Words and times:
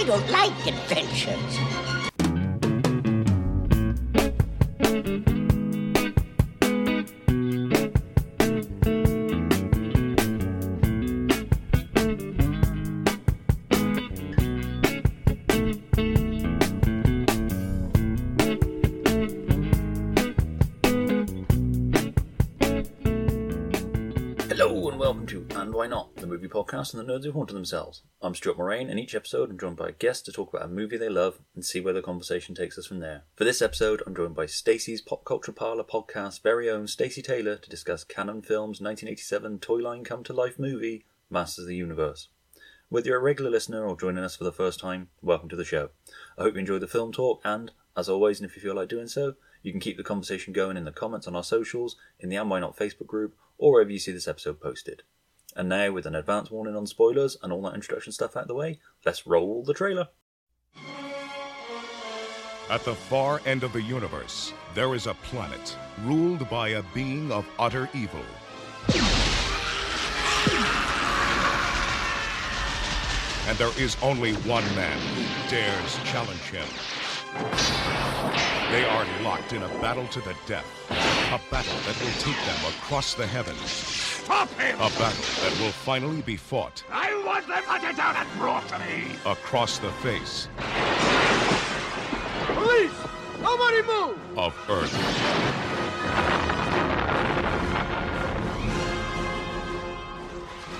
I 0.00 0.04
don't 0.04 0.30
like 0.30 0.66
adventures. 0.66 1.99
Podcast 26.70 26.94
and 26.94 27.08
the 27.08 27.12
nerds 27.12 27.24
who 27.24 27.32
haunted 27.32 27.56
themselves. 27.56 28.02
I'm 28.22 28.32
Stuart 28.32 28.56
Moraine, 28.56 28.90
and 28.90 29.00
each 29.00 29.16
episode 29.16 29.50
I'm 29.50 29.58
joined 29.58 29.76
by 29.76 29.88
a 29.88 29.92
guest 29.92 30.24
to 30.26 30.32
talk 30.32 30.54
about 30.54 30.66
a 30.66 30.72
movie 30.72 30.96
they 30.96 31.08
love 31.08 31.40
and 31.56 31.64
see 31.64 31.80
where 31.80 31.92
the 31.92 32.00
conversation 32.00 32.54
takes 32.54 32.78
us 32.78 32.86
from 32.86 33.00
there. 33.00 33.24
For 33.34 33.42
this 33.42 33.60
episode, 33.60 34.04
I'm 34.06 34.14
joined 34.14 34.36
by 34.36 34.46
Stacey's 34.46 35.00
Pop 35.00 35.24
Culture 35.24 35.50
Parlor 35.50 35.82
podcast 35.82 36.44
very 36.44 36.70
own 36.70 36.86
Stacey 36.86 37.22
Taylor 37.22 37.56
to 37.56 37.68
discuss 37.68 38.04
Cannon 38.04 38.40
Films' 38.40 38.80
1987 38.80 39.58
toy 39.58 39.78
line 39.78 40.04
come 40.04 40.22
to 40.22 40.32
life 40.32 40.60
movie, 40.60 41.06
Masters 41.28 41.64
of 41.64 41.68
the 41.70 41.74
Universe. 41.74 42.28
Whether 42.88 43.08
you're 43.08 43.18
a 43.18 43.22
regular 43.22 43.50
listener 43.50 43.84
or 43.84 43.96
joining 43.96 44.22
us 44.22 44.36
for 44.36 44.44
the 44.44 44.52
first 44.52 44.78
time, 44.78 45.08
welcome 45.20 45.48
to 45.48 45.56
the 45.56 45.64
show. 45.64 45.90
I 46.38 46.44
hope 46.44 46.54
you 46.54 46.60
enjoy 46.60 46.78
the 46.78 46.86
film 46.86 47.10
talk, 47.10 47.40
and 47.44 47.72
as 47.96 48.08
always, 48.08 48.38
and 48.38 48.48
if 48.48 48.54
you 48.54 48.62
feel 48.62 48.76
like 48.76 48.88
doing 48.88 49.08
so, 49.08 49.34
you 49.64 49.72
can 49.72 49.80
keep 49.80 49.96
the 49.96 50.04
conversation 50.04 50.52
going 50.52 50.76
in 50.76 50.84
the 50.84 50.92
comments 50.92 51.26
on 51.26 51.34
our 51.34 51.42
socials, 51.42 51.96
in 52.20 52.28
the 52.28 52.36
And 52.36 52.48
Why 52.48 52.60
Not 52.60 52.76
Facebook 52.76 53.08
group, 53.08 53.34
or 53.58 53.72
wherever 53.72 53.90
you 53.90 53.98
see 53.98 54.12
this 54.12 54.28
episode 54.28 54.60
posted. 54.60 55.02
And 55.56 55.68
now, 55.68 55.90
with 55.90 56.06
an 56.06 56.14
advance 56.14 56.50
warning 56.50 56.76
on 56.76 56.86
spoilers 56.86 57.36
and 57.42 57.52
all 57.52 57.62
that 57.62 57.74
introduction 57.74 58.12
stuff 58.12 58.36
out 58.36 58.42
of 58.42 58.48
the 58.48 58.54
way, 58.54 58.78
let's 59.04 59.26
roll 59.26 59.62
the 59.64 59.74
trailer. 59.74 60.08
At 62.70 62.84
the 62.84 62.94
far 62.94 63.40
end 63.46 63.64
of 63.64 63.72
the 63.72 63.82
universe, 63.82 64.52
there 64.74 64.94
is 64.94 65.08
a 65.08 65.14
planet 65.14 65.76
ruled 66.04 66.48
by 66.48 66.68
a 66.68 66.84
being 66.94 67.32
of 67.32 67.44
utter 67.58 67.90
evil. 67.92 68.22
And 73.48 73.58
there 73.58 73.76
is 73.76 73.96
only 74.02 74.34
one 74.46 74.64
man 74.76 75.00
who 75.00 75.50
dares 75.50 75.96
challenge 76.04 76.38
him. 76.42 76.68
They 78.70 78.84
are 78.84 79.04
locked 79.24 79.52
in 79.52 79.64
a 79.64 79.68
battle 79.80 80.06
to 80.06 80.20
the 80.20 80.36
death. 80.46 80.66
A 81.32 81.40
battle 81.48 81.78
that 81.86 81.96
will 82.00 82.10
take 82.18 82.44
them 82.44 82.72
across 82.72 83.14
the 83.14 83.24
heavens. 83.24 83.70
Stop 84.30 84.48
him! 84.58 84.74
A 84.74 84.90
battle 84.98 85.24
that 85.42 85.60
will 85.60 85.70
finally 85.70 86.22
be 86.22 86.36
fought 86.36 86.82
I 86.90 87.14
want 87.24 87.46
them 87.46 87.62
hunted 87.62 87.96
down 87.96 88.16
and 88.16 88.28
brought 88.36 88.66
to 88.68 88.78
me! 88.80 89.14
across 89.24 89.78
the 89.78 89.92
face 90.02 90.48
Police! 92.46 92.90
Nobody 93.40 93.82
move! 93.82 94.38
of 94.38 94.54
Earth. 94.68 94.94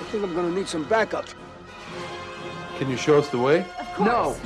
I 0.01 0.05
think 0.11 0.25
I'm 0.25 0.34
gonna 0.34 0.51
need 0.51 0.67
some 0.67 0.83
backup. 0.84 1.27
Can 2.78 2.91
you 2.91 2.97
show 2.97 3.19
us 3.19 3.28
the 3.28 3.39
way? 3.39 3.65
No. 4.01 4.37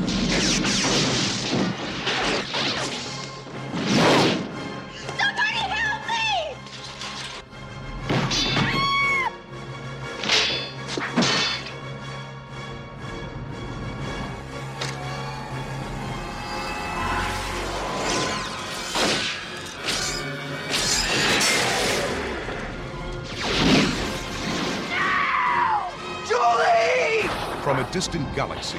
Galaxy, 28.35 28.79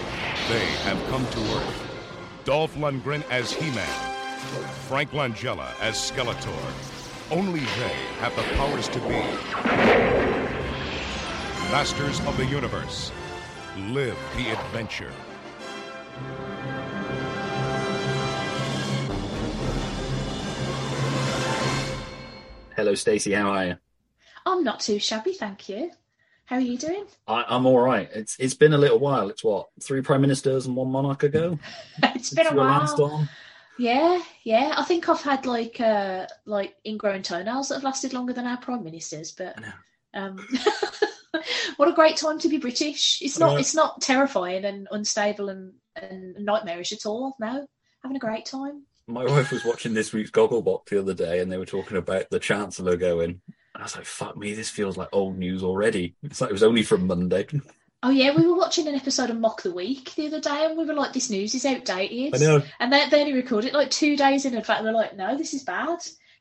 they 0.49 0.65
have 0.83 1.01
come 1.09 1.25
to 1.27 1.39
Earth. 1.39 2.41
Dolph 2.43 2.75
Lundgren 2.75 3.23
as 3.29 3.51
He-Man, 3.51 3.87
Frank 4.87 5.11
Langella 5.11 5.69
as 5.81 5.95
Skeletor. 5.95 7.31
Only 7.31 7.61
they 7.61 7.95
have 8.19 8.35
the 8.35 8.43
powers 8.55 8.87
to 8.89 8.99
be 8.99 9.21
masters 11.71 12.19
of 12.21 12.37
the 12.37 12.45
universe. 12.45 13.11
Live 13.89 14.17
the 14.37 14.49
adventure. 14.51 15.11
Hello, 22.75 22.93
Stacey. 22.93 23.33
How 23.33 23.49
are 23.51 23.65
you? 23.65 23.75
I'm 24.45 24.63
not 24.63 24.81
too 24.81 24.99
shabby, 24.99 25.33
thank 25.33 25.69
you. 25.69 25.91
How 26.45 26.57
are 26.57 26.61
you 26.61 26.77
doing? 26.77 27.05
I, 27.27 27.43
I'm 27.47 27.65
all 27.65 27.79
right. 27.79 28.09
It's 28.13 28.37
it's 28.39 28.53
been 28.53 28.73
a 28.73 28.77
little 28.77 28.99
while. 28.99 29.29
It's 29.29 29.43
what 29.43 29.67
three 29.81 30.01
prime 30.01 30.21
ministers 30.21 30.67
and 30.67 30.75
one 30.75 30.91
monarch 30.91 31.23
ago. 31.23 31.57
it's 32.03 32.29
been 32.33 32.45
a 32.45 32.49
Since 32.49 32.51
you 32.51 32.57
were 32.57 33.09
while. 33.09 33.27
Yeah, 33.77 34.21
yeah. 34.43 34.75
I 34.77 34.83
think 34.83 35.09
I've 35.09 35.21
had 35.21 35.45
like 35.45 35.81
uh 35.81 36.27
like 36.45 36.75
ingrown 36.85 37.23
toenails 37.23 37.69
that 37.69 37.75
have 37.75 37.83
lasted 37.83 38.13
longer 38.13 38.33
than 38.33 38.45
our 38.45 38.57
prime 38.57 38.83
ministers, 38.83 39.31
but 39.31 39.57
um 40.13 40.37
what 41.77 41.89
a 41.89 41.93
great 41.93 42.17
time 42.17 42.39
to 42.39 42.49
be 42.49 42.57
British. 42.57 43.21
It's 43.21 43.39
not 43.39 43.59
it's 43.59 43.75
not 43.75 44.01
terrifying 44.01 44.65
and 44.65 44.87
unstable 44.91 45.49
and, 45.49 45.73
and 45.95 46.35
nightmarish 46.45 46.91
at 46.93 47.07
all. 47.07 47.35
No. 47.39 47.65
Having 48.03 48.17
a 48.17 48.19
great 48.19 48.45
time. 48.45 48.83
My 49.07 49.25
wife 49.25 49.51
was 49.51 49.65
watching 49.65 49.93
this 49.93 50.13
week's 50.13 50.31
Gogglebox 50.31 50.89
the 50.89 50.99
other 50.99 51.13
day, 51.13 51.39
and 51.39 51.51
they 51.51 51.57
were 51.57 51.65
talking 51.65 51.97
about 51.97 52.29
the 52.29 52.39
Chancellor 52.39 52.97
going. 52.97 53.41
I 53.75 53.83
was 53.83 53.95
like, 53.95 54.05
"Fuck 54.05 54.37
me, 54.37 54.53
this 54.53 54.69
feels 54.69 54.97
like 54.97 55.09
old 55.11 55.37
news 55.37 55.63
already." 55.63 56.15
It's 56.23 56.41
like 56.41 56.49
it 56.49 56.53
was 56.53 56.63
only 56.63 56.83
from 56.83 57.07
Monday. 57.07 57.45
Oh 58.03 58.11
yeah, 58.11 58.35
we 58.35 58.45
were 58.45 58.55
watching 58.55 58.87
an 58.87 58.93
episode 58.93 59.31
of 59.31 59.39
Mock 59.39 59.63
the 59.63 59.73
Week 59.73 60.13
the 60.13 60.27
other 60.27 60.39
day 60.39 60.65
and 60.65 60.77
we 60.77 60.85
were 60.85 60.93
like, 60.93 61.11
This 61.11 61.31
news 61.31 61.55
is 61.55 61.65
outdated. 61.65 62.35
I 62.35 62.37
know. 62.37 62.61
And 62.79 62.93
they, 62.93 63.09
they 63.09 63.21
only 63.21 63.33
recorded 63.33 63.69
it 63.69 63.73
like 63.73 63.89
two 63.89 64.15
days 64.15 64.45
in 64.45 64.55
advance. 64.55 64.83
They're 64.83 64.93
like, 64.93 65.17
No, 65.17 65.35
this 65.35 65.55
is 65.55 65.63
bad. 65.63 65.97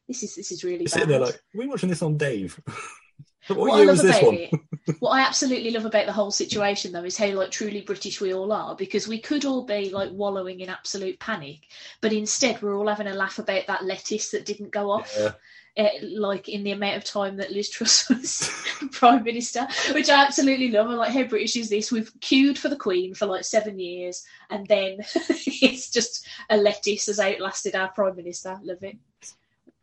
This 0.06 0.22
is 0.22 0.34
this 0.34 0.52
is 0.52 0.62
really 0.62 0.80
You're 0.80 0.84
bad. 0.84 0.90
sitting 0.90 1.08
there 1.08 1.20
like, 1.20 1.34
"Are 1.36 1.66
watching 1.66 1.88
this 1.88 2.02
on 2.02 2.18
Dave?" 2.18 2.60
what 3.46 3.58
what 3.58 3.72
I 3.72 3.76
year 3.78 3.86
love 3.86 3.94
was 3.94 4.02
this 4.02 4.18
about 4.18 4.26
one? 4.26 4.34
it, 4.34 4.96
what 5.00 5.10
I 5.12 5.20
absolutely 5.20 5.70
love 5.70 5.86
about 5.86 6.04
the 6.04 6.12
whole 6.12 6.30
situation 6.30 6.92
though 6.92 7.04
is 7.04 7.16
how 7.16 7.28
like 7.28 7.50
truly 7.50 7.80
British 7.80 8.20
we 8.20 8.34
all 8.34 8.52
are 8.52 8.76
because 8.76 9.08
we 9.08 9.18
could 9.18 9.46
all 9.46 9.64
be 9.64 9.88
like 9.88 10.10
wallowing 10.12 10.60
in 10.60 10.68
absolute 10.68 11.18
panic, 11.18 11.60
but 12.02 12.12
instead 12.12 12.60
we're 12.60 12.76
all 12.76 12.88
having 12.88 13.06
a 13.06 13.14
laugh 13.14 13.38
about 13.38 13.66
that 13.68 13.84
lettuce 13.84 14.30
that 14.32 14.44
didn't 14.44 14.70
go 14.70 14.90
off. 14.90 15.10
Yeah. 15.18 15.32
Uh, 15.76 15.88
like 16.02 16.48
in 16.48 16.62
the 16.62 16.70
amount 16.70 16.96
of 16.96 17.04
time 17.04 17.36
that 17.36 17.52
Liz 17.52 17.68
Truss 17.68 18.08
was 18.10 18.50
prime 18.92 19.24
minister, 19.24 19.66
which 19.92 20.08
I 20.08 20.24
absolutely 20.24 20.70
love. 20.70 20.88
I'm 20.88 20.96
like, 20.96 21.12
how 21.12 21.24
British 21.24 21.56
is 21.56 21.68
this? 21.68 21.90
We've 21.90 22.12
queued 22.20 22.58
for 22.58 22.68
the 22.68 22.76
Queen 22.76 23.14
for 23.14 23.26
like 23.26 23.44
seven 23.44 23.78
years, 23.78 24.24
and 24.50 24.66
then 24.66 24.98
it's 25.28 25.90
just 25.90 26.26
a 26.50 26.56
lettuce 26.56 27.06
has 27.06 27.18
outlasted 27.18 27.74
our 27.74 27.88
prime 27.88 28.16
minister. 28.16 28.58
Love 28.62 28.82
it. 28.82 28.98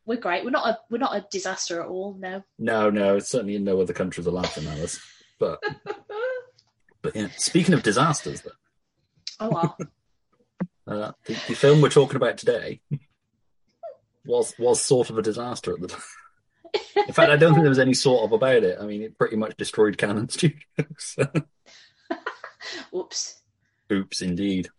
We're 0.06 0.20
great. 0.20 0.44
We're 0.44 0.52
not 0.52 0.68
a 0.68 0.80
we're 0.90 0.98
not 0.98 1.16
a 1.16 1.28
disaster 1.30 1.82
at 1.82 1.88
all. 1.88 2.16
No. 2.18 2.44
No, 2.58 2.90
no, 2.90 3.18
it's 3.18 3.30
certainly 3.30 3.56
in 3.56 3.64
no 3.64 3.82
other 3.82 3.94
countries 3.94 4.28
are 4.28 4.32
laughing 4.32 4.68
at 4.68 4.80
us. 4.80 5.00
But, 5.40 5.62
but 7.02 7.16
yeah. 7.16 7.28
Speaking 7.38 7.74
of 7.74 7.84
disasters, 7.84 8.42
though, 8.42 8.52
Oh 9.40 9.50
well. 9.50 9.78
uh, 10.88 11.12
the, 11.26 11.34
the 11.34 11.56
film 11.56 11.82
we're 11.82 11.90
talking 11.90 12.16
about 12.16 12.38
today 12.38 12.82
was 14.26 14.54
was 14.58 14.82
sort 14.82 15.10
of 15.10 15.18
a 15.18 15.22
disaster 15.22 15.74
at 15.74 15.82
the 15.82 15.88
time. 15.88 16.02
In 16.96 17.14
fact, 17.14 17.32
I 17.32 17.36
don't 17.36 17.54
think 17.54 17.64
there 17.64 17.70
was 17.70 17.80
any 17.80 17.94
sort 17.94 18.24
of 18.24 18.32
about 18.32 18.64
it. 18.64 18.78
I 18.80 18.86
mean, 18.86 19.02
it 19.02 19.18
pretty 19.18 19.36
much 19.36 19.58
destroyed 19.58 19.98
Cannon 19.98 20.30
Studios. 20.30 21.18
Oops. 22.96 23.42
Oops, 23.92 24.22
indeed. 24.22 24.70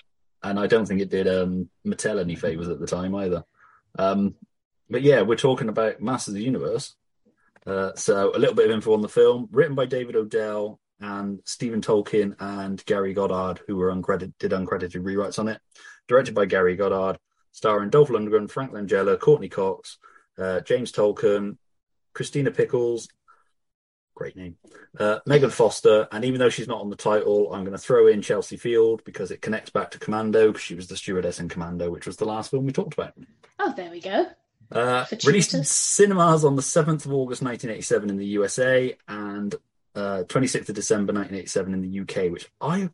And 0.42 0.58
I 0.58 0.66
don't 0.66 0.86
think 0.86 1.00
it 1.00 1.10
did 1.10 1.28
um, 1.28 1.68
Mattel 1.86 2.20
any 2.20 2.34
favors 2.34 2.68
at 2.68 2.80
the 2.80 2.86
time 2.86 3.14
either. 3.14 3.44
Um, 3.98 4.34
but 4.88 5.02
yeah, 5.02 5.22
we're 5.22 5.36
talking 5.36 5.68
about 5.68 6.00
Masters 6.00 6.34
of 6.34 6.38
the 6.38 6.44
Universe. 6.44 6.96
Uh, 7.66 7.92
so 7.94 8.32
a 8.34 8.38
little 8.38 8.54
bit 8.54 8.66
of 8.66 8.74
info 8.74 8.94
on 8.94 9.02
the 9.02 9.08
film, 9.08 9.48
written 9.52 9.74
by 9.74 9.86
David 9.86 10.16
Odell 10.16 10.80
and 11.00 11.40
Stephen 11.44 11.80
Tolkin 11.80 12.34
and 12.40 12.84
Gary 12.86 13.12
Goddard, 13.12 13.60
who 13.66 13.76
were 13.76 13.92
uncredited, 13.92 14.32
did 14.38 14.52
uncredited 14.52 15.02
rewrites 15.02 15.38
on 15.38 15.48
it. 15.48 15.60
Directed 16.08 16.34
by 16.34 16.46
Gary 16.46 16.76
Goddard, 16.76 17.18
starring 17.52 17.90
Dolph 17.90 18.08
Lundgren, 18.08 18.50
Frank 18.50 18.72
Langella, 18.72 19.18
Courteney 19.18 19.48
Cox, 19.48 19.98
uh, 20.38 20.60
James 20.60 20.90
Tolkan, 20.90 21.56
Christina 22.14 22.50
Pickles, 22.50 23.08
great 24.14 24.36
name, 24.36 24.56
uh, 24.98 25.20
Megan 25.26 25.50
Foster, 25.50 26.08
and 26.10 26.24
even 26.24 26.38
though 26.38 26.48
she's 26.48 26.68
not 26.68 26.80
on 26.80 26.90
the 26.90 26.96
title, 26.96 27.52
I'm 27.52 27.64
going 27.64 27.72
to 27.72 27.78
throw 27.78 28.08
in 28.08 28.22
Chelsea 28.22 28.56
Field 28.56 29.02
because 29.04 29.30
it 29.30 29.42
connects 29.42 29.70
back 29.70 29.90
to 29.92 29.98
Commando 29.98 30.48
because 30.48 30.62
she 30.62 30.74
was 30.74 30.88
the 30.88 30.96
stewardess 30.96 31.40
in 31.40 31.48
Commando, 31.48 31.90
which 31.90 32.06
was 32.06 32.16
the 32.16 32.24
last 32.24 32.50
film 32.50 32.66
we 32.66 32.72
talked 32.72 32.94
about. 32.94 33.14
Oh, 33.58 33.72
there 33.76 33.90
we 33.90 34.00
go. 34.00 34.26
Uh, 34.70 35.04
released 35.24 35.52
in 35.52 35.64
cinemas 35.64 36.44
on 36.44 36.56
the 36.56 36.62
7th 36.62 37.04
of 37.04 37.12
August 37.12 37.42
1987 37.42 38.08
in 38.08 38.16
the 38.16 38.26
USA 38.26 38.96
and 39.06 39.54
uh, 39.94 40.24
26th 40.26 40.70
of 40.70 40.74
December 40.74 41.12
1987 41.12 41.74
in 41.74 41.82
the 41.82 42.00
UK, 42.00 42.32
which 42.32 42.50
I 42.60 42.88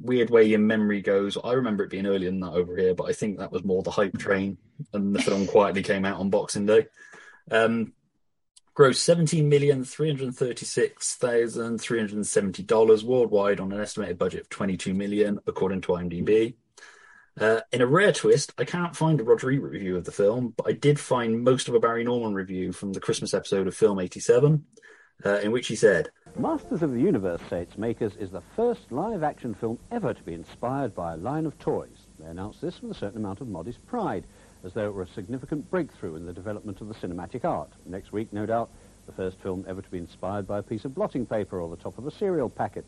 weird 0.00 0.30
way 0.30 0.44
your 0.44 0.58
memory 0.58 1.02
goes, 1.02 1.36
I 1.42 1.52
remember 1.52 1.84
it 1.84 1.90
being 1.90 2.06
earlier 2.06 2.30
than 2.30 2.40
that 2.40 2.52
over 2.52 2.76
here, 2.76 2.94
but 2.94 3.04
I 3.04 3.12
think 3.12 3.38
that 3.38 3.52
was 3.52 3.64
more 3.64 3.82
the 3.82 3.90
hype 3.90 4.18
train, 4.18 4.58
and 4.92 5.14
the 5.14 5.22
film 5.22 5.46
quietly 5.46 5.82
came 5.82 6.04
out 6.04 6.20
on 6.20 6.30
Boxing 6.30 6.66
Day. 6.66 6.86
Um, 7.50 7.92
grossed 8.74 8.96
seventeen 8.96 9.48
million 9.48 9.84
three 9.84 10.08
hundred 10.08 10.34
thirty-six 10.34 11.16
thousand 11.16 11.78
three 11.78 11.98
hundred 11.98 12.24
seventy 12.26 12.62
dollars 12.62 13.04
worldwide 13.04 13.60
on 13.60 13.72
an 13.72 13.80
estimated 13.80 14.18
budget 14.18 14.42
of 14.42 14.48
twenty-two 14.48 14.94
million, 14.94 15.38
according 15.46 15.82
to 15.82 15.92
IMDb. 15.92 16.54
Uh, 17.40 17.60
in 17.72 17.80
a 17.80 17.86
rare 17.86 18.12
twist, 18.12 18.52
I 18.58 18.64
can't 18.64 18.94
find 18.94 19.18
a 19.18 19.24
Roger 19.24 19.50
Ebert 19.50 19.72
review 19.72 19.96
of 19.96 20.04
the 20.04 20.12
film, 20.12 20.52
but 20.56 20.68
I 20.68 20.72
did 20.72 21.00
find 21.00 21.42
most 21.42 21.66
of 21.66 21.74
a 21.74 21.80
Barry 21.80 22.04
Norman 22.04 22.34
review 22.34 22.72
from 22.72 22.92
the 22.92 23.00
Christmas 23.00 23.32
episode 23.32 23.66
of 23.66 23.74
Film 23.74 23.98
87, 23.98 24.64
uh, 25.24 25.38
in 25.38 25.50
which 25.50 25.68
he 25.68 25.74
said, 25.74 26.10
Masters 26.38 26.82
of 26.82 26.92
the 26.92 27.00
Universe, 27.00 27.42
say 27.50 27.60
its 27.60 27.76
makers, 27.76 28.16
is 28.16 28.30
the 28.30 28.40
first 28.56 28.90
live-action 28.90 29.52
film 29.52 29.78
ever 29.90 30.14
to 30.14 30.22
be 30.22 30.32
inspired 30.32 30.94
by 30.94 31.12
a 31.12 31.16
line 31.18 31.44
of 31.44 31.58
toys. 31.58 32.06
They 32.18 32.26
announced 32.26 32.62
this 32.62 32.80
with 32.80 32.90
a 32.90 32.98
certain 32.98 33.18
amount 33.18 33.42
of 33.42 33.48
modest 33.48 33.86
pride, 33.86 34.24
as 34.64 34.72
though 34.72 34.86
it 34.86 34.94
were 34.94 35.02
a 35.02 35.08
significant 35.08 35.70
breakthrough 35.70 36.16
in 36.16 36.24
the 36.24 36.32
development 36.32 36.80
of 36.80 36.88
the 36.88 36.94
cinematic 36.94 37.44
art. 37.44 37.68
Next 37.84 38.12
week, 38.12 38.32
no 38.32 38.46
doubt, 38.46 38.70
the 39.04 39.12
first 39.12 39.38
film 39.40 39.66
ever 39.68 39.82
to 39.82 39.90
be 39.90 39.98
inspired 39.98 40.46
by 40.46 40.58
a 40.58 40.62
piece 40.62 40.86
of 40.86 40.94
blotting 40.94 41.26
paper 41.26 41.60
or 41.60 41.68
the 41.68 41.82
top 41.82 41.98
of 41.98 42.06
a 42.06 42.10
cereal 42.10 42.48
packet. 42.48 42.86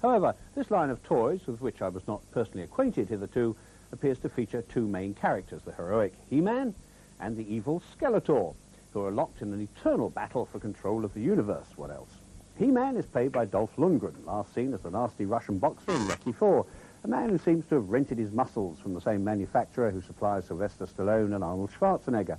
However, 0.00 0.34
this 0.54 0.70
line 0.70 0.88
of 0.88 1.02
toys, 1.02 1.40
with 1.46 1.60
which 1.60 1.82
I 1.82 1.90
was 1.90 2.06
not 2.08 2.22
personally 2.30 2.62
acquainted 2.62 3.10
hitherto, 3.10 3.54
appears 3.92 4.18
to 4.20 4.30
feature 4.30 4.62
two 4.62 4.88
main 4.88 5.12
characters, 5.12 5.60
the 5.64 5.72
heroic 5.72 6.14
He-Man 6.30 6.74
and 7.20 7.36
the 7.36 7.54
evil 7.54 7.82
Skeletor, 7.94 8.54
who 8.92 9.04
are 9.04 9.12
locked 9.12 9.42
in 9.42 9.52
an 9.52 9.60
eternal 9.60 10.08
battle 10.08 10.46
for 10.46 10.58
control 10.58 11.04
of 11.04 11.12
the 11.12 11.20
universe. 11.20 11.66
What 11.76 11.90
else? 11.90 12.10
He-Man 12.58 12.96
is 12.96 13.04
played 13.04 13.32
by 13.32 13.44
Dolph 13.44 13.76
Lundgren, 13.76 14.24
last 14.24 14.54
seen 14.54 14.72
as 14.72 14.80
the 14.80 14.90
nasty 14.90 15.26
Russian 15.26 15.58
boxer 15.58 15.92
in 15.92 16.08
Rocky 16.08 16.30
IV, 16.30 16.64
a 17.04 17.08
man 17.08 17.28
who 17.28 17.36
seems 17.36 17.66
to 17.66 17.74
have 17.74 17.90
rented 17.90 18.16
his 18.16 18.32
muscles 18.32 18.78
from 18.78 18.94
the 18.94 19.00
same 19.00 19.22
manufacturer 19.22 19.90
who 19.90 20.00
supplies 20.00 20.46
Sylvester 20.46 20.86
Stallone 20.86 21.34
and 21.34 21.44
Arnold 21.44 21.70
Schwarzenegger. 21.70 22.38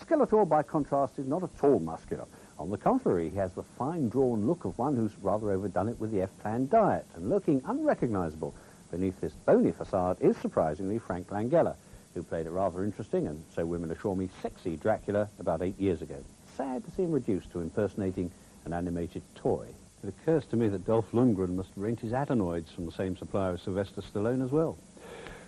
Skeletor, 0.00 0.48
by 0.48 0.62
contrast, 0.62 1.18
is 1.18 1.26
not 1.26 1.42
at 1.42 1.64
all 1.64 1.80
muscular. 1.80 2.26
On 2.60 2.70
the 2.70 2.76
contrary, 2.76 3.28
he 3.28 3.36
has 3.38 3.52
the 3.54 3.64
fine-drawn 3.64 4.46
look 4.46 4.64
of 4.64 4.78
one 4.78 4.94
who's 4.94 5.18
rather 5.20 5.50
overdone 5.50 5.88
it 5.88 5.98
with 5.98 6.12
the 6.12 6.22
F-plan 6.22 6.68
diet 6.68 7.06
and 7.16 7.28
looking 7.28 7.60
unrecognizable 7.66 8.54
beneath 8.92 9.20
this 9.20 9.32
bony 9.46 9.72
facade 9.72 10.16
is 10.20 10.36
surprisingly 10.36 10.98
Frank 10.98 11.28
Langella, 11.30 11.74
who 12.14 12.22
played 12.22 12.46
a 12.46 12.50
rather 12.50 12.84
interesting 12.84 13.26
and, 13.26 13.42
so 13.52 13.66
women 13.66 13.90
assure 13.90 14.14
me, 14.14 14.28
sexy 14.40 14.76
Dracula 14.76 15.28
about 15.40 15.60
eight 15.60 15.78
years 15.80 16.02
ago. 16.02 16.22
Sad 16.56 16.84
to 16.84 16.90
see 16.92 17.02
him 17.02 17.10
reduced 17.10 17.50
to 17.50 17.60
impersonating 17.60 18.30
an 18.66 18.72
animated 18.72 19.22
toy. 19.36 19.66
It 20.02 20.08
occurs 20.08 20.44
to 20.46 20.56
me 20.56 20.68
that 20.68 20.84
Dolph 20.84 21.12
Lundgren 21.12 21.54
must 21.54 21.70
rent 21.76 22.00
his 22.00 22.12
adenoids 22.12 22.70
from 22.72 22.84
the 22.84 22.92
same 22.92 23.16
supplier 23.16 23.54
as 23.54 23.62
Sylvester 23.62 24.02
Stallone 24.02 24.44
as 24.44 24.50
well. 24.50 24.76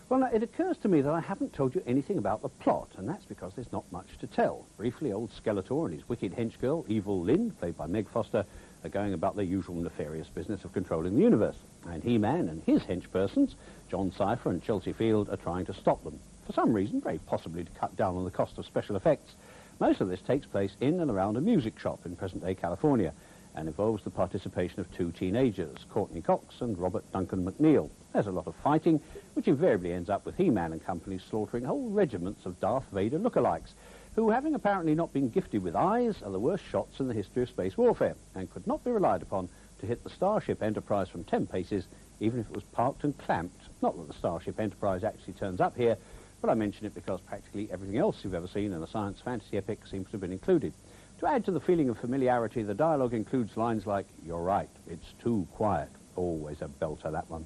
Well, 0.08 0.20
now, 0.20 0.30
it 0.32 0.42
occurs 0.42 0.78
to 0.78 0.88
me 0.88 1.02
that 1.02 1.12
I 1.12 1.20
haven't 1.20 1.52
told 1.52 1.74
you 1.74 1.82
anything 1.86 2.16
about 2.16 2.40
the 2.40 2.48
plot, 2.48 2.88
and 2.96 3.06
that's 3.06 3.26
because 3.26 3.52
there's 3.54 3.70
not 3.72 3.84
much 3.92 4.06
to 4.20 4.26
tell. 4.26 4.64
Briefly, 4.78 5.12
old 5.12 5.30
Skeletor 5.32 5.84
and 5.84 5.94
his 5.94 6.08
wicked 6.08 6.34
hench 6.34 6.58
girl, 6.60 6.86
Evil 6.88 7.20
Lynn, 7.20 7.50
played 7.50 7.76
by 7.76 7.86
Meg 7.86 8.08
Foster, 8.08 8.46
are 8.84 8.88
going 8.88 9.12
about 9.12 9.36
their 9.36 9.44
usual 9.44 9.74
nefarious 9.74 10.28
business 10.28 10.64
of 10.64 10.72
controlling 10.72 11.16
the 11.16 11.22
universe. 11.22 11.56
And 11.86 12.02
He-Man 12.02 12.48
and 12.48 12.62
his 12.64 12.82
henchpersons, 12.84 13.54
John 13.90 14.10
Cypher 14.16 14.50
and 14.50 14.62
Chelsea 14.62 14.94
Field, 14.94 15.28
are 15.28 15.36
trying 15.36 15.66
to 15.66 15.74
stop 15.74 16.02
them. 16.04 16.18
For 16.46 16.54
some 16.54 16.72
reason, 16.72 17.02
very 17.02 17.18
possibly 17.18 17.64
to 17.64 17.70
cut 17.72 17.94
down 17.96 18.16
on 18.16 18.24
the 18.24 18.30
cost 18.30 18.56
of 18.56 18.64
special 18.64 18.96
effects. 18.96 19.32
Most 19.80 20.00
of 20.00 20.08
this 20.08 20.20
takes 20.20 20.44
place 20.44 20.76
in 20.80 20.98
and 20.98 21.08
around 21.08 21.36
a 21.36 21.40
music 21.40 21.78
shop 21.78 22.04
in 22.04 22.16
present-day 22.16 22.56
California 22.56 23.12
and 23.54 23.68
involves 23.68 24.02
the 24.02 24.10
participation 24.10 24.80
of 24.80 24.90
two 24.92 25.12
teenagers, 25.12 25.76
Courteney 25.88 26.20
Cox 26.20 26.60
and 26.60 26.76
Robert 26.76 27.04
Duncan 27.12 27.44
McNeil. 27.44 27.88
There's 28.12 28.26
a 28.26 28.32
lot 28.32 28.48
of 28.48 28.56
fighting, 28.56 29.00
which 29.34 29.46
invariably 29.46 29.92
ends 29.92 30.10
up 30.10 30.26
with 30.26 30.36
He-Man 30.36 30.72
and 30.72 30.84
company 30.84 31.18
slaughtering 31.18 31.64
whole 31.64 31.90
regiments 31.90 32.44
of 32.44 32.58
Darth 32.58 32.86
Vader 32.92 33.20
lookalikes, 33.20 33.74
who, 34.16 34.30
having 34.30 34.56
apparently 34.56 34.96
not 34.96 35.12
been 35.12 35.28
gifted 35.28 35.62
with 35.62 35.76
eyes, 35.76 36.22
are 36.24 36.32
the 36.32 36.40
worst 36.40 36.64
shots 36.64 36.98
in 36.98 37.06
the 37.06 37.14
history 37.14 37.44
of 37.44 37.48
space 37.48 37.76
warfare, 37.76 38.16
and 38.34 38.52
could 38.52 38.66
not 38.66 38.82
be 38.82 38.90
relied 38.90 39.22
upon 39.22 39.48
to 39.78 39.86
hit 39.86 40.02
the 40.02 40.10
Starship 40.10 40.60
Enterprise 40.60 41.08
from 41.08 41.22
10 41.22 41.46
paces, 41.46 41.86
even 42.18 42.40
if 42.40 42.46
it 42.46 42.54
was 42.54 42.64
parked 42.72 43.04
and 43.04 43.16
clamped. 43.18 43.62
Not 43.80 43.96
that 43.96 44.08
the 44.08 44.18
Starship 44.18 44.58
Enterprise 44.58 45.04
actually 45.04 45.34
turns 45.34 45.60
up 45.60 45.76
here, 45.76 45.96
but 46.40 46.50
I 46.50 46.54
mention 46.54 46.86
it 46.86 46.94
because 46.94 47.20
practically 47.20 47.68
everything 47.70 47.98
else 47.98 48.18
you've 48.22 48.34
ever 48.34 48.46
seen 48.46 48.72
in 48.72 48.82
a 48.82 48.86
science 48.86 49.20
fantasy 49.20 49.56
epic 49.56 49.80
seems 49.86 50.06
to 50.06 50.12
have 50.12 50.20
been 50.20 50.32
included. 50.32 50.72
To 51.20 51.26
add 51.26 51.44
to 51.46 51.50
the 51.50 51.60
feeling 51.60 51.88
of 51.88 51.98
familiarity, 51.98 52.62
the 52.62 52.74
dialogue 52.74 53.12
includes 53.12 53.56
lines 53.56 53.86
like, 53.86 54.06
you're 54.24 54.42
right, 54.42 54.68
it's 54.88 55.12
too 55.22 55.48
quiet. 55.54 55.88
Always 56.14 56.62
a 56.62 56.68
belter, 56.68 57.10
that 57.10 57.28
one. 57.28 57.44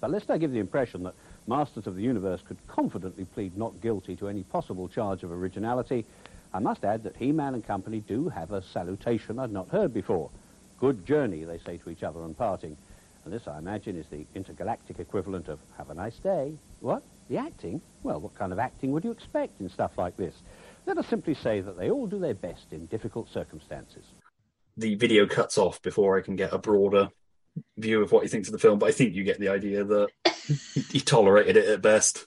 But 0.00 0.10
lest 0.10 0.30
I 0.30 0.38
give 0.38 0.52
the 0.52 0.60
impression 0.60 1.02
that 1.04 1.14
Masters 1.46 1.86
of 1.86 1.96
the 1.96 2.02
Universe 2.02 2.40
could 2.46 2.58
confidently 2.68 3.24
plead 3.24 3.56
not 3.56 3.80
guilty 3.80 4.14
to 4.16 4.28
any 4.28 4.44
possible 4.44 4.88
charge 4.88 5.24
of 5.24 5.32
originality, 5.32 6.04
I 6.54 6.60
must 6.60 6.84
add 6.84 7.02
that 7.04 7.16
He-Man 7.16 7.54
and 7.54 7.66
company 7.66 8.00
do 8.00 8.28
have 8.28 8.52
a 8.52 8.62
salutation 8.62 9.38
I'd 9.38 9.50
not 9.50 9.68
heard 9.68 9.92
before. 9.92 10.30
Good 10.78 11.06
journey, 11.06 11.44
they 11.44 11.58
say 11.58 11.78
to 11.78 11.90
each 11.90 12.02
other 12.02 12.20
on 12.20 12.34
parting. 12.34 12.76
And 13.24 13.32
this, 13.32 13.46
I 13.48 13.58
imagine, 13.58 13.96
is 13.96 14.06
the 14.08 14.26
intergalactic 14.34 14.98
equivalent 14.98 15.48
of 15.48 15.58
have 15.78 15.90
a 15.90 15.94
nice 15.94 16.16
day. 16.16 16.52
What? 16.80 17.02
The 17.28 17.38
acting? 17.38 17.80
Well, 18.02 18.20
what 18.20 18.34
kind 18.34 18.52
of 18.52 18.58
acting 18.58 18.92
would 18.92 19.04
you 19.04 19.10
expect 19.10 19.60
in 19.60 19.68
stuff 19.68 19.92
like 19.96 20.16
this? 20.16 20.34
Let 20.86 20.98
us 20.98 21.06
simply 21.06 21.34
say 21.34 21.60
that 21.60 21.78
they 21.78 21.90
all 21.90 22.06
do 22.06 22.18
their 22.18 22.34
best 22.34 22.66
in 22.72 22.86
difficult 22.86 23.28
circumstances. 23.30 24.04
the 24.76 24.94
video 24.96 25.26
cuts 25.26 25.56
off 25.58 25.80
before 25.82 26.18
I 26.18 26.22
can 26.22 26.34
get 26.36 26.52
a 26.52 26.58
broader 26.58 27.08
view 27.78 28.02
of 28.02 28.10
what 28.12 28.22
he 28.22 28.28
thinks 28.28 28.48
of 28.48 28.52
the 28.52 28.58
film, 28.58 28.78
but 28.78 28.88
I 28.88 28.92
think 28.92 29.14
you 29.14 29.22
get 29.24 29.38
the 29.38 29.50
idea 29.50 29.84
that 29.84 30.08
he 30.90 31.00
tolerated 31.00 31.56
it 31.56 31.68
at 31.68 31.82
best. 31.82 32.26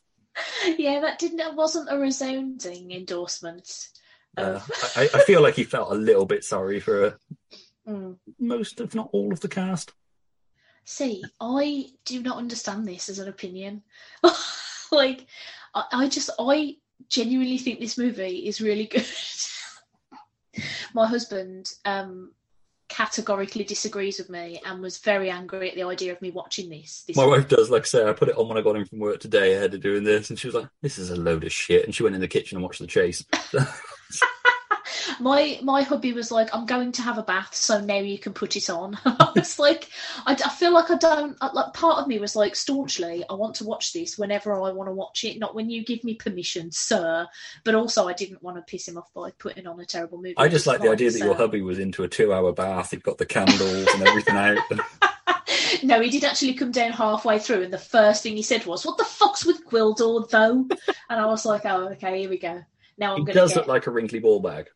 Yeah, 0.77 1.00
that 1.01 1.19
didn't. 1.19 1.39
It 1.39 1.56
wasn't 1.56 1.92
a 1.92 1.97
resounding 1.97 2.92
endorsement. 2.92 3.89
Uh, 4.38 4.59
I, 4.95 5.09
I 5.13 5.19
feel 5.21 5.42
like 5.42 5.56
he 5.56 5.63
felt 5.63 5.92
a 5.92 5.95
little 5.95 6.25
bit 6.25 6.44
sorry 6.44 6.80
for 6.80 7.06
uh, 7.06 7.12
Mm. 7.88 8.18
most, 8.39 8.81
if 8.81 8.95
not 8.95 9.09
all, 9.12 9.31
of 9.31 9.42
the 9.42 9.47
cast. 9.47 9.94
See, 10.86 11.24
I 11.39 11.89
do 12.03 12.24
not 12.24 12.38
understand 12.38 12.88
this 12.88 13.09
as 13.09 13.19
an 13.19 13.27
opinion. 13.27 13.83
like, 14.95 15.25
I, 15.74 15.83
I 15.92 16.07
just, 16.07 16.30
I 16.39 16.77
genuinely 17.09 17.57
think 17.57 17.80
this 17.80 17.97
movie 17.97 18.47
is 18.47 18.62
really 18.62 18.86
good. 18.92 19.06
My 20.94 21.06
husband 21.06 21.74
um, 21.83 22.31
categorically 22.88 23.63
disagrees 23.63 24.18
with 24.19 24.30
me 24.30 24.62
and 24.65 24.81
was 24.81 25.00
very 25.00 25.30
angry 25.30 25.69
at 25.69 25.75
the 25.75 25.83
idea 25.83 26.12
of 26.12 26.21
me 26.21 26.31
watching 26.31 26.69
this. 26.69 27.03
this 27.07 27.18
My 27.18 27.25
wife 27.25 27.47
does, 27.47 27.69
like 27.69 27.83
I 27.83 27.86
say, 27.86 28.07
I 28.07 28.13
put 28.13 28.30
it 28.30 28.38
on 28.38 28.47
when 28.47 28.57
I 28.57 28.62
got 28.62 28.75
in 28.75 28.86
from 28.86 29.00
work 29.00 29.19
today 29.19 29.56
ahead 29.56 29.74
of 29.74 29.81
doing 29.81 30.03
this, 30.03 30.30
and 30.30 30.40
she 30.40 30.47
was 30.47 30.56
like, 30.56 30.68
"This 30.81 30.97
is 30.97 31.09
a 31.09 31.16
load 31.16 31.44
of 31.44 31.52
shit," 31.52 31.83
and 31.83 31.94
she 31.94 32.04
went 32.04 32.16
in 32.16 32.21
the 32.21 32.28
kitchen 32.28 32.57
and 32.57 32.64
watched 32.64 32.80
the 32.80 32.87
chase. 32.87 33.25
my 35.19 35.59
my 35.64 35.81
hubby 35.81 36.14
was 36.14 36.31
like, 36.31 36.54
"I'm 36.54 36.66
going 36.66 36.92
to 36.94 37.02
have 37.02 37.18
a 37.18 37.24
bath, 37.24 37.56
so 37.56 37.80
now 37.80 37.97
you 38.00 38.18
can 38.18 38.33
put 38.33 38.56
it 38.56 38.69
on." 38.69 38.97
I 39.06 39.31
was 39.35 39.59
like, 39.59 39.90
I, 40.26 40.33
I 40.33 40.50
feel 40.50 40.74
like 40.74 40.92
I 40.92 40.97
don't. 40.97 41.38
Like 41.54 41.74
part 41.74 42.00
of 42.00 42.07
me 42.07 42.19
was 42.19 42.35
like, 42.35 42.56
staunchly, 42.56 43.24
I 43.30 43.33
want 43.33 43.56
to 43.56 43.66
watch 43.66 43.94
this 43.94 44.18
whenever 44.18 44.54
I 44.54 44.71
want 44.71 44.90
to 44.90 44.94
watch 44.94 45.24
it, 45.24 45.40
not 45.40 45.56
when 45.56 45.69
you 45.69 45.83
give 45.83 46.04
me 46.04 46.16
permission, 46.16 46.71
sir. 46.71 47.28
But 47.64 47.76
also, 47.76 48.07
I 48.07 48.14
didn't 48.14 48.44
want 48.44 48.57
to 48.57 48.64
piss 48.64 48.88
him 48.88 48.97
off 48.97 49.14
by 49.14 49.31
putting 49.31 49.68
on 49.68 49.80
a 49.80 49.85
terrible 49.85 50.18
movie. 50.18 50.35
I 50.38 50.47
just 50.47 50.68
like 50.68 50.81
the 50.81 50.90
idea 50.90 51.12
that 51.12 51.19
your 51.19 51.35
hubby 51.35 51.62
was 51.62 51.80
into 51.80 52.04
a 52.04 52.07
two-hour 52.07 52.54
bath. 52.54 52.92
He'd 52.92 53.04
got 53.04 53.18
the 53.18 53.26
candles 53.26 53.88
and 53.94 54.04
everything 54.07 54.35
out. 54.35 54.57
no, 55.83 56.02
he 56.02 56.09
did 56.09 56.24
actually 56.24 56.54
come 56.54 56.71
down 56.71 56.92
halfway 56.92 57.40
through, 57.40 57.64
and 57.64 57.74
the 57.74 57.78
first 57.78 58.24
thing 58.24 58.35
he 58.35 58.44
said 58.44 58.66
was, 58.66 58.85
"What 58.85 58.97
the 58.97 59.06
fuck's 59.06 59.45
with 59.45 59.66
Gwildor, 59.66 60.30
though?" 60.30 60.68
and 61.09 61.19
I 61.19 61.26
was 61.26 61.45
like, 61.45 61.66
"Oh, 61.66 61.90
okay, 61.90 62.21
here 62.21 62.30
we 62.30 62.38
go." 62.38 62.64
Now 62.97 63.16
I'm 63.16 63.28
It 63.28 63.33
does 63.33 63.52
get. 63.52 63.57
look 63.57 63.68
like 63.68 63.88
a 63.88 63.92
wrinkly 63.92 64.19
ball 64.19 64.40
bag. 64.40 64.69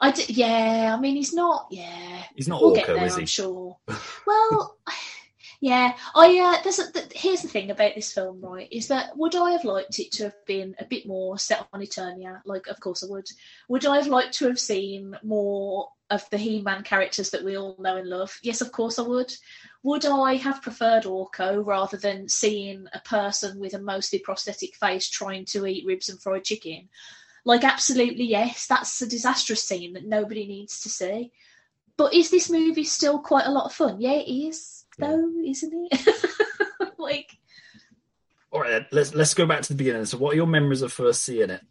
I 0.00 0.10
d- 0.10 0.24
yeah, 0.28 0.94
I 0.96 1.00
mean, 1.00 1.16
he's 1.16 1.34
not. 1.34 1.66
Yeah, 1.70 2.22
He's 2.34 2.48
not 2.48 2.60
we'll 2.60 2.74
get 2.74 2.86
Orko, 2.88 2.94
there, 2.94 3.06
is 3.06 3.16
he? 3.16 3.22
I'm 3.22 3.26
sure. 3.26 3.76
well, 4.26 4.76
yeah. 5.60 5.94
I 6.14 6.38
uh, 6.38 6.62
there's 6.62 6.78
a, 6.78 6.92
th- 6.92 7.12
here's 7.14 7.42
the 7.42 7.48
thing 7.48 7.70
about 7.70 7.94
this 7.94 8.12
film, 8.12 8.40
right? 8.40 8.68
Is 8.70 8.88
that 8.88 9.16
would 9.16 9.34
I 9.34 9.50
have 9.50 9.64
liked 9.64 9.98
it 9.98 10.12
to 10.12 10.24
have 10.24 10.46
been 10.46 10.74
a 10.78 10.84
bit 10.84 11.06
more 11.06 11.38
set 11.38 11.66
on 11.72 11.80
Eternia? 11.80 12.40
Like, 12.44 12.66
of 12.68 12.78
course 12.80 13.02
I 13.02 13.06
would. 13.10 13.26
Would 13.68 13.86
I 13.86 13.96
have 13.96 14.06
liked 14.06 14.34
to 14.38 14.46
have 14.48 14.58
seen 14.60 15.16
more 15.22 15.88
of 16.10 16.28
the 16.30 16.38
He-Man 16.38 16.82
characters 16.84 17.30
that 17.30 17.44
we 17.44 17.58
all 17.58 17.76
know 17.78 17.96
and 17.96 18.08
love? 18.08 18.38
Yes, 18.42 18.60
of 18.60 18.72
course 18.72 18.98
I 18.98 19.02
would. 19.02 19.32
Would 19.82 20.06
I 20.06 20.34
have 20.34 20.62
preferred 20.62 21.04
Orko 21.04 21.64
rather 21.64 21.96
than 21.96 22.28
seeing 22.28 22.86
a 22.94 23.00
person 23.00 23.58
with 23.58 23.74
a 23.74 23.78
mostly 23.78 24.18
prosthetic 24.20 24.74
face 24.76 25.08
trying 25.10 25.44
to 25.46 25.66
eat 25.66 25.84
ribs 25.86 26.08
and 26.08 26.20
fried 26.20 26.44
chicken? 26.44 26.88
Like, 27.48 27.64
absolutely 27.64 28.26
yes. 28.26 28.66
That's 28.66 29.00
a 29.00 29.08
disastrous 29.08 29.62
scene 29.62 29.94
that 29.94 30.04
nobody 30.04 30.46
needs 30.46 30.80
to 30.82 30.90
see. 30.90 31.32
But 31.96 32.12
is 32.12 32.30
this 32.30 32.50
movie 32.50 32.84
still 32.84 33.18
quite 33.20 33.46
a 33.46 33.50
lot 33.50 33.64
of 33.64 33.72
fun? 33.72 34.00
Yeah, 34.02 34.12
it 34.12 34.30
is, 34.30 34.84
though, 34.98 35.32
isn't 35.44 35.88
it? 35.90 36.24
like, 36.98 37.38
All 38.52 38.60
right, 38.60 38.86
let's 38.92 39.14
let's 39.14 39.32
go 39.32 39.46
back 39.46 39.62
to 39.62 39.68
the 39.72 39.78
beginning. 39.78 40.04
So, 40.04 40.18
what 40.18 40.34
are 40.34 40.36
your 40.36 40.46
memories 40.46 40.82
of 40.82 40.92
first 40.92 41.24
seeing 41.24 41.48
it? 41.50 41.62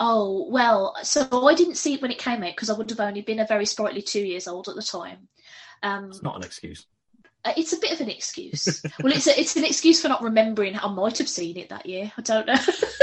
oh, 0.00 0.48
well, 0.50 0.94
so 1.02 1.26
I 1.46 1.54
didn't 1.54 1.76
see 1.76 1.94
it 1.94 2.02
when 2.02 2.10
it 2.10 2.18
came 2.18 2.42
out 2.42 2.50
because 2.54 2.68
I 2.68 2.76
would 2.76 2.90
have 2.90 3.00
only 3.00 3.22
been 3.22 3.38
a 3.38 3.46
very 3.46 3.64
sprightly 3.64 4.02
two 4.02 4.20
years 4.20 4.46
old 4.48 4.68
at 4.68 4.74
the 4.74 4.82
time. 4.82 5.28
Um, 5.82 6.10
It's 6.10 6.22
not 6.22 6.36
an 6.36 6.42
excuse. 6.42 6.84
Uh, 7.44 7.52
It's 7.56 7.72
a 7.72 7.78
bit 7.78 7.92
of 7.92 8.00
an 8.02 8.10
excuse. 8.10 8.82
well, 9.02 9.12
it's 9.14 9.26
a, 9.26 9.40
it's 9.40 9.56
an 9.56 9.64
excuse 9.64 10.02
for 10.02 10.08
not 10.08 10.22
remembering. 10.22 10.76
I 10.76 10.88
might 10.92 11.16
have 11.18 11.28
seen 11.30 11.56
it 11.56 11.70
that 11.70 11.86
year. 11.86 12.12
I 12.18 12.22
don't 12.22 12.46
know 12.46 12.54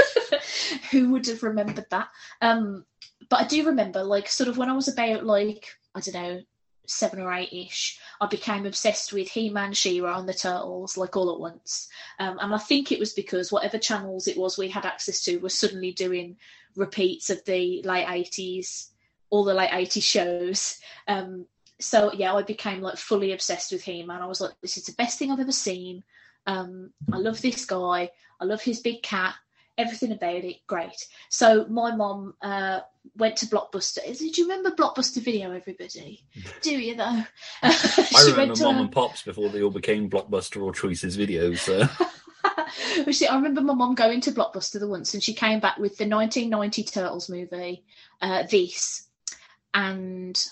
who 0.94 1.10
would 1.10 1.26
have 1.26 1.42
remembered 1.42 1.86
that. 1.90 2.08
Um, 2.40 2.84
but 3.28 3.40
I 3.40 3.46
do 3.46 3.66
remember, 3.66 4.02
like, 4.04 4.28
sort 4.28 4.48
of 4.48 4.58
when 4.58 4.70
I 4.70 4.74
was 4.74 4.88
about 4.88 5.24
like 5.24 5.66
I 5.94 6.00
don't 6.00 6.14
know 6.14 6.40
seven 6.86 7.20
or 7.20 7.32
eight 7.32 7.52
ish, 7.52 7.98
I 8.20 8.26
became 8.26 8.66
obsessed 8.66 9.12
with 9.12 9.28
He 9.28 9.48
Man, 9.50 9.72
She-Ra, 9.72 10.18
and 10.18 10.28
the 10.28 10.34
Turtles, 10.34 10.96
like 10.96 11.16
all 11.16 11.32
at 11.32 11.40
once. 11.40 11.88
Um, 12.18 12.38
and 12.40 12.54
I 12.54 12.58
think 12.58 12.92
it 12.92 13.00
was 13.00 13.14
because 13.14 13.50
whatever 13.50 13.78
channels 13.78 14.28
it 14.28 14.36
was 14.36 14.58
we 14.58 14.68
had 14.68 14.84
access 14.84 15.22
to 15.24 15.38
were 15.38 15.48
suddenly 15.48 15.92
doing 15.92 16.36
repeats 16.76 17.30
of 17.30 17.44
the 17.44 17.82
late 17.84 18.06
eighties, 18.08 18.90
all 19.30 19.44
the 19.44 19.54
late 19.54 19.72
eighties 19.72 20.04
shows. 20.04 20.78
Um, 21.08 21.46
so 21.80 22.12
yeah, 22.12 22.34
I 22.34 22.42
became 22.42 22.80
like 22.80 22.98
fully 22.98 23.32
obsessed 23.32 23.72
with 23.72 23.82
him, 23.82 24.10
and 24.10 24.22
I 24.22 24.26
was 24.26 24.40
like, 24.40 24.52
"This 24.60 24.76
is 24.76 24.84
the 24.84 24.92
best 24.92 25.18
thing 25.18 25.30
I've 25.30 25.40
ever 25.40 25.52
seen." 25.52 26.04
Um, 26.46 26.90
I 27.12 27.16
love 27.16 27.40
this 27.40 27.64
guy. 27.64 28.10
I 28.40 28.44
love 28.44 28.62
his 28.62 28.80
big 28.80 29.02
cat. 29.02 29.34
Everything 29.76 30.12
about 30.12 30.36
it, 30.36 30.58
great. 30.66 31.06
So 31.30 31.66
my 31.66 31.94
mom 31.94 32.34
uh, 32.40 32.80
went 33.16 33.36
to 33.38 33.46
Blockbuster. 33.46 34.16
Did 34.18 34.38
you 34.38 34.44
remember 34.44 34.70
Blockbuster 34.70 35.22
Video? 35.22 35.52
Everybody, 35.52 36.24
do 36.62 36.78
you 36.78 36.94
though? 36.94 37.24
I 37.62 38.24
remember 38.30 38.54
Mom 38.62 38.78
and 38.78 38.92
Pops 38.92 39.22
before 39.22 39.48
they 39.48 39.62
all 39.62 39.70
became 39.70 40.08
Blockbuster 40.08 40.62
or 40.62 40.72
Choices 40.72 41.16
videos. 41.16 41.58
So. 41.58 41.88
I 42.96 43.34
remember 43.34 43.60
my 43.60 43.74
mom 43.74 43.94
going 43.94 44.20
to 44.22 44.32
Blockbuster 44.32 44.78
the 44.78 44.88
once, 44.88 45.14
and 45.14 45.22
she 45.22 45.34
came 45.34 45.60
back 45.60 45.78
with 45.78 45.96
the 45.96 46.08
1990 46.08 46.84
Turtles 46.84 47.28
movie, 47.28 47.84
uh, 48.20 48.44
this, 48.50 49.08
and 49.72 50.42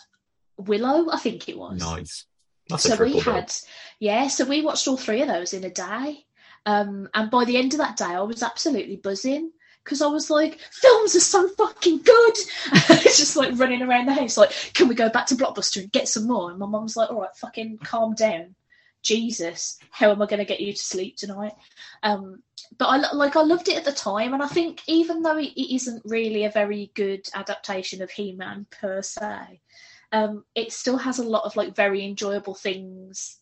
Willow, 0.56 1.10
I 1.10 1.18
think 1.18 1.48
it 1.48 1.58
was. 1.58 1.78
nice. 1.78 2.24
That's 2.68 2.84
so 2.84 3.02
we 3.02 3.18
had, 3.18 3.52
yeah, 3.98 4.28
so 4.28 4.44
we 4.44 4.62
watched 4.62 4.86
all 4.88 4.96
three 4.96 5.20
of 5.20 5.28
those 5.28 5.52
in 5.52 5.64
a 5.64 5.70
day, 5.70 6.24
um, 6.66 7.08
and 7.14 7.30
by 7.30 7.44
the 7.44 7.56
end 7.56 7.72
of 7.74 7.78
that 7.78 7.96
day, 7.96 8.04
I 8.04 8.20
was 8.20 8.42
absolutely 8.42 8.96
buzzing 8.96 9.52
because 9.84 10.00
I 10.00 10.06
was 10.06 10.30
like, 10.30 10.58
films 10.70 11.16
are 11.16 11.20
so 11.20 11.48
fucking 11.48 11.98
good. 11.98 12.34
it's 12.72 13.18
just 13.18 13.36
like 13.36 13.58
running 13.58 13.82
around 13.82 14.06
the 14.06 14.14
house, 14.14 14.36
like, 14.36 14.52
can 14.74 14.88
we 14.88 14.94
go 14.94 15.08
back 15.08 15.26
to 15.26 15.34
Blockbuster 15.34 15.82
and 15.82 15.92
get 15.92 16.08
some 16.08 16.26
more? 16.26 16.50
And 16.50 16.58
my 16.58 16.66
mum's 16.66 16.96
like, 16.96 17.10
all 17.10 17.22
right, 17.22 17.36
fucking 17.36 17.78
calm 17.78 18.14
down. 18.14 18.54
Jesus, 19.02 19.78
how 19.90 20.12
am 20.12 20.22
I 20.22 20.26
going 20.26 20.38
to 20.38 20.44
get 20.44 20.60
you 20.60 20.72
to 20.72 20.78
sleep 20.78 21.16
tonight? 21.16 21.54
Um, 22.04 22.42
but 22.78 22.86
I 22.86 23.12
like 23.12 23.34
I 23.34 23.42
loved 23.42 23.68
it 23.68 23.76
at 23.76 23.84
the 23.84 23.92
time, 23.92 24.32
and 24.32 24.42
I 24.42 24.46
think 24.46 24.80
even 24.86 25.22
though 25.22 25.36
it, 25.36 25.52
it 25.56 25.74
isn't 25.74 26.02
really 26.04 26.44
a 26.44 26.50
very 26.50 26.92
good 26.94 27.28
adaptation 27.34 28.00
of 28.00 28.10
He-Man 28.12 28.66
per 28.70 29.02
se, 29.02 29.60
um, 30.12 30.44
it 30.54 30.72
still 30.72 30.98
has 30.98 31.18
a 31.18 31.24
lot 31.24 31.44
of 31.44 31.56
like 31.56 31.74
very 31.74 32.04
enjoyable 32.04 32.54
things 32.54 33.38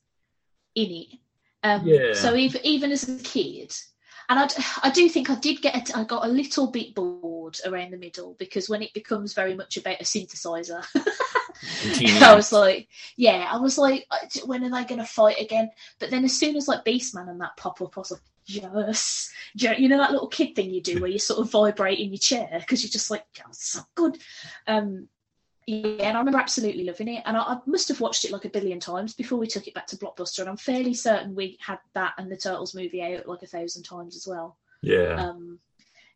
in 0.74 0.90
it. 0.90 1.18
Um, 1.62 1.86
Yeah. 1.86 2.14
So 2.14 2.36
even 2.36 2.60
even 2.64 2.92
as 2.92 3.08
a 3.08 3.16
kid, 3.16 3.74
and 4.28 4.38
I, 4.38 4.48
I 4.82 4.90
do 4.90 5.08
think 5.08 5.28
I 5.28 5.34
did 5.34 5.60
get 5.60 5.90
a, 5.90 5.98
I 5.98 6.04
got 6.04 6.24
a 6.24 6.28
little 6.28 6.70
bit 6.70 6.94
bored 6.94 7.58
around 7.66 7.92
the 7.92 7.98
middle 7.98 8.36
because 8.38 8.68
when 8.68 8.82
it 8.82 8.94
becomes 8.94 9.34
very 9.34 9.54
much 9.54 9.76
about 9.76 10.00
a 10.00 10.04
synthesizer, 10.04 10.84
I 12.22 12.34
was 12.34 12.52
like, 12.52 12.88
yeah, 13.16 13.48
I 13.50 13.58
was 13.58 13.76
like, 13.76 14.06
when 14.44 14.64
are 14.64 14.70
they 14.70 14.84
going 14.84 15.00
to 15.00 15.06
fight 15.06 15.40
again? 15.40 15.70
But 15.98 16.10
then 16.10 16.24
as 16.24 16.38
soon 16.38 16.56
as 16.56 16.68
like 16.68 16.84
Beastman 16.84 17.28
and 17.28 17.40
that 17.40 17.56
pop 17.56 17.82
up, 17.82 17.96
I 17.96 18.00
was 18.00 18.12
like, 18.12 18.20
yes, 18.46 19.30
you 19.54 19.70
you 19.76 19.88
know 19.88 19.98
that 19.98 20.12
little 20.12 20.28
kid 20.28 20.54
thing 20.54 20.70
you 20.70 20.80
do 20.80 21.00
where 21.00 21.10
you 21.10 21.18
sort 21.18 21.40
of 21.40 21.50
vibrate 21.50 21.98
in 21.98 22.10
your 22.10 22.18
chair 22.18 22.48
because 22.60 22.82
you're 22.82 22.90
just 22.90 23.10
like, 23.10 23.24
oh, 23.40 23.48
so 23.52 23.80
good. 23.94 24.16
Um, 24.66 25.08
yeah, 25.70 26.08
and 26.08 26.16
I 26.16 26.20
remember 26.20 26.38
absolutely 26.38 26.84
loving 26.84 27.08
it, 27.08 27.22
and 27.26 27.36
I, 27.36 27.40
I 27.40 27.58
must 27.66 27.88
have 27.88 28.00
watched 28.00 28.24
it 28.24 28.32
like 28.32 28.44
a 28.44 28.50
billion 28.50 28.80
times 28.80 29.14
before 29.14 29.38
we 29.38 29.46
took 29.46 29.68
it 29.68 29.74
back 29.74 29.86
to 29.88 29.96
Blockbuster, 29.96 30.40
and 30.40 30.48
I'm 30.48 30.56
fairly 30.56 30.94
certain 30.94 31.34
we 31.34 31.58
had 31.60 31.78
that 31.94 32.14
and 32.18 32.30
the 32.30 32.36
Turtles 32.36 32.74
movie 32.74 33.02
out 33.02 33.28
like 33.28 33.42
a 33.42 33.46
thousand 33.46 33.82
times 33.84 34.16
as 34.16 34.26
well 34.26 34.56
yeah. 34.82 35.28
um 35.28 35.58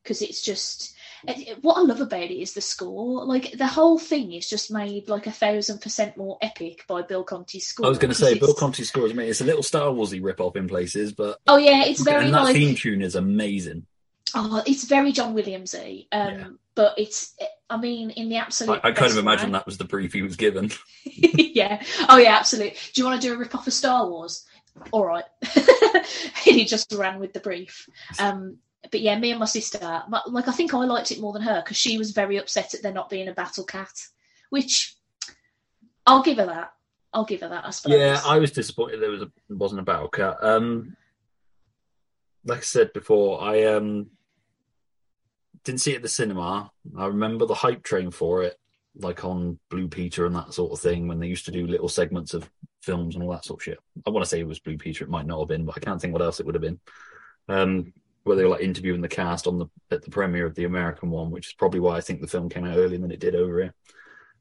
because 0.03 0.21
it's 0.21 0.43
just 0.43 0.95
it- 1.27 1.63
what 1.63 1.79
I 1.79 1.81
love 1.81 2.03
about 2.03 2.23
it 2.23 2.41
is 2.41 2.53
the 2.53 2.61
score. 2.61 3.25
Like 3.25 3.53
the 3.53 3.67
whole 3.67 3.99
thing 3.99 4.33
is 4.33 4.49
just 4.49 4.71
made 4.71 5.09
like 5.09 5.27
a 5.27 5.33
thousand 5.33 5.81
percent 5.81 6.17
more 6.19 6.37
epic 6.43 6.85
by 6.87 7.01
Bill 7.01 7.25
Conti's 7.25 7.67
score. 7.67 7.87
I 7.87 7.89
was 7.89 7.99
going 7.99 8.11
to 8.11 8.15
say, 8.15 8.39
Bill 8.39 8.55
Conti's 8.55 8.89
score 8.89 9.07
is 9.07 9.13
amazing. 9.13 9.31
It's 9.31 9.41
a 9.41 9.45
little 9.45 9.63
Star 9.63 9.89
Warsy 9.89 10.23
rip 10.23 10.41
off 10.41 10.57
in 10.57 10.69
places, 10.69 11.15
but 11.15 11.39
Oh 11.47 11.57
yeah, 11.57 11.85
it's 11.85 12.03
very 12.03 12.27
and 12.27 12.35
that 12.35 12.43
like 12.43 12.55
theme 12.55 12.75
tune 12.75 13.01
is 13.01 13.15
amazing. 13.15 13.87
oh, 14.35 14.63
it's 14.67 14.85
very 14.85 15.13
John 15.13 15.35
Williamsy. 15.35 16.07
Um, 16.13 16.35
Yeah. 16.35 16.47
But 16.75 16.95
it's 16.99 17.35
I 17.71 17.77
mean 17.77 18.11
in 18.11 18.29
the 18.29 18.37
absolute. 18.37 18.81
I 18.83 18.93
kind 18.93 19.13
of 19.13 19.19
imagine 19.19 19.51
way. 19.51 19.59
that 19.59 19.67
was 19.67 19.79
the 19.79 19.85
brief 19.85 20.13
he 20.13 20.23
was 20.23 20.37
given. 20.37 20.71
yeah. 21.05 21.83
Oh 22.09 22.19
yeah, 22.19 22.37
absolutely. 22.37 22.77
Do 22.93 23.01
you 23.01 23.07
want 23.07 23.21
to 23.21 23.27
do 23.27 23.35
a 23.35 23.37
rip 23.37 23.55
off 23.55 23.67
of 23.67 23.73
Star 23.73 24.09
Wars? 24.09 24.45
All 24.91 25.07
right. 25.07 25.25
he 26.43 26.65
just 26.65 26.93
ran 26.93 27.21
with 27.21 27.33
the 27.33 27.41
brief. 27.41 27.89
Um, 28.19 28.59
but 28.91 29.01
yeah, 29.01 29.19
me 29.19 29.31
and 29.31 29.41
my 29.41 29.47
sister, 29.47 30.03
my, 30.09 30.21
like 30.27 30.49
I 30.49 30.53
think 30.53 30.75
I 30.75 30.85
liked 30.85 31.11
it 31.11 31.21
more 31.21 31.33
than 31.33 31.43
her 31.43 31.63
because 31.63 31.77
she 31.77 31.97
was 31.97 32.11
very 32.11 32.37
upset 32.37 32.75
at 32.75 32.83
there 32.83 32.93
not 32.93 33.11
being 33.11 33.29
a 33.29 33.33
battle 33.33 33.65
cat, 33.65 33.93
which 34.51 34.97
I'll 36.07 36.23
give 36.23 36.39
her 36.39 36.47
that. 36.47 36.73
I'll 37.13 37.25
give 37.25 37.41
her 37.41 37.49
that. 37.49 37.65
I 37.65 37.71
suppose. 37.71 37.97
Yeah, 37.97 38.21
I 38.25 38.39
was 38.39 38.51
disappointed 38.51 39.01
there 39.01 39.11
was 39.11 39.23
a, 39.23 39.31
wasn't 39.49 39.81
a 39.81 39.85
battle 39.85 40.09
cat. 40.09 40.37
Um, 40.43 40.97
like 42.45 42.59
I 42.59 42.63
said 42.63 42.93
before, 42.93 43.43
I 43.43 43.65
um 43.65 44.11
didn't 45.65 45.81
see 45.81 45.93
it 45.93 45.97
at 45.97 46.03
the 46.03 46.09
cinema. 46.09 46.71
I 46.97 47.07
remember 47.07 47.47
the 47.47 47.55
hype 47.55 47.83
train 47.83 48.11
for 48.11 48.43
it, 48.43 48.57
like 48.97 49.25
on 49.25 49.59
Blue 49.71 49.89
Peter 49.89 50.27
and 50.27 50.37
that 50.37 50.55
sort 50.55 50.73
of 50.73 50.81
thing, 50.81 51.09
when 51.09 51.19
they 51.19 51.27
used 51.27 51.47
to 51.47 51.53
do 51.53 51.67
little 51.67 51.89
segments 51.89 52.35
of 52.35 52.49
films 52.83 53.15
and 53.15 53.25
all 53.25 53.31
that 53.31 53.45
sort 53.45 53.61
of 53.61 53.65
shit. 53.65 53.79
I 54.07 54.11
want 54.11 54.25
to 54.25 54.29
say 54.29 54.41
it 54.41 54.47
was 54.47 54.61
Blue 54.61 54.77
Peter. 54.77 55.05
It 55.05 55.11
might 55.11 55.27
not 55.27 55.41
have 55.41 55.49
been, 55.49 55.65
but 55.65 55.77
I 55.77 55.81
can't 55.81 56.01
think 56.01 56.13
what 56.13 56.23
else 56.23 56.39
it 56.39 56.47
would 56.47 56.55
have 56.55 56.63
been. 56.63 56.81
Um, 57.49 57.93
where 58.25 58.37
they 58.37 58.45
were 58.45 58.51
like 58.51 58.63
interviewing 58.63 59.03
the 59.03 59.09
cast 59.09 59.47
on 59.47 59.59
the 59.59 59.67
at 59.91 60.03
the 60.03 60.11
premiere 60.11 60.47
of 60.47 60.55
the 60.55 60.65
American 60.65 61.11
one, 61.11 61.31
which 61.31 61.49
is 61.49 61.53
probably 61.53 61.81
why 61.81 61.97
I 61.97 62.01
think 62.01 62.21
the 62.21 62.27
film 62.27 62.49
came 62.49 62.65
out 62.65 62.77
earlier 62.77 62.99
than 62.99 63.11
it 63.11 63.21
did 63.21 63.35
over 63.35 63.63
here. 63.63 63.75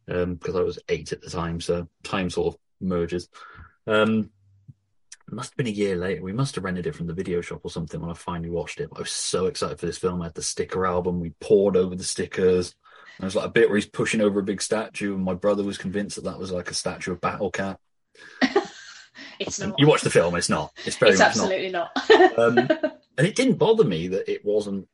Um, 0.09 0.35
because 0.35 0.55
I 0.55 0.61
was 0.61 0.79
eight 0.89 1.11
at 1.11 1.21
the 1.21 1.29
time, 1.29 1.61
so 1.61 1.87
time 2.03 2.29
sort 2.29 2.53
of 2.53 2.59
merges. 2.81 3.29
Um, 3.87 4.29
it 5.27 5.33
must 5.33 5.51
have 5.51 5.57
been 5.57 5.67
a 5.67 5.71
year 5.71 5.95
later. 5.95 6.21
We 6.21 6.33
must 6.33 6.55
have 6.55 6.63
rented 6.63 6.85
it 6.85 6.95
from 6.95 7.07
the 7.07 7.13
video 7.13 7.41
shop 7.41 7.61
or 7.63 7.71
something 7.71 7.99
when 8.01 8.09
I 8.11 8.13
finally 8.13 8.49
watched 8.49 8.79
it. 8.79 8.89
I 8.95 8.99
was 8.99 9.11
so 9.11 9.45
excited 9.45 9.79
for 9.79 9.85
this 9.85 9.97
film. 9.97 10.21
I 10.21 10.25
had 10.25 10.33
the 10.33 10.41
sticker 10.41 10.85
album. 10.85 11.19
We 11.19 11.31
poured 11.39 11.77
over 11.77 11.95
the 11.95 12.03
stickers. 12.03 12.75
There 13.19 13.27
was 13.27 13.35
like 13.35 13.45
a 13.45 13.49
bit 13.49 13.69
where 13.69 13.77
he's 13.77 13.85
pushing 13.85 14.21
over 14.21 14.39
a 14.39 14.43
big 14.43 14.61
statue, 14.61 15.15
and 15.15 15.23
my 15.23 15.33
brother 15.35 15.63
was 15.63 15.77
convinced 15.77 16.15
that 16.15 16.25
that 16.25 16.39
was 16.39 16.51
like 16.51 16.69
a 16.71 16.73
statue 16.73 17.11
of 17.11 17.21
Battle 17.21 17.51
Cat. 17.51 17.79
it's 19.39 19.59
not. 19.59 19.75
You 19.77 19.87
watch 19.87 20.01
the 20.01 20.09
film, 20.09 20.35
it's 20.35 20.49
not. 20.49 20.73
It's 20.85 20.97
very 20.97 21.11
It's 21.11 21.21
absolutely 21.21 21.69
not. 21.69 21.91
not. 22.09 22.39
Um, 22.39 22.57
and 23.17 23.27
it 23.27 23.35
didn't 23.35 23.55
bother 23.55 23.83
me 23.83 24.07
that 24.09 24.31
it 24.31 24.43
wasn't 24.43 24.87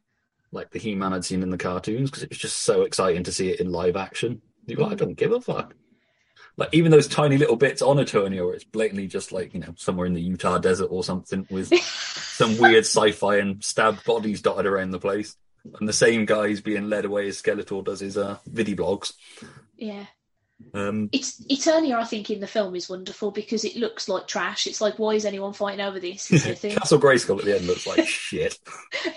like 0.51 0.71
the 0.71 0.79
He-Man 0.79 1.13
I'd 1.13 1.25
seen 1.25 1.43
in 1.43 1.49
the 1.49 1.57
cartoons 1.57 2.09
because 2.09 2.23
it 2.23 2.29
was 2.29 2.37
just 2.37 2.57
so 2.57 2.81
exciting 2.83 3.23
to 3.23 3.31
see 3.31 3.49
it 3.49 3.59
in 3.59 3.71
live 3.71 3.95
action. 3.95 4.41
Like, 4.67 4.91
I 4.91 4.95
don't 4.95 5.15
give 5.15 5.31
a 5.31 5.41
fuck. 5.41 5.73
Like 6.59 6.69
even 6.73 6.91
those 6.91 7.07
tiny 7.07 7.37
little 7.37 7.55
bits 7.55 7.81
on 7.81 7.97
Eternia 7.97 8.45
where 8.45 8.53
it's 8.53 8.65
blatantly 8.65 9.07
just 9.07 9.31
like 9.31 9.53
you 9.53 9.61
know 9.61 9.73
somewhere 9.77 10.05
in 10.05 10.13
the 10.13 10.21
Utah 10.21 10.57
desert 10.57 10.89
or 10.91 11.05
something 11.05 11.47
with 11.49 11.73
some 11.83 12.57
weird 12.57 12.83
sci-fi 12.83 13.37
and 13.37 13.63
stabbed 13.63 14.03
bodies 14.03 14.41
dotted 14.41 14.65
around 14.65 14.91
the 14.91 14.99
place, 14.99 15.37
and 15.79 15.87
the 15.87 15.93
same 15.93 16.25
guy's 16.25 16.59
being 16.59 16.89
led 16.89 17.05
away 17.05 17.29
as 17.29 17.41
Skeletor 17.41 17.83
does 17.85 18.01
his 18.01 18.17
uh, 18.17 18.37
video 18.45 18.75
blogs. 18.75 19.13
yeah. 19.77 20.05
Um, 20.73 21.09
It's 21.11 21.41
Eternia, 21.45 21.95
I 21.95 22.03
think, 22.03 22.29
in 22.29 22.39
the 22.41 22.47
film 22.47 22.75
is 22.75 22.89
wonderful 22.89 23.31
because 23.31 23.63
it 23.63 23.75
looks 23.75 24.07
like 24.09 24.27
trash. 24.27 24.67
It's 24.67 24.81
like, 24.81 24.99
why 24.99 25.13
is 25.13 25.25
anyone 25.25 25.53
fighting 25.53 25.81
over 25.81 25.99
this? 25.99 26.29
Is 26.31 26.43
the 26.43 26.55
thing. 26.55 26.75
Castle 26.75 26.99
Grayskull 26.99 27.39
at 27.39 27.45
the 27.45 27.55
end 27.55 27.65
looks 27.67 27.87
like 27.87 28.05
shit. 28.07 28.59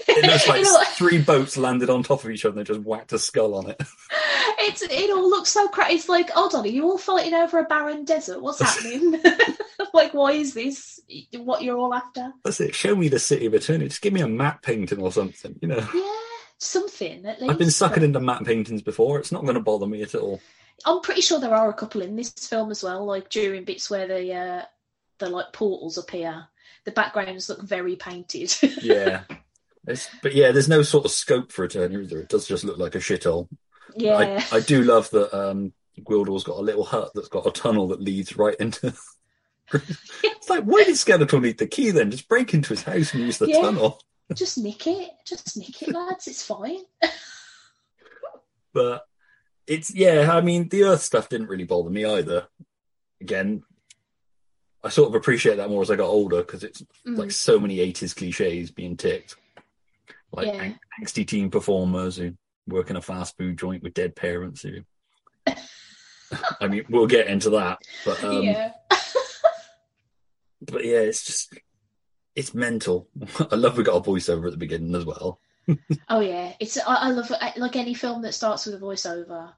It 0.08 0.24
looks 0.26 0.48
like 0.74 0.88
three 0.88 1.20
boats 1.20 1.56
landed 1.56 1.90
on 1.90 2.02
top 2.02 2.24
of 2.24 2.30
each 2.30 2.44
other 2.44 2.58
and 2.58 2.66
they 2.66 2.72
just 2.72 2.86
whacked 2.86 3.12
a 3.12 3.18
skull 3.18 3.54
on 3.54 3.68
it. 3.70 3.82
it's 4.60 4.82
it 4.82 5.10
all 5.10 5.28
looks 5.28 5.50
so 5.50 5.68
crap. 5.68 5.90
It's 5.90 6.08
like, 6.08 6.30
hold 6.30 6.54
on, 6.54 6.64
are 6.64 6.68
you 6.68 6.84
all 6.84 6.98
fighting 6.98 7.34
over 7.34 7.58
a 7.58 7.64
barren 7.64 8.04
desert? 8.04 8.40
What's 8.40 8.60
happening? 8.60 9.20
like, 9.92 10.14
why 10.14 10.32
is 10.32 10.54
this 10.54 11.00
what 11.36 11.62
you're 11.62 11.76
all 11.78 11.92
after? 11.92 12.32
That's 12.44 12.60
it. 12.60 12.74
Show 12.74 12.94
me 12.96 13.08
the 13.08 13.18
city 13.18 13.46
of 13.46 13.52
Eternia. 13.52 13.88
Just 13.88 14.00
give 14.02 14.12
me 14.12 14.20
a 14.20 14.28
map 14.28 14.62
painting 14.62 15.00
or 15.00 15.12
something. 15.12 15.58
You 15.60 15.68
know, 15.68 15.86
Yeah, 15.94 16.12
something 16.58 17.26
at 17.26 17.40
least. 17.40 17.50
I've 17.50 17.58
been 17.58 17.70
sucking 17.70 18.02
into 18.04 18.20
map 18.20 18.44
paintings 18.44 18.82
before. 18.82 19.18
It's 19.18 19.32
not 19.32 19.42
going 19.42 19.54
to 19.54 19.60
bother 19.60 19.86
me 19.86 20.02
at 20.02 20.14
all. 20.14 20.40
I'm 20.84 21.00
pretty 21.00 21.20
sure 21.20 21.38
there 21.40 21.54
are 21.54 21.68
a 21.70 21.74
couple 21.74 22.02
in 22.02 22.16
this 22.16 22.30
film 22.30 22.70
as 22.70 22.82
well. 22.82 23.04
Like 23.04 23.28
during 23.28 23.64
bits 23.64 23.88
where 23.90 24.06
the 24.06 24.32
uh, 24.34 24.62
the 25.18 25.28
like 25.30 25.52
portals 25.52 25.98
appear, 25.98 26.46
the 26.84 26.90
backgrounds 26.92 27.48
look 27.48 27.62
very 27.62 27.96
painted. 27.96 28.52
Yeah. 28.82 29.22
It's, 29.86 30.08
but 30.22 30.32
yeah, 30.34 30.52
there's 30.52 30.68
no 30.68 30.82
sort 30.82 31.04
of 31.06 31.10
scope 31.10 31.50
for 31.50 31.66
Eternia 31.66 32.04
either. 32.04 32.20
It 32.20 32.28
does 32.28 32.46
just 32.46 32.62
look 32.62 32.78
like 32.78 32.94
a 32.94 32.98
shithole. 32.98 33.48
yeah, 33.96 34.40
I, 34.52 34.56
I 34.58 34.60
do 34.60 34.84
love 34.84 35.10
that 35.10 35.36
um, 35.36 35.72
Gwildor's 36.00 36.44
got 36.44 36.58
a 36.58 36.62
little 36.62 36.84
hut 36.84 37.10
that's 37.16 37.26
got 37.26 37.48
a 37.48 37.50
tunnel 37.50 37.88
that 37.88 38.00
leads 38.00 38.36
right 38.36 38.54
into. 38.60 38.94
it's 39.72 40.48
like, 40.48 40.62
why 40.62 40.84
did 40.84 40.94
Skeletor 40.94 41.42
need 41.42 41.58
the 41.58 41.66
key 41.66 41.90
then? 41.90 42.12
Just 42.12 42.28
break 42.28 42.54
into 42.54 42.68
his 42.70 42.84
house 42.84 43.12
and 43.12 43.24
use 43.24 43.38
the 43.38 43.48
Yeah. 43.48 43.60
tunnel. 43.60 44.00
just 44.34 44.56
nick 44.58 44.86
it, 44.86 45.10
just 45.26 45.56
nick 45.56 45.82
it, 45.82 45.88
lads. 45.92 46.28
It's 46.28 46.44
fine. 46.46 46.82
But 48.72 49.04
it's 49.66 49.94
yeah, 49.94 50.32
I 50.32 50.40
mean, 50.40 50.68
the 50.68 50.84
Earth 50.84 51.02
stuff 51.02 51.28
didn't 51.28 51.48
really 51.48 51.64
bother 51.64 51.90
me 51.90 52.04
either. 52.04 52.46
Again, 53.20 53.62
I 54.84 54.88
sort 54.88 55.08
of 55.08 55.14
appreciate 55.14 55.56
that 55.56 55.70
more 55.70 55.82
as 55.82 55.90
I 55.90 55.96
got 55.96 56.08
older 56.08 56.38
because 56.42 56.64
it's 56.64 56.82
Mm. 57.06 57.16
like 57.18 57.30
so 57.30 57.58
many 57.60 57.78
80s 57.78 58.14
cliches 58.16 58.70
being 58.70 58.96
ticked. 58.96 59.36
Like 60.32 60.48
Yeah. 60.48 60.62
ang- 60.62 60.80
angsty 61.00 61.26
teen 61.26 61.50
performers 61.50 62.16
who 62.16 62.32
work 62.66 62.90
in 62.90 62.96
a 62.96 63.02
fast 63.02 63.36
food 63.36 63.58
joint 63.58 63.82
with 63.82 63.94
dead 63.94 64.16
parents 64.16 64.62
who. 64.62 64.78
I 66.60 66.66
mean, 66.68 66.84
we'll 66.88 67.06
get 67.06 67.26
into 67.26 67.50
that, 67.50 67.78
but 68.04 68.22
um, 68.24 68.42
yeah. 68.42 68.72
but 70.62 70.84
yeah, 70.84 70.98
it's 71.00 71.24
just 71.24 71.54
it's 72.34 72.54
mental. 72.54 73.08
I 73.50 73.56
love 73.56 73.76
we 73.76 73.84
got 73.84 73.96
a 74.06 74.10
voiceover 74.10 74.46
at 74.46 74.52
the 74.52 74.56
beginning 74.56 74.94
as 74.94 75.04
well. 75.04 75.38
Oh 76.08 76.20
yeah, 76.20 76.52
it's 76.60 76.76
I, 76.78 76.94
I 76.94 77.08
love 77.10 77.30
it. 77.30 77.56
like 77.58 77.76
any 77.76 77.94
film 77.94 78.22
that 78.22 78.34
starts 78.34 78.66
with 78.66 78.74
a 78.74 78.78
voiceover. 78.78 79.52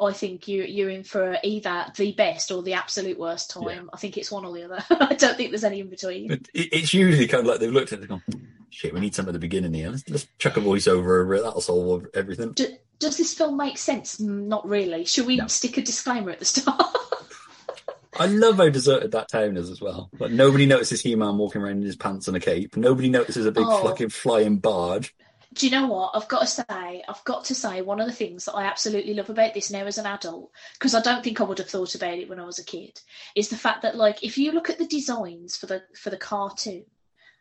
I 0.00 0.12
think 0.12 0.46
you 0.46 0.62
you're 0.62 0.90
in 0.90 1.02
for 1.02 1.36
either 1.42 1.86
the 1.96 2.12
best 2.12 2.52
or 2.52 2.62
the 2.62 2.74
absolute 2.74 3.18
worst 3.18 3.50
time. 3.50 3.64
Yeah. 3.68 3.80
I 3.92 3.96
think 3.96 4.16
it's 4.16 4.30
one 4.30 4.44
or 4.44 4.54
the 4.54 4.62
other. 4.64 4.84
I 4.90 5.14
don't 5.14 5.36
think 5.36 5.50
there's 5.50 5.64
any 5.64 5.80
in 5.80 5.88
between. 5.90 6.30
It, 6.30 6.48
it- 6.54 6.68
it's 6.72 6.94
usually 6.94 7.26
kind 7.26 7.40
of 7.40 7.46
like 7.46 7.58
they've 7.60 7.72
looked 7.72 7.92
at 7.92 7.98
it 8.00 8.10
and 8.10 8.22
gone, 8.28 8.46
"Shit, 8.70 8.94
we 8.94 9.00
need 9.00 9.14
something 9.16 9.30
at 9.30 9.32
the 9.32 9.38
beginning 9.40 9.74
here. 9.74 9.90
Let's, 9.90 10.08
let's 10.08 10.26
chuck 10.38 10.56
a 10.56 10.60
voiceover 10.60 11.20
over 11.22 11.34
it. 11.34 11.42
That'll 11.42 11.60
solve 11.60 12.06
everything." 12.14 12.52
Do, 12.52 12.68
does 13.00 13.16
this 13.16 13.34
film 13.34 13.56
make 13.56 13.78
sense? 13.78 14.18
Mm, 14.20 14.46
Not 14.46 14.68
really. 14.68 15.04
Should 15.04 15.26
we 15.26 15.36
No. 15.36 15.48
stick 15.48 15.76
a 15.78 15.82
disclaimer 15.82 16.30
at 16.30 16.38
the 16.38 16.44
start? 16.44 16.80
I 18.20 18.26
love 18.26 18.56
how 18.56 18.68
deserted 18.68 19.12
that 19.12 19.28
town 19.28 19.56
is 19.56 19.70
as 19.70 19.80
well. 19.80 20.10
Like 20.18 20.32
nobody 20.32 20.66
notices 20.66 21.00
He-Man 21.00 21.38
walking 21.38 21.62
around 21.62 21.76
in 21.78 21.82
his 21.82 21.94
pants 21.96 22.26
and 22.26 22.36
a 22.36 22.40
cape. 22.40 22.76
Nobody 22.76 23.08
notices 23.08 23.46
a 23.46 23.52
big 23.52 23.64
Oh. 23.66 23.84
fucking 23.86 24.08
flying 24.08 24.56
barge. 24.58 25.14
Do 25.54 25.66
you 25.66 25.72
know 25.72 25.86
what? 25.86 26.12
I've 26.14 26.28
got 26.28 26.40
to 26.40 26.46
say, 26.46 27.02
I've 27.08 27.24
got 27.24 27.44
to 27.46 27.54
say, 27.54 27.80
one 27.80 28.00
of 28.00 28.06
the 28.06 28.12
things 28.12 28.44
that 28.44 28.52
I 28.52 28.64
absolutely 28.64 29.14
love 29.14 29.30
about 29.30 29.54
this 29.54 29.70
now 29.70 29.86
as 29.86 29.96
an 29.96 30.04
adult, 30.04 30.50
because 30.74 30.94
I 30.94 31.00
don't 31.00 31.24
think 31.24 31.40
I 31.40 31.44
would 31.44 31.58
have 31.58 31.70
thought 31.70 31.94
about 31.94 32.18
it 32.18 32.28
when 32.28 32.38
I 32.38 32.44
was 32.44 32.58
a 32.58 32.64
kid, 32.64 33.00
is 33.34 33.48
the 33.48 33.56
fact 33.56 33.82
that 33.82 33.96
like 33.96 34.22
if 34.22 34.36
you 34.36 34.52
look 34.52 34.68
at 34.68 34.78
the 34.78 34.86
designs 34.86 35.56
for 35.56 35.66
the 35.66 35.82
for 35.96 36.10
the 36.10 36.18
cartoon, 36.18 36.84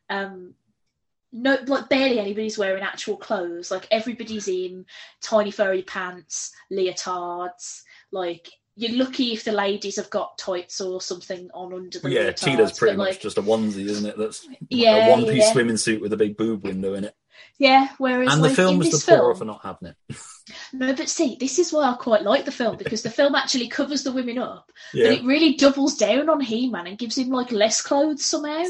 um, 0.09 0.53
no, 1.33 1.57
like 1.67 1.89
barely 1.89 2.19
anybody's 2.19 2.57
wearing 2.57 2.81
actual 2.81 3.17
clothes. 3.17 3.69
Like 3.69 3.87
everybody's 3.91 4.47
in 4.47 4.85
tiny 5.21 5.51
furry 5.51 5.81
pants, 5.81 6.53
leotards. 6.71 7.81
Like 8.11 8.49
you're 8.77 8.97
lucky 8.97 9.33
if 9.33 9.43
the 9.43 9.51
ladies 9.51 9.97
have 9.97 10.09
got 10.09 10.37
tights 10.37 10.79
or 10.79 11.01
something 11.01 11.49
on 11.53 11.73
under 11.73 11.99
the 11.99 12.09
yeah, 12.09 12.21
leotards. 12.21 12.43
Teela's 12.43 12.79
pretty 12.79 12.95
much 12.95 13.09
like, 13.09 13.19
just 13.19 13.37
a 13.37 13.41
onesie, 13.41 13.85
isn't 13.85 14.09
it? 14.09 14.17
That's 14.17 14.47
Yeah, 14.69 15.07
a 15.07 15.09
one-piece 15.09 15.47
yeah. 15.47 15.51
swimming 15.51 15.77
suit 15.77 16.01
with 16.01 16.13
a 16.13 16.17
big 16.17 16.37
boob 16.37 16.63
window 16.63 16.93
in 16.93 17.03
it. 17.03 17.15
Yeah. 17.57 17.89
Whereas 17.97 18.33
and 18.33 18.43
the 18.43 18.47
like, 18.47 18.55
film 18.55 18.77
was 18.79 18.91
the 18.91 19.11
poorer 19.11 19.33
film, 19.33 19.37
for 19.37 19.45
not 19.45 19.61
having 19.63 19.89
it. 19.89 20.17
No, 20.73 20.93
but 20.93 21.09
see, 21.09 21.35
this 21.39 21.59
is 21.59 21.71
why 21.73 21.89
I 21.89 21.95
quite 21.95 22.23
like 22.23 22.45
the 22.45 22.51
film 22.51 22.77
because 22.77 23.03
the 23.03 23.09
film 23.09 23.35
actually 23.35 23.67
covers 23.67 24.03
the 24.03 24.11
women 24.11 24.37
up, 24.37 24.71
Yeah. 24.93 25.09
but 25.09 25.13
it 25.19 25.23
really 25.25 25.53
doubles 25.55 25.95
down 25.97 26.29
on 26.29 26.39
He-Man 26.41 26.87
and 26.87 26.97
gives 26.97 27.17
him 27.17 27.29
like 27.29 27.51
less 27.51 27.81
clothes 27.81 28.23
somehow. 28.25 28.63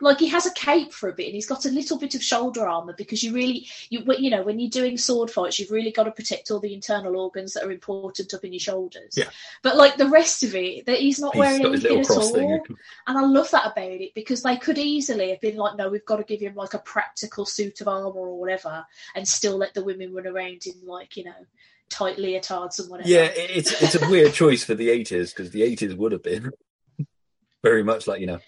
Like 0.00 0.18
he 0.18 0.28
has 0.28 0.46
a 0.46 0.52
cape 0.52 0.92
for 0.92 1.08
a 1.08 1.12
bit 1.14 1.26
and 1.26 1.34
he's 1.34 1.46
got 1.48 1.64
a 1.64 1.70
little 1.70 1.98
bit 1.98 2.14
of 2.14 2.22
shoulder 2.22 2.66
armor 2.66 2.94
because 2.96 3.22
you 3.22 3.32
really, 3.32 3.66
you 3.90 4.04
you 4.18 4.30
know, 4.30 4.42
when 4.42 4.58
you're 4.58 4.70
doing 4.70 4.96
sword 4.98 5.30
fights, 5.30 5.58
you've 5.58 5.70
really 5.70 5.92
got 5.92 6.04
to 6.04 6.10
protect 6.12 6.50
all 6.50 6.60
the 6.60 6.74
internal 6.74 7.16
organs 7.16 7.54
that 7.54 7.64
are 7.64 7.72
important 7.72 8.32
up 8.34 8.44
in 8.44 8.52
your 8.52 8.60
shoulders. 8.60 9.14
Yeah. 9.16 9.28
But 9.62 9.76
like 9.76 9.96
the 9.96 10.08
rest 10.08 10.42
of 10.42 10.54
it, 10.54 10.86
that 10.86 10.98
he's 10.98 11.18
not 11.18 11.34
He's 11.34 11.40
wearing 11.40 11.64
anything 11.66 12.00
at 12.00 12.10
all. 12.10 12.32
thing. 12.34 12.62
And 13.06 13.18
I 13.18 13.22
love 13.24 13.50
that 13.50 13.72
about 13.72 13.84
it 13.90 14.14
because 14.14 14.42
they 14.42 14.56
could 14.56 14.78
easily 14.78 15.30
have 15.30 15.40
been 15.40 15.56
like, 15.56 15.76
no, 15.76 15.88
we've 15.88 16.04
got 16.04 16.16
to 16.16 16.24
give 16.24 16.40
him 16.40 16.54
like 16.54 16.74
a 16.74 16.78
practical 16.78 17.44
suit 17.46 17.80
of 17.80 17.88
armor 17.88 18.10
or 18.20 18.38
whatever, 18.38 18.86
and 19.14 19.26
still 19.26 19.56
let 19.56 19.74
the 19.74 19.84
women 19.84 20.14
run 20.14 20.26
around 20.26 20.66
in 20.66 20.74
like 20.86 21.16
you 21.16 21.23
know 21.24 21.46
tight 21.90 22.16
leotards 22.16 22.80
and 22.80 22.90
whatever. 22.90 23.08
Yeah, 23.08 23.30
it's 23.34 23.80
it's 23.82 23.94
a 23.94 24.08
weird 24.08 24.32
choice 24.32 24.64
for 24.64 24.74
the 24.74 24.90
eighties 24.90 25.32
because 25.32 25.50
the 25.50 25.62
eighties 25.62 25.94
would 25.94 26.12
have 26.12 26.22
been 26.22 26.50
very 27.62 27.82
much 27.82 28.06
like 28.06 28.20
you 28.20 28.26
know 28.26 28.40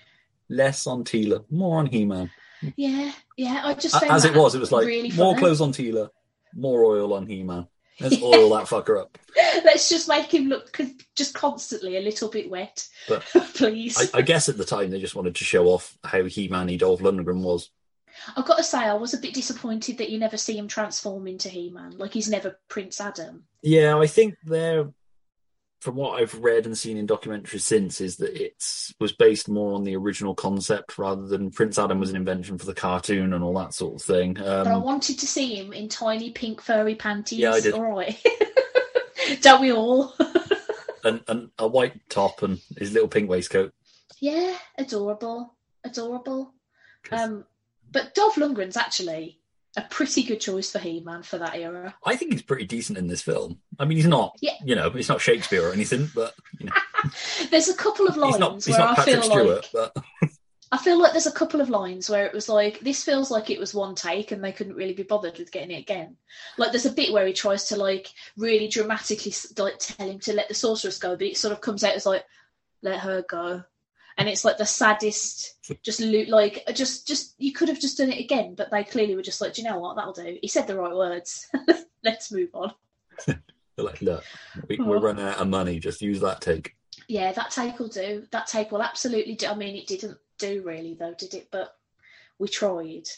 less 0.49 0.87
on 0.87 1.05
Teela, 1.05 1.45
more 1.51 1.79
on 1.79 1.87
He-Man. 1.87 2.31
yeah, 2.77 3.13
yeah. 3.37 3.63
I 3.65 3.75
just 3.75 4.03
As 4.03 4.25
it 4.25 4.35
was, 4.35 4.55
it 4.55 4.61
was 4.61 4.73
like 4.73 4.87
really 4.87 5.11
more 5.13 5.37
clothes 5.37 5.61
on 5.61 5.73
Teela, 5.73 6.11
more 6.55 6.85
oil 6.85 7.13
on 7.15 7.27
He-Man. 7.27 7.67
Let's 8.01 8.21
oil 8.23 8.51
that 8.51 8.67
fucker 8.67 9.01
up. 9.01 9.19
Let's 9.65 9.89
just 9.89 10.09
make 10.09 10.33
him 10.33 10.49
look 10.49 10.79
just 11.15 11.35
constantly 11.35 11.97
a 11.97 12.01
little 12.01 12.29
bit 12.29 12.51
wet, 12.51 12.87
But 13.09 13.23
please. 13.55 14.11
I, 14.13 14.19
I 14.19 14.23
guess 14.23 14.49
at 14.49 14.59
the 14.59 14.65
time 14.65 14.91
they 14.91 15.01
just 15.01 15.15
wanted 15.15 15.35
to 15.37 15.45
show 15.45 15.67
off 15.69 15.97
how 16.05 16.25
He-Man-y 16.25 16.77
Dolph 16.77 17.01
Lundgren 17.01 17.43
was. 17.43 17.71
I've 18.37 18.47
got 18.47 18.57
to 18.57 18.65
say, 18.65 18.79
I 18.79 18.95
was 18.95 19.15
a 19.15 19.19
bit 19.19 19.35
disappointed 19.35 19.99
that 19.99 20.11
you 20.11 20.19
never 20.19 20.37
see 20.37 20.57
him 20.57 20.69
transform 20.69 21.27
into 21.27 21.49
He-Man. 21.49 21.99
Like 21.99 22.13
he's 22.13 22.29
never 22.29 22.59
Prince 22.69 23.01
Adam. 23.01 23.45
Yeah, 23.63 23.99
I 23.99 24.07
think 24.07 24.35
they're 24.45 24.89
from 25.83 25.95
what 25.95 26.21
I've 26.21 26.35
read 26.43 26.65
and 26.67 26.77
seen 26.77 26.97
in 26.97 27.07
documentaries 27.07 27.61
since 27.61 28.01
is 28.01 28.17
that 28.17 28.35
it 28.35 28.55
was 28.99 29.13
based 29.13 29.49
more 29.49 29.75
on 29.75 29.85
the 29.85 29.95
original 29.95 30.35
concept 30.35 30.97
rather 30.99 31.27
than 31.29 31.51
Prince 31.51 31.79
Adam 31.79 32.01
was 32.01 32.11
an 32.11 32.17
invention 32.17 32.57
for 32.59 32.65
the 32.67 32.75
cartoon 32.75 33.33
and 33.35 33.45
all 33.45 33.55
that 33.55 33.75
sort 33.75 33.95
of 33.95 34.03
thing. 34.03 34.35
but 34.35 34.67
I 34.67 34.73
Um, 34.73 34.83
wanted 34.83 35.19
to 35.19 35.27
see 35.27 35.55
him 35.55 35.73
in 35.73 35.89
tiny 35.89 36.31
pink 36.31 36.61
furry 36.63 36.95
panties. 36.95 37.39
Yeah, 37.41 37.53
I 37.53 37.61
did. 37.61 37.75
All 37.75 37.83
right. 37.83 38.17
Don't 39.43 39.61
we 39.61 39.73
all? 39.73 40.15
and, 41.05 41.23
and 41.29 41.51
a 41.59 41.69
white 41.69 42.09
top 42.09 42.43
and 42.43 42.59
his 42.79 42.93
little 42.93 43.09
pink 43.09 43.29
waistcoat. 43.29 43.73
yeah, 44.19 44.57
adorable, 44.79 45.55
adorable. 45.85 46.55
Um, 47.13 47.45
but 47.97 48.15
Dolph 48.15 48.35
Lundgren's 48.37 48.77
actually 48.77 49.41
a 49.79 49.83
pretty 49.83 50.23
good 50.23 50.41
choice 50.41 50.71
for 50.71 50.79
He-Man 50.79 51.23
for 51.23 51.39
that 51.39 51.55
era. 51.55 51.95
I 52.05 52.15
think 52.17 52.33
he's 52.33 52.43
pretty 52.43 52.67
decent 52.67 52.99
in 52.99 53.07
this 53.07 53.23
film. 53.23 53.59
I 53.79 53.87
mean, 53.87 53.97
he's 53.97 54.07
not, 54.07 54.37
Yeah. 54.43 54.53
you 54.65 54.75
know, 54.75 54.89
it's 54.89 55.09
not 55.09 55.21
Shakespeare 55.23 55.67
or 55.67 55.73
anything, 55.73 56.11
but 56.15 56.35
you 56.59 56.67
know, 56.67 56.73
There's 57.51 57.69
a 57.69 57.75
couple 57.77 58.07
of 58.07 58.17
lines 58.19 58.35
he's 58.35 58.41
not, 58.41 58.55
he's 58.55 58.69
where 58.69 58.79
not 58.79 58.99
I 58.99 59.05
feel 59.05 59.23
Stewart. 59.23 59.47
like 59.49 59.71
But 59.73 59.97
I 60.73 60.79
feel 60.79 61.01
like 61.01 61.13
there's 61.13 61.27
a 61.27 61.33
couple 61.33 61.61
of 61.61 61.71
lines 61.71 62.11
where 62.11 62.27
it 62.27 62.33
was 62.35 62.49
like 62.49 62.81
this 62.81 63.05
feels 63.05 63.31
like 63.31 63.51
it 63.51 63.61
was 63.61 63.73
one 63.73 63.95
take 63.95 64.33
and 64.33 64.43
they 64.43 64.51
couldn't 64.53 64.75
really 64.75 64.95
be 64.95 65.05
bothered 65.05 65.39
with 65.39 65.53
getting 65.53 65.71
it 65.71 65.81
again. 65.81 66.17
Like 66.59 66.73
there's 66.73 66.87
a 66.87 66.93
bit 66.93 67.13
where 67.13 67.27
he 67.27 67.33
tries 67.33 67.67
to 67.69 67.77
like 67.77 68.09
really 68.37 68.69
dramatically 68.69 69.33
like 69.59 69.79
tell 69.79 70.09
him 70.11 70.19
to 70.21 70.33
let 70.33 70.49
the 70.49 70.55
sorceress 70.55 70.99
go, 70.99 71.17
but 71.17 71.27
it 71.27 71.37
sort 71.37 71.53
of 71.53 71.61
comes 71.61 71.85
out 71.85 71.95
as 71.95 72.05
like 72.07 72.25
let 72.83 72.99
her 73.01 73.23
go, 73.29 73.63
and 74.19 74.29
it's 74.29 74.45
like 74.45 74.57
the 74.57 74.67
saddest. 74.67 75.55
Just 75.83 76.01
lo- 76.01 76.25
like 76.29 76.65
just 76.75 77.07
just 77.07 77.35
you 77.39 77.53
could 77.53 77.69
have 77.69 77.81
just 77.81 77.99
done 77.99 78.11
it 78.11 78.21
again, 78.21 78.55
but 78.55 78.71
they 78.71 78.85
clearly 78.85 79.15
were 79.15 79.23
just 79.23 79.41
like, 79.41 79.55
do 79.55 79.63
you 79.63 79.69
know 79.69 79.79
what, 79.79 79.97
that'll 79.97 80.13
do. 80.13 80.39
He 80.41 80.49
said 80.49 80.67
the 80.67 80.79
right 80.79 80.95
words. 80.95 81.49
Let's 82.05 82.33
move 82.33 82.51
on. 82.55 82.73
they're 83.27 83.37
like, 83.79 84.01
look, 84.01 84.25
we, 84.69 84.79
we're 84.79 85.01
running 85.01 85.25
out 85.25 85.41
of 85.41 85.49
money. 85.49 85.79
Just 85.79 86.03
use 86.03 86.21
that 86.21 86.41
take. 86.41 86.77
Yeah, 87.09 87.33
that 87.33 87.51
take 87.51 87.79
will 87.79 87.89
do. 87.89 88.25
That 88.33 88.47
take 88.47 88.73
will 88.73 88.83
absolutely 88.83 89.35
do. 89.35 89.49
I 89.49 89.55
mean, 89.55 89.77
it 89.77 89.87
didn't 89.87 90.19
do 90.39 90.63
really 90.65 90.95
though, 90.95 91.15
did 91.15 91.35
it? 91.35 91.49
But 91.51 91.75
we 92.39 92.49
tried. 92.49 93.09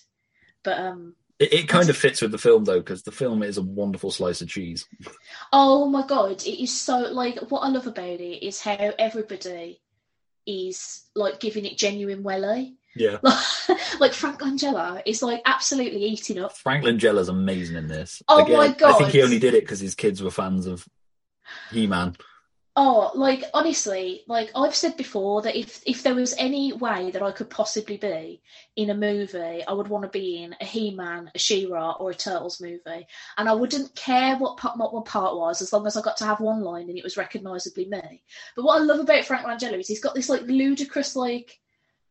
But 0.65 0.79
um, 0.79 1.15
It, 1.39 1.53
it 1.53 1.69
kind 1.69 1.89
of 1.89 1.97
fits 1.97 2.21
with 2.21 2.33
the 2.33 2.39
film 2.39 2.65
though, 2.65 2.81
because 2.81 3.03
the 3.03 3.13
film 3.13 3.43
is 3.43 3.59
a 3.59 3.63
wonderful 3.63 4.11
slice 4.11 4.41
of 4.41 4.49
cheese. 4.49 4.87
oh 5.53 5.87
my 5.89 6.07
god, 6.07 6.43
it 6.45 6.63
is 6.63 6.79
so 6.79 6.99
like 6.99 7.39
what 7.51 7.61
I 7.61 7.69
love 7.69 7.87
about 7.87 8.21
it 8.21 8.45
is 8.45 8.61
how 8.61 8.93
everybody 8.99 9.81
is 10.49 11.03
like 11.15 11.39
giving 11.39 11.67
it 11.67 11.77
genuine 11.77 12.23
welly. 12.23 12.75
Yeah. 12.97 13.19
like 14.01 14.15
Frank 14.15 14.41
Langella 14.41 15.03
is 15.05 15.23
like 15.23 15.43
absolutely 15.45 16.03
eating 16.05 16.39
up. 16.39 16.57
Frank 16.57 16.85
Langella's 16.85 17.29
amazing 17.29 17.77
in 17.77 17.87
this. 17.87 18.23
Oh 18.27 18.45
Again, 18.45 18.57
my 18.57 18.69
god! 18.69 18.95
I 18.95 18.99
think 18.99 19.11
he 19.11 19.23
only 19.23 19.39
did 19.39 19.55
it 19.55 19.63
because 19.63 19.79
his 19.79 19.95
kids 19.95 20.23
were 20.23 20.31
fans 20.31 20.67
of 20.67 20.89
He-Man. 21.71 22.17
Oh, 22.81 23.11
like 23.17 23.43
honestly, 23.55 24.23
like 24.29 24.53
I've 24.55 24.73
said 24.73 24.97
before 24.97 25.43
that 25.43 25.57
if 25.57 25.83
if 25.85 26.05
there 26.05 26.15
was 26.15 26.33
any 26.39 26.73
way 26.73 27.11
that 27.11 27.25
I 27.25 27.33
could 27.33 27.51
possibly 27.51 27.97
be 27.97 28.41
in 28.77 28.91
a 28.91 28.95
movie, 28.95 29.65
I 29.67 29.73
would 29.73 29.89
want 29.89 30.05
to 30.05 30.09
be 30.11 30.45
in 30.45 30.55
a 30.61 30.65
He-Man, 30.65 31.29
a 31.35 31.39
She-Ra, 31.41 31.97
or 31.99 32.11
a 32.11 32.15
Turtles 32.15 32.61
movie, 32.61 33.05
and 33.37 33.49
I 33.49 33.53
wouldn't 33.53 33.97
care 33.97 34.37
what 34.37 34.59
part, 34.59 34.79
what 34.79 35.05
part 35.07 35.37
was, 35.37 35.61
as 35.61 35.73
long 35.73 35.89
as 35.89 35.97
I 35.97 36.03
got 36.03 36.17
to 36.19 36.25
have 36.25 36.39
one 36.39 36.63
line 36.63 36.89
and 36.89 36.97
it 36.97 37.03
was 37.03 37.17
recognisably 37.17 37.87
me. 37.87 38.23
But 38.55 38.65
what 38.65 38.81
I 38.81 38.85
love 38.85 39.01
about 39.01 39.25
Frank 39.25 39.45
Langella 39.45 39.81
is 39.81 39.89
he's 39.89 40.01
got 40.01 40.15
this 40.15 40.29
like 40.29 40.43
ludicrous 40.43 41.17
like 41.17 41.59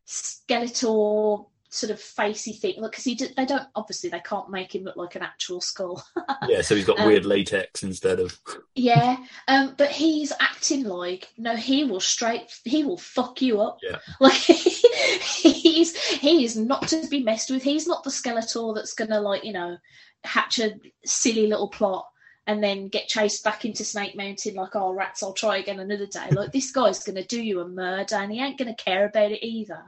Skeletor 0.06 1.46
sort 1.70 1.90
of 1.90 2.00
facey 2.00 2.52
thing, 2.52 2.74
like 2.78 2.92
because 2.92 3.04
he 3.04 3.14
did, 3.14 3.34
they 3.36 3.44
don't 3.44 3.68
obviously 3.74 4.08
they 4.08 4.20
can't 4.20 4.50
make 4.50 4.74
him 4.74 4.84
look 4.84 4.96
like 4.96 5.14
an 5.16 5.22
actual 5.22 5.60
skull. 5.60 6.02
Yeah, 6.48 6.62
so 6.62 6.74
he's 6.74 6.86
got 6.86 6.98
Um, 6.98 7.06
weird 7.08 7.26
latex 7.26 7.82
instead 7.82 8.20
of. 8.20 8.38
Yeah, 8.74 9.16
um, 9.48 9.74
but 9.76 9.90
he's 9.90 10.32
acting 10.40 10.84
like 10.84 11.28
no, 11.36 11.56
he 11.56 11.84
will 11.84 12.00
straight, 12.00 12.42
he 12.64 12.84
will 12.84 12.96
fuck 12.96 13.42
you 13.42 13.60
up. 13.60 13.78
Yeah. 13.82 13.98
Like 14.20 14.32
he's 14.32 15.96
he 15.96 16.44
is 16.44 16.56
not 16.56 16.88
to 16.88 17.06
be 17.08 17.22
messed 17.22 17.50
with. 17.50 17.62
He's 17.62 17.86
not 17.86 18.04
the 18.04 18.10
Skeletor 18.10 18.74
that's 18.74 18.94
gonna 18.94 19.20
like 19.20 19.44
you 19.44 19.52
know 19.52 19.76
hatch 20.24 20.58
a 20.58 20.74
silly 21.04 21.46
little 21.46 21.68
plot 21.68 22.06
and 22.46 22.62
then 22.62 22.88
get 22.88 23.08
chased 23.08 23.44
back 23.44 23.64
into 23.64 23.84
Snake 23.84 24.16
Mountain 24.16 24.54
like 24.54 24.74
oh 24.74 24.92
rats, 24.94 25.22
I'll 25.22 25.32
try 25.34 25.58
again 25.58 25.80
another 25.80 26.06
day. 26.06 26.28
Like 26.30 26.52
this 26.52 26.70
guy's 26.70 27.04
gonna 27.04 27.24
do 27.24 27.42
you 27.42 27.60
a 27.60 27.68
murder 27.68 28.16
and 28.16 28.32
he 28.32 28.40
ain't 28.40 28.58
gonna 28.58 28.74
care 28.74 29.06
about 29.06 29.32
it 29.32 29.44
either. 29.46 29.82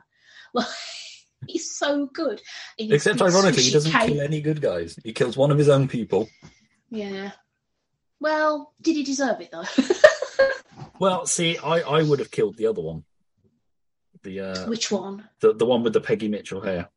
Like 0.53 0.67
he's 1.47 1.75
so 1.77 2.07
good. 2.07 2.41
his 2.79 2.91
Except 2.93 3.21
ironically, 3.23 3.63
he 3.63 3.71
doesn't 3.71 3.93
cape. 3.93 4.09
kill 4.09 4.21
any 4.21 4.41
good 4.41 4.61
guys. 4.61 4.99
He 5.05 5.13
kills 5.13 5.37
one 5.37 5.51
of 5.51 5.59
his 5.59 5.69
own 5.69 5.89
people. 5.89 6.29
Yeah. 6.91 7.33
Well, 8.21 8.73
did 8.83 8.97
he 8.97 9.03
deserve 9.03 9.41
it 9.41 9.51
though? 9.53 9.65
Well, 10.99 11.25
see, 11.25 11.57
I, 11.57 11.81
I 11.81 12.03
would 12.03 12.19
have 12.19 12.31
killed 12.31 12.59
the 12.59 12.67
other 12.67 12.83
one. 12.83 13.05
The 14.23 14.41
uh, 14.41 14.69
Which 14.69 14.91
one? 14.91 15.27
the 15.41 15.55
the 15.55 15.65
one 15.65 15.83
with 15.83 15.95
the 15.95 16.01
Peggy 16.03 16.29
Mitchell 16.29 16.61
hair. 16.61 16.91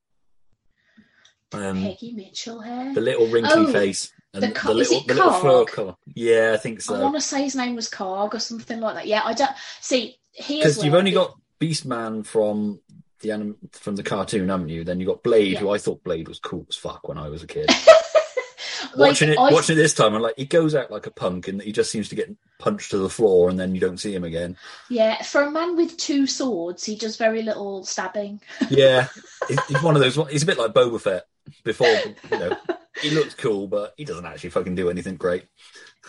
Um, 1.53 1.81
Peggy 1.83 2.11
Mitchell 2.11 2.59
hair. 2.59 2.93
the 2.93 2.99
little 2.99 3.27
wrinkly 3.27 3.53
Oh, 3.55 3.71
face 3.71 4.11
and 4.33 4.43
the 4.43 4.47
the, 4.47 4.53
co- 4.53 4.71
is 4.77 4.89
little 4.89 4.97
it 5.03 5.07
the 5.07 5.13
little 5.13 5.31
fur 5.33 5.63
collar. 5.65 5.95
Yeah, 6.15 6.51
I 6.53 6.57
think 6.57 6.81
so. 6.81 6.95
I 6.95 6.99
want 7.01 7.15
to 7.15 7.21
say 7.21 7.43
his 7.43 7.55
name 7.55 7.75
was 7.75 7.89
Karg 7.89 8.33
or 8.33 8.39
something 8.39 8.81
like 8.81 8.95
that. 8.95 9.07
Yeah, 9.07 9.21
I 9.23 9.33
don't 9.33 9.51
see. 9.79 10.17
He 10.31 10.57
Because 10.57 10.83
you've 10.83 10.95
only 10.95 11.11
the- 11.11 11.19
got 11.19 11.39
Beastman 11.61 12.25
from 12.25 12.81
the 13.23 13.31
anim- 13.31 13.57
from 13.71 13.95
the 13.95 14.03
cartoon, 14.03 14.49
haven't 14.49 14.69
you? 14.69 14.83
Then 14.83 14.99
you 14.99 15.05
got 15.07 15.23
Blade, 15.23 15.53
Yeah. 15.53 15.59
who 15.59 15.69
I 15.71 15.79
thought 15.79 16.03
Blade 16.03 16.27
was 16.27 16.37
cool 16.39 16.65
as 16.69 16.75
fuck 16.75 17.07
when 17.07 17.17
I 17.17 17.29
was 17.29 17.41
a 17.41 17.47
kid. 17.47 17.67
like, 18.95 19.09
watching 19.09 19.29
it, 19.29 19.37
I- 19.39 19.51
watching 19.51 19.75
it 19.77 19.81
this 19.81 19.93
time, 19.93 20.13
I'm 20.13 20.21
like, 20.21 20.35
he 20.37 20.45
goes 20.45 20.75
out 20.75 20.91
like 20.91 21.07
a 21.07 21.11
punk, 21.11 21.47
and 21.47 21.61
he 21.61 21.71
just 21.71 21.89
seems 21.91 22.09
to 22.09 22.15
get 22.15 22.29
punched 22.59 22.91
to 22.91 22.97
the 22.99 23.09
floor, 23.09 23.49
and 23.49 23.59
then 23.59 23.73
you 23.73 23.81
don't 23.81 23.99
see 23.99 24.13
him 24.13 24.23
again. 24.23 24.55
Yeah, 24.89 25.21
for 25.23 25.41
a 25.41 25.51
man 25.51 25.75
with 25.75 25.97
two 25.97 26.27
swords, 26.27 26.83
he 26.85 26.95
does 26.95 27.17
very 27.17 27.41
little 27.41 27.83
stabbing. 27.85 28.41
Yeah, 28.69 29.07
he's, 29.47 29.81
one 29.83 29.95
of 29.95 30.01
those. 30.01 30.15
He's 30.29 30.43
a 30.43 30.47
bit 30.47 30.57
like 30.59 30.73
Boba 30.73 31.01
Fett. 31.01 31.25
Before, 31.65 31.87
you 31.87 32.39
know, 32.39 32.55
he 33.01 33.09
looks 33.15 33.33
cool, 33.33 33.67
but 33.67 33.93
he 33.97 34.05
doesn't 34.05 34.25
actually 34.25 34.51
fucking 34.51 34.75
do 34.75 34.89
anything 34.89 35.17
great. 35.17 35.43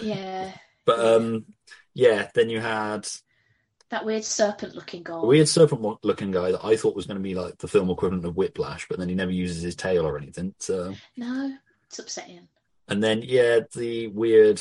Yeah, 0.01 0.53
But 0.85 1.01
um, 1.01 1.47
yeah, 1.93 2.29
then 2.35 2.51
you 2.51 2.61
had 2.61 3.09
that 3.95 4.05
weird 4.05 4.25
serpent-looking 4.25 5.03
guy. 5.05 5.15
a 5.15 5.25
weird 5.27 5.49
serpent-looking 5.49 6.31
guy 6.33 6.51
that 6.53 6.65
I 6.65 6.77
thought 6.77 6.97
was 6.97 7.07
going 7.07 7.17
to 7.19 7.23
be 7.23 7.35
like 7.35 7.59
the 7.59 7.69
film 7.69 7.89
equivalent 7.91 8.25
of 8.27 8.37
Whiplash, 8.37 8.87
but 8.89 8.99
then 8.99 9.09
he 9.09 9.15
never 9.15 9.31
uses 9.31 9.63
his 9.63 9.77
tail 9.77 10.05
or 10.07 10.19
anything. 10.19 10.55
So, 10.59 10.95
No, 11.17 11.55
it's 11.87 11.99
upsetting. 11.99 12.49
and 12.89 13.03
then 13.03 13.23
yeah, 13.23 13.61
the 13.75 14.09
weird, 14.09 14.61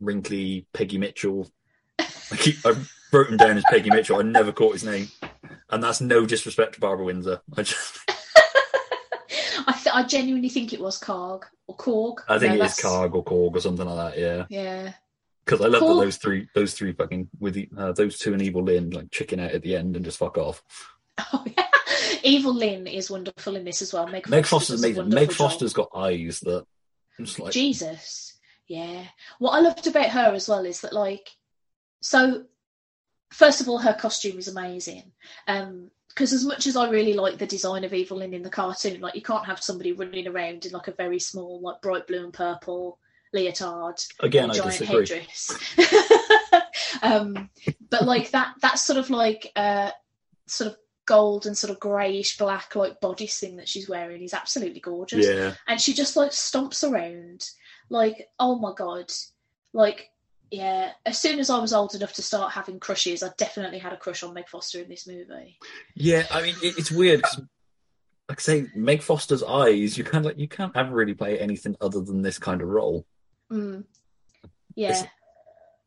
wrinkly 0.00 0.66
Peggy 0.72 0.98
Mitchell. 0.98 1.50
I 1.98 2.36
keep 2.36 2.56
I 2.64 2.74
wrote 3.12 3.28
him 3.30 3.36
down 3.36 3.56
as 3.56 3.64
Peggy 3.70 3.90
Mitchell. 3.90 4.18
I 4.18 4.22
never 4.22 4.52
caught 4.52 4.72
his 4.74 4.84
name, 4.84 5.08
and 5.70 5.82
that's 5.82 6.00
no 6.00 6.24
disrespect 6.26 6.74
to 6.74 6.80
Barbara 6.80 7.04
Windsor. 7.06 7.40
I 7.56 7.62
just 7.62 7.98
I 9.68 9.72
th- 9.72 9.94
I 9.94 10.02
genuinely 10.04 10.48
think 10.48 10.72
it 10.72 10.80
was 10.80 10.98
Karg 11.00 11.42
or 11.66 11.76
Korg. 11.76 12.18
I 12.28 12.38
think 12.38 12.50
No, 12.58 12.62
it 12.64 12.66
is 12.66 12.76
that's- 12.76 12.82
Karg 12.82 13.14
or 13.14 13.24
Korg 13.24 13.56
or 13.56 13.60
something 13.60 13.86
like 13.86 14.14
that. 14.14 14.20
Yeah. 14.20 14.46
Yeah. 14.48 14.92
Because 15.46 15.60
I 15.60 15.68
love 15.68 15.80
Cool. 15.80 15.94
that 15.96 16.04
those 16.04 16.16
three, 16.16 16.48
those 16.54 16.74
three 16.74 16.92
fucking 16.92 17.28
with 17.38 17.54
the, 17.54 17.68
uh, 17.78 17.92
those 17.92 18.18
two 18.18 18.32
and 18.32 18.42
Evil 18.42 18.64
Lynn 18.64 18.90
like 18.90 19.10
chicken 19.12 19.38
out 19.40 19.52
at 19.52 19.62
the 19.62 19.76
end 19.76 19.94
and 19.96 20.04
just 20.04 20.18
fuck 20.18 20.36
off. 20.36 20.62
Oh, 21.32 21.44
yeah. 21.56 21.66
Evil 22.22 22.52
Lynn 22.52 22.86
is 22.86 23.10
wonderful 23.10 23.54
in 23.56 23.64
this 23.64 23.80
as 23.80 23.92
well. 23.92 24.06
Meg, 24.08 24.28
Meg 24.28 24.44
Foster's 24.44 24.82
amazing. 24.82 25.08
Meg 25.08 25.28
job. 25.28 25.36
Foster's 25.36 25.72
got 25.72 25.88
eyes 25.94 26.40
that 26.40 26.66
just 27.18 27.38
like 27.38 27.52
Jesus. 27.52 28.34
Yeah. 28.66 29.04
What 29.38 29.52
I 29.52 29.60
loved 29.60 29.86
about 29.86 30.10
her 30.10 30.34
as 30.34 30.48
well 30.48 30.64
is 30.66 30.80
that 30.80 30.92
like 30.92 31.30
so 32.02 32.44
first 33.32 33.60
of 33.60 33.68
all 33.68 33.78
her 33.78 33.94
costume 33.94 34.38
is 34.38 34.48
amazing. 34.48 35.12
Um 35.46 35.90
because 36.08 36.32
as 36.32 36.44
much 36.44 36.66
as 36.66 36.76
I 36.76 36.88
really 36.88 37.12
like 37.12 37.38
the 37.38 37.46
design 37.46 37.84
of 37.84 37.92
Evil 37.94 38.18
Lynn 38.18 38.34
in 38.34 38.42
the 38.42 38.50
cartoon, 38.50 39.00
like 39.02 39.14
you 39.14 39.22
can't 39.22 39.46
have 39.46 39.62
somebody 39.62 39.92
running 39.92 40.26
around 40.26 40.64
in 40.66 40.72
like 40.72 40.88
a 40.88 40.92
very 40.92 41.18
small, 41.18 41.60
like 41.60 41.82
bright 41.82 42.06
blue 42.06 42.24
and 42.24 42.32
purple 42.32 42.98
leotard 43.34 44.04
again. 44.20 44.44
and 44.44 44.52
I 44.52 44.56
giant 44.56 44.78
disagree. 44.78 45.06
headdress. 45.06 45.58
um, 47.02 47.50
but 47.90 48.04
like 48.04 48.30
that, 48.30 48.54
that 48.62 48.78
sort 48.78 48.98
of 48.98 49.10
like 49.10 49.52
uh, 49.56 49.90
sort 50.46 50.70
of 50.72 50.76
gold 51.06 51.46
and 51.46 51.56
sort 51.56 51.70
of 51.70 51.78
greyish 51.78 52.36
black 52.36 52.74
like 52.74 53.00
bodice 53.00 53.38
thing 53.38 53.56
that 53.56 53.68
she's 53.68 53.88
wearing 53.88 54.22
is 54.22 54.34
absolutely 54.34 54.80
gorgeous 54.80 55.24
Yeah, 55.24 55.54
and 55.68 55.80
she 55.80 55.94
just 55.94 56.16
like 56.16 56.32
stomps 56.32 56.88
around 56.88 57.48
like 57.88 58.28
oh 58.40 58.58
my 58.58 58.72
god 58.76 59.12
like 59.72 60.10
yeah 60.50 60.90
as 61.06 61.16
soon 61.16 61.38
as 61.38 61.48
i 61.48 61.58
was 61.58 61.72
old 61.72 61.94
enough 61.94 62.12
to 62.14 62.22
start 62.22 62.52
having 62.52 62.80
crushes 62.80 63.22
i 63.22 63.30
definitely 63.38 63.78
had 63.78 63.92
a 63.92 63.96
crush 63.96 64.24
on 64.24 64.34
meg 64.34 64.48
foster 64.48 64.80
in 64.80 64.88
this 64.88 65.06
movie 65.06 65.58
yeah. 65.94 66.26
I 66.30 66.42
mean, 66.42 66.54
it, 66.62 66.76
it's 66.76 66.90
weird. 66.90 67.22
like 68.28 68.38
I 68.38 68.42
say, 68.42 68.66
Meg 68.74 69.02
Foster's 69.02 69.42
eyes. 69.42 69.96
You 69.96 70.04
can't 70.04 70.24
like 70.24 70.38
you 70.38 70.48
can't 70.48 70.76
ever 70.76 70.94
really 70.94 71.14
play 71.14 71.38
anything 71.38 71.76
other 71.80 72.00
than 72.00 72.22
this 72.22 72.38
kind 72.38 72.60
of 72.60 72.68
role. 72.68 73.06
Mm. 73.50 73.84
yeah 74.74 74.88
It's- 74.90 75.04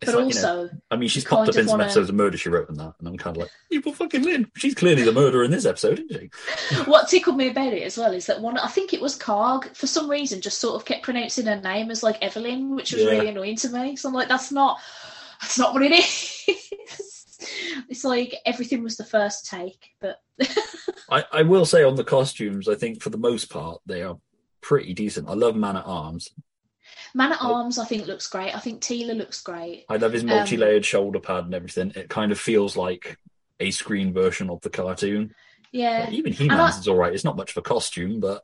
It's 0.02 0.12
but 0.14 0.24
like, 0.24 0.34
you 0.34 0.42
know, 0.42 0.50
also 0.60 0.70
I 0.92 0.96
mean, 0.96 1.10
she's 1.10 1.26
popped 1.26 1.50
up 1.50 1.56
in 1.58 1.66
some 1.68 1.72
wanna- 1.72 1.84
episodes 1.84 2.08
of 2.10 2.16
Murder 2.16 2.38
She 2.38 2.48
Wrote 2.50 2.70
and 2.70 2.78
that, 2.80 2.94
and 3.00 3.08
I'm 3.08 3.18
kind 3.18 3.36
of 3.36 3.42
like, 3.42 3.52
you 3.70 3.82
poor 3.82 3.94
fucking 3.94 4.24
Lynn. 4.24 4.50
She's 4.56 4.74
clearly 4.74 5.04
the 5.04 5.12
murderer 5.12 5.44
in 5.44 5.52
this 5.52 5.66
episode, 5.66 6.00
isn't 6.10 6.32
she? 6.72 6.76
what 6.86 7.10
tickled 7.10 7.36
me 7.36 7.50
about 7.50 7.74
it 7.74 7.84
as 7.84 7.98
well 7.98 8.14
is 8.14 8.26
that 8.28 8.40
one 8.42 8.58
i 8.58 8.68
think 8.70 8.94
it 8.94 9.02
was 9.02 9.18
Karg 9.18 9.76
for 9.76 9.88
some 9.88 10.10
reason 10.10 10.40
just 10.40 10.60
sort 10.62 10.76
of 10.76 10.86
kept 10.86 11.04
pronouncing 11.04 11.48
her 11.48 11.60
name 11.60 11.92
as 11.92 12.02
like 12.04 12.18
evelyn 12.24 12.76
which 12.76 12.94
was 12.94 13.02
Yeah. 13.04 13.10
really 13.10 13.28
annoying 13.28 13.58
to 13.58 13.70
me 13.70 13.96
so 13.98 14.08
i'm 14.08 14.16
like 14.16 14.30
that's 14.30 14.52
not 14.54 14.78
that's 15.42 15.58
not 15.60 15.74
what 15.74 15.84
it 15.84 15.92
is 15.92 16.46
it's 17.90 18.04
like 18.06 18.36
everything 18.46 18.84
was 18.84 18.96
the 18.98 19.04
first 19.06 19.48
take 19.50 19.90
but 20.00 20.22
I, 21.10 21.26
I 21.32 21.42
will 21.44 21.66
say 21.66 21.84
on 21.84 21.96
the 21.96 22.04
costumes, 22.04 22.68
I 22.70 22.76
think 22.76 23.02
for 23.02 23.10
the 23.10 23.18
most 23.18 23.50
part 23.50 23.82
they 23.86 24.04
are 24.04 24.18
pretty 24.62 24.94
decent. 24.94 25.28
I 25.28 25.34
love 25.34 25.56
Man 25.56 25.76
at 25.76 25.86
Arms. 25.86 26.30
Man 27.14 27.32
at 27.32 27.42
arms 27.42 27.80
i 27.80 27.86
think 27.86 28.06
looks 28.08 28.28
great 28.28 28.56
i 28.56 28.60
think 28.60 28.82
Teela 28.82 29.16
looks 29.18 29.42
great 29.42 29.86
I 29.90 29.98
love 29.98 30.14
his 30.14 30.24
Um, 30.24 30.30
multi-layered 30.30 30.86
shoulder 30.86 31.20
pad 31.20 31.46
and 31.46 31.56
everything. 31.56 31.92
It 31.96 32.10
kind 32.10 32.32
of 32.32 32.40
feels 32.40 32.78
like 32.78 33.18
a 33.60 33.72
screen 33.72 34.14
version 34.14 34.50
of 34.50 34.62
the 34.62 34.70
cartoon. 34.70 35.34
yeah 35.72 36.02
Like, 36.06 36.14
even 36.14 36.34
He-Man's 36.34 36.78
is 36.80 36.88
all 36.88 36.96
right. 36.96 37.14
It's 37.14 37.24
not 37.24 37.36
much 37.36 37.52
of 37.52 37.58
a 37.58 37.62
costume, 37.62 38.20
but 38.20 38.44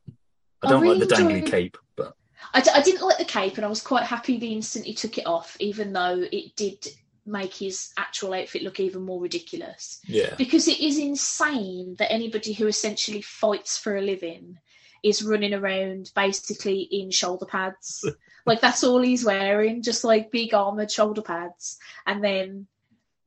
I 0.62 0.66
I 0.66 0.70
don't 0.70 0.82
really 0.82 0.98
like 0.98 1.08
the 1.08 1.14
dangly 1.14 1.46
cape. 1.46 1.78
But 1.96 2.14
I, 2.52 2.60
d- 2.60 2.70
I 2.74 2.82
didn't 2.82 3.06
like 3.06 3.18
the 3.18 3.24
cape, 3.24 3.56
and 3.56 3.64
I 3.64 3.68
was 3.68 3.80
quite 3.80 4.04
happy 4.04 4.38
the 4.38 4.52
instant 4.52 4.84
he 4.84 4.94
took 4.94 5.16
it 5.18 5.26
off, 5.26 5.56
even 5.60 5.92
though 5.92 6.24
it 6.30 6.56
did 6.56 6.86
make 7.24 7.54
his 7.54 7.92
actual 7.96 8.34
outfit 8.34 8.62
look 8.62 8.78
even 8.78 9.02
more 9.02 9.20
ridiculous. 9.20 10.00
yeah, 10.06 10.34
Because 10.36 10.68
it 10.68 10.80
is 10.80 10.98
insane 10.98 11.96
that 11.98 12.12
anybody 12.12 12.52
who 12.52 12.66
essentially 12.66 13.20
fights 13.22 13.78
for 13.78 13.96
a 13.96 14.02
living 14.02 14.58
is 15.02 15.22
running 15.24 15.54
around 15.54 16.12
basically 16.14 16.82
in 16.82 17.10
shoulder 17.10 17.46
pads. 17.46 18.04
like 18.46 18.60
that's 18.60 18.84
all 18.84 19.02
he's 19.02 19.24
wearing, 19.24 19.82
just 19.82 20.04
like 20.04 20.30
big 20.30 20.54
armored 20.54 20.90
shoulder 20.90 21.22
pads, 21.22 21.78
and 22.06 22.22
then 22.22 22.66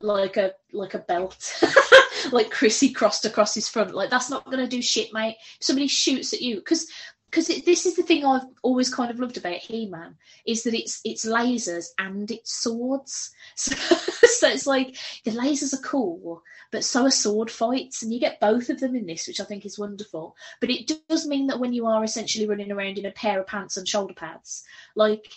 like 0.01 0.37
a 0.37 0.53
like 0.71 0.93
a 0.93 0.99
belt, 0.99 1.61
like 2.31 2.49
Chrissy 2.49 2.91
crossed 2.91 3.25
across 3.25 3.53
his 3.53 3.67
front. 3.67 3.93
Like 3.93 4.09
that's 4.09 4.29
not 4.29 4.49
gonna 4.49 4.67
do 4.67 4.81
shit, 4.81 5.13
mate. 5.13 5.35
Somebody 5.59 5.87
shoots 5.87 6.33
at 6.33 6.41
you, 6.41 6.55
because 6.55 6.87
because 7.29 7.47
this 7.47 7.85
is 7.85 7.95
the 7.95 8.03
thing 8.03 8.25
I've 8.25 8.47
always 8.63 8.93
kind 8.93 9.11
of 9.11 9.19
loved 9.19 9.37
about 9.37 9.55
He-Man 9.55 10.15
is 10.45 10.63
that 10.63 10.73
it's 10.73 10.99
it's 11.03 11.25
lasers 11.25 11.87
and 11.97 12.29
it's 12.29 12.53
swords. 12.53 13.31
So, 13.55 13.75
so 13.75 14.47
it's 14.47 14.67
like 14.67 14.95
the 15.25 15.31
lasers 15.31 15.73
are 15.73 15.83
cool, 15.83 16.43
but 16.71 16.85
so 16.85 17.05
are 17.05 17.11
sword 17.11 17.51
fights, 17.51 18.01
and 18.01 18.13
you 18.13 18.19
get 18.19 18.39
both 18.39 18.69
of 18.69 18.79
them 18.79 18.95
in 18.95 19.05
this, 19.05 19.27
which 19.27 19.41
I 19.41 19.43
think 19.43 19.65
is 19.65 19.77
wonderful. 19.77 20.35
But 20.61 20.69
it 20.69 20.89
does 21.09 21.27
mean 21.27 21.47
that 21.47 21.59
when 21.59 21.73
you 21.73 21.85
are 21.87 22.03
essentially 22.03 22.47
running 22.47 22.71
around 22.71 22.97
in 22.97 23.05
a 23.05 23.11
pair 23.11 23.39
of 23.39 23.47
pants 23.47 23.75
and 23.75 23.87
shoulder 23.87 24.13
pads, 24.13 24.63
like 24.95 25.27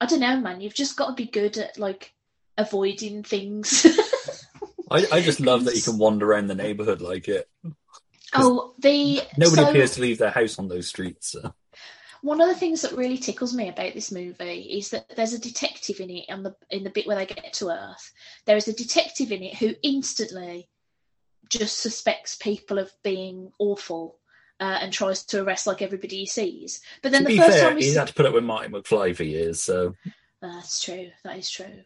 I 0.00 0.06
don't 0.06 0.20
know, 0.20 0.38
man, 0.38 0.60
you've 0.60 0.74
just 0.74 0.96
got 0.96 1.08
to 1.08 1.14
be 1.14 1.30
good 1.30 1.56
at 1.56 1.78
like 1.78 2.12
avoiding 2.58 3.22
things. 3.22 3.86
I, 4.90 5.06
I 5.10 5.20
just 5.20 5.40
love 5.40 5.64
that 5.64 5.76
you 5.76 5.82
can 5.82 5.98
wander 5.98 6.30
around 6.30 6.48
the 6.48 6.54
neighborhood 6.54 7.00
like 7.00 7.28
it. 7.28 7.48
Oh, 8.34 8.74
the 8.78 9.22
Nobody 9.36 9.62
so- 9.62 9.70
appears 9.70 9.94
to 9.94 10.00
leave 10.00 10.18
their 10.18 10.30
house 10.30 10.58
on 10.58 10.68
those 10.68 10.88
streets. 10.88 11.32
So. 11.32 11.54
One 12.22 12.40
of 12.40 12.48
the 12.48 12.54
things 12.54 12.82
that 12.82 12.92
really 12.92 13.18
tickles 13.18 13.54
me 13.54 13.68
about 13.68 13.94
this 13.94 14.10
movie 14.10 14.62
is 14.62 14.90
that 14.90 15.14
there's 15.14 15.34
a 15.34 15.38
detective 15.38 16.00
in 16.00 16.10
it, 16.10 16.24
on 16.28 16.42
the 16.42 16.56
in 16.70 16.82
the 16.82 16.90
bit 16.90 17.06
where 17.06 17.16
they 17.16 17.26
get 17.26 17.52
to 17.54 17.68
Earth. 17.68 18.12
There 18.46 18.56
is 18.56 18.68
a 18.68 18.72
detective 18.72 19.30
in 19.30 19.42
it 19.42 19.56
who 19.56 19.74
instantly 19.82 20.68
just 21.48 21.78
suspects 21.78 22.34
people 22.34 22.78
of 22.78 22.90
being 23.04 23.52
awful 23.58 24.18
uh, 24.58 24.78
and 24.80 24.92
tries 24.92 25.24
to 25.26 25.42
arrest 25.42 25.66
like 25.66 25.82
everybody 25.82 26.16
he 26.16 26.26
sees. 26.26 26.80
But 27.02 27.12
then 27.12 27.22
to 27.22 27.28
the 27.28 27.34
be 27.34 27.38
first 27.38 27.58
fair, 27.58 27.68
time 27.68 27.76
he's 27.76 27.92
see, 27.92 27.98
had 27.98 28.08
to 28.08 28.14
put 28.14 28.26
up 28.26 28.34
with 28.34 28.44
Martin 28.44 28.72
McFly 28.72 29.14
for 29.14 29.22
years, 29.22 29.62
so 29.62 29.94
that's 30.40 30.82
true. 30.82 31.10
That 31.22 31.38
is 31.38 31.48
true. 31.48 31.82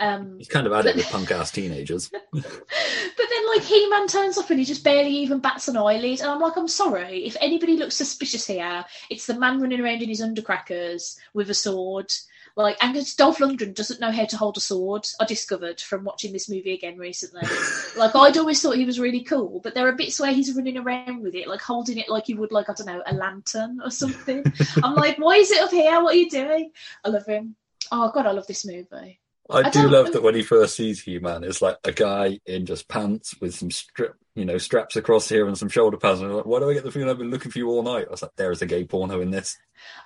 Um, 0.00 0.38
he's 0.38 0.48
kind 0.48 0.66
of 0.66 0.72
had 0.72 0.86
it 0.86 0.96
with 0.96 1.06
punk 1.10 1.30
ass 1.30 1.50
teenagers. 1.50 2.10
But 2.32 3.26
then, 3.28 3.46
like, 3.48 3.62
He 3.62 3.86
Man 3.88 4.06
turns 4.08 4.38
up 4.38 4.48
and 4.48 4.58
he 4.58 4.64
just 4.64 4.82
barely 4.82 5.10
even 5.10 5.40
bats 5.40 5.68
an 5.68 5.76
eyelid. 5.76 6.20
And 6.20 6.30
I'm 6.30 6.40
like, 6.40 6.56
I'm 6.56 6.68
sorry. 6.68 7.26
If 7.26 7.36
anybody 7.40 7.76
looks 7.76 7.96
suspicious 7.96 8.46
here, 8.46 8.84
it's 9.10 9.26
the 9.26 9.38
man 9.38 9.60
running 9.60 9.80
around 9.80 10.02
in 10.02 10.08
his 10.08 10.22
undercrackers 10.22 11.16
with 11.34 11.50
a 11.50 11.54
sword. 11.54 12.10
Like, 12.56 12.76
and 12.82 12.94
Dolph 13.16 13.38
Lundgren 13.38 13.74
doesn't 13.74 14.00
know 14.00 14.10
how 14.10 14.24
to 14.24 14.36
hold 14.36 14.56
a 14.56 14.60
sword, 14.60 15.06
I 15.20 15.24
discovered 15.24 15.80
from 15.80 16.04
watching 16.04 16.32
this 16.32 16.48
movie 16.48 16.72
again 16.72 16.98
recently. 16.98 17.42
like, 17.96 18.14
I'd 18.16 18.38
always 18.38 18.60
thought 18.60 18.76
he 18.76 18.84
was 18.84 18.98
really 18.98 19.22
cool, 19.22 19.60
but 19.62 19.74
there 19.74 19.86
are 19.86 19.92
bits 19.92 20.18
where 20.18 20.32
he's 20.32 20.54
running 20.54 20.78
around 20.78 21.22
with 21.22 21.34
it, 21.34 21.46
like 21.46 21.60
holding 21.60 21.98
it 21.98 22.08
like 22.08 22.28
you 22.28 22.38
would, 22.38 22.52
like, 22.52 22.68
I 22.68 22.74
don't 22.74 22.86
know, 22.86 23.02
a 23.06 23.14
lantern 23.14 23.80
or 23.84 23.90
something. 23.90 24.44
I'm 24.82 24.94
like, 24.94 25.18
why 25.18 25.36
is 25.36 25.50
it 25.50 25.62
up 25.62 25.70
here? 25.70 26.02
What 26.02 26.14
are 26.14 26.18
you 26.18 26.30
doing? 26.30 26.72
I 27.04 27.10
love 27.10 27.26
him. 27.26 27.54
Oh, 27.92 28.10
God, 28.12 28.26
I 28.26 28.32
love 28.32 28.46
this 28.46 28.66
movie. 28.66 29.19
I, 29.50 29.66
I 29.66 29.70
do 29.70 29.88
love 29.88 30.12
that 30.12 30.22
when 30.22 30.34
he 30.34 30.42
first 30.42 30.76
sees 30.76 31.02
He-Man, 31.02 31.44
it's 31.44 31.60
like 31.62 31.78
a 31.84 31.92
guy 31.92 32.38
in 32.46 32.66
just 32.66 32.88
pants 32.88 33.34
with 33.40 33.54
some 33.54 33.70
strip, 33.70 34.14
you 34.34 34.44
know, 34.44 34.58
straps 34.58 34.96
across 34.96 35.28
here 35.28 35.46
and 35.46 35.58
some 35.58 35.68
shoulder 35.68 35.96
pads. 35.96 36.20
And 36.20 36.30
I'm 36.30 36.36
like, 36.36 36.46
why 36.46 36.60
do 36.60 36.70
I 36.70 36.74
get 36.74 36.84
the 36.84 36.90
feeling 36.92 37.08
I've 37.10 37.18
been 37.18 37.30
looking 37.30 37.50
for 37.50 37.58
you 37.58 37.68
all 37.68 37.82
night? 37.82 38.06
I 38.08 38.10
was 38.10 38.22
like, 38.22 38.36
there 38.36 38.52
is 38.52 38.62
a 38.62 38.66
gay 38.66 38.84
porno 38.84 39.20
in 39.20 39.30
this. 39.30 39.58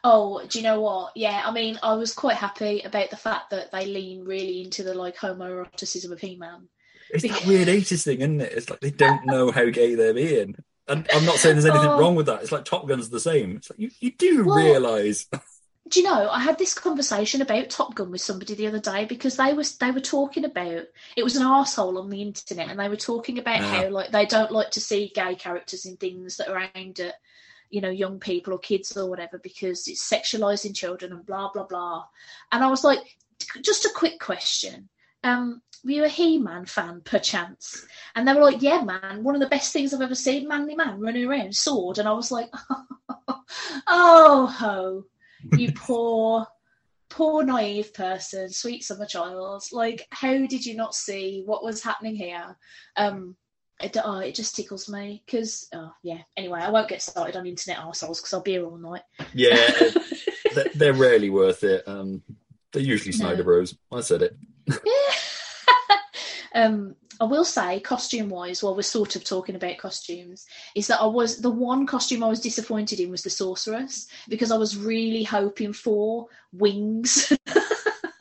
Oh, 0.02 0.42
do 0.48 0.58
you 0.58 0.62
know 0.64 0.80
what? 0.80 1.12
Yeah, 1.16 1.42
I 1.44 1.50
mean, 1.52 1.78
I 1.82 1.94
was 1.94 2.14
quite 2.14 2.36
happy 2.36 2.80
about 2.80 3.10
the 3.10 3.16
fact 3.16 3.50
that 3.50 3.70
they 3.72 3.86
lean 3.86 4.24
really 4.24 4.62
into 4.62 4.82
the 4.82 4.94
like 4.94 5.16
homoeroticism 5.16 6.10
of 6.10 6.20
He-Man. 6.20 6.68
It's 7.10 7.22
that 7.28 7.46
weird 7.46 7.68
80s 7.68 8.02
thing, 8.04 8.20
isn't 8.20 8.40
it? 8.40 8.52
It's 8.52 8.70
like 8.70 8.80
they 8.80 8.90
don't 8.90 9.26
know 9.26 9.50
how 9.50 9.68
gay 9.70 9.94
they're 9.94 10.14
being. 10.14 10.56
And 10.88 11.06
I'm 11.14 11.24
not 11.24 11.36
saying 11.36 11.54
there's 11.56 11.66
anything 11.66 11.88
Oh. 11.90 11.98
wrong 12.00 12.14
with 12.14 12.26
that. 12.26 12.42
It's 12.42 12.52
like 12.52 12.64
Top 12.64 12.86
Gun's 12.88 13.10
the 13.10 13.20
same. 13.20 13.56
It's 13.56 13.70
like 13.70 13.78
you, 13.78 13.90
you 14.00 14.10
do 14.12 14.44
Well- 14.44 14.56
realise. 14.56 15.26
Do 15.86 16.00
you 16.00 16.06
know? 16.06 16.30
I 16.30 16.40
had 16.40 16.58
this 16.58 16.72
conversation 16.72 17.42
about 17.42 17.68
Top 17.68 17.94
Gun 17.94 18.10
with 18.10 18.22
somebody 18.22 18.54
the 18.54 18.66
other 18.66 18.80
day 18.80 19.04
because 19.04 19.36
they 19.36 19.52
was 19.52 19.76
they 19.76 19.90
were 19.90 20.00
talking 20.00 20.44
about 20.46 20.84
it 21.16 21.22
was 21.22 21.36
an 21.36 21.42
asshole 21.42 21.98
on 21.98 22.08
the 22.08 22.22
internet 22.22 22.70
and 22.70 22.80
they 22.80 22.88
were 22.88 22.96
talking 22.96 23.38
about 23.38 23.60
Yeah. 23.60 23.82
how 23.82 23.88
like 23.90 24.10
they 24.10 24.24
don't 24.24 24.50
like 24.50 24.70
to 24.72 24.80
see 24.80 25.12
gay 25.14 25.34
characters 25.34 25.84
in 25.84 25.96
things 25.98 26.38
that 26.38 26.48
are 26.48 26.70
aimed 26.74 27.00
at 27.00 27.14
you 27.68 27.82
know 27.82 27.90
young 27.90 28.18
people 28.18 28.54
or 28.54 28.58
kids 28.58 28.96
or 28.96 29.10
whatever 29.10 29.38
because 29.38 29.86
it's 29.86 30.08
sexualizing 30.10 30.74
children 30.74 31.12
and 31.12 31.26
blah 31.26 31.50
blah 31.52 31.66
blah. 31.66 32.06
And 32.50 32.64
I 32.64 32.68
was 32.68 32.82
like, 32.82 33.00
just 33.62 33.84
a 33.84 33.92
quick 33.94 34.18
question. 34.20 34.88
Um, 35.22 35.60
were 35.84 35.90
you 35.90 36.04
a 36.04 36.08
He-Man 36.08 36.64
fan, 36.64 37.02
perchance? 37.04 37.84
And 38.14 38.26
they 38.26 38.32
were 38.32 38.40
like, 38.42 38.62
"Yeah, 38.62 38.82
man, 38.82 39.22
one 39.22 39.34
of 39.34 39.40
the 39.42 39.48
best 39.48 39.70
things 39.72 39.92
I've 39.92 40.00
ever 40.00 40.14
seen, 40.14 40.48
manly 40.48 40.74
man 40.76 40.98
running 41.00 41.26
around, 41.26 41.54
sword." 41.54 41.98
And 41.98 42.08
I 42.08 42.12
was 42.12 42.30
like, 42.30 42.50
"Oh 43.86 44.46
ho, 44.46 45.04
you 45.56 45.72
poor, 45.72 46.46
poor 47.08 47.44
naive 47.44 47.94
person, 47.94 48.50
sweet 48.50 48.84
summer 48.84 49.06
child. 49.06 49.62
Like, 49.72 50.06
how 50.10 50.32
did 50.46 50.64
you 50.64 50.76
not 50.76 50.94
see 50.94 51.42
what 51.44 51.64
was 51.64 51.82
happening 51.82 52.14
here?" 52.14 52.56
Um, 52.96 53.36
it, 53.82 53.96
oh, 54.02 54.18
it 54.18 54.34
just 54.34 54.54
tickles 54.54 54.88
me 54.88 55.22
because, 55.26 55.68
oh 55.74 55.92
yeah. 56.02 56.18
Anyway, 56.36 56.60
I 56.60 56.70
won't 56.70 56.88
get 56.88 57.02
started 57.02 57.36
on 57.36 57.46
internet 57.46 57.78
arseholes 57.78 58.18
because 58.18 58.32
I'll 58.32 58.40
be 58.40 58.52
here 58.52 58.64
all 58.64 58.78
night. 58.78 59.02
Yeah, 59.32 59.56
they're, 60.54 60.70
they're 60.74 60.92
rarely 60.92 61.30
worth 61.30 61.64
it. 61.64 61.86
Um, 61.86 62.22
they're 62.72 62.82
usually 62.82 63.12
Snyder 63.12 63.38
No. 63.38 63.44
Bros. 63.44 63.76
I 63.92 64.00
said 64.00 64.22
it. 64.22 64.36
um, 66.54 66.96
I 67.20 67.24
will 67.24 67.44
say, 67.44 67.80
costume 67.80 68.28
wise, 68.28 68.62
while 68.62 68.74
we're 68.74 68.82
sort 68.82 69.16
of 69.16 69.24
talking 69.24 69.54
about 69.54 69.78
costumes, 69.78 70.46
is 70.74 70.86
that 70.88 71.00
I 71.00 71.06
was 71.06 71.40
the 71.40 71.50
one 71.50 71.86
costume 71.86 72.22
I 72.22 72.28
was 72.28 72.40
disappointed 72.40 73.00
in 73.00 73.10
was 73.10 73.22
the 73.22 73.30
sorceress 73.30 74.08
because 74.28 74.50
I 74.50 74.56
was 74.56 74.76
really 74.76 75.24
hoping 75.24 75.72
for 75.72 76.26
wings. 76.52 77.32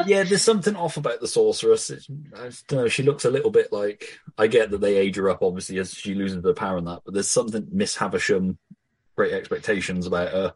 Yeah, 0.05 0.23
there's 0.23 0.41
something 0.41 0.75
off 0.75 0.97
about 0.97 1.21
the 1.21 1.29
sorceress. 1.29 1.89
It's, 1.89 2.07
I 2.35 2.49
don't 2.67 2.81
know. 2.81 2.87
She 2.89 3.03
looks 3.03 3.23
a 3.23 3.31
little 3.31 3.51
bit 3.51 3.71
like. 3.71 4.19
I 4.37 4.47
get 4.47 4.71
that 4.71 4.81
they 4.81 4.97
age 4.97 5.15
her 5.15 5.29
up, 5.29 5.41
obviously, 5.41 5.79
as 5.79 5.93
she 5.93 6.13
loses 6.13 6.41
the 6.41 6.53
power 6.53 6.75
and 6.77 6.87
that. 6.87 7.03
But 7.05 7.13
there's 7.13 7.29
something 7.29 7.67
Miss 7.71 7.95
Havisham, 7.95 8.57
great 9.15 9.33
expectations 9.33 10.05
about 10.05 10.29
her. 10.31 10.53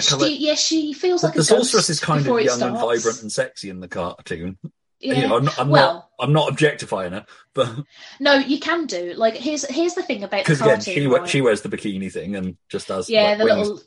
She, 0.00 0.14
like- 0.16 0.40
yeah, 0.40 0.54
she 0.54 0.92
feels 0.92 1.24
like 1.24 1.34
a 1.34 1.38
the 1.38 1.44
sorceress 1.44 1.88
is 1.88 1.98
kind 1.98 2.26
of 2.26 2.40
young 2.42 2.60
and 2.62 2.76
vibrant 2.76 3.22
and 3.22 3.32
sexy 3.32 3.70
in 3.70 3.80
the 3.80 3.88
cartoon. 3.88 4.58
Yeah. 5.00 5.14
You 5.14 5.28
know, 5.28 5.36
I'm, 5.38 5.44
not, 5.44 5.58
I'm 5.58 5.68
well, 5.68 5.94
not. 5.94 6.10
I'm 6.20 6.32
not 6.32 6.48
objectifying 6.50 7.12
her, 7.12 7.24
but 7.54 7.74
no, 8.20 8.34
you 8.34 8.60
can 8.60 8.86
do. 8.86 9.14
Like, 9.14 9.34
here's 9.34 9.64
here's 9.66 9.94
the 9.94 10.02
thing 10.02 10.22
about 10.24 10.44
because 10.44 10.60
again, 10.60 10.80
she 10.80 11.06
right? 11.06 11.28
she 11.28 11.40
wears 11.40 11.62
the 11.62 11.70
bikini 11.70 12.12
thing 12.12 12.36
and 12.36 12.56
just 12.68 12.88
does 12.88 13.08
yeah 13.08 13.30
like, 13.30 13.38
the 13.38 13.44
wings. 13.46 13.68
little 13.68 13.82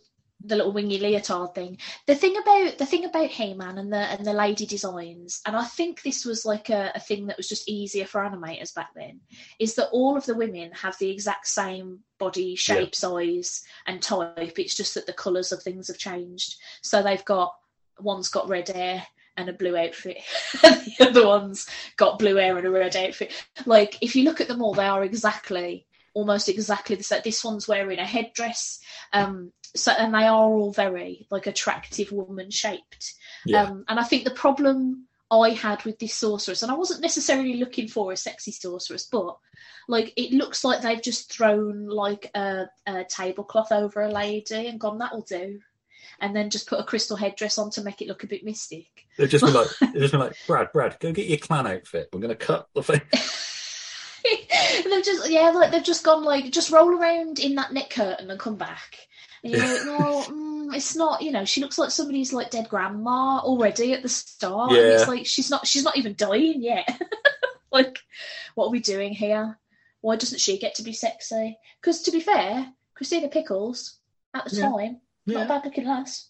the 0.45 0.56
little 0.56 0.71
wingy 0.71 0.99
leotard 0.99 1.56
thing 1.56 1.78
the 2.06 2.15
thing 2.15 2.36
about 2.38 2.78
the 2.78 2.86
thing 2.86 3.06
about 3.06 3.30
He-Man 3.30 3.78
and 3.78 3.91
the 3.91 3.97
and 3.97 4.26
the 4.26 4.34
lady 4.34 4.65
designs 4.65 5.41
and 5.45 5.56
i 5.56 5.63
think 5.63 6.02
this 6.02 6.26
was 6.26 6.45
like 6.45 6.69
a, 6.69 6.91
a 6.95 6.99
thing 6.99 7.28
that 7.28 7.38
was 7.38 7.47
just 7.47 7.69
easier 7.69 8.06
for 8.06 8.21
animators 8.21 8.73
back 8.73 8.89
then 8.95 9.21
is 9.60 9.76
that 9.76 9.89
all 9.91 10.17
of 10.17 10.26
the 10.26 10.36
women 10.36 10.71
have 10.73 10.97
the 10.97 11.10
exact 11.10 11.47
same 11.47 11.99
body 12.19 12.56
shape 12.56 12.93
size 12.93 13.63
and 13.88 14.02
type 14.02 14.60
it's 14.60 14.76
just 14.76 14.93
that 14.95 15.06
the 15.06 15.13
colors 15.13 15.52
of 15.52 15.62
things 15.63 15.88
have 15.88 15.97
changed 15.97 16.56
so 16.82 17.02
they've 17.02 17.26
got 17.26 17.54
one's 17.99 18.30
got 18.30 18.49
red 18.49 18.67
hair 18.67 19.06
and 19.38 19.50
a 19.50 19.54
blue 19.54 19.76
outfit 19.76 20.17
and 20.63 20.82
the 20.86 21.08
other 21.10 21.28
one's 21.28 21.67
got 21.98 22.19
blue 22.19 22.36
hair 22.36 22.58
and 22.58 22.67
a 22.67 22.69
red 22.69 22.96
outfit. 22.96 23.34
Like 23.65 23.98
if 24.02 24.15
you 24.15 24.24
look 24.24 24.41
at 24.41 24.48
them 24.48 24.62
all 24.62 24.74
they 24.74 24.86
are 24.86 25.04
exactly 25.04 25.86
almost 26.13 26.50
exactly 26.50 26.96
the 26.96 27.04
same 27.04 27.22
this 27.24 27.43
one's 27.43 27.67
wearing 27.67 28.00
a 28.00 28.06
headdress 28.06 28.80
um 29.13 29.52
so 29.76 29.91
and 29.93 30.13
they 30.13 30.26
are 30.28 30.36
all 30.46 30.72
very 30.72 31.26
like 31.32 31.48
attractive 31.48 32.12
woman 32.12 32.52
shaped 32.52 33.13
Yeah. 33.46 33.63
um 33.63 33.86
and 33.88 34.00
i 34.00 34.04
think 34.04 34.24
the 34.24 34.32
problem 34.32 35.08
i 35.32 35.50
had 35.50 35.84
with 35.84 35.98
this 35.98 36.13
sorceress 36.13 36.62
and 36.62 36.72
i 36.72 36.76
wasn't 36.76 37.02
necessarily 37.02 37.56
looking 37.56 37.88
for 37.88 38.12
a 38.12 38.17
sexy 38.17 38.52
sorceress 38.52 39.08
but 39.12 39.38
like 39.88 40.13
it 40.15 40.32
looks 40.34 40.63
like 40.63 40.82
they've 40.82 41.02
just 41.02 41.32
thrown 41.34 41.88
like 41.88 42.30
a, 42.36 42.65
a 42.86 43.04
tablecloth 43.06 43.72
over 43.72 44.02
a 44.02 44.12
lady 44.12 44.67
and 44.67 44.80
gone 44.80 45.00
that'll 45.00 45.22
do 45.24 45.60
and 46.24 46.36
then 46.36 46.50
just 46.50 46.68
put 46.68 46.80
a 46.80 46.84
crystal 46.84 47.18
headdress 47.18 47.58
on 47.60 47.70
to 47.70 47.84
make 47.84 48.02
it 48.02 48.08
look 48.08 48.24
a 48.24 48.28
bit 48.28 48.44
mystic 48.44 48.88
They've 49.18 49.30
just 49.30 49.44
been 49.46 49.54
like, 49.54 49.68
they've 49.82 50.02
just 50.02 50.12
been 50.12 50.22
like, 50.22 50.36
Brad, 50.48 50.72
Brad, 50.72 50.98
go 51.00 51.12
get 51.12 51.28
your 51.28 51.38
clan 51.38 51.68
outfit. 51.68 52.10
We're 52.12 52.22
gonna 52.22 52.34
cut 52.36 52.68
the 52.74 52.82
face. 52.82 53.02
they've 54.86 55.04
just 55.04 55.30
yeah, 55.30 55.50
like 55.52 55.72
they've 55.72 55.84
just 55.84 56.04
gone 56.04 56.24
like 56.24 56.50
just 56.52 56.72
roll 56.72 56.90
around 56.98 57.40
in 57.40 57.56
that 57.56 57.74
net 57.74 57.90
curtain 57.90 58.32
and 58.32 58.40
come 58.40 58.56
back. 58.56 58.98
And 59.44 59.52
you're 59.52 59.62
like, 59.62 59.86
no, 59.86 60.24
mm, 60.30 60.74
it's 60.76 60.96
not. 60.96 61.22
You 61.22 61.32
know, 61.32 61.44
she 61.46 61.62
looks 61.62 61.78
like 61.78 61.92
somebody's 61.92 62.32
like 62.32 62.50
dead 62.50 62.70
grandma 62.70 63.40
already 63.40 63.94
at 63.94 64.02
the 64.02 64.10
start. 64.10 64.72
And 64.72 64.78
Yeah. 64.80 64.94
it's 64.94 65.08
like 65.08 65.26
she's 65.26 65.50
not. 65.50 65.68
She's 65.68 65.84
not 65.84 65.98
even 65.98 66.16
dying 66.18 66.62
yet. 66.64 66.88
like, 67.72 68.00
what 68.56 68.68
are 68.68 68.72
we 68.72 68.80
doing 68.80 69.14
here? 69.14 69.60
Why 70.02 70.16
doesn't 70.16 70.40
she 70.42 70.58
get 70.58 70.76
to 70.76 70.84
be 70.84 70.94
sexy? 70.94 71.58
Because 71.82 72.02
to 72.04 72.12
be 72.12 72.20
fair, 72.22 72.72
Christina 72.96 73.28
Pickles 73.28 74.00
at 74.34 74.46
the 74.46 74.56
Yeah. 74.56 74.70
time, 74.70 75.02
Yeah. 75.26 75.44
a 75.44 75.48
bad 75.48 75.64
looking 75.66 75.86
lass. 75.88 76.30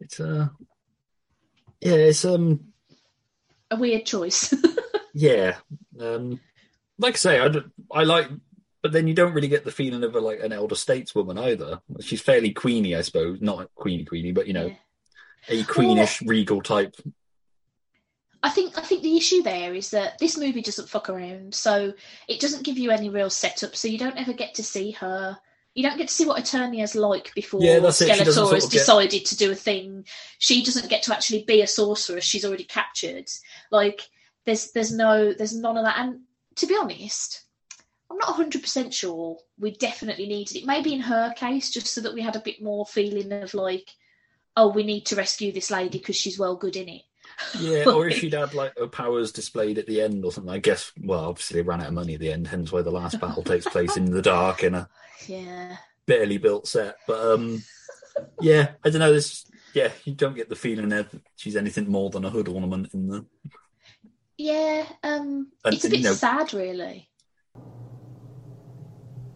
It's 0.00 0.20
uh, 0.20 0.48
yeah, 1.80 1.92
it's 1.92 2.24
um, 2.24 2.60
A 3.70 3.76
weird 3.76 4.06
choice. 4.06 4.54
yeah, 5.14 5.56
um, 6.00 6.40
like 6.98 7.14
I 7.14 7.18
say, 7.18 7.40
I, 7.40 7.50
I 7.92 8.04
like, 8.04 8.28
but 8.82 8.92
then 8.92 9.06
you 9.08 9.14
don't 9.14 9.34
really 9.34 9.48
get 9.48 9.64
the 9.64 9.70
feeling 9.72 10.04
of 10.04 10.14
a, 10.14 10.20
like 10.20 10.40
an 10.40 10.52
elder 10.52 10.74
stateswoman 10.74 11.38
either. 11.40 11.80
She's 12.00 12.22
fairly 12.22 12.54
queeny, 12.54 12.96
I 12.96 13.02
suppose, 13.02 13.40
not 13.40 13.70
queeny 13.76 14.08
queeny, 14.08 14.34
but 14.34 14.46
you 14.46 14.52
know, 14.54 14.66
Yeah. 15.48 15.60
a 15.60 15.62
queenish 15.64 16.26
regal 16.26 16.62
type. 16.62 16.94
I 18.40 18.50
think 18.50 18.78
I 18.78 18.82
think 18.82 19.02
the 19.02 19.16
issue 19.16 19.42
there 19.42 19.74
is 19.74 19.90
that 19.90 20.16
this 20.18 20.36
movie 20.38 20.62
doesn't 20.62 20.88
fuck 20.88 21.10
around, 21.10 21.52
so 21.54 21.92
it 22.28 22.38
doesn't 22.40 22.64
give 22.64 22.78
you 22.78 22.90
any 22.92 23.10
real 23.10 23.30
setup. 23.30 23.74
So 23.74 23.88
you 23.88 23.98
don't 23.98 24.16
ever 24.16 24.32
get 24.32 24.54
to 24.54 24.62
see 24.62 24.92
her. 24.92 25.36
You 25.78 25.84
don't 25.84 25.96
get 25.96 26.08
to 26.08 26.14
see 26.14 26.26
what 26.26 26.42
Eternia's 26.42 26.96
like 26.96 27.32
before 27.36 27.62
Yeah, 27.62 27.78
Skeletor 27.78 28.32
sort 28.32 28.54
has 28.56 28.64
of 28.64 28.72
get- 28.72 28.78
decided 28.80 29.24
to 29.26 29.36
do 29.36 29.52
a 29.52 29.54
thing. 29.54 30.06
She 30.40 30.64
doesn't 30.64 30.90
get 30.90 31.04
to 31.04 31.14
actually 31.14 31.44
be 31.44 31.62
a 31.62 31.68
sorceress. 31.68 32.24
She's 32.24 32.44
already 32.44 32.64
captured. 32.64 33.30
Like 33.70 34.02
there's 34.44 34.72
there's 34.72 34.92
no 34.92 35.32
there's 35.32 35.54
none 35.54 35.76
of 35.76 35.84
that. 35.84 36.00
And 36.00 36.22
to 36.56 36.66
be 36.66 36.76
honest, 36.76 37.44
I'm 38.10 38.16
not 38.18 38.30
100 38.30 38.60
percent 38.60 38.92
sure 38.92 39.36
we 39.56 39.70
definitely 39.70 40.26
needed 40.26 40.56
it. 40.56 40.66
Maybe 40.66 40.92
in 40.94 41.00
her 41.00 41.32
case, 41.34 41.70
just 41.70 41.94
so 41.94 42.00
that 42.00 42.14
we 42.14 42.22
had 42.22 42.34
a 42.34 42.40
bit 42.40 42.60
more 42.60 42.84
feeling 42.84 43.30
of 43.30 43.54
like, 43.54 43.88
oh, 44.56 44.72
we 44.72 44.82
need 44.82 45.06
to 45.06 45.14
rescue 45.14 45.52
this 45.52 45.70
lady 45.70 45.98
because 45.98 46.16
she's 46.16 46.40
well 46.40 46.56
good 46.56 46.74
in 46.74 46.88
it. 46.88 47.02
Yeah, 47.58 47.84
or 47.86 48.08
if 48.08 48.16
she'd 48.18 48.32
had 48.34 48.54
like 48.54 48.76
her 48.78 48.86
powers 48.88 49.32
displayed 49.32 49.78
at 49.78 49.86
the 49.86 50.00
end 50.00 50.24
or 50.24 50.32
something. 50.32 50.52
I 50.52 50.58
guess. 50.58 50.92
Well, 51.02 51.24
obviously 51.26 51.60
they 51.60 51.66
ran 51.66 51.80
out 51.80 51.88
of 51.88 51.94
money 51.94 52.14
at 52.14 52.20
the 52.20 52.32
end, 52.32 52.46
hence 52.48 52.72
why 52.72 52.82
the 52.82 52.90
last 52.90 53.20
battle 53.20 53.42
takes 53.42 53.66
place 53.66 53.96
in 53.96 54.10
the 54.10 54.22
dark 54.22 54.62
in 54.64 54.74
a 54.74 54.88
Yeah. 55.26 55.76
barely 56.06 56.38
built 56.38 56.66
set. 56.66 56.96
But 57.06 57.20
um, 57.34 57.62
yeah, 58.40 58.72
I 58.84 58.90
don't 58.90 59.00
know. 59.00 59.12
This, 59.12 59.44
yeah, 59.74 59.90
you 60.04 60.14
don't 60.14 60.34
get 60.36 60.48
the 60.48 60.56
feeling 60.56 60.88
that 60.90 61.08
she's 61.36 61.56
anything 61.56 61.88
more 61.90 62.10
than 62.10 62.24
a 62.24 62.30
hood 62.30 62.48
ornament 62.48 62.92
in 62.94 63.08
the. 63.08 63.26
Yeah, 64.36 64.86
um, 65.02 65.48
And- 65.64 65.74
it's 65.74 65.84
a 65.84 65.90
bit 65.90 65.98
you 66.00 66.04
know- 66.06 66.12
sad, 66.14 66.52
really. 66.54 67.08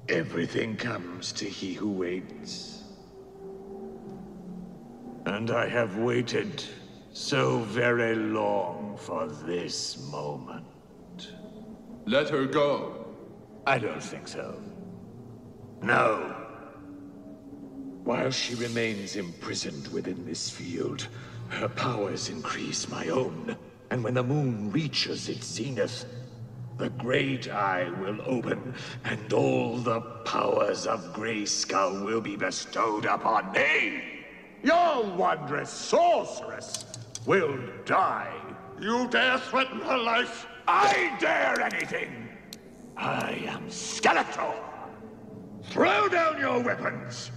Everything 0.08 0.76
comes 0.76 1.32
to 1.32 1.44
he 1.48 1.74
who 1.74 1.90
waits. 1.90 2.82
And 5.26 5.50
I 5.50 5.68
have 5.68 5.96
waited 5.98 6.64
so 7.12 7.58
very 7.58 8.14
long 8.14 8.96
for 8.98 9.26
this 9.26 9.98
moment. 10.10 10.64
Let 12.06 12.30
her 12.30 12.46
go. 12.46 13.06
I 13.66 13.78
don't 13.78 14.02
think 14.02 14.26
so. 14.26 14.60
No. 15.82 16.34
While 18.04 18.30
she 18.30 18.54
remains 18.54 19.16
imprisoned 19.16 19.88
within 19.88 20.24
this 20.24 20.48
field, 20.50 21.06
her 21.48 21.68
powers 21.68 22.28
increase 22.28 22.88
my 22.88 23.08
own. 23.08 23.56
And 23.90 24.02
when 24.02 24.14
the 24.14 24.22
moon 24.22 24.72
reaches 24.72 25.28
its 25.28 25.46
zenith, 25.46 26.06
the 26.78 26.88
great 26.88 27.48
eye 27.48 27.90
will 28.00 28.18
open, 28.22 28.74
and 29.04 29.32
all 29.32 29.76
the 29.76 30.00
powers 30.24 30.86
of 30.86 31.12
Grayskull 31.12 32.04
will 32.04 32.22
be 32.22 32.34
bestowed 32.34 33.04
upon 33.04 33.52
me. 33.52 34.02
Your 34.64 35.04
wondrous 35.04 35.70
sorceress 35.70 36.91
will 37.26 37.58
die. 37.84 38.32
You 38.80 39.08
dare 39.08 39.38
threaten 39.38 39.80
her 39.80 39.98
life? 39.98 40.46
I 40.66 41.16
dare 41.20 41.60
anything. 41.60 42.28
I 42.96 43.44
am 43.46 43.68
Skeletor. 43.68 44.54
Throw 45.64 46.08
down 46.08 46.38
your 46.38 46.60
weapons 46.60 47.30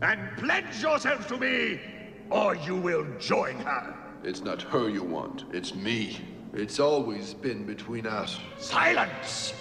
and 0.00 0.36
pledge 0.36 0.80
yourself 0.82 1.26
to 1.28 1.36
me, 1.36 1.80
or 2.30 2.54
you 2.56 2.76
will 2.76 3.06
join 3.18 3.56
her. 3.56 3.96
It's 4.24 4.42
not 4.42 4.62
her 4.62 4.88
you 4.88 5.02
want, 5.02 5.44
it's 5.52 5.74
me. 5.74 6.20
It's 6.54 6.78
always 6.78 7.34
been 7.34 7.64
between 7.64 8.06
us. 8.06 8.38
Silence! 8.58 9.54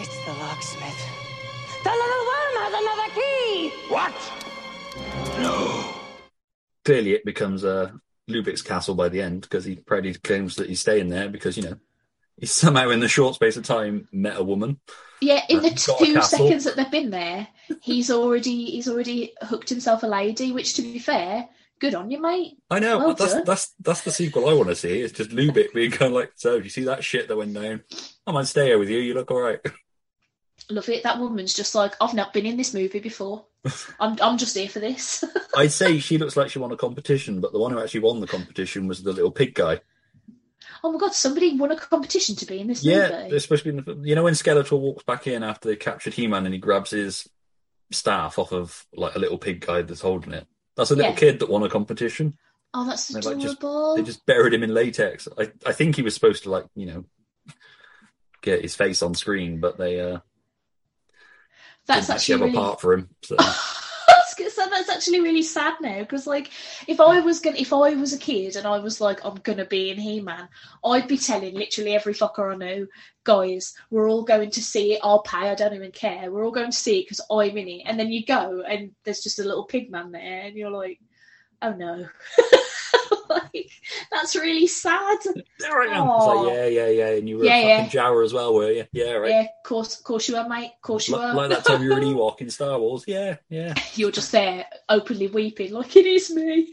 It's 0.00 0.24
the 0.24 0.32
locksmith. 0.32 1.00
The 1.84 1.90
little 1.90 2.24
worm 2.30 2.54
has 2.62 2.74
another 2.82 3.10
key! 3.14 3.72
What? 3.88 4.14
No. 5.42 5.97
Clearly, 6.88 7.12
it 7.12 7.26
becomes 7.26 7.64
a 7.64 8.00
Lubic's 8.30 8.62
castle 8.62 8.94
by 8.94 9.10
the 9.10 9.20
end 9.20 9.42
because 9.42 9.66
he 9.66 9.76
proudly 9.76 10.14
claims 10.14 10.56
that 10.56 10.70
he's 10.70 10.80
staying 10.80 11.10
there 11.10 11.28
because, 11.28 11.58
you 11.58 11.62
know, 11.64 11.76
he's 12.38 12.50
somehow 12.50 12.88
in 12.88 13.00
the 13.00 13.08
short 13.08 13.34
space 13.34 13.58
of 13.58 13.64
time 13.64 14.08
met 14.10 14.38
a 14.38 14.42
woman. 14.42 14.80
Yeah, 15.20 15.42
in 15.50 15.60
the 15.60 15.68
Uh, 15.68 15.98
two 15.98 16.22
seconds 16.22 16.64
that 16.64 16.76
they've 16.76 16.90
been 16.90 17.10
there, 17.10 17.46
he's 17.82 18.10
already 18.10 18.64
he's 18.70 18.88
already 18.88 19.34
hooked 19.42 19.68
himself 19.68 20.02
a 20.02 20.06
lady. 20.06 20.50
Which, 20.50 20.72
to 20.76 20.82
be 20.82 20.98
fair, 20.98 21.50
good 21.78 21.94
on 21.94 22.10
you, 22.10 22.22
mate. 22.22 22.56
I 22.70 22.78
know. 22.78 22.96
Well 22.96 23.14
that's 23.14 23.34
done. 23.34 23.44
that's 23.44 23.74
that's 23.80 24.00
the 24.00 24.10
sequel 24.10 24.48
I 24.48 24.54
want 24.54 24.70
to 24.70 24.74
see. 24.74 25.02
It's 25.02 25.12
just 25.12 25.28
Lubic 25.28 25.74
being 25.74 25.90
kind 25.90 26.12
of 26.12 26.16
like, 26.16 26.32
so 26.36 26.56
do 26.56 26.64
you 26.64 26.70
see 26.70 26.84
that 26.84 27.04
shit 27.04 27.28
that 27.28 27.36
went 27.36 27.52
down? 27.52 27.82
I 28.26 28.32
might 28.32 28.46
stay 28.46 28.68
here 28.68 28.78
with 28.78 28.88
you. 28.88 28.98
You 28.98 29.12
look 29.12 29.30
all 29.30 29.42
right. 29.42 29.60
Love 30.70 30.88
it. 30.90 31.02
That 31.02 31.18
woman's 31.18 31.54
just 31.54 31.74
like 31.74 31.94
I've 32.00 32.12
not 32.14 32.32
been 32.32 32.44
in 32.46 32.56
this 32.58 32.74
movie 32.74 33.00
before. 33.00 33.46
I'm 34.00 34.16
I'm 34.20 34.36
just 34.38 34.56
here 34.56 34.68
for 34.68 34.80
this. 34.80 35.24
I'd 35.56 35.72
say 35.72 35.98
she 35.98 36.18
looks 36.18 36.36
like 36.36 36.50
she 36.50 36.58
won 36.58 36.72
a 36.72 36.76
competition, 36.76 37.40
but 37.40 37.52
the 37.52 37.58
one 37.58 37.72
who 37.72 37.80
actually 37.80 38.00
won 38.00 38.20
the 38.20 38.26
competition 38.26 38.86
was 38.86 39.02
the 39.02 39.12
little 39.12 39.30
pig 39.30 39.54
guy. 39.54 39.80
oh 40.84 40.92
my 40.92 40.98
god, 40.98 41.14
somebody 41.14 41.56
won 41.56 41.70
a 41.72 41.76
competition 41.76 42.36
to 42.36 42.46
be 42.46 42.58
in 42.60 42.66
this 42.66 42.84
Yeah, 42.84 43.08
movie. 43.10 43.30
they're 43.30 43.40
supposed 43.40 43.64
to 43.64 43.72
be. 43.72 43.78
In 43.78 43.84
the, 44.02 44.08
you 44.08 44.14
know 44.14 44.24
when 44.24 44.34
Skeletor 44.34 44.78
walks 44.78 45.04
back 45.04 45.26
in 45.26 45.42
after 45.42 45.68
they 45.68 45.76
captured 45.76 46.12
He-Man 46.14 46.44
and 46.44 46.54
he 46.54 46.60
grabs 46.60 46.90
his 46.90 47.28
staff 47.90 48.38
off 48.38 48.52
of 48.52 48.86
like 48.94 49.14
a 49.14 49.18
little 49.18 49.38
pig 49.38 49.64
guy 49.64 49.80
that's 49.82 50.02
holding 50.02 50.34
it. 50.34 50.46
That's 50.76 50.90
a 50.90 50.94
little 50.96 51.12
Yeah. 51.12 51.16
kid 51.18 51.38
that 51.38 51.48
won 51.48 51.62
a 51.62 51.70
competition. 51.70 52.36
Oh, 52.74 52.86
that's 52.86 53.08
They, 53.08 53.20
like, 53.22 53.38
just- 53.38 53.56
adorable. 53.58 53.96
They 53.96 54.02
just 54.02 54.26
buried 54.26 54.52
him 54.52 54.62
in 54.62 54.74
latex. 54.74 55.26
I 55.38 55.50
I 55.64 55.72
think 55.72 55.96
he 55.96 56.02
was 56.02 56.12
supposed 56.12 56.42
to 56.42 56.50
like 56.50 56.66
you 56.74 56.84
know 56.86 57.04
get 58.42 58.60
his 58.62 58.76
face 58.76 59.02
on 59.02 59.14
screen, 59.14 59.60
but 59.60 59.78
they 59.78 60.00
uh 60.00 60.18
that's 61.88 62.10
actually 62.10 62.32
have 62.34 62.40
really. 62.42 62.52
a 62.52 62.60
part 62.60 62.80
for 62.80 62.94
him. 62.94 63.08
So. 63.22 63.36
I 64.08 64.14
was 64.26 64.34
gonna 64.38 64.50
say, 64.50 64.70
that's 64.70 64.88
actually 64.88 65.20
really 65.20 65.42
sad 65.42 65.74
now 65.80 65.98
because, 66.00 66.26
like, 66.26 66.50
if 66.86 67.00
I 67.00 67.20
was 67.20 67.40
gonna, 67.40 67.56
if 67.58 67.72
I 67.72 67.94
was 67.94 68.12
a 68.12 68.18
kid 68.18 68.56
and 68.56 68.66
I 68.66 68.78
was 68.78 69.00
like, 69.00 69.24
I'm 69.24 69.36
gonna 69.36 69.64
be 69.64 69.90
in 69.90 69.98
He-Man, 69.98 70.48
I'd 70.84 71.08
be 71.08 71.18
telling 71.18 71.54
literally 71.54 71.94
every 71.94 72.14
fucker 72.14 72.52
I 72.52 72.56
know, 72.56 72.86
guys, 73.24 73.74
we're 73.90 74.08
all 74.08 74.22
going 74.22 74.50
to 74.52 74.62
see 74.62 74.94
it. 74.94 75.00
I'll 75.02 75.22
pay. 75.22 75.50
I 75.50 75.54
don't 75.54 75.74
even 75.74 75.92
care. 75.92 76.30
We're 76.30 76.44
all 76.44 76.52
going 76.52 76.70
to 76.70 76.76
see 76.76 77.00
it 77.00 77.04
because 77.04 77.20
I'm 77.30 77.56
in 77.56 77.68
it. 77.68 77.82
And 77.84 77.98
then 77.98 78.10
you 78.10 78.24
go 78.24 78.62
and 78.62 78.92
there's 79.04 79.22
just 79.22 79.38
a 79.38 79.44
little 79.44 79.64
pig 79.64 79.90
man 79.90 80.12
there, 80.12 80.42
and 80.42 80.56
you're 80.56 80.70
like, 80.70 81.00
oh 81.62 81.72
no. 81.72 82.06
like, 83.28 83.70
that's 84.10 84.34
really 84.36 84.66
sad. 84.66 85.18
There 85.58 85.82
I 85.82 85.86
am. 85.96 86.08
Like, 86.08 86.54
yeah, 86.54 86.66
yeah, 86.66 86.88
yeah. 86.88 87.16
And 87.16 87.28
you 87.28 87.38
were 87.38 87.44
Yeah, 87.44 87.56
a 87.56 87.66
yeah. 87.66 87.84
fucking 87.84 88.00
Jawa 88.00 88.24
as 88.24 88.32
well, 88.32 88.54
were 88.54 88.70
you? 88.70 88.84
Yeah, 88.92 89.12
right. 89.12 89.30
Yeah, 89.30 89.40
of 89.42 89.48
course, 89.64 89.98
of 89.98 90.04
course 90.04 90.28
you 90.28 90.36
were, 90.36 90.48
mate. 90.48 90.72
Of 90.76 90.82
course 90.82 91.08
you 91.08 91.16
Like, 91.16 91.24
are. 91.24 91.34
like 91.34 91.50
that 91.50 91.64
time 91.64 91.82
you 91.82 91.90
were 91.90 91.96
an 91.98 92.04
Ewok 92.14 92.40
in 92.40 92.50
Star 92.50 92.78
Wars. 92.78 93.04
Yeah, 93.06 93.36
yeah. 93.48 93.74
You're 93.94 94.10
just 94.12 94.32
there, 94.32 94.66
openly 94.88 95.26
weeping, 95.28 95.72
like 95.72 95.96
it 95.96 96.06
is 96.06 96.30
me. 96.30 96.72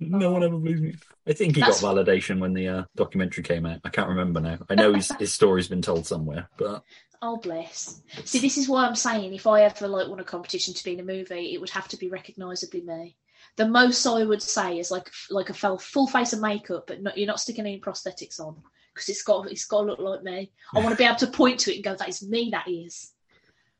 No 0.00 0.32
one 0.32 0.42
ever 0.42 0.58
believes 0.58 0.80
me. 0.80 0.94
I 1.26 1.32
think 1.32 1.54
he 1.54 1.60
That's- 1.60 1.80
got 1.80 1.94
validation 1.96 2.38
when 2.40 2.52
the 2.52 2.68
uh, 2.68 2.84
documentary 2.96 3.44
came 3.44 3.64
out. 3.64 3.80
I 3.84 3.88
can't 3.88 4.08
remember 4.08 4.40
now. 4.40 4.58
I 4.68 4.74
know 4.74 4.92
his, 4.92 5.10
his 5.18 5.32
story's 5.32 5.68
been 5.68 5.82
told 5.82 6.06
somewhere, 6.06 6.48
but 6.58 6.82
Oh 7.22 7.36
bless. 7.38 8.02
See, 8.24 8.38
this 8.40 8.58
is 8.58 8.68
why 8.68 8.84
I'm 8.86 8.96
saying 8.96 9.32
if 9.32 9.46
I 9.46 9.62
ever 9.62 9.88
like 9.88 10.08
won 10.08 10.20
a 10.20 10.24
competition 10.24 10.74
to 10.74 10.84
be 10.84 10.92
in 10.92 11.00
a 11.00 11.04
movie, 11.04 11.54
it 11.54 11.60
would 11.60 11.70
have 11.70 11.88
to 11.88 11.96
be 11.96 12.08
recognisably 12.10 12.82
me. 12.82 13.16
The 13.56 13.68
most 13.68 14.06
I 14.06 14.24
would 14.24 14.42
say 14.42 14.78
is 14.78 14.90
like 14.90 15.10
like 15.30 15.50
a 15.50 15.54
full 15.54 15.78
full 15.78 16.06
face 16.06 16.32
of 16.32 16.40
makeup, 16.40 16.84
but 16.86 17.02
not, 17.02 17.16
you're 17.16 17.26
not 17.26 17.40
sticking 17.40 17.66
any 17.66 17.80
prosthetics 17.80 18.40
on 18.40 18.56
because 18.92 19.08
it's 19.08 19.22
got 19.22 19.50
it's 19.50 19.66
got 19.66 19.82
to 19.82 19.86
look 19.86 19.98
like 19.98 20.22
me. 20.22 20.52
I 20.74 20.80
want 20.80 20.90
to 20.90 20.96
be 20.96 21.04
able 21.04 21.16
to 21.16 21.26
point 21.28 21.60
to 21.60 21.72
it 21.72 21.76
and 21.76 21.84
go, 21.84 21.94
"That 21.94 22.08
is 22.08 22.26
me. 22.26 22.50
That 22.50 22.68
is." 22.68 23.14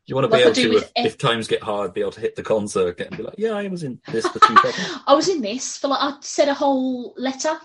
you 0.07 0.15
want 0.15 0.27
to 0.27 0.31
Like 0.31 0.55
be 0.55 0.63
able 0.63 0.77
to, 0.77 0.85
if, 0.85 0.93
ev- 0.97 1.07
if 1.07 1.19
times 1.19 1.49
get 1.49 1.63
hard, 1.63 1.95
be 1.95 2.03
able 2.03 2.13
to 2.13 2.21
hit 2.21 2.37
the 2.37 2.43
concert 2.43 3.01
and 3.01 3.17
be 3.17 3.23
like, 3.23 3.37
yeah, 3.39 3.53
I 3.53 3.69
was 3.69 3.85
in 3.85 4.01
this 4.09 4.27
for 4.27 4.39
two 4.39 4.57
seconds. 4.57 4.99
I 5.07 5.15
was 5.15 5.29
in 5.29 5.41
this 5.41 5.79
for 5.79 5.89
like 5.89 6.01
I 6.01 6.17
said 6.21 6.49
a 6.49 6.55
whole 6.55 7.15
letter. 7.17 7.59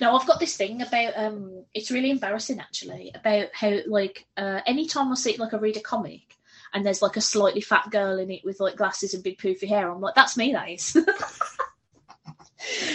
no, 0.00 0.16
I've 0.16 0.26
got 0.26 0.40
this 0.40 0.56
thing 0.56 0.82
about 0.82 1.14
um 1.16 1.64
it's 1.72 1.90
really 1.90 2.10
embarrassing 2.10 2.60
actually 2.60 3.10
about 3.14 3.48
how 3.54 3.78
like 3.86 4.26
uh 4.36 4.60
anytime 4.66 5.10
I 5.10 5.14
see 5.14 5.36
like 5.38 5.54
I 5.54 5.56
read 5.56 5.78
a 5.78 5.80
comic 5.80 6.33
and 6.74 6.84
there's 6.84 7.00
like 7.02 7.16
a 7.16 7.20
slightly 7.20 7.60
fat 7.60 7.90
girl 7.90 8.18
in 8.18 8.30
it 8.30 8.44
with 8.44 8.60
like 8.60 8.76
glasses 8.76 9.14
and 9.14 9.22
big 9.22 9.38
poofy 9.38 9.68
hair, 9.68 9.90
I'm 9.90 10.00
like, 10.00 10.14
that's 10.14 10.36
me, 10.36 10.52
that 10.52 10.68
is. 10.68 10.96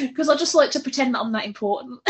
Because 0.01 0.29
I 0.29 0.35
just 0.35 0.55
like 0.55 0.71
to 0.71 0.79
pretend 0.79 1.13
that 1.13 1.19
I'm 1.19 1.31
that 1.33 1.45
important. 1.45 1.99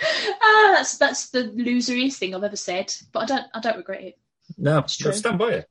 ah, 0.00 0.72
that's 0.76 0.96
that's 0.96 1.30
the 1.30 1.44
loseriest 1.56 2.18
thing 2.18 2.34
I've 2.34 2.44
ever 2.44 2.54
said, 2.56 2.94
but 3.12 3.24
I 3.24 3.26
don't 3.26 3.46
I 3.54 3.60
don't 3.60 3.76
regret 3.78 4.02
it. 4.02 4.18
No, 4.58 4.78
It's 4.78 4.96
true. 4.96 5.12
stand 5.12 5.38
by 5.38 5.50
it. 5.54 5.68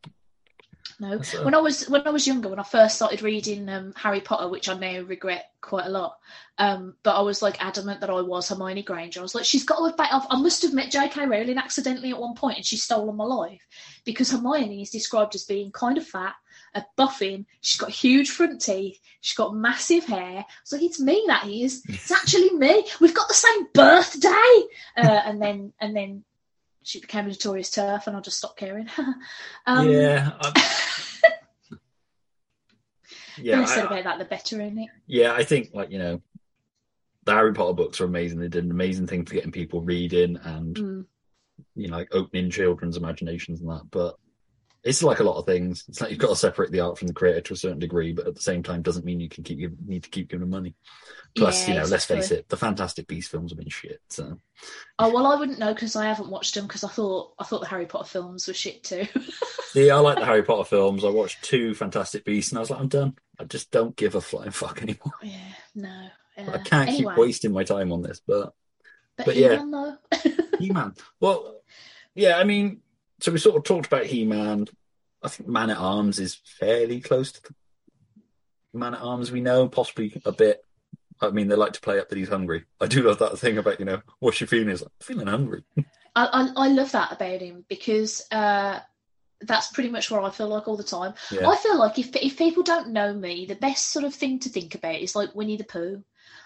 No, 1.01 1.13
uh, 1.17 1.43
when 1.43 1.55
I 1.55 1.57
was 1.57 1.89
when 1.89 2.05
I 2.05 2.11
was 2.11 2.27
younger, 2.27 2.47
when 2.47 2.59
I 2.59 2.63
first 2.63 2.97
started 2.97 3.23
reading 3.23 3.67
um, 3.69 3.91
Harry 3.95 4.21
Potter, 4.21 4.47
which 4.47 4.69
I 4.69 4.75
now 4.75 5.01
regret 5.01 5.45
quite 5.59 5.87
a 5.87 5.89
lot, 5.89 6.19
um, 6.59 6.93
but 7.01 7.15
I 7.15 7.21
was 7.21 7.41
like 7.41 7.59
adamant 7.59 8.01
that 8.01 8.11
I 8.11 8.21
was 8.21 8.47
Hermione 8.47 8.83
Granger. 8.83 9.19
I 9.19 9.23
was 9.23 9.33
like, 9.33 9.43
she's 9.43 9.63
got 9.63 9.79
to 9.79 9.85
have 9.85 9.97
back 9.97 10.13
off. 10.13 10.27
I 10.29 10.39
must 10.39 10.61
have 10.61 10.75
met 10.75 10.91
J.K. 10.91 11.25
Rowling 11.25 11.57
accidentally 11.57 12.11
at 12.11 12.19
one 12.19 12.35
point, 12.35 12.57
and 12.57 12.65
she's 12.65 12.83
stolen 12.83 13.15
my 13.15 13.23
life 13.23 13.65
because 14.05 14.29
Hermione 14.29 14.83
is 14.83 14.91
described 14.91 15.33
as 15.33 15.43
being 15.43 15.71
kind 15.71 15.97
of 15.97 16.05
fat, 16.05 16.35
a 16.75 16.83
buffing. 16.95 17.45
She's 17.61 17.81
got 17.81 17.89
huge 17.89 18.29
front 18.29 18.61
teeth. 18.61 18.99
She's 19.21 19.35
got 19.35 19.55
massive 19.55 20.05
hair. 20.05 20.45
Was 20.63 20.71
like, 20.71 20.83
it's 20.83 20.99
me 20.99 21.23
that 21.25 21.47
is. 21.47 21.81
It's 21.89 22.11
actually 22.11 22.51
me. 22.51 22.85
We've 22.99 23.15
got 23.15 23.27
the 23.27 23.33
same 23.33 23.65
birthday. 23.73 24.67
Uh, 24.95 25.21
and 25.25 25.41
then 25.41 25.73
and 25.81 25.95
then 25.95 26.25
she 26.83 26.99
became 26.99 27.25
a 27.25 27.29
notorious 27.29 27.69
TERF, 27.69 28.07
and 28.07 28.15
I'll 28.15 28.21
just 28.21 28.37
stopped 28.37 28.57
caring. 28.57 28.87
um, 29.67 29.89
yeah. 29.89 30.31
I- 30.39 30.51
the 31.69 33.43
yeah, 33.43 33.59
less 33.59 33.73
said 33.73 33.85
about 33.85 34.03
that, 34.03 34.19
the 34.19 34.25
better, 34.25 34.61
isn't 34.61 34.77
it? 34.77 34.89
yeah, 35.07 35.33
I 35.33 35.43
think 35.43 35.69
like 35.73 35.91
you 35.91 35.99
know, 35.99 36.21
the 37.25 37.33
Harry 37.33 37.53
Potter 37.53 37.73
books 37.73 38.01
are 38.01 38.05
amazing. 38.05 38.39
They 38.39 38.47
did 38.47 38.65
an 38.65 38.71
amazing 38.71 39.07
thing 39.07 39.25
for 39.25 39.33
getting 39.35 39.51
people 39.51 39.81
reading 39.81 40.37
and 40.43 40.75
Mm. 40.75 41.05
you 41.75 41.87
know, 41.87 41.97
like 41.97 42.09
opening 42.13 42.49
children's 42.49 42.97
imaginations 42.97 43.61
and 43.61 43.69
that. 43.69 43.83
But 43.91 44.15
it's 44.83 45.03
like 45.03 45.19
a 45.19 45.23
lot 45.23 45.37
of 45.37 45.45
things. 45.45 45.83
It's 45.87 46.01
like 46.01 46.09
you've 46.09 46.19
got 46.19 46.29
to 46.29 46.35
separate 46.35 46.71
the 46.71 46.79
art 46.79 46.97
from 46.97 47.07
the 47.07 47.13
creator 47.13 47.41
to 47.41 47.53
a 47.53 47.57
certain 47.57 47.79
degree, 47.79 48.13
but 48.13 48.25
at 48.27 48.35
the 48.35 48.41
same 48.41 48.63
time, 48.63 48.81
doesn't 48.81 49.05
mean 49.05 49.19
you 49.19 49.29
can 49.29 49.43
keep 49.43 49.59
you 49.59 49.75
need 49.85 50.03
to 50.03 50.09
keep 50.09 50.29
giving 50.29 50.41
them 50.41 50.49
money. 50.49 50.75
Plus, 51.35 51.67
Yeah, 51.67 51.75
you 51.75 51.79
know, 51.79 51.85
let's 51.85 52.05
face 52.05 52.31
it, 52.31 52.49
the 52.49 52.57
Fantastic 52.57 53.07
Beasts 53.07 53.29
films 53.29 53.51
have 53.51 53.59
been 53.59 53.69
shit. 53.69 54.01
So 54.09 54.39
Oh 54.97 55.13
well, 55.13 55.27
I 55.27 55.35
wouldn't 55.35 55.59
know 55.59 55.73
because 55.73 55.95
I 55.95 56.05
haven't 56.05 56.31
watched 56.31 56.55
them 56.55 56.65
because 56.65 56.83
I 56.83 56.89
thought 56.89 57.33
I 57.37 57.43
thought 57.43 57.61
the 57.61 57.67
Harry 57.67 57.85
Potter 57.85 58.09
films 58.09 58.47
were 58.47 58.53
shit 58.53 58.83
too. 58.83 59.05
yeah, 59.75 59.95
I 59.95 59.99
like 59.99 60.17
the 60.17 60.25
Harry 60.25 60.43
Potter 60.43 60.65
films. 60.65 61.05
I 61.05 61.09
watched 61.09 61.43
two 61.43 61.75
Fantastic 61.75 62.25
Beasts, 62.25 62.51
and 62.51 62.57
I 62.57 62.61
was 62.61 62.71
like, 62.71 62.79
I'm 62.79 62.87
done. 62.87 63.15
I 63.39 63.43
just 63.43 63.69
don't 63.69 63.95
give 63.95 64.15
a 64.15 64.21
flying 64.21 64.51
fuck 64.51 64.81
anymore. 64.81 65.13
yeah, 65.21 65.53
no. 65.75 66.07
Uh, 66.37 66.51
I 66.53 66.57
can't 66.59 66.89
anyway, 66.89 67.13
keep 67.13 67.19
wasting 67.19 67.51
my 67.51 67.63
time 67.63 67.91
on 67.91 68.01
this, 68.01 68.21
but 68.25 68.53
but, 69.17 69.27
but 69.27 69.35
yeah. 69.35 69.57
He-Man. 69.59 69.97
He-Man. 70.59 70.93
Well, 71.19 71.61
yeah, 72.15 72.37
I 72.37 72.43
mean, 72.43 72.81
so 73.21 73.31
we 73.31 73.37
sort 73.37 73.55
of 73.55 73.63
talked 73.63 73.85
about 73.85 74.05
He-Man. 74.05 74.67
I 75.23 75.29
think 75.29 75.47
Man 75.47 75.69
at 75.69 75.77
Arms 75.77 76.19
is 76.19 76.35
fairly 76.43 76.99
close 76.99 77.31
to 77.31 77.41
the 77.43 77.53
Man 78.73 78.95
at 78.95 79.01
Arms 79.01 79.31
we 79.31 79.41
know, 79.41 79.67
possibly 79.69 80.19
a 80.25 80.31
bit. 80.31 80.65
I 81.21 81.29
mean, 81.29 81.47
they 81.47 81.55
like 81.55 81.73
to 81.73 81.81
play 81.81 81.99
up 81.99 82.09
that 82.09 82.17
he's 82.17 82.29
hungry. 82.29 82.65
I 82.79 82.87
do 82.87 83.03
love 83.03 83.19
that 83.19 83.37
thing 83.37 83.59
about 83.59 83.79
you 83.79 83.85
know, 83.85 84.01
what's 84.19 84.41
your 84.41 84.47
feeling? 84.47 84.69
Is 84.69 84.81
like, 84.81 84.91
feeling 85.01 85.27
hungry. 85.27 85.63
I, 86.15 86.25
I 86.25 86.65
I 86.65 86.67
love 86.69 86.91
that 86.93 87.11
about 87.11 87.41
him 87.41 87.63
because 87.69 88.25
uh, 88.31 88.79
that's 89.41 89.71
pretty 89.71 89.89
much 89.89 90.09
what 90.09 90.23
I 90.23 90.31
feel 90.31 90.47
like 90.47 90.67
all 90.67 90.77
the 90.77 90.83
time. 90.83 91.13
Yeah. 91.31 91.47
I 91.47 91.55
feel 91.57 91.77
like 91.77 91.99
if 91.99 92.15
if 92.15 92.37
people 92.37 92.63
don't 92.63 92.89
know 92.89 93.13
me, 93.13 93.45
the 93.45 93.55
best 93.55 93.91
sort 93.91 94.03
of 94.03 94.15
thing 94.15 94.39
to 94.39 94.49
think 94.49 94.73
about 94.73 94.95
is 94.95 95.15
like 95.15 95.35
Winnie 95.35 95.57
the 95.57 95.63
Pooh. 95.63 96.03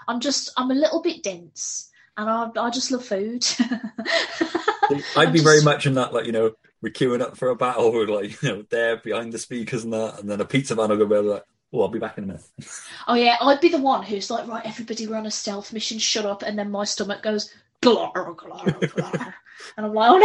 I'm 0.10 0.20
just 0.20 0.52
I'm 0.58 0.72
a 0.72 0.76
little 0.76 1.02
bit 1.02 1.24
dense, 1.24 1.90
and 2.18 2.30
I 2.30 2.50
I 2.58 2.70
just 2.70 2.92
love 2.92 3.06
food. 3.06 3.46
I'd 5.16 5.34
be 5.34 5.42
very 5.42 5.62
much 5.62 5.86
in 5.86 5.96
that, 5.96 6.14
like 6.14 6.26
you 6.26 6.32
know, 6.32 6.52
we're 6.82 6.94
queuing 6.94 7.22
up 7.22 7.38
for 7.38 7.50
a 7.50 7.56
battle. 7.56 7.92
We're 7.92 8.08
like, 8.08 8.42
you 8.42 8.50
know, 8.50 8.66
there 8.70 8.98
behind 8.98 9.34
the 9.34 9.40
speakers 9.40 9.84
and 9.84 9.94
that, 9.94 10.20
and 10.20 10.30
then 10.30 10.42
a 10.42 10.46
pizza 10.46 10.76
man 10.76 10.90
will 10.90 10.98
go 10.98 11.06
by 11.06 11.18
like, 11.18 11.44
oh, 11.74 11.82
I'll 11.82 11.88
be 11.88 12.00
back 12.00 12.18
in 12.18 12.26
a 12.26 12.28
minute. 12.28 12.44
Oh 13.08 13.14
yeah, 13.14 13.38
I'd 13.40 13.62
be 13.62 13.70
the 13.70 13.78
one 13.78 14.02
who's 14.02 14.32
like, 14.32 14.48
right, 14.48 14.66
everybody, 14.66 15.06
we're 15.06 15.18
on 15.18 15.28
a 15.28 15.32
stealth 15.32 15.72
mission. 15.74 16.00
Shut 16.00 16.26
up, 16.26 16.42
and 16.42 16.58
then 16.58 16.72
my 16.72 16.86
stomach 16.86 17.22
goes 17.22 17.54
glar 17.82 18.12
glar 18.14 18.36
glar, 18.36 19.34
and 19.78 19.86
I'm 19.86 19.94
like, 19.94 20.10
oh 20.10 20.18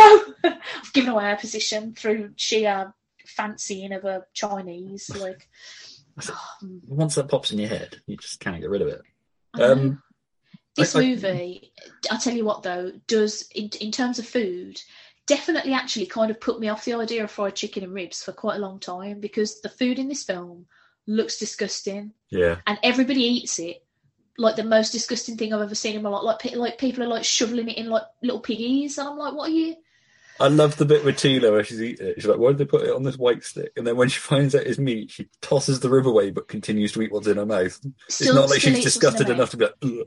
no, 0.42 0.50
I've 0.50 0.92
given 0.94 1.10
away 1.10 1.26
our 1.26 1.36
position 1.36 1.94
through 1.94 2.32
sheer 2.36 2.94
fancying 3.26 3.92
of 3.92 4.04
a 4.04 4.24
Chinese. 4.32 5.14
Like, 5.14 5.46
um, 6.62 6.80
Once 6.88 7.16
that 7.16 7.28
pops 7.28 7.50
in 7.50 7.58
your 7.58 7.68
head, 7.68 8.00
you 8.06 8.16
just 8.16 8.40
can't 8.40 8.60
get 8.60 8.70
rid 8.70 8.82
of 8.82 8.88
it. 8.88 9.02
Um, 9.54 10.02
this 10.80 10.96
I- 10.96 11.00
movie, 11.00 11.72
I 12.10 12.16
tell 12.18 12.34
you 12.34 12.44
what 12.44 12.62
though, 12.62 12.92
does 13.06 13.48
in 13.54 13.70
in 13.80 13.90
terms 13.92 14.18
of 14.18 14.26
food. 14.26 14.80
Definitely, 15.26 15.74
actually, 15.74 16.06
kind 16.06 16.30
of 16.30 16.40
put 16.40 16.58
me 16.58 16.68
off 16.68 16.84
the 16.84 16.94
idea 16.94 17.22
of 17.22 17.30
fried 17.30 17.54
chicken 17.54 17.84
and 17.84 17.94
ribs 17.94 18.22
for 18.24 18.32
quite 18.32 18.56
a 18.56 18.60
long 18.60 18.80
time 18.80 19.20
because 19.20 19.60
the 19.60 19.68
food 19.68 19.98
in 20.00 20.08
this 20.08 20.24
film 20.24 20.66
looks 21.06 21.38
disgusting, 21.38 22.12
Yeah. 22.30 22.56
and 22.66 22.78
everybody 22.82 23.20
eats 23.22 23.58
it. 23.60 23.84
Like 24.38 24.56
the 24.56 24.64
most 24.64 24.90
disgusting 24.90 25.36
thing 25.36 25.52
I've 25.52 25.60
ever 25.62 25.74
seen 25.74 25.94
in 25.94 26.02
my 26.02 26.08
life. 26.08 26.38
Like, 26.44 26.56
like 26.56 26.78
people 26.78 27.04
are 27.04 27.08
like 27.08 27.24
shoveling 27.24 27.68
it 27.68 27.76
in 27.76 27.88
like 27.90 28.02
little 28.22 28.40
piggies, 28.40 28.98
and 28.98 29.08
I'm 29.08 29.18
like, 29.18 29.34
what 29.34 29.50
are 29.50 29.54
you? 29.54 29.76
I 30.40 30.48
love 30.48 30.76
the 30.78 30.86
bit 30.86 31.04
with 31.04 31.16
Teela 31.16 31.52
where 31.52 31.62
she's 31.62 31.82
eating 31.82 32.06
it. 32.08 32.14
She's 32.16 32.26
like, 32.26 32.38
why 32.38 32.48
did 32.48 32.58
they 32.58 32.64
put 32.64 32.82
it 32.82 32.94
on 32.96 33.02
this 33.02 33.18
white 33.18 33.44
stick? 33.44 33.72
And 33.76 33.86
then 33.86 33.96
when 33.96 34.08
she 34.08 34.18
finds 34.30 34.54
out 34.54 34.62
it's 34.66 34.78
meat, 34.78 35.10
she 35.10 35.28
tosses 35.42 35.78
the 35.80 35.90
rib 35.90 36.06
away 36.08 36.30
but 36.30 36.48
continues 36.48 36.92
to 36.92 37.02
eat 37.02 37.12
what's 37.12 37.26
in 37.26 37.36
her 37.36 37.44
mouth. 37.46 37.78
it's 38.08 38.20
not 38.22 38.48
like 38.48 38.60
she's 38.62 38.62
eats 38.62 38.62
what's 38.62 38.66
in 38.66 38.72
her 38.74 38.80
disgusted 38.82 39.28
enough 39.28 39.50
to 39.50 39.56
be 39.58 39.64
like, 39.66 39.74
Ugh. 39.82 40.06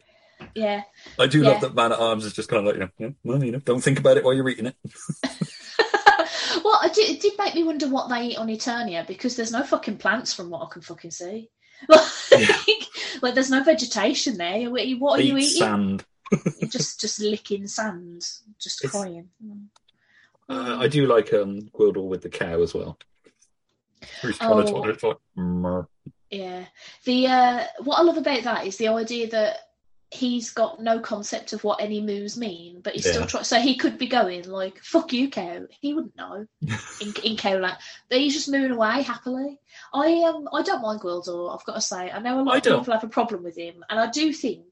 Yeah. 0.56 0.82
I 1.20 1.28
do 1.28 1.42
Yeah. 1.42 1.50
love 1.50 1.62
that 1.62 1.76
Man 1.76 1.92
at 1.92 2.00
Arms 2.00 2.26
is 2.26 2.34
just 2.34 2.50
kind 2.50 2.60
of 2.60 2.66
like, 2.66 2.76
you 2.76 2.80
know, 2.82 2.90
yeah, 2.98 3.10
well, 3.24 3.44
you 3.44 3.52
know, 3.52 3.60
don't 3.60 3.82
think 3.82 4.00
about 4.00 4.18
it 4.18 4.24
while 4.24 4.34
you're 4.34 4.50
eating 4.50 4.68
it. 4.68 4.76
well, 6.64 6.80
it 6.84 6.94
did, 6.94 7.10
it 7.12 7.22
did 7.22 7.34
make 7.38 7.56
me 7.56 7.64
wonder 7.64 7.88
what 7.88 8.10
they 8.10 8.28
eat 8.28 8.38
on 8.38 8.48
Eternia 8.48 9.06
because 9.08 9.36
there's 9.36 9.52
no 9.52 9.64
fucking 9.64 9.98
plants 9.98 10.34
from 10.34 10.50
what 10.50 10.66
I 10.68 10.72
can 10.72 10.82
fucking 10.82 11.12
see. 11.12 11.50
Like, 12.32 12.70
like 13.22 13.34
there's 13.36 13.52
no 13.52 13.64
vegetation 13.64 14.38
there. 14.38 14.70
What 14.70 15.20
are 15.20 15.24
you 15.24 15.38
eating? 15.38 15.60
sand. 15.60 16.06
Just 16.70 17.00
just 17.00 17.20
licking 17.20 17.68
sand, 17.68 18.22
just 18.60 18.84
It's- 18.84 18.92
crying. 18.92 19.30
Uh, 20.50 20.78
I 20.80 20.88
do 20.88 21.06
like 21.06 21.32
um, 21.34 21.62
Gwildor 21.74 22.08
with 22.08 22.22
the 22.22 22.30
cow 22.30 22.62
as 22.62 22.74
well. 22.74 22.98
Trying 24.22 24.34
Oh. 24.42 24.64
tell 24.64 24.84
her, 24.84 24.96
like, 25.04 25.86
Yeah. 26.32 26.66
The 27.06 27.28
uh, 27.28 27.64
what 27.84 28.00
I 28.00 28.02
love 28.02 28.18
about 28.18 28.44
that 28.44 28.66
is 28.68 28.78
the 28.78 28.88
idea 28.90 29.30
that 29.30 29.58
he's 30.14 30.52
got 30.52 30.80
no 30.80 31.00
concept 31.00 31.54
of 31.54 31.64
what 31.64 31.82
any 31.82 32.00
moves 32.02 32.38
mean, 32.38 32.82
but 32.82 32.94
he's 32.94 33.06
still 33.10 33.22
Yeah. 33.22 33.28
trying. 33.28 33.44
So 33.46 33.60
he 33.60 33.76
could 33.76 33.98
be 33.98 34.08
going 34.08 34.48
like 34.48 34.78
"fuck 34.84 35.12
you, 35.12 35.30
cow." 35.30 35.66
He 35.82 35.94
wouldn't 35.94 36.16
know 36.16 36.46
in 37.02 37.14
in 37.24 37.36
Cowland, 37.38 37.78
but 38.10 38.20
he's 38.20 38.34
just 38.34 38.50
moving 38.50 38.72
away 38.72 39.02
happily. 39.02 39.60
I 39.94 40.22
um 40.28 40.48
I 40.54 40.62
don't 40.62 40.82
mind 40.82 41.02
Gwildor. 41.02 41.54
I've 41.54 41.66
got 41.66 41.76
to 41.76 41.82
say, 41.82 42.12
I 42.12 42.20
know 42.20 42.40
a 42.40 42.44
lot 42.44 42.54
I 42.54 42.58
of 42.58 42.64
don't. 42.64 42.80
people 42.80 42.94
have 42.94 43.04
a 43.04 43.08
problem 43.10 43.44
with 43.44 43.58
him, 43.58 43.84
and 43.90 44.00
I 44.00 44.10
do 44.12 44.32
think 44.32 44.66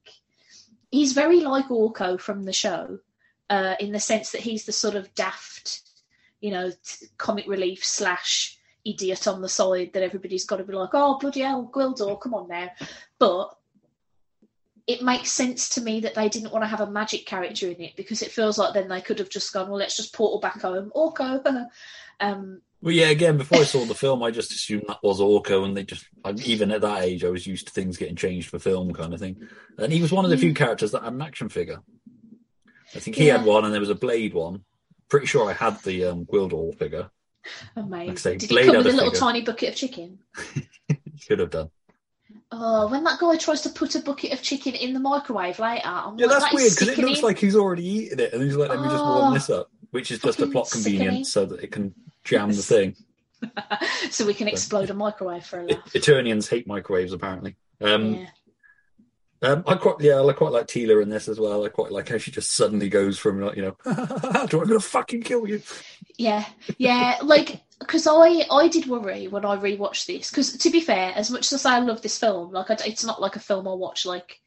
he's 0.92 1.14
very 1.14 1.39
like 1.42 1.68
Orko 1.70 2.20
from 2.20 2.44
the 2.44 2.54
show, 2.54 3.00
uh, 3.50 3.76
in 3.80 3.92
the 3.92 4.00
sense 4.00 4.32
that 4.32 4.42
he's 4.42 4.66
the 4.66 4.72
sort 4.74 4.96
of 4.96 5.14
daft, 5.16 5.82
you 6.39 6.52
know, 6.52 6.70
t- 6.70 7.08
comic 7.18 7.48
relief 7.48 7.84
slash 7.84 8.58
idiot 8.84 9.28
on 9.28 9.42
the 9.42 9.50
side 9.50 9.92
that 9.94 10.04
everybody's 10.04 10.46
got 10.46 10.58
to 10.58 10.64
be 10.64 10.74
like, 10.74 10.89
oh 10.94 11.18
bloody 11.20 11.42
hell, 11.42 11.70
Gwildor, 11.74 12.20
come 12.20 12.34
on 12.34 12.48
now. 12.48 12.70
But 13.20 13.56
it 14.92 15.02
makes 15.02 15.32
sense 15.32 15.70
to 15.70 15.82
me 15.82 16.00
that 16.02 16.16
they 16.16 16.30
didn't 16.30 16.52
want 16.52 16.64
to 16.64 16.68
have 16.68 16.82
a 16.82 16.89
magic 16.89 17.26
character 17.26 17.68
in 17.68 17.82
it 17.82 17.96
because 17.96 18.22
it 18.22 18.32
feels 18.32 18.58
like 18.58 18.74
then 18.74 18.88
they 18.88 19.02
could 19.02 19.20
have 19.20 19.30
just 19.30 19.52
gone, 19.54 19.70
well, 19.70 19.80
let's 19.80 19.98
just 19.98 20.14
portal 20.14 20.39
back 20.39 20.62
home, 20.62 20.92
Orko. 20.96 21.44
um, 22.20 22.62
Well, 22.82 22.94
yeah, 22.94 23.10
again, 23.10 23.38
before 23.38 23.60
I 23.60 23.64
saw 23.64 23.86
the 23.86 23.96
film, 23.96 24.22
I 24.24 24.32
just 24.32 24.52
assumed 24.52 24.84
that 24.88 25.02
was 25.04 25.20
Orko, 25.20 25.66
and 25.66 25.76
they 25.76 25.84
just, 25.84 26.06
I, 26.24 26.32
even 26.46 26.72
at 26.72 26.82
that 26.82 27.04
age, 27.04 27.24
I 27.24 27.30
was 27.30 27.48
used 27.48 27.68
to 27.68 27.74
things 27.74 27.98
getting 27.98 28.16
changed 28.16 28.50
for 28.50 28.60
film 28.60 28.94
kind 28.94 29.14
of 29.14 29.20
thing. 29.20 29.48
And 29.78 29.92
he 29.92 30.02
was 30.02 30.12
one 30.12 30.26
of 30.26 30.32
the 30.32 30.38
few 30.38 30.54
characters 30.54 30.92
that 30.92 31.04
had 31.04 31.14
an 31.14 31.22
action 31.22 31.50
figure. 31.50 31.80
I 32.96 33.00
think 33.00 33.16
he 33.16 33.28
had 33.28 33.46
one, 33.46 33.64
and 33.66 33.74
there 33.74 33.80
was 33.80 33.89
a 33.89 33.96
Blade 33.96 34.34
one. 34.34 34.64
Pretty 35.10 35.26
sure 35.26 35.50
I 35.50 35.54
had 35.54 35.82
the 35.84 36.06
um, 36.06 36.26
Gwildor 36.26 36.78
figure. 36.78 37.10
amazing. 37.76 38.08
Like 38.08 38.20
say, 38.20 38.38
Did 38.38 38.50
Blade 38.50 38.66
it 38.66 38.68
come 38.68 38.78
with 38.78 38.88
a 38.88 38.89
a 38.89 38.92
little 38.92 39.12
figure. 39.12 39.20
tiny 39.20 39.42
bucket 39.42 39.70
of 39.70 39.76
chicken? 39.76 40.20
Should 41.18 41.39
have 41.39 41.50
done. 41.52 41.70
Oh, 42.54 42.88
when 42.89 43.04
that 43.06 43.20
guy 43.20 43.38
tries 43.38 43.62
to 43.62 43.70
put 43.70 43.95
a 43.95 44.02
bucket 44.02 44.34
of 44.34 44.41
chicken 44.41 44.74
in 44.74 44.93
the 44.93 44.99
microwave 44.99 45.58
later, 45.58 45.88
I'm 45.88 46.18
Yeah, 46.20 46.26
like, 46.26 46.39
that's 46.39 46.52
that 46.52 46.54
weird 46.54 46.72
because 46.72 46.88
it 46.89 46.97
looks 46.97 47.24
like 47.24 47.38
he's 47.38 47.56
already 47.56 47.88
eaten 47.88 48.20
it, 48.20 48.34
and 48.34 48.43
he's 48.43 48.58
like, 48.58 48.70
"Let 48.70 48.82
me 48.82 48.89
just 48.89 49.06
warm 49.06 49.32
Oh, 49.32 49.34
this 49.34 49.49
up," 49.49 49.70
which 49.91 50.12
is 50.12 50.20
just 50.20 50.41
a 50.41 50.47
plot 50.47 50.70
convenience 50.70 51.32
so 51.32 51.45
that 51.45 51.64
it 51.64 51.72
can 51.72 51.93
jam 52.26 52.49
the 52.52 52.62
thing. 52.62 52.95
so 54.10 54.26
we 54.26 54.34
can 54.34 54.47
explode 54.49 54.89
a 54.89 54.93
microwave 54.93 55.45
for 55.45 55.62
a 55.62 55.66
laugh. 55.66 55.93
Eternians 55.93 56.49
hate 56.49 56.68
microwaves, 56.68 57.14
apparently. 57.14 57.56
Um, 57.80 58.16
yeah. 58.16 58.28
Um, 59.43 59.64
I 59.66 59.74
quite 59.76 59.95
yeah, 60.02 60.22
I 60.22 60.34
quite 60.34 60.52
like 60.52 60.68
Teela 60.68 61.02
in 61.02 61.10
this 61.10 61.28
as 61.28 61.39
well. 61.39 61.66
I 61.66 61.70
quite 61.70 61.91
like 61.91 62.10
how 62.10 62.20
she 62.20 62.30
just 62.30 62.52
suddenly 62.52 62.89
goes 62.89 63.18
from 63.18 63.41
like 63.41 63.56
you 63.56 63.64
know, 63.64 63.76
do 64.47 64.62
I'm 64.62 64.68
gonna 64.68 64.80
fucking 64.80 65.24
kill 65.24 65.47
you. 65.47 65.64
Yeah, 66.18 66.45
yeah, 66.78 67.18
like 67.24 67.62
because 67.82 68.07
I 68.07 68.45
I 68.49 68.67
did 68.69 68.88
worry 68.88 69.27
when 69.27 69.45
I 69.45 69.57
rewatched 69.57 70.05
this 70.05 70.29
because 70.29 70.57
to 70.57 70.69
be 70.69 70.79
fair, 70.79 71.11
as 71.15 71.29
much 71.29 71.51
as 71.51 71.65
I 71.65 71.79
love 71.79 72.01
this 72.01 72.17
film, 72.17 72.51
like 72.51 72.71
I, 72.71 72.77
it's 72.86 73.03
not 73.03 73.21
like 73.21 73.36
a 73.36 73.39
film 73.39 73.67
I 73.67 73.73
watch 73.73 74.05
like 74.05 74.39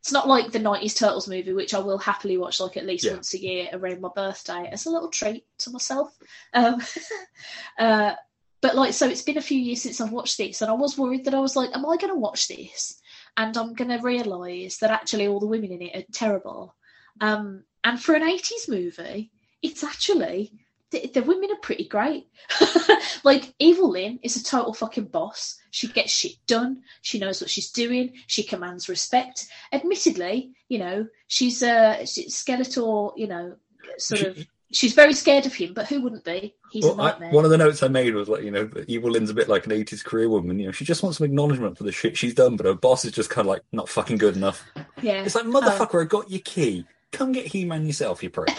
it's 0.00 0.12
not 0.12 0.28
like 0.28 0.52
the 0.52 0.58
'90s 0.58 0.98
Turtles 0.98 1.28
movie, 1.28 1.54
which 1.54 1.72
I 1.72 1.78
will 1.78 1.96
happily 1.96 2.36
watch 2.36 2.60
like 2.60 2.76
at 2.76 2.84
least 2.84 3.04
Yeah. 3.04 3.12
once 3.14 3.32
a 3.32 3.40
year 3.40 3.68
around 3.72 4.02
my 4.02 4.10
birthday 4.14 4.68
as 4.70 4.84
a 4.84 4.90
little 4.90 5.08
treat 5.08 5.46
to 5.60 5.70
myself. 5.70 6.14
Um, 6.52 6.82
uh, 7.78 8.14
but 8.60 8.76
like, 8.76 8.92
so 8.92 9.08
it's 9.08 9.22
been 9.22 9.38
a 9.38 9.42
few 9.42 9.58
years 9.58 9.82
since 9.82 10.00
I've 10.00 10.12
watched 10.12 10.36
this, 10.36 10.60
and 10.60 10.70
I 10.70 10.74
was 10.74 10.98
worried 10.98 11.24
that 11.24 11.34
I 11.34 11.40
was 11.40 11.56
like, 11.56 11.70
am 11.74 11.86
I 11.86 11.96
going 11.96 12.12
to 12.12 12.18
watch 12.18 12.48
this? 12.48 13.00
And 13.36 13.56
I'm 13.56 13.74
going 13.74 13.90
to 13.90 14.02
realise 14.02 14.78
that 14.78 14.90
actually 14.90 15.26
all 15.26 15.40
the 15.40 15.46
women 15.46 15.72
in 15.72 15.82
it 15.82 15.96
are 15.96 16.12
terrible. 16.12 16.74
Um, 17.20 17.64
and 17.82 18.00
for 18.02 18.14
an 18.14 18.22
80s 18.22 18.68
movie, 18.68 19.32
it's 19.62 19.84
actually 19.84 20.63
the, 20.94 21.10
the 21.12 21.22
women 21.22 21.50
are 21.50 21.60
pretty 21.60 21.86
great. 21.88 22.28
like 23.24 23.52
Evil 23.58 23.90
Lynn 23.90 24.18
is 24.22 24.36
a 24.36 24.44
total 24.44 24.72
fucking 24.74 25.06
boss. 25.06 25.56
She 25.70 25.88
gets 25.88 26.12
shit 26.12 26.32
done. 26.46 26.82
She 27.02 27.18
knows 27.18 27.40
what 27.40 27.50
she's 27.50 27.70
doing. 27.70 28.12
She 28.26 28.42
commands 28.42 28.88
respect. 28.88 29.46
Admittedly, 29.72 30.52
you 30.68 30.78
know, 30.78 31.06
she's 31.26 31.62
uh 31.62 32.04
she, 32.06 32.26
Skeletor, 32.28 33.12
you 33.16 33.26
know, 33.26 33.56
sort 33.98 34.22
of 34.22 34.46
she's 34.72 34.94
very 34.94 35.14
scared 35.14 35.46
of 35.46 35.54
him, 35.54 35.72
but 35.74 35.86
who 35.86 36.00
wouldn't 36.00 36.24
be? 36.24 36.54
He's 36.70 36.84
a 36.84 36.94
Well, 36.94 37.00
I, 37.20 37.30
one 37.30 37.44
of 37.44 37.50
the 37.50 37.58
notes 37.58 37.82
I 37.82 37.88
made 37.88 38.14
was 38.14 38.28
like, 38.28 38.42
you 38.42 38.50
know, 38.50 38.68
Evil 38.88 39.10
Lynn's 39.10 39.30
a 39.30 39.34
bit 39.34 39.48
like 39.48 39.66
an 39.66 39.72
80s 39.72 40.04
career 40.04 40.28
woman. 40.28 40.58
You 40.58 40.66
know, 40.66 40.72
she 40.72 40.84
just 40.84 41.02
wants 41.02 41.18
some 41.18 41.24
acknowledgement 41.26 41.76
for 41.78 41.84
the 41.84 41.92
shit 41.92 42.16
she's 42.16 42.34
done, 42.34 42.56
but 42.56 42.66
her 42.66 42.74
boss 42.74 43.04
is 43.04 43.12
just 43.12 43.30
kind 43.30 43.46
of 43.46 43.50
like 43.50 43.62
not 43.72 43.88
fucking 43.88 44.18
good 44.18 44.36
enough. 44.36 44.64
yeah. 45.02 45.22
It's 45.24 45.34
like, 45.34 45.44
Oh. 45.44 45.50
motherfucker, 45.50 46.02
I 46.02 46.04
got 46.06 46.30
your 46.30 46.40
key. 46.40 46.84
Come 47.12 47.32
get 47.32 47.46
He-Man 47.46 47.86
yourself, 47.86 48.22
you 48.22 48.30
prick. 48.30 48.50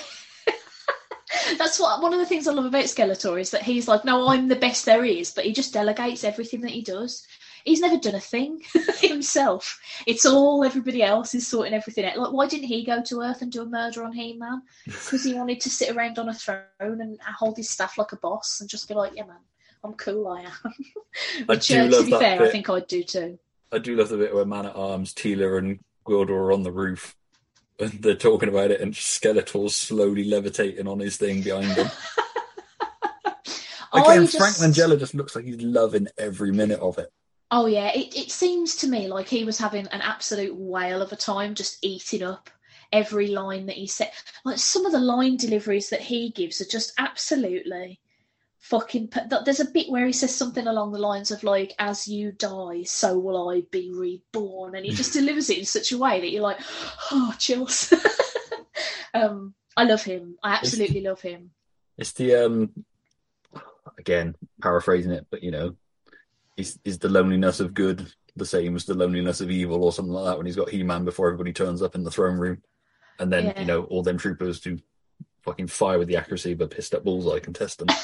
That's 1.57 1.79
what 1.79 2.01
one 2.01 2.13
of 2.13 2.19
the 2.19 2.25
things 2.25 2.47
I 2.47 2.53
love 2.53 2.65
about 2.65 2.85
Skeletor 2.85 3.39
is 3.39 3.51
that 3.51 3.63
he's 3.63 3.87
like, 3.87 4.05
no, 4.05 4.27
I'm 4.27 4.47
the 4.47 4.55
best 4.55 4.85
there 4.85 5.05
is, 5.05 5.31
but 5.31 5.45
he 5.45 5.53
just 5.53 5.73
delegates 5.73 6.23
everything 6.23 6.61
that 6.61 6.71
he 6.71 6.81
does. 6.81 7.25
He's 7.63 7.81
never 7.81 7.97
done 7.97 8.15
a 8.15 8.19
thing 8.19 8.61
himself. 8.99 9.79
It's 10.05 10.25
all 10.25 10.63
everybody 10.63 11.01
else 11.01 11.33
is 11.33 11.47
sorting 11.47 11.73
everything 11.73 12.05
out. 12.05 12.17
Like, 12.17 12.31
why 12.31 12.47
didn't 12.47 12.67
he 12.67 12.85
go 12.85 13.01
to 13.01 13.21
Earth 13.21 13.41
and 13.41 13.51
do 13.51 13.63
a 13.63 13.65
murder 13.65 14.03
on 14.03 14.13
He-Man? 14.13 14.61
Because 14.85 15.23
he 15.23 15.33
wanted 15.33 15.61
to 15.61 15.69
sit 15.69 15.95
around 15.95 16.19
on 16.19 16.29
a 16.29 16.33
throne 16.33 16.63
and 16.79 17.19
hold 17.21 17.57
his 17.57 17.69
staff 17.69 17.97
like 17.97 18.11
a 18.11 18.17
boss 18.17 18.61
and 18.61 18.69
just 18.69 18.87
be 18.87 18.93
like, 18.93 19.13
yeah, 19.15 19.25
man, 19.25 19.37
I'm 19.83 19.93
cool, 19.93 20.27
I 20.27 20.41
am. 20.41 20.73
Which, 21.47 21.67
do 21.67 21.79
uh, 21.79 21.89
to 21.89 22.03
be 22.03 22.11
that 22.11 22.19
fair, 22.19 22.41
I 22.43 22.49
think 22.49 22.69
I'd 22.69 22.87
do 22.87 23.03
too. 23.03 23.39
I 23.71 23.79
do 23.79 23.95
love 23.95 24.09
the 24.09 24.17
bit 24.17 24.33
where 24.33 24.45
Man 24.45 24.67
at 24.67 24.75
Arms, 24.75 25.13
Teela, 25.13 25.57
and 25.57 25.79
Gwildor 26.05 26.29
are 26.29 26.51
on 26.51 26.63
the 26.63 26.71
roof. 26.71 27.15
And 27.79 27.91
they're 28.01 28.15
talking 28.15 28.49
about 28.49 28.71
it, 28.71 28.81
and 28.81 28.93
Skeletor's 28.93 29.75
slowly 29.75 30.23
levitating 30.23 30.87
on 30.87 30.99
his 30.99 31.17
thing 31.17 31.41
behind 31.41 31.71
him. 31.71 31.87
Oh, 33.93 34.11
Again, 34.11 34.27
just- 34.27 34.37
Frank 34.37 34.55
Langella 34.55 34.99
just 34.99 35.15
looks 35.15 35.35
like 35.37 35.45
he's 35.45 35.61
loving 35.61 36.07
every 36.17 36.51
minute 36.51 36.81
of 36.81 36.97
it. 36.97 37.13
Oh 37.51 37.65
yeah, 37.65 37.91
it, 37.93 38.13
it 38.13 38.29
seems 38.29 38.75
to 38.77 38.87
me 38.89 39.07
like 39.07 39.29
he 39.29 39.45
was 39.45 39.57
having 39.57 39.87
an 39.87 40.01
absolute 40.01 40.53
whale 40.53 41.01
of 41.01 41.13
a 41.13 41.15
time 41.15 41.55
just 41.55 41.77
eating 41.81 42.21
up 42.23 42.49
every 42.91 43.27
line 43.27 43.67
that 43.67 43.77
he 43.77 43.87
said. 43.87 44.11
Like 44.43 44.57
some 44.57 44.85
of 44.85 44.91
the 44.91 44.99
line 44.99 45.37
deliveries 45.37 45.89
that 45.91 46.01
he 46.01 46.31
gives 46.31 46.59
are 46.59 46.65
just 46.65 46.93
absolutely 46.97 47.99
fucking. 48.69 49.11
There's 49.45 49.59
a 49.59 49.71
bit 49.71 49.89
where 49.89 50.05
he 50.05 50.13
says 50.13 50.33
something 50.33 50.65
along 50.65 50.91
the 50.91 50.99
lines 50.99 51.31
of 51.31 51.43
like, 51.43 51.73
"As 51.79 52.07
you 52.07 52.31
die, 52.31 52.83
so 52.83 53.17
will 53.17 53.49
I 53.49 53.61
be 53.71 53.91
reborn," 53.93 54.75
and 54.75 54.85
he 54.85 54.93
just 54.93 55.13
delivers 55.19 55.49
it 55.49 55.59
in 55.59 55.65
such 55.65 55.91
a 55.91 55.97
way 55.97 56.19
that 56.19 56.31
you're 56.31 56.41
like, 56.41 56.59
"Oh, 57.11 57.33
chills." 57.37 57.93
um, 59.13 59.53
I 59.77 59.83
love 59.83 60.03
him. 60.03 60.37
I 60.43 60.55
absolutely 60.55 61.01
love 61.01 61.21
him. 61.21 61.51
It's 61.97 62.13
the 62.13 62.35
um 62.35 62.85
again 63.97 64.35
paraphrasing 64.61 65.11
it, 65.11 65.27
but 65.29 65.43
you 65.43 65.51
know, 65.51 65.75
is 66.57 66.79
is 66.83 66.99
the 66.99 67.09
loneliness 67.09 67.59
of 67.59 67.73
good 67.73 68.11
the 68.35 68.45
same 68.45 68.75
as 68.75 68.83
the 68.83 68.93
loneliness 68.93 69.39
of 69.39 69.49
evil 69.49 69.83
or 69.83 69.93
something 69.93 70.11
like 70.13 70.25
that 70.25 70.37
when 70.37 70.45
he's 70.45 70.57
got 70.57 70.69
He 70.69 70.83
Man 70.83 71.05
before 71.05 71.27
everybody 71.27 71.53
turns 71.53 71.81
up 71.81 71.95
in 71.95 72.03
the 72.03 72.11
throne 72.11 72.37
room, 72.37 72.61
and 73.19 73.31
then 73.31 73.45
Yeah. 73.45 73.59
you 73.59 73.65
know 73.65 73.83
all 73.85 74.03
them 74.03 74.17
troopers 74.17 74.59
do 74.59 74.79
fucking 75.43 75.67
fire 75.67 75.99
with 75.99 76.07
the 76.07 76.17
accuracy 76.17 76.51
of 76.51 76.61
a 76.61 76.67
pissed 76.67 76.95
up 76.95 77.03
bullseye 77.03 77.39
can 77.39 77.53
test 77.53 77.79
them. 77.79 77.87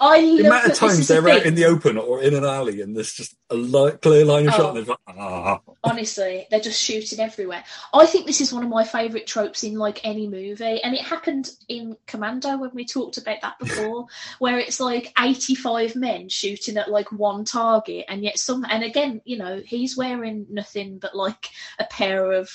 I 0.00 0.20
the 0.22 0.46
amount 0.46 0.66
of 0.70 0.74
times 0.74 0.96
this 0.96 1.10
is 1.10 1.10
a 1.10 1.20
they're 1.20 1.30
out 1.36 1.44
in 1.46 1.54
the 1.54 1.66
open 1.66 1.98
or 1.98 2.22
in 2.22 2.34
an 2.34 2.44
alley 2.44 2.80
and 2.80 2.96
there's 2.96 3.12
just 3.12 3.36
a 3.50 3.54
li- 3.54 3.92
clear 4.00 4.24
line 4.24 4.48
of 4.48 4.54
Oh. 4.54 4.56
shot 4.56 4.68
and 4.70 4.78
it's 4.78 4.88
like 4.88 4.98
ah 5.08 5.60
Honestly, 5.84 6.46
they're 6.50 6.60
just 6.60 6.80
shooting 6.82 7.20
everywhere. 7.20 7.64
I 7.94 8.04
think 8.06 8.26
this 8.26 8.40
is 8.42 8.52
one 8.52 8.62
of 8.62 8.68
my 8.68 8.84
favourite 8.84 9.26
tropes 9.26 9.64
in 9.64 9.74
like 9.76 10.00
any 10.04 10.28
movie, 10.28 10.82
and 10.82 10.94
it 10.94 11.00
happened 11.00 11.50
in 11.68 11.96
Commando 12.06 12.58
when 12.58 12.70
we 12.74 12.84
talked 12.84 13.16
about 13.16 13.40
that 13.40 13.58
before, 13.60 14.06
where 14.40 14.58
it's 14.58 14.78
like 14.78 15.12
eighty-five 15.18 15.96
men 15.96 16.28
shooting 16.28 16.76
at 16.76 16.90
like 16.90 17.10
one 17.12 17.44
target, 17.46 18.04
and 18.08 18.22
yet 18.22 18.38
some. 18.38 18.66
And 18.68 18.84
again, 18.84 19.22
you 19.24 19.38
know, 19.38 19.62
he's 19.64 19.96
wearing 19.96 20.46
nothing 20.50 20.98
but 20.98 21.16
like 21.16 21.48
a 21.78 21.84
pair 21.84 22.32
of 22.32 22.50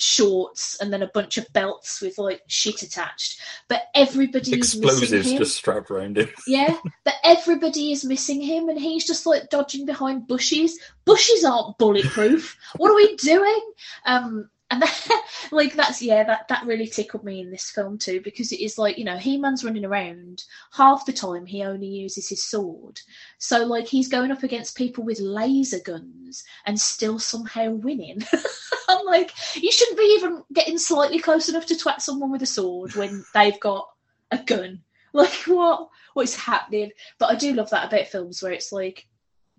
shorts 0.00 0.78
and 0.80 0.92
then 0.92 1.02
a 1.02 1.10
bunch 1.14 1.38
of 1.38 1.52
belts 1.52 2.00
with 2.00 2.18
like 2.18 2.42
shit 2.46 2.82
attached. 2.82 3.40
But 3.68 3.82
everybody 3.94 4.52
Explosives 4.54 5.30
him. 5.30 5.38
just 5.38 5.56
strapped 5.56 5.90
around 5.90 6.18
him. 6.18 6.28
Yeah, 6.46 6.76
but 7.04 7.14
everybody 7.24 7.92
is 7.92 8.04
missing 8.04 8.40
him, 8.40 8.68
and 8.68 8.78
he's 8.78 9.06
just 9.06 9.26
like 9.26 9.50
dodging 9.50 9.84
behind 9.86 10.26
bushes. 10.26 10.78
Bushes 11.04 11.44
aren't 11.44 11.76
bulletproof. 11.78 12.56
what 12.76 12.90
are 12.90 12.96
we 12.96 13.16
doing? 13.16 13.60
Um, 14.06 14.48
and 14.70 14.82
that, 14.82 15.22
like 15.52 15.74
that's 15.74 16.02
yeah, 16.02 16.24
that 16.24 16.48
that 16.48 16.66
really 16.66 16.86
tickled 16.86 17.24
me 17.24 17.40
in 17.40 17.50
this 17.50 17.70
film 17.70 17.98
too 17.98 18.20
because 18.22 18.52
it 18.52 18.60
is 18.60 18.78
like 18.78 18.98
you 18.98 19.04
know 19.04 19.16
He 19.16 19.38
Man's 19.38 19.64
running 19.64 19.84
around 19.84 20.44
half 20.72 21.06
the 21.06 21.12
time 21.12 21.46
he 21.46 21.62
only 21.62 21.86
uses 21.86 22.28
his 22.28 22.44
sword, 22.44 23.00
so 23.38 23.64
like 23.64 23.86
he's 23.86 24.08
going 24.08 24.30
up 24.30 24.42
against 24.42 24.76
people 24.76 25.04
with 25.04 25.20
laser 25.20 25.80
guns 25.84 26.44
and 26.66 26.78
still 26.80 27.18
somehow 27.18 27.70
winning. 27.70 28.20
I'm 28.88 29.04
like, 29.06 29.32
you 29.54 29.70
shouldn't 29.70 29.98
be 29.98 30.14
even 30.18 30.42
getting 30.52 30.78
slightly 30.78 31.18
close 31.18 31.48
enough 31.48 31.66
to 31.66 31.74
twat 31.74 32.00
someone 32.00 32.30
with 32.30 32.42
a 32.42 32.46
sword 32.46 32.94
when 32.94 33.24
they've 33.34 33.58
got 33.60 33.88
a 34.30 34.38
gun. 34.38 34.82
Like 35.14 35.32
what? 35.46 35.88
What 36.12 36.24
is 36.24 36.36
happening? 36.36 36.90
But 37.18 37.30
I 37.30 37.34
do 37.34 37.54
love 37.54 37.70
that 37.70 37.86
about 37.88 38.08
films 38.08 38.42
where 38.42 38.52
it's 38.52 38.72
like, 38.72 39.06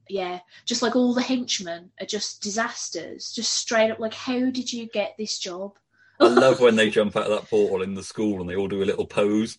yeah, 0.09 0.39
just 0.65 0.81
like 0.81 0.95
all 0.95 1.13
the 1.13 1.21
henchmen 1.21 1.91
are 1.99 2.05
just 2.05 2.41
disasters, 2.41 3.31
just 3.31 3.51
straight 3.53 3.91
up 3.91 3.99
like, 3.99 4.13
how 4.13 4.49
did 4.49 4.71
you 4.71 4.87
get 4.87 5.15
this 5.17 5.37
job? 5.37 5.73
I 6.19 6.27
love 6.27 6.59
when 6.59 6.75
they 6.75 6.89
jump 6.89 7.15
out 7.15 7.29
of 7.31 7.31
that 7.41 7.49
portal 7.49 7.81
in 7.81 7.93
the 7.95 8.03
school 8.03 8.41
and 8.41 8.49
they 8.49 8.55
all 8.55 8.67
do 8.67 8.83
a 8.83 8.85
little 8.85 9.05
pose. 9.05 9.57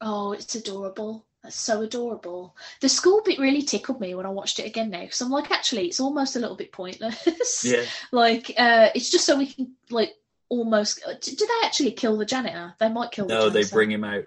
Oh, 0.00 0.32
it's 0.32 0.54
adorable. 0.54 1.24
That's 1.42 1.56
so 1.56 1.82
adorable. 1.82 2.56
The 2.80 2.88
school 2.88 3.22
bit 3.24 3.38
really 3.38 3.62
tickled 3.62 4.00
me 4.00 4.14
when 4.14 4.26
I 4.26 4.30
watched 4.30 4.58
it 4.58 4.66
again 4.66 4.90
now 4.90 5.02
because 5.02 5.20
I'm 5.20 5.30
like, 5.30 5.50
actually, 5.50 5.86
it's 5.86 6.00
almost 6.00 6.36
a 6.36 6.40
little 6.40 6.56
bit 6.56 6.72
pointless. 6.72 7.64
Yeah. 7.64 7.84
like, 8.12 8.52
uh, 8.58 8.88
it's 8.94 9.10
just 9.10 9.24
so 9.26 9.38
we 9.38 9.46
can 9.46 9.72
like 9.90 10.14
almost. 10.48 11.02
uh, 11.06 11.14
Do 11.20 11.36
they 11.36 11.66
actually 11.66 11.92
kill 11.92 12.16
the 12.16 12.24
janitor? 12.24 12.74
They 12.80 12.88
might 12.88 13.10
kill. 13.12 13.26
The 13.26 13.34
janitor. 13.34 13.46
No, 13.46 13.50
the 13.50 13.60
they 13.64 13.70
bring 13.70 13.90
him 13.90 14.04
out 14.04 14.24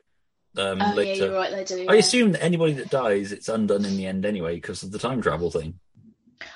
um, 0.58 0.80
Oh 0.82 1.00
yeah, 1.00 1.14
you're 1.14 1.34
right. 1.34 1.52
They 1.52 1.64
do. 1.64 1.86
I 1.88 1.94
yeah. 1.94 2.00
assume 2.00 2.32
that 2.34 2.44
anybody 2.44 2.74
that 2.74 2.90
dies, 2.90 3.32
it's 3.32 3.50
undone 3.50 3.86
in 3.86 3.98
the 3.98 4.06
end 4.06 4.26
anyway 4.26 4.56
because 4.56 4.84
of 4.84 4.92
the 4.92 5.00
time 5.00 5.22
travel 5.22 5.52
thing. 5.52 5.80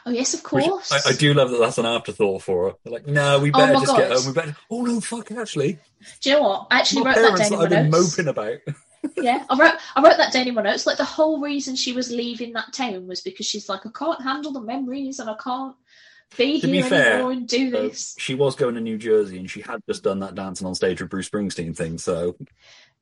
Oh 0.05 0.11
yes, 0.11 0.33
of 0.33 0.43
course. 0.43 0.91
I, 0.91 1.09
I 1.09 1.13
do 1.13 1.33
love 1.33 1.51
that 1.51 1.59
that's 1.59 1.77
an 1.77 1.85
afterthought 1.85 2.41
for 2.41 2.69
her. 2.69 2.75
They're 2.83 2.93
like, 2.93 3.07
no, 3.07 3.39
we 3.39 3.51
Oh 3.53 3.57
better 3.57 3.73
my 3.73 3.79
just 3.81 3.95
get 3.97 4.11
home. 4.11 4.25
We 4.27 4.33
better. 4.33 4.55
Oh 4.71 4.81
no, 4.83 4.99
fuck! 5.01 5.31
Actually, 5.31 5.79
Do 6.21 6.29
you 6.29 6.35
know 6.37 6.41
what? 6.43 6.67
I 6.71 6.79
actually 6.79 7.03
wrote 7.03 7.15
that 7.15 7.37
down 7.37 7.49
that 7.51 7.59
I've 7.59 7.69
been 7.69 7.89
notes. 7.89 8.17
moping 8.17 8.29
about. 8.29 8.57
yeah, 9.17 9.45
I 9.49 9.57
wrote 9.59 9.75
I 9.95 10.01
wrote 10.01 10.17
that 10.17 10.31
down 10.33 10.47
in 10.47 10.55
my 10.55 10.61
notes. 10.61 10.85
Like 10.85 10.97
the 10.97 11.03
whole 11.05 11.41
reason 11.41 11.75
she 11.75 11.91
was 11.93 12.09
leaving 12.11 12.53
that 12.53 12.71
town 12.73 13.07
was 13.07 13.21
because 13.21 13.45
she's 13.45 13.67
like, 13.69 13.85
I 13.85 13.89
can't 13.97 14.21
handle 14.21 14.53
the 14.53 14.61
memories 14.61 15.19
and 15.19 15.29
I 15.29 15.35
can't 15.35 15.75
be 16.37 16.61
To 16.61 16.67
be 16.67 16.73
here 16.73 16.83
fair, 16.85 17.13
anymore 17.15 17.31
and 17.33 17.47
do 17.47 17.67
Uh, 17.75 17.81
this. 17.83 18.15
she 18.17 18.33
was 18.35 18.55
going 18.55 18.75
to 18.75 18.81
New 18.81 18.97
Jersey 18.97 19.37
and 19.37 19.49
she 19.51 19.61
had 19.61 19.81
just 19.87 20.03
done 20.03 20.19
that 20.19 20.33
dancing 20.35 20.65
on 20.65 20.73
stage 20.75 21.01
with 21.01 21.09
Bruce 21.11 21.29
Springsteen 21.29 21.75
thing, 21.75 21.97
so 21.97 22.35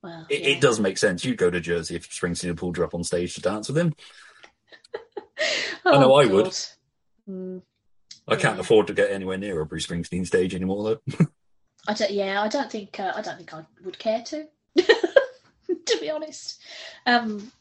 well, 0.03 0.25
it, 0.29 0.41
yeah. 0.41 0.47
it 0.49 0.61
does 0.61 0.79
make 0.79 0.97
sense. 0.97 1.23
You'd 1.23 1.37
go 1.37 1.49
to 1.49 1.59
Jersey 1.59 1.95
if 1.95 2.09
Springsteen 2.09 2.47
had 2.47 2.57
pulled 2.57 2.77
her 2.77 2.83
up 2.83 2.93
on 2.95 3.03
stage 3.03 3.35
to 3.35 3.41
dance 3.41 3.67
with 3.67 3.77
him. 3.77 3.93
I 5.85 5.97
know 5.97 6.13
I 6.15 6.25
would. 6.25 6.47
Oh, 6.47 6.51
Mm, 7.29 7.61
I 8.27 8.35
can't 8.35 8.55
Yeah. 8.55 8.61
afford 8.61 8.87
to 8.87 8.93
get 8.93 9.11
anywhere 9.11 9.37
near 9.37 9.61
a 9.61 9.65
Bruce 9.65 9.85
Springsteen 9.85 10.25
stage 10.25 10.55
anymore, 10.55 10.83
though. 10.83 11.27
I 11.87 11.93
don't. 11.93 12.11
Yeah, 12.11 12.41
I 12.41 12.47
don't 12.47 12.69
think. 12.69 12.99
Uh, 12.99 13.13
I 13.15 13.21
don't 13.21 13.37
think 13.37 13.53
I 13.53 13.63
would 13.83 13.97
care 13.99 14.21
to. 14.23 14.47
to 14.77 15.97
be 15.99 16.09
honest. 16.09 16.59
Um, 17.05 17.51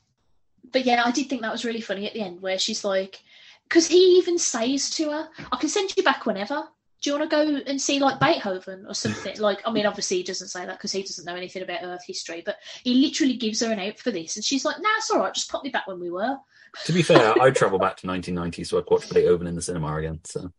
but 0.73 0.85
yeah, 0.87 1.03
I 1.05 1.11
did 1.11 1.29
think 1.29 1.43
that 1.43 1.53
was 1.53 1.65
really 1.65 1.81
funny 1.83 2.07
at 2.07 2.15
the 2.15 2.23
end 2.23 2.41
where 2.41 2.59
she's 2.59 2.85
like, 2.85 3.21
because 3.69 3.87
he 3.87 4.17
even 4.19 4.39
says 4.39 4.91
to 4.91 5.11
her, 5.11 5.29
"I 5.53 5.57
can 5.57 5.69
send 5.69 5.95
you 5.97 6.03
back 6.03 6.25
whenever." 6.27 6.65
Do 7.03 7.11
you 7.11 7.19
want 7.19 7.31
to 7.31 7.35
go 7.37 7.63
and 7.67 7.81
see 7.81 7.99
like 7.99 8.21
Beethoven 8.21 8.85
or 8.87 8.95
something? 8.95 9.35
Like, 9.41 9.63
I 9.67 9.73
mean, 9.73 9.87
obviously 9.87 10.19
he 10.19 10.23
doesn't 10.23 10.49
say 10.49 10.67
that 10.67 10.77
because 10.77 10.93
he 10.93 11.03
doesn't 11.03 11.25
know 11.25 11.35
anything 11.35 11.63
about 11.63 11.83
Earth 11.83 12.05
history, 12.07 12.43
but 12.45 12.57
he 12.85 12.95
literally 12.95 13.35
gives 13.37 13.61
her 13.61 13.73
an 13.73 13.79
out 13.79 13.99
for 13.99 14.11
this, 14.11 14.37
and 14.37 14.45
she's 14.45 14.65
like, 14.65 14.77
"Nah, 14.81 14.89
it's 14.99 15.11
all 15.11 15.21
right. 15.21 15.33
Just 15.35 15.51
pop 15.51 15.65
me 15.65 15.71
back 15.71 15.87
when 15.87 15.99
we 16.01 16.11
were." 16.11 16.37
to 16.85 16.93
be 16.93 17.03
fair, 17.03 17.35
I'd 17.41 17.57
travel 17.57 17.79
back 17.79 17.97
to 17.99 18.07
1990 18.07 18.65
so 18.65 18.79
I'd 18.79 18.85
watch 18.91 19.09
Beethoven 19.11 19.47
in 19.47 19.57
the 19.57 19.63
cinema 19.63 19.97
again. 19.97 20.21
So 20.25 20.53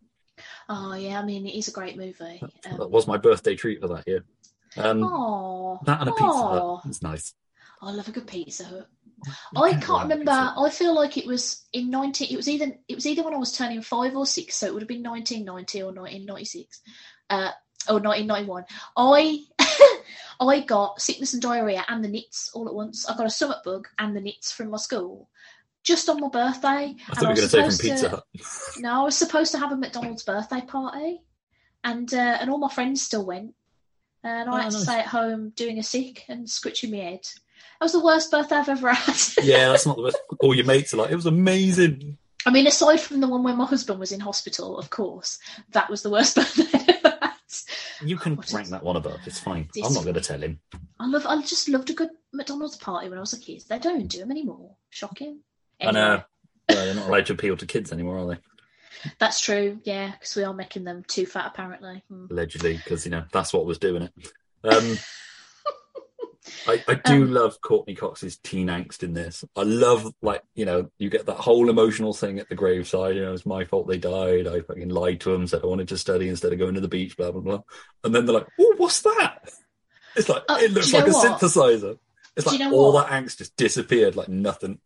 Oh 0.67 0.93
yeah, 0.95 1.19
I 1.19 1.23
mean, 1.25 1.45
it 1.45 1.55
is 1.57 1.67
a 1.67 1.71
great 1.71 1.97
movie. 1.97 2.41
that 2.63 2.79
Um, 2.79 2.89
was 2.91 3.07
my 3.07 3.17
birthday 3.17 3.55
treat 3.55 3.79
for 3.81 3.87
that 3.89 4.07
year. 4.07 4.25
Um, 4.77 5.01
that 5.85 5.99
and 6.01 6.09
a 6.09 6.13
pizza. 6.13 6.79
It's 6.85 7.01
nice. 7.01 7.33
I 7.81 7.91
love 7.91 8.07
a 8.07 8.11
good 8.11 8.27
Pizza 8.27 8.87
I 9.55 9.71
can 9.71 9.81
can't 9.81 10.03
remember. 10.03 10.31
I 10.31 10.69
feel 10.69 10.93
like 10.95 11.17
it 11.17 11.27
was 11.27 11.65
in 11.73 11.89
nineteen. 11.89 12.29
It 12.31 12.37
was 12.37 12.47
either 12.49 12.73
it 12.87 12.95
was 12.95 13.05
either 13.05 13.23
when 13.23 13.33
I 13.33 13.37
was 13.37 13.51
turning 13.55 13.81
five 13.81 14.15
or 14.15 14.25
six, 14.25 14.55
so 14.55 14.67
it 14.67 14.73
would 14.73 14.81
have 14.81 14.87
been 14.89 15.01
nineteen 15.01 15.45
ninety 15.45 15.81
or 15.81 15.91
nineteen 15.93 16.25
ninety 16.25 16.45
six, 16.45 16.81
uh, 17.29 17.51
or 17.89 17.99
nineteen 17.99 18.27
ninety 18.27 18.47
one. 18.49 18.65
I 18.97 19.43
I 20.39 20.59
got 20.61 21.01
sickness 21.01 21.33
and 21.33 21.41
diarrhea 21.41 21.85
and 21.87 22.03
the 22.03 22.07
nits 22.09 22.51
all 22.53 22.67
at 22.67 22.73
once. 22.73 23.07
I 23.07 23.15
got 23.15 23.27
a 23.27 23.29
stomach 23.29 23.63
bug 23.63 23.87
and 23.99 24.15
the 24.15 24.21
nits 24.21 24.51
from 24.51 24.69
my 24.71 24.77
school 24.77 25.29
just 25.83 26.09
on 26.09 26.19
my 26.19 26.29
birthday. 26.29 26.95
I 27.09 27.15
thought 27.15 27.21
you 27.21 27.27
were 27.29 27.35
going 27.35 27.35
to 27.35 27.49
say 27.49 27.63
from 27.63 27.77
Pizza 27.77 28.09
Hut. 28.09 28.23
No, 28.81 29.01
I 29.01 29.03
was 29.03 29.17
supposed 29.17 29.51
to 29.51 29.59
have 29.59 29.71
a 29.71 29.75
McDonald's 29.77 30.23
birthday 30.23 30.61
party, 30.61 31.21
and 31.83 32.11
uh, 32.13 32.37
and 32.39 32.49
all 32.49 32.57
my 32.57 32.69
friends 32.69 33.01
still 33.01 33.25
went, 33.25 33.53
and 34.23 34.49
I 34.49 34.53
Oh, 34.53 34.55
had 34.57 34.71
to 34.71 34.77
nice. 34.77 34.83
stay 34.83 34.99
at 34.99 35.07
home 35.07 35.49
doing 35.55 35.77
a 35.77 35.83
sick 35.83 36.23
and 36.29 36.49
scratching 36.49 36.91
my 36.91 36.97
head. 36.97 37.27
That 37.81 37.85
was 37.85 37.93
the 37.93 38.05
worst 38.05 38.29
birthday 38.29 38.57
I've 38.57 38.69
ever 38.69 38.93
had. 38.93 39.17
yeah, 39.43 39.69
that's 39.69 39.87
not 39.87 39.97
the 39.97 40.03
best. 40.03 40.17
All 40.39 40.53
your 40.53 40.67
mates 40.67 40.93
are 40.93 40.97
like, 40.97 41.09
it 41.09 41.15
was 41.15 41.25
amazing. 41.25 42.15
I 42.45 42.51
mean, 42.51 42.67
aside 42.67 42.99
from 43.01 43.21
the 43.21 43.27
one 43.27 43.41
where 43.43 43.55
my 43.55 43.65
husband 43.65 43.99
was 43.99 44.11
in 44.11 44.19
hospital, 44.19 44.77
of 44.77 44.91
course, 44.91 45.39
that 45.71 45.89
was 45.89 46.03
the 46.03 46.11
worst 46.11 46.35
birthday 46.37 46.65
I've 46.75 46.89
ever 47.03 47.17
had. 47.23 47.31
You 48.05 48.17
can 48.17 48.35
What 48.35 48.53
rank 48.53 48.65
is- 48.65 48.69
that 48.69 48.83
one 48.83 48.97
above. 48.97 49.21
It's 49.25 49.39
fine. 49.39 49.67
This- 49.73 49.83
I'm 49.83 49.95
not 49.95 50.03
going 50.03 50.13
to 50.13 50.21
tell 50.21 50.39
him. 50.39 50.59
I 50.99 51.07
love, 51.07 51.25
I 51.25 51.41
just 51.41 51.69
loved 51.69 51.89
a 51.89 51.93
good 51.93 52.11
McDonald's 52.31 52.77
party 52.77 53.09
when 53.09 53.17
I 53.17 53.21
was 53.21 53.33
a 53.33 53.39
kid. 53.39 53.63
They 53.67 53.79
don't 53.79 54.05
do 54.07 54.19
them 54.19 54.29
anymore. 54.29 54.75
Shocking. 54.91 55.39
I 55.81 55.89
know. 55.89 56.21
Anyway, 56.69 56.85
they're 56.85 56.93
not 56.93 57.07
allowed 57.09 57.25
to 57.25 57.33
appeal 57.33 57.57
to 57.57 57.65
kids 57.65 57.91
anymore, 57.91 58.19
are 58.19 58.27
they? 58.27 59.11
that's 59.17 59.41
true. 59.41 59.79
Yeah, 59.85 60.11
because 60.11 60.35
we 60.35 60.43
are 60.43 60.53
making 60.53 60.83
them 60.83 61.03
too 61.07 61.25
fat, 61.25 61.47
apparently. 61.47 62.03
Hmm. 62.09 62.27
Allegedly, 62.29 62.77
because 62.77 63.05
you 63.05 63.11
know 63.11 63.23
that's 63.31 63.51
what 63.53 63.65
was 63.65 63.79
doing 63.79 64.03
it. 64.03 64.13
Um, 64.63 64.97
I, 66.67 66.83
I 66.87 66.95
do 66.95 67.23
Um, 67.23 67.31
love 67.33 67.61
Courteney 67.61 67.95
Cox's 67.95 68.37
teen 68.37 68.67
angst 68.67 69.03
in 69.03 69.13
this. 69.13 69.43
I 69.55 69.61
love 69.63 70.11
like 70.21 70.41
you 70.55 70.65
know 70.65 70.89
you 70.97 71.09
get 71.09 71.27
that 71.27 71.37
whole 71.37 71.69
emotional 71.69 72.13
thing 72.13 72.39
at 72.39 72.49
the 72.49 72.55
graveside. 72.55 73.15
You 73.15 73.23
know, 73.23 73.33
it's 73.33 73.45
my 73.45 73.65
fault 73.65 73.87
they 73.87 73.97
died. 73.99 74.47
I 74.47 74.61
fucking 74.61 74.89
lied 74.89 75.21
to 75.21 75.31
them, 75.31 75.45
said 75.47 75.61
I 75.63 75.67
wanted 75.67 75.89
to 75.89 75.97
study 75.97 76.29
instead 76.29 76.51
of 76.53 76.59
going 76.59 76.75
to 76.75 76.81
the 76.81 76.87
beach. 76.87 77.15
Blah 77.15 77.31
blah 77.31 77.41
blah. 77.41 77.61
And 78.03 78.13
then 78.15 78.25
they're 78.25 78.35
like, 78.35 78.47
"Oh, 78.59 78.73
what's 78.77 79.01
that?" 79.03 79.51
It's 80.15 80.29
like 80.29 80.43
Oh, 80.49 80.57
it 80.57 80.71
looks 80.71 80.91
like 80.93 81.07
a 81.07 81.11
what? 81.11 81.39
synthesizer. 81.39 81.97
It's 82.35 82.45
Do 82.45 82.51
like 82.51 82.59
you 82.59 82.69
know 82.69 82.75
all 82.75 82.93
what? 82.93 83.07
that 83.09 83.23
angst 83.23 83.37
just 83.37 83.55
disappeared 83.55 84.15
like 84.15 84.29
nothing. 84.29 84.79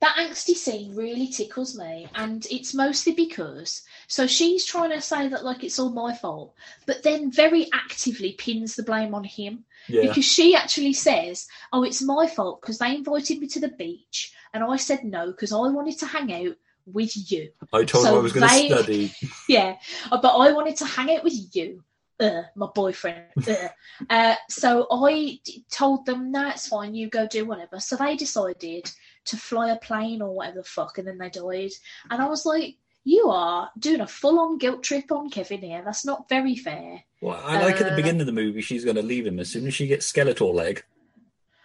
That 0.00 0.16
angsty 0.16 0.54
scene 0.54 0.94
really 0.96 1.28
tickles 1.28 1.76
me 1.78 2.08
and 2.14 2.46
it's 2.50 2.74
mostly 2.74 3.12
because 3.12 3.82
so 4.06 4.26
she's 4.26 4.64
trying 4.64 4.90
to 4.90 5.00
say 5.00 5.28
that 5.28 5.44
like 5.44 5.62
it's 5.62 5.78
all 5.78 5.90
my 5.90 6.14
fault 6.14 6.54
but 6.86 7.02
then 7.02 7.30
very 7.30 7.68
actively 7.72 8.32
pins 8.32 8.74
the 8.76 8.82
blame 8.82 9.14
on 9.14 9.24
him 9.24 9.64
Yeah, 9.88 10.02
because 10.08 10.24
she 10.24 10.54
actually 10.56 10.94
says 10.94 11.46
oh 11.72 11.82
it's 11.84 12.02
my 12.02 12.26
fault 12.26 12.60
because 12.60 12.78
they 12.78 12.94
invited 12.94 13.40
me 13.40 13.46
to 13.48 13.60
the 13.60 13.68
beach 13.68 14.32
and 14.54 14.64
i 14.64 14.76
said 14.76 15.04
no 15.04 15.26
because 15.28 15.52
i 15.52 15.68
wanted 15.68 15.98
to 15.98 16.06
hang 16.06 16.32
out 16.32 16.56
with 16.86 17.30
you 17.30 17.50
I 17.72 17.84
told 17.84 18.04
so 18.06 18.16
I 18.16 18.18
was 18.18 18.32
going 18.32 18.48
to 18.48 18.74
study. 18.74 19.12
yeah 19.48 19.76
uh, 20.10 20.20
but 20.20 20.36
i 20.36 20.50
wanted 20.52 20.76
to 20.76 20.86
hang 20.86 21.14
out 21.14 21.24
with 21.24 21.54
you 21.54 21.84
uh, 22.20 22.42
my 22.54 22.66
boyfriend 22.74 23.24
uh. 23.48 23.68
Uh, 24.08 24.34
so 24.48 24.86
i 24.90 25.38
d- 25.44 25.64
told 25.70 26.06
them 26.06 26.32
no 26.32 26.48
it's 26.48 26.68
fine 26.68 26.94
you 26.94 27.08
go 27.08 27.26
do 27.26 27.44
whatever 27.44 27.78
so 27.78 27.96
they 27.96 28.16
decided 28.16 28.90
to 29.30 29.36
fly 29.36 29.70
a 29.70 29.76
plane 29.76 30.22
or 30.22 30.34
whatever 30.34 30.58
the 30.58 30.64
fuck 30.64 30.98
and 30.98 31.08
then 31.08 31.18
they 31.18 31.30
died 31.30 31.70
and 32.10 32.22
i 32.22 32.26
was 32.26 32.44
like 32.46 32.76
you 33.04 33.28
are 33.30 33.70
doing 33.78 34.00
a 34.00 34.06
full-on 34.06 34.58
guilt 34.58 34.82
trip 34.82 35.10
on 35.10 35.30
kevin 35.30 35.60
here 35.60 35.82
that's 35.84 36.04
not 36.04 36.28
very 36.28 36.54
fair 36.56 37.02
Well, 37.22 37.40
I 37.44 37.60
like 37.62 37.76
at 37.80 37.86
the 37.86 37.92
Uh, 37.92 37.96
beginning 37.96 38.20
of 38.20 38.26
the 38.26 38.32
movie, 38.32 38.60
she's 38.62 38.84
going 38.84 38.96
to 38.96 39.02
leave 39.02 39.26
him 39.26 39.38
as 39.40 39.48
soon 39.50 39.66
as 39.66 39.74
she 39.74 39.86
gets 39.86 40.10
Skeletor 40.10 40.54
leg. 40.54 40.84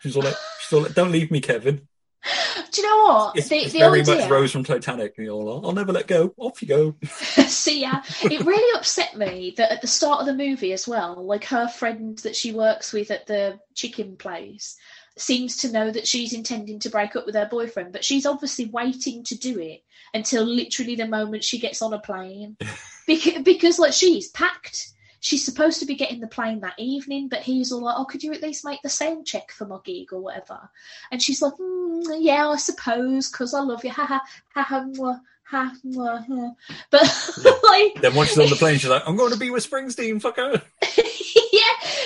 She's 0.01 0.16
all 0.18 0.24
like, 0.24 0.36
she's 0.59 0.74
all 0.74 0.84
like, 0.84 0.93
"Don't 0.93 1.11
leave 1.13 1.32
me, 1.32 1.39
Kevin." 1.41 1.88
do 2.72 2.82
you 2.82 2.88
know 2.88 3.03
what 3.05 3.38
It's, 3.38 3.47
the, 3.49 3.57
it's 3.57 3.74
the 3.74 3.80
very 3.80 4.01
idea 4.01 4.16
much 4.16 4.30
Rose 4.30 4.51
from 4.51 4.63
Titanic. 4.63 5.16
All, 5.30 5.66
I'll 5.66 5.72
never 5.74 5.93
let 5.93 6.07
go. 6.07 6.34
Off 6.38 6.61
you 6.61 6.68
go. 6.68 6.95
See 7.47 7.82
ya. 7.82 8.01
It 8.24 8.45
really 8.45 8.78
upset 8.78 9.16
me 9.16 9.53
that 9.57 9.72
at 9.72 9.82
the 9.82 9.88
start 9.88 10.20
of 10.22 10.26
the 10.26 10.34
movie 10.34 10.74
as 10.74 10.88
well, 10.88 11.24
like 11.26 11.45
her 11.45 11.68
friend 11.68 12.18
that 12.20 12.36
she 12.36 12.51
works 12.51 12.91
with 12.91 13.11
at 13.11 13.28
the 13.28 13.59
chicken 13.76 14.18
place 14.18 14.76
seems 15.18 15.57
to 15.57 15.72
know 15.72 15.91
that 15.91 16.07
she's 16.07 16.34
intending 16.34 16.80
to 16.80 16.89
break 16.89 17.16
up 17.16 17.26
with 17.26 17.36
her 17.36 17.47
boyfriend, 17.49 17.93
but 17.93 18.03
she's 18.03 18.26
obviously 18.26 18.66
waiting 18.66 19.24
to 19.24 19.38
do 19.38 19.59
it 19.59 19.84
until 20.13 20.43
literally 20.43 20.95
the 20.95 21.07
moment 21.07 21.43
she 21.43 21.59
gets 21.59 21.82
on 21.82 21.93
a 21.93 21.99
plane. 21.99 22.57
because, 23.07 23.41
because 23.43 23.80
like 23.80 23.93
she's 23.93 24.30
packed. 24.30 24.89
She's 25.22 25.43
supposed 25.43 25.80
to 25.80 25.88
be 25.88 25.95
getting 25.95 26.20
the 26.20 26.28
plane 26.28 26.59
that 26.59 26.78
evening, 26.78 27.30
but 27.30 27.39
he's 27.39 27.72
all 27.72 27.82
like, 27.82 27.95
"Oh, 27.97 28.05
could 28.05 28.22
you 28.22 28.32
at 28.32 28.43
least 28.43 28.63
make 28.63 28.84
the 28.84 28.89
sound 28.89 29.26
check 29.26 29.51
for 29.51 29.66
my 29.66 29.80
gig 29.84 30.13
or 30.13 30.20
whatever?" 30.20 30.70
And 31.11 31.20
she's 31.20 31.41
like, 31.41 31.53
mm, 31.53 32.03
"Yeah, 32.20 32.47
I 32.47 32.57
suppose, 32.57 33.32
because 33.32 33.55
I 33.55 33.61
love 33.61 33.84
you." 33.84 33.89
Ha 33.89 34.05
ha 34.05 34.22
ha 34.53 34.61
ha. 34.61 34.82
mwah, 34.82 35.20
ha, 35.45 35.74
mwah, 35.86 36.26
ha. 36.28 36.51
But 36.91 37.61
like, 37.63 38.01
Then 38.01 38.13
once 38.16 38.30
she's 38.30 38.39
on 38.39 38.49
the 38.49 38.55
plane, 38.59 38.78
she's 38.78 38.89
like, 38.89 39.03
I'm 39.07 39.16
going 39.16 39.32
to 39.32 39.39
be 39.39 39.49
with 39.49 39.68
Springsteen, 39.68 40.22
fucker. 40.22 40.61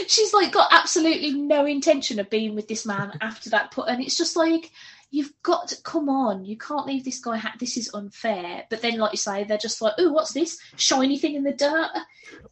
She's 0.08 0.34
like 0.34 0.52
got 0.52 0.70
absolutely 0.72 1.32
no 1.34 1.66
intention 1.66 2.20
of 2.20 2.30
being 2.30 2.56
with 2.56 2.68
this 2.68 2.86
man 2.86 3.18
after 3.22 3.50
that 3.50 3.72
put 3.72 3.88
and 3.90 4.02
it's 4.02 4.18
just 4.18 4.36
like 4.36 4.72
you've 5.12 5.34
got 5.44 5.68
to 5.68 5.82
come 5.84 6.08
on 6.10 6.46
you 6.46 6.58
can't 6.58 6.86
leave 6.86 7.04
this 7.04 7.20
guy 7.20 7.38
ha- 7.38 7.56
this 7.60 7.78
is 7.78 7.94
unfair 7.94 8.66
but 8.70 8.82
then 8.82 8.98
like 8.98 9.12
you 9.12 9.18
say 9.18 9.44
they're 9.44 9.58
just 9.58 9.82
like 9.82 9.94
oh 9.98 10.12
what's 10.12 10.34
this 10.34 10.60
shiny 10.76 11.18
thing 11.18 11.36
in 11.36 11.44
the 11.44 11.52
dirt 11.54 11.90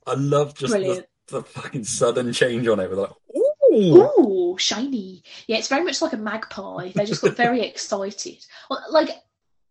I 0.05 0.13
love 0.15 0.55
just 0.55 0.73
the, 0.73 0.79
Brilliant. 0.79 1.05
the 1.27 1.43
fucking 1.43 1.83
sudden 1.83 2.33
change 2.33 2.67
on 2.67 2.79
it. 2.79 2.89
We're 2.89 2.95
like, 2.97 3.11
ooh, 3.35 3.97
Ooh, 4.19 4.57
shiny. 4.57 5.23
Yeah, 5.47 5.57
it's 5.57 5.67
very 5.67 5.83
much 5.83 6.01
like 6.01 6.13
a 6.13 6.17
magpie. 6.17 6.91
They 6.95 7.05
just 7.05 7.21
got 7.21 7.35
very 7.35 7.61
excited. 7.67 8.43
Like, 8.89 9.09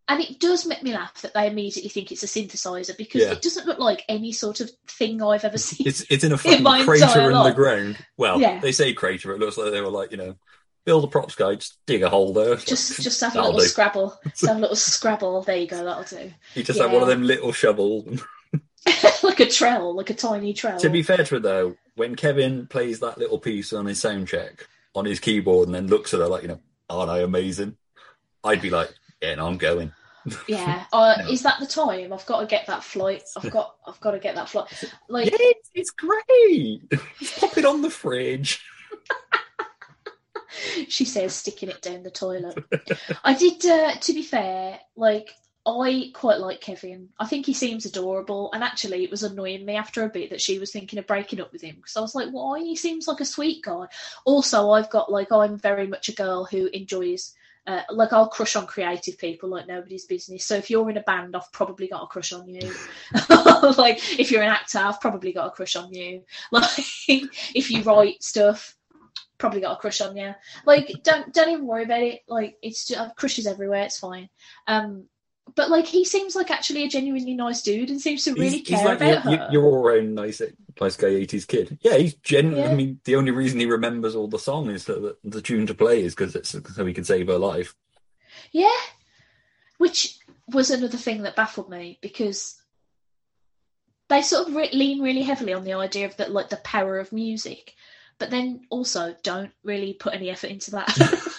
and 0.09 0.21
it 0.21 0.39
does 0.39 0.67
make 0.67 0.83
me 0.83 0.93
laugh 0.93 1.21
that 1.23 1.35
they 1.35 1.47
immediately 1.47 1.89
think 1.91 2.13
it's 2.13 2.23
a 2.23 2.27
synthesizer 2.27 2.97
because 2.97 3.23
Yeah. 3.23 3.33
it 3.33 3.43
doesn't 3.43 3.67
look 3.67 3.79
like 3.79 4.05
any 4.09 4.33
sort 4.33 4.61
of 4.61 4.71
thing 4.87 5.23
I've 5.23 5.45
ever 5.45 5.59
seen. 5.59 5.87
it's 5.87 6.05
it's 6.11 6.23
in 6.25 6.33
a 6.33 6.39
fucking 6.39 6.63
my 6.63 6.85
crater 6.85 7.31
in 7.31 7.43
the 7.43 7.53
ground. 7.53 7.99
Well, 8.17 8.41
Yeah. 8.41 8.61
they 8.61 8.73
say 8.73 8.93
crater. 8.93 9.33
It 9.33 9.39
looks 9.41 9.57
like 9.57 9.73
they 9.73 9.81
were 9.81 9.91
like, 9.91 10.11
you 10.13 10.17
know, 10.17 10.37
build 10.85 11.03
a 11.03 11.09
props 11.09 11.35
guy, 11.35 11.57
just 11.57 11.79
dig 11.87 12.03
a 12.05 12.09
hole 12.09 12.33
there. 12.33 12.55
just, 12.57 13.01
just 13.03 13.21
have 13.21 13.35
a 13.35 13.43
little 13.43 13.59
do. 13.59 13.65
scrabble. 13.67 14.17
Just 14.29 14.45
have 14.47 14.57
a 14.59 14.61
little 14.61 14.77
scrabble. 14.77 15.43
There 15.43 15.57
you 15.57 15.67
go. 15.67 15.85
That'll 15.85 16.05
do. 16.05 16.31
You 16.55 16.63
just 16.63 16.79
have 16.81 16.93
one 16.93 17.03
of 17.03 17.09
them 17.09 17.23
little 17.25 17.51
shovels. 17.53 18.23
like 19.25 19.41
a 19.41 19.49
trowel, 19.51 19.97
like 19.97 20.11
a 20.11 20.15
tiny 20.15 20.53
trowel. 20.55 20.79
to 20.79 20.89
be 20.89 21.03
fair 21.03 21.17
to 21.25 21.37
it 21.37 21.43
though, 21.43 21.75
when 21.97 22.15
Kevin 22.15 22.69
plays 22.69 23.01
that 23.01 23.19
little 23.19 23.41
piece 23.41 23.73
on 23.73 23.87
his 23.87 24.01
sound 24.01 24.29
check 24.29 24.69
on 24.95 25.05
his 25.05 25.19
keyboard 25.19 25.67
and 25.67 25.75
then 25.75 25.89
looks 25.89 26.15
at 26.15 26.21
her 26.21 26.29
like, 26.29 26.43
you 26.43 26.49
know, 26.49 26.61
aren't 26.89 27.11
I 27.11 27.21
amazing? 27.21 27.77
I'd 28.45 28.63
be 28.63 28.71
like, 28.71 28.91
yeah, 29.21 29.35
no, 29.37 29.47
I'm 29.47 29.59
going. 29.59 29.93
yeah. 30.49 30.85
Uh, 30.93 31.15
No. 31.19 31.31
Is 31.31 31.43
that 31.43 31.61
the 31.61 31.67
time? 31.67 32.13
I've 32.13 32.27
got 32.27 32.41
to 32.41 32.47
get 32.47 32.67
that 32.67 32.85
flight. 32.85 33.23
I've 33.37 33.51
got. 33.51 33.77
I've 33.87 34.01
got 34.01 34.13
to 34.13 34.19
get 34.19 34.35
that 34.35 34.49
flight. 34.49 34.67
Like. 35.09 35.31
yeah, 35.31 35.37
it's, 35.39 35.71
it's 35.75 35.91
great. 35.91 36.83
Just 37.19 37.41
pop 37.41 37.57
it 37.59 37.65
on 37.65 37.83
the 37.83 37.91
fridge. 37.91 38.65
she 40.89 41.05
says, 41.05 41.35
sticking 41.35 41.69
it 41.69 41.83
down 41.83 42.03
the 42.03 42.11
toilet. 42.11 42.59
I 43.25 43.35
did, 43.35 43.65
uh, 43.67 43.95
to 43.95 44.13
be 44.13 44.23
fair, 44.23 44.79
like, 44.97 45.31
I 45.67 46.11
quite 46.15 46.39
like 46.39 46.61
Kevin. 46.61 47.09
I 47.19 47.27
think 47.27 47.45
he 47.45 47.53
seems 47.53 47.87
adorable. 47.87 48.51
And 48.53 48.63
actually, 48.63 49.05
it 49.05 49.11
was 49.11 49.23
annoying 49.23 49.65
me 49.65 49.77
after 49.77 50.05
a 50.05 50.09
bit 50.09 50.31
that 50.31 50.41
she 50.41 50.59
was 50.59 50.71
thinking 50.71 50.99
of 50.99 51.07
breaking 51.07 51.41
up 51.41 51.53
with 51.53 51.63
him 51.63 51.77
because 51.77 51.97
I 51.97 52.01
was 52.01 52.15
like, 52.15 52.31
why? 52.31 52.61
He 52.61 52.77
seems 52.77 53.09
like 53.09 53.21
a 53.21 53.25
sweet 53.25 53.65
guy. 53.65 53.87
Also, 54.25 54.71
I've 54.71 54.91
got, 54.91 55.11
like, 55.11 55.33
I'm 55.33 55.59
very 55.59 55.87
much 55.87 56.09
a 56.09 56.15
girl 56.15 56.45
who 56.45 56.67
enjoys. 56.67 57.35
Uh, 57.67 57.83
like 57.91 58.13
I'll 58.13 58.29
crush 58.29 58.55
on 58.55 58.67
creative 58.67 59.19
people 59.19 59.49
like 59.49 59.67
nobody's 59.67 60.05
business. 60.05 60.45
So 60.45 60.55
if 60.57 60.71
you're 60.71 60.89
in 60.89 60.99
a 60.99 61.03
band, 61.03 61.35
I've 61.35 61.51
probably 61.53 61.89
got 61.89 62.05
a 62.05 62.07
crush 62.07 62.33
on 62.33 62.49
you. 62.49 62.73
like 63.77 63.99
if 64.19 64.31
you're 64.31 64.43
an 64.43 64.51
actor, 64.51 64.79
I've 64.79 65.01
probably 65.01 65.33
got 65.33 65.49
a 65.49 65.51
crush 65.51 65.77
on 65.77 65.93
you. 65.93 66.23
Like 66.53 66.69
if 67.09 67.71
you 67.71 67.83
write 67.83 68.23
stuff, 68.23 68.77
probably 69.39 69.61
got 69.61 69.77
a 69.77 69.81
crush 69.81 70.01
on 70.01 70.17
you. 70.17 70.35
Like, 70.65 70.91
don't 71.03 71.33
don't 71.33 71.51
even 71.51 71.67
worry 71.67 71.85
about 71.85 72.03
it. 72.03 72.21
Like, 72.29 72.57
it's 72.63 72.87
just 72.87 73.17
crushes 73.17 73.47
everywhere. 73.47 73.83
It's 73.85 73.99
fine. 73.99 74.29
Um, 74.67 75.07
but 75.55 75.71
like, 75.71 75.87
he 75.87 76.05
seems 76.05 76.35
like 76.35 76.51
actually 76.51 76.85
a 76.85 76.89
genuinely 76.89 77.35
nice 77.35 77.63
dude 77.63 77.91
and 77.91 78.01
seems 78.01 78.25
to 78.25 78.33
really 78.35 78.59
he's, 78.59 78.69
he's 78.69 78.79
care 78.79 78.85
like 78.87 79.01
about 79.01 79.25
your, 79.25 79.39
her. 79.39 79.49
your 79.53 79.65
all 79.65 79.83
round 79.83 80.15
nice, 80.15 80.43
nice 80.81 80.97
guy 80.97 81.09
80s 81.09 81.47
kid. 81.47 81.79
Yeah, 81.81 81.97
he's 81.97 82.15
genuinely. 82.15 82.63
Yeah. 82.65 82.71
I 82.71 82.75
mean, 82.75 83.01
the 83.05 83.17
only 83.17 83.31
reason 83.31 83.61
he 83.61 83.67
remembers 83.67 84.15
all 84.15 84.29
the 84.29 84.39
song 84.39 84.71
is 84.71 84.85
that 84.87 85.17
the 85.25 85.41
tune 85.43 85.67
to 85.67 85.75
play 85.75 86.03
is 86.03 86.15
because 86.15 86.35
it's 86.35 86.51
so 86.51 86.85
he 86.85 86.93
can 86.93 87.05
save 87.05 87.29
her 87.29 87.39
life. 87.39 87.75
Yeah, 88.53 88.69
which 89.79 90.19
was 90.49 90.71
another 90.71 90.99
thing 90.99 91.23
that 91.23 91.37
baffled 91.37 91.71
me 91.71 91.99
because 92.03 92.61
they 94.09 94.23
sort 94.23 94.49
of 94.49 94.55
re- 94.55 94.71
lean 94.73 95.01
really 95.03 95.23
heavily 95.23 95.53
on 95.53 95.65
the 95.65 95.73
idea 95.75 96.07
of 96.07 96.17
that, 96.19 96.33
like 96.33 96.49
the 96.49 96.57
power 96.59 96.99
of 96.99 97.13
music, 97.13 97.75
but 98.19 98.31
then 98.31 98.63
also 98.71 99.17
don't 99.23 99.53
really 99.65 99.95
put 99.95 100.15
any 100.15 100.31
effort 100.31 100.51
into 100.51 100.73
that. 100.73 100.87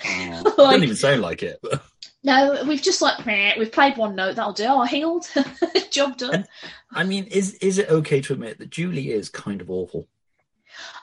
Doesn't 0.56 0.82
even 0.82 0.96
sound 0.96 1.22
like 1.22 1.42
it. 1.42 1.58
but- 1.62 1.82
no, 2.22 2.64
we've 2.66 2.82
just 2.82 3.00
like 3.02 3.24
"Meh, 3.26 3.54
we've 3.58 3.72
played 3.72 3.96
one 3.96 4.14
note 4.14 4.36
that'll 4.36 4.52
do. 4.52 4.66
Oh, 4.68 4.82
healed, 4.82 5.26
job 5.90 6.16
done. 6.18 6.34
And- 6.34 6.48
I 6.92 7.04
mean, 7.04 7.24
is 7.26 7.54
is 7.54 7.78
it 7.78 7.88
okay 7.88 8.20
to 8.22 8.32
admit 8.32 8.58
that 8.58 8.70
Julie 8.70 9.10
is 9.10 9.28
kind 9.28 9.60
of 9.60 9.70
awful? 9.70 10.08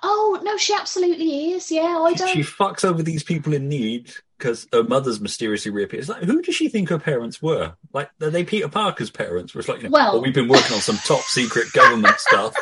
Oh 0.04 0.40
no, 0.44 0.58
she 0.58 0.74
absolutely 0.74 1.52
is. 1.52 1.72
Yeah, 1.72 1.82
I 2.04 2.14
don't. 2.14 2.30
She 2.30 2.42
fucks 2.42 2.84
over 2.86 3.04
these 3.04 3.24
people 3.24 3.54
in 3.54 3.68
need 3.70 4.12
because 4.38 4.68
her 4.72 4.84
mother's 4.84 5.20
mysteriously 5.20 5.72
reappears. 5.72 6.10
Like, 6.10 6.24
who 6.24 6.42
does 6.42 6.56
she 6.56 6.70
think 6.70 6.90
her 6.90 7.00
parents 7.00 7.42
were? 7.42 7.76
Like, 7.94 8.10
are 8.22 8.30
they 8.30 8.44
Peter 8.44 8.68
Parker's 8.70 9.10
parents? 9.10 9.54
Where 9.56 9.60
it's 9.60 9.68
like, 9.70 9.80
you 9.82 9.86
know, 9.86 9.90
Well- 9.94 10.16
oh, 10.18 10.22
we've 10.22 10.34
been 10.34 10.48
working 10.48 10.76
on 10.76 10.82
some 10.82 10.98
top 10.98 11.22
secret 11.22 11.72
government 11.74 12.16
stuff. 12.20 12.54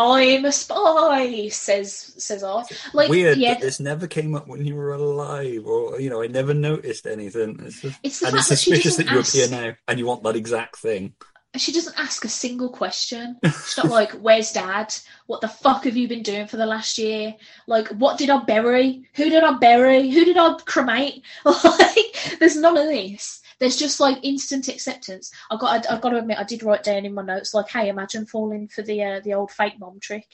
I'm 0.00 0.44
a 0.44 0.52
spy, 0.52 1.48
says 1.48 2.14
says 2.18 2.42
I. 2.42 2.64
Like, 2.92 3.08
Weird 3.08 3.38
yeah, 3.38 3.54
that 3.54 3.60
this 3.60 3.80
never 3.80 4.06
came 4.06 4.34
up 4.34 4.46
when 4.48 4.64
you 4.64 4.74
were 4.74 4.92
alive, 4.94 5.66
or 5.66 6.00
you 6.00 6.10
know, 6.10 6.22
I 6.22 6.26
never 6.26 6.54
noticed 6.54 7.06
anything. 7.06 7.60
It's 7.64 7.80
just, 7.80 7.98
It's 8.02 8.22
and 8.22 8.36
it's 8.36 8.48
that 8.48 8.56
suspicious 8.56 8.96
that 8.96 9.06
doesn't 9.06 9.14
you 9.14 9.20
ask- 9.20 9.34
appear 9.34 9.60
now 9.68 9.76
and 9.88 9.98
you 9.98 10.06
want 10.06 10.22
that 10.24 10.36
exact 10.36 10.76
thing. 10.78 11.14
she 11.56 11.72
doesn't 11.72 11.98
ask 11.98 12.24
a 12.24 12.28
single 12.28 12.68
question. 12.70 13.36
She's 13.44 13.76
not 13.76 13.88
like, 13.88 14.12
"Where's 14.24 14.52
Dad? 14.52 14.94
What 15.26 15.40
the 15.40 15.48
fuck 15.48 15.84
have 15.84 15.96
you 15.96 16.06
been 16.08 16.22
doing 16.22 16.46
for 16.46 16.56
the 16.56 16.66
last 16.66 16.96
year? 16.98 17.34
Like, 17.66 17.88
what 17.88 18.18
did 18.18 18.30
I 18.30 18.42
bury? 18.44 19.08
Who 19.14 19.28
did 19.30 19.42
I 19.42 19.52
bury? 19.58 20.08
Who 20.10 20.24
did 20.24 20.36
I 20.36 20.54
cremate?" 20.64 21.22
Like, 21.44 22.38
there's 22.38 22.56
none 22.56 22.76
of 22.76 22.86
this. 22.86 23.39
There's 23.60 23.76
just 23.76 24.00
like 24.00 24.18
instant 24.22 24.68
acceptance. 24.68 25.30
I 25.50 25.56
got, 25.56 25.86
I, 25.86 25.94
I've 25.94 26.00
got 26.00 26.10
to 26.10 26.18
admit, 26.18 26.38
I 26.38 26.44
did 26.44 26.62
write 26.62 26.82
down 26.82 27.04
in 27.04 27.14
my 27.14 27.22
notes 27.22 27.54
like, 27.54 27.68
"Hey, 27.68 27.88
imagine 27.88 28.26
falling 28.26 28.68
for 28.68 28.82
the 28.82 29.02
uh, 29.02 29.20
the 29.20 29.34
old 29.34 29.50
fake 29.50 29.78
mom 29.78 30.00
trick," 30.00 30.26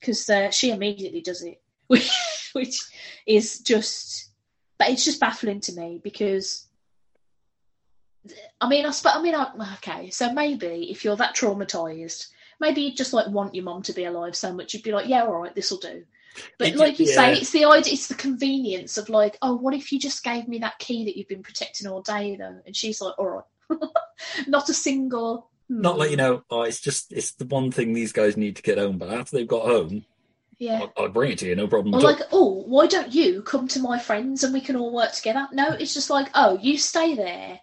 because 0.00 0.28
uh, 0.28 0.50
she 0.50 0.70
immediately 0.70 1.20
does 1.20 1.42
it, 1.42 1.62
which, 1.86 2.10
which 2.52 2.80
is 3.26 3.60
just, 3.60 4.32
but 4.78 4.90
it's 4.90 5.04
just 5.04 5.20
baffling 5.20 5.60
to 5.60 5.72
me 5.72 6.00
because 6.02 6.68
I 8.60 8.68
mean, 8.68 8.86
I 8.86 8.90
sp- 8.94 9.16
I 9.16 9.22
mean, 9.22 9.34
I, 9.34 9.74
okay, 9.76 10.10
so 10.10 10.32
maybe 10.32 10.90
if 10.90 11.04
you're 11.04 11.16
that 11.16 11.34
traumatized, 11.34 12.28
maybe 12.60 12.82
you 12.82 12.94
just 12.94 13.12
like 13.12 13.26
want 13.28 13.54
your 13.54 13.64
mom 13.64 13.82
to 13.82 13.92
be 13.92 14.04
alive 14.04 14.36
so 14.36 14.52
much, 14.52 14.74
you'd 14.74 14.84
be 14.84 14.92
like, 14.92 15.08
yeah, 15.08 15.22
all 15.22 15.40
right, 15.40 15.54
this 15.54 15.70
will 15.70 15.78
do. 15.78 16.04
But 16.58 16.68
It- 16.68 16.76
like 16.76 16.98
you 16.98 17.06
say, 17.06 17.34
it's 17.34 17.50
the 17.50 17.64
idea, 17.64 17.92
it's 17.92 18.08
the 18.08 18.14
convenience 18.14 18.96
of 18.96 19.08
like, 19.08 19.36
oh, 19.42 19.54
what 19.54 19.74
if 19.74 19.92
you 19.92 19.98
just 19.98 20.24
gave 20.24 20.48
me 20.48 20.58
that 20.58 20.78
key 20.78 21.04
that 21.04 21.16
you've 21.16 21.28
been 21.28 21.42
protecting 21.42 21.86
all 21.86 22.02
day, 22.02 22.36
though? 22.36 22.60
And 22.66 22.76
she's 22.76 23.00
like, 23.00 23.18
all 23.18 23.44
right, 23.70 23.80
not 24.46 24.68
a 24.68 24.74
single. 24.74 25.50
Not 25.68 25.98
like 25.98 26.10
you 26.10 26.16
hmm, 26.16 26.22
know, 26.22 26.42
oh, 26.50 26.62
it's 26.62 26.80
just 26.80 27.12
it's 27.12 27.32
the 27.32 27.46
one 27.46 27.70
thing 27.70 27.92
these 27.92 28.12
guys 28.12 28.36
need 28.36 28.56
to 28.56 28.62
get 28.62 28.78
home. 28.78 28.98
But 28.98 29.10
after 29.10 29.36
they've 29.36 29.46
got 29.48 29.64
home, 29.64 30.04
yeah. 30.62 30.82
I'll, 30.82 30.92
I'll 30.96 31.08
bring 31.08 31.32
it 31.32 31.38
to 31.38 31.46
you, 31.46 31.56
no 31.56 31.66
problem. 31.66 31.94
Or 31.94 32.00
like, 32.00 32.20
oh, 32.30 32.62
why 32.66 32.86
don't 32.86 33.12
you 33.12 33.42
come 33.42 33.66
to 33.68 33.80
my 33.80 33.98
friends 33.98 34.44
and 34.44 34.54
we 34.54 34.60
can 34.60 34.76
all 34.76 34.94
work 34.94 35.12
together? 35.12 35.48
No, 35.52 35.70
it's 35.70 35.94
just 35.94 36.08
like, 36.08 36.28
oh, 36.34 36.58
you 36.60 36.78
stay 36.78 37.14
there 37.14 37.60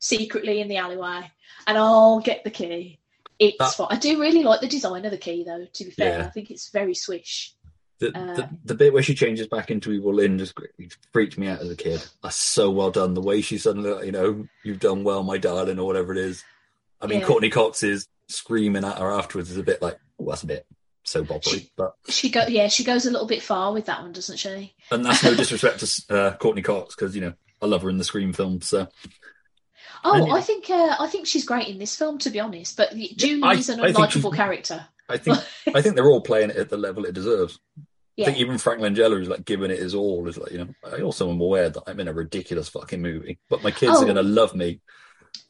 secretly 0.00 0.60
in 0.60 0.66
the 0.66 0.78
alleyway 0.78 1.30
and 1.66 1.78
I'll 1.78 2.18
get 2.18 2.42
the 2.42 2.50
key. 2.50 2.98
It's 3.38 3.56
That- 3.58 3.74
fine. 3.74 3.88
I 3.90 3.96
do 3.96 4.20
really 4.20 4.42
like 4.42 4.60
the 4.60 4.66
design 4.66 5.04
of 5.04 5.12
the 5.12 5.18
key, 5.18 5.44
though, 5.44 5.64
to 5.64 5.84
be 5.84 5.90
fair. 5.90 6.18
Yeah. 6.18 6.26
I 6.26 6.30
think 6.30 6.50
it's 6.50 6.70
very 6.70 6.94
swish. 6.94 7.54
The, 8.00 8.16
Uh, 8.18 8.34
the, 8.34 8.48
the 8.64 8.74
bit 8.74 8.92
where 8.92 9.02
she 9.02 9.14
changes 9.14 9.46
back 9.46 9.70
into 9.70 9.92
Evil 9.92 10.14
Lynn 10.14 10.38
just 10.38 10.54
freaked 11.12 11.38
me 11.38 11.46
out 11.48 11.60
as 11.60 11.70
a 11.70 11.76
kid. 11.76 12.02
That's 12.22 12.36
so 12.36 12.70
well 12.70 12.90
done. 12.90 13.14
The 13.14 13.20
way 13.20 13.40
she 13.42 13.58
suddenly, 13.58 14.06
you 14.06 14.12
know, 14.12 14.46
you've 14.64 14.80
done 14.80 15.04
well, 15.04 15.22
my 15.22 15.36
darling, 15.38 15.78
or 15.78 15.86
whatever 15.86 16.12
it 16.12 16.18
is. 16.18 16.42
I 17.00 17.06
mean, 17.06 17.20
Yeah. 17.20 17.26
Courteney 17.26 17.50
Cox 17.50 17.82
is 17.82 18.06
screaming 18.28 18.84
at 18.84 18.98
her 18.98 19.10
afterwards 19.10 19.50
is 19.50 19.56
a 19.58 19.62
bit 19.62 19.82
like, 19.82 19.98
oh, 20.18 20.26
that's 20.30 20.42
a 20.42 20.46
bit 20.46 20.66
so 21.04 21.24
boppery. 21.24 21.70
But 21.76 21.94
She 22.08 22.30
go, 22.30 22.44
yeah, 22.46 22.68
she 22.68 22.84
goes 22.84 23.06
a 23.06 23.10
little 23.10 23.26
bit 23.26 23.42
far 23.42 23.72
with 23.72 23.86
that 23.86 24.02
one, 24.02 24.12
doesn't 24.12 24.38
she? 24.38 24.74
and 24.90 25.04
that's 25.04 25.22
no 25.24 25.34
disrespect 25.36 25.80
to 25.80 26.14
uh, 26.14 26.36
Courteney 26.36 26.62
Cox 26.62 26.94
because 26.94 27.14
you 27.14 27.20
know 27.20 27.32
I 27.62 27.66
love 27.66 27.82
her 27.82 27.90
in 27.90 27.98
the 27.98 28.04
Scream 28.04 28.32
films. 28.32 28.66
So 28.68 28.88
Oh, 30.04 30.14
And- 30.24 30.32
I 30.32 30.40
think 30.40 30.70
uh, 30.70 30.96
I 30.98 31.06
think 31.08 31.26
she's 31.26 31.44
great 31.44 31.68
in 31.68 31.78
this 31.78 31.94
film, 31.96 32.16
to 32.18 32.30
be 32.30 32.40
honest. 32.40 32.76
But 32.76 32.94
Julie 33.16 33.42
I- 33.42 33.54
is 33.54 33.68
an 33.68 33.80
unlikable 33.80 34.34
character. 34.34 34.86
I 35.08 35.16
think 35.16 35.38
I 35.74 35.82
think 35.82 35.96
they're 35.96 36.08
all 36.08 36.20
playing 36.20 36.50
it 36.50 36.56
at 36.56 36.68
the 36.70 36.76
level 36.76 37.04
it 37.04 37.14
deserves. 37.14 37.58
I 38.22 38.26
think 38.26 38.38
even 38.38 38.58
Frank 38.58 38.80
Langella 38.80 39.20
is 39.20 39.28
like 39.28 39.44
giving 39.44 39.70
it 39.70 39.78
his 39.78 39.94
all. 39.94 40.26
Is 40.28 40.38
like 40.38 40.52
you 40.52 40.58
know 40.58 40.68
I 40.84 41.00
also 41.02 41.30
am 41.30 41.40
aware 41.40 41.70
that 41.70 41.82
I'm 41.86 42.00
in 42.00 42.08
a 42.08 42.12
ridiculous 42.12 42.68
fucking 42.68 43.00
movie, 43.02 43.38
but 43.48 43.62
my 43.62 43.70
kids 43.70 43.92
Oh. 43.96 44.02
are 44.02 44.06
gonna 44.06 44.22
love 44.22 44.54
me. 44.54 44.80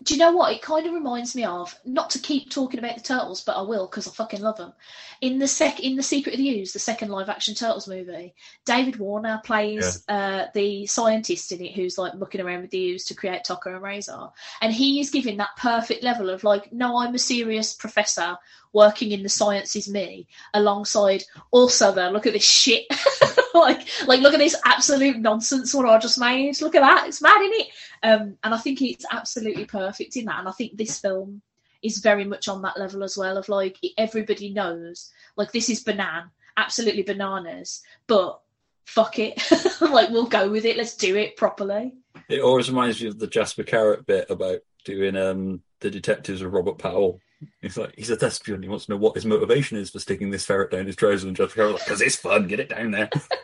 Do 0.03 0.15
you 0.15 0.21
know 0.21 0.33
what? 0.33 0.53
It 0.53 0.63
kind 0.63 0.87
of 0.87 0.95
reminds 0.95 1.35
me 1.35 1.45
of 1.45 1.75
not 1.85 2.11
to 2.11 2.19
keep 2.19 2.51
talking 2.51 2.79
about 2.79 2.97
the 2.97 3.03
turtles, 3.03 3.43
but 3.43 3.57
I 3.57 3.63
will 3.63 3.87
because 3.87 4.09
I 4.09 4.13
fucking 4.13 4.41
love 4.41 4.57
them. 4.57 4.73
In 5.21 5.39
the 5.39 5.47
sec, 5.47 5.81
in 5.81 5.97
the 5.97 6.03
Secret 6.03 6.35
of 6.35 6.39
the 6.39 6.61
Ooze, 6.61 6.73
the 6.73 6.79
second 6.79 7.11
live 7.11 7.29
action 7.29 7.55
turtles 7.55 7.87
movie, 7.87 8.35
David 8.65 8.97
Warner 8.97 9.43
plays 9.45 10.03
uh, 10.09 10.47
the 10.55 10.87
scientist 10.87 11.53
in 11.53 11.61
it 11.61 11.75
who's 11.75 11.99
like 11.99 12.15
mucking 12.15 12.41
around 12.41 12.63
with 12.63 12.71
the 12.71 12.93
ooze 12.93 13.05
to 13.07 13.15
create 13.15 13.45
Tokka 13.45 13.67
and 13.67 13.83
Rahzar, 13.83 14.33
and 14.63 14.73
he 14.73 15.01
is 15.01 15.11
given 15.11 15.37
that 15.37 15.57
perfect 15.59 16.03
level 16.03 16.31
of 16.31 16.45
like, 16.45 16.73
no, 16.73 16.99
I'm 16.99 17.15
a 17.15 17.19
serious 17.19 17.75
professor 17.75 18.39
working 18.73 19.13
in 19.13 19.23
the 19.23 19.29
sciences, 19.29 19.89
me, 19.89 20.29
alongside 20.55 21.25
also 21.51 21.93
though, 21.93 22.11
look 22.11 22.27
at 22.27 22.33
this 22.33 22.45
shit. 22.45 22.87
like 23.55 23.87
like 24.07 24.21
look 24.21 24.35
at 24.35 24.39
this 24.39 24.57
absolute 24.65 25.19
nonsense 25.19 25.75
what 25.75 25.89
I 25.89 25.99
just 25.99 26.19
made. 26.19 26.61
Look 26.61 26.75
at 26.75 26.83
that. 26.83 27.09
It's 27.09 27.23
mad, 27.23 27.41
isn't 27.41 27.61
it? 27.61 27.67
Um, 28.03 28.39
and 28.43 28.55
I 28.55 28.59
think 28.59 28.83
it's 28.83 29.05
absolutely 29.11 29.65
perfect 29.65 30.17
in 30.17 30.27
that. 30.27 30.39
And 30.41 30.49
I 30.49 30.53
think 30.53 30.77
this 30.77 30.99
film 30.99 31.43
is 31.83 31.99
very 31.99 32.25
much 32.25 32.49
on 32.49 32.63
that 32.63 32.79
level 32.79 33.03
as 33.03 33.17
well 33.17 33.39
of 33.39 33.49
like 33.49 33.79
everybody 33.97 34.51
knows 34.53 35.11
like 35.37 35.51
this 35.53 35.71
is 35.71 35.83
Banan 35.83 36.31
absolutely 36.61 37.03
bananas, 37.03 37.83
but 38.07 38.41
fuck 38.85 39.19
it, 39.19 39.43
like 39.81 40.11
we'll 40.11 40.27
go 40.27 40.51
with 40.51 40.65
it. 40.65 40.77
Let's 40.77 40.97
do 40.97 41.17
it 41.17 41.37
properly. 41.37 41.95
It 42.29 42.43
always 42.43 42.69
reminds 42.69 43.01
me 43.01 43.09
of 43.09 43.19
the 43.19 43.27
Jasper 43.27 43.65
Carrott 43.65 44.07
bit 44.07 44.31
about 44.31 44.61
doing 44.85 45.17
um, 45.17 45.63
the 45.81 45.91
detectives 45.91 46.43
of 46.43 46.53
Robert 46.53 46.79
Powell. 46.79 47.21
He's 47.63 47.79
like, 47.79 47.95
he's 47.97 48.11
a 48.11 48.17
thespian. 48.17 48.63
He 48.63 48.69
wants 48.69 48.87
to 48.87 48.93
know 48.93 48.99
what 48.99 49.15
his 49.15 49.25
motivation 49.25 49.79
is 49.79 49.91
for 49.91 49.99
sticking 49.99 50.31
this 50.31 50.45
ferret 50.45 50.71
down 50.71 50.87
his 50.87 50.97
trousers. 50.97 51.25
And 51.25 51.35
Jasper 51.37 51.55
Carrott's 51.55 51.79
like, 51.79 51.85
because 51.87 52.03
it's 52.03 52.17
fun. 52.17 52.47
Get 52.47 52.61
it 52.61 52.69
down 52.69 52.91
there. 52.91 53.09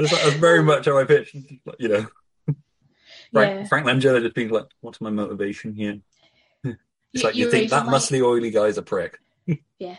that's, 0.00 0.10
that's 0.24 0.36
very 0.36 0.62
much 0.62 0.86
how 0.86 0.98
I 0.98 1.04
pitch. 1.04 1.34
You 1.78 1.88
know, 1.88 2.06
Frank, 3.32 3.60
Yeah. 3.60 3.64
Frank 3.66 3.86
Langella 3.86 4.20
just 4.22 4.34
being 4.34 4.50
like, 4.50 4.66
what's 4.80 5.00
my 5.00 5.10
motivation 5.10 5.74
here? 5.74 6.00
It's 7.12 7.22
You- 7.22 7.28
like 7.28 7.34
you 7.36 7.50
think 7.50 7.70
that 7.70 7.86
like- 7.86 7.94
muscly, 7.96 8.22
oily 8.22 8.50
guy's 8.50 8.78
a 8.78 8.82
prick. 8.82 9.18
Yeah. 9.78 9.96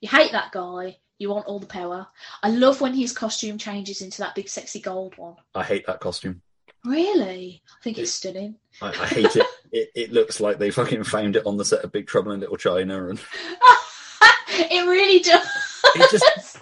You 0.00 0.08
hate 0.08 0.32
that 0.32 0.52
guy. 0.52 0.96
You 1.18 1.30
want 1.30 1.46
all 1.46 1.58
the 1.58 1.66
power. 1.66 2.06
I 2.42 2.50
love 2.50 2.80
when 2.80 2.94
his 2.94 3.12
costume 3.12 3.58
changes 3.58 4.00
into 4.02 4.18
that 4.18 4.34
big 4.36 4.48
sexy 4.48 4.80
gold 4.80 5.16
one. 5.18 5.34
I 5.54 5.64
hate 5.64 5.86
that 5.86 5.98
costume. 6.00 6.40
Really? 6.84 7.60
I 7.68 7.82
think 7.82 7.98
it's 7.98 8.12
stunning. 8.12 8.54
I, 8.80 8.88
I 8.90 9.06
hate 9.06 9.34
it. 9.36 9.46
it. 9.72 9.90
It 9.96 10.12
looks 10.12 10.38
like 10.40 10.58
they 10.58 10.70
fucking 10.70 11.02
found 11.04 11.34
it 11.36 11.44
on 11.46 11.56
the 11.56 11.64
set 11.64 11.82
of 11.84 11.90
Big 11.92 12.06
Trouble 12.06 12.30
in 12.32 12.38
Little 12.40 12.56
China, 12.56 13.08
and 13.08 13.20
it 14.48 14.86
really 14.86 15.18
does. 15.18 15.46
it 15.96 16.10
just 16.10 16.58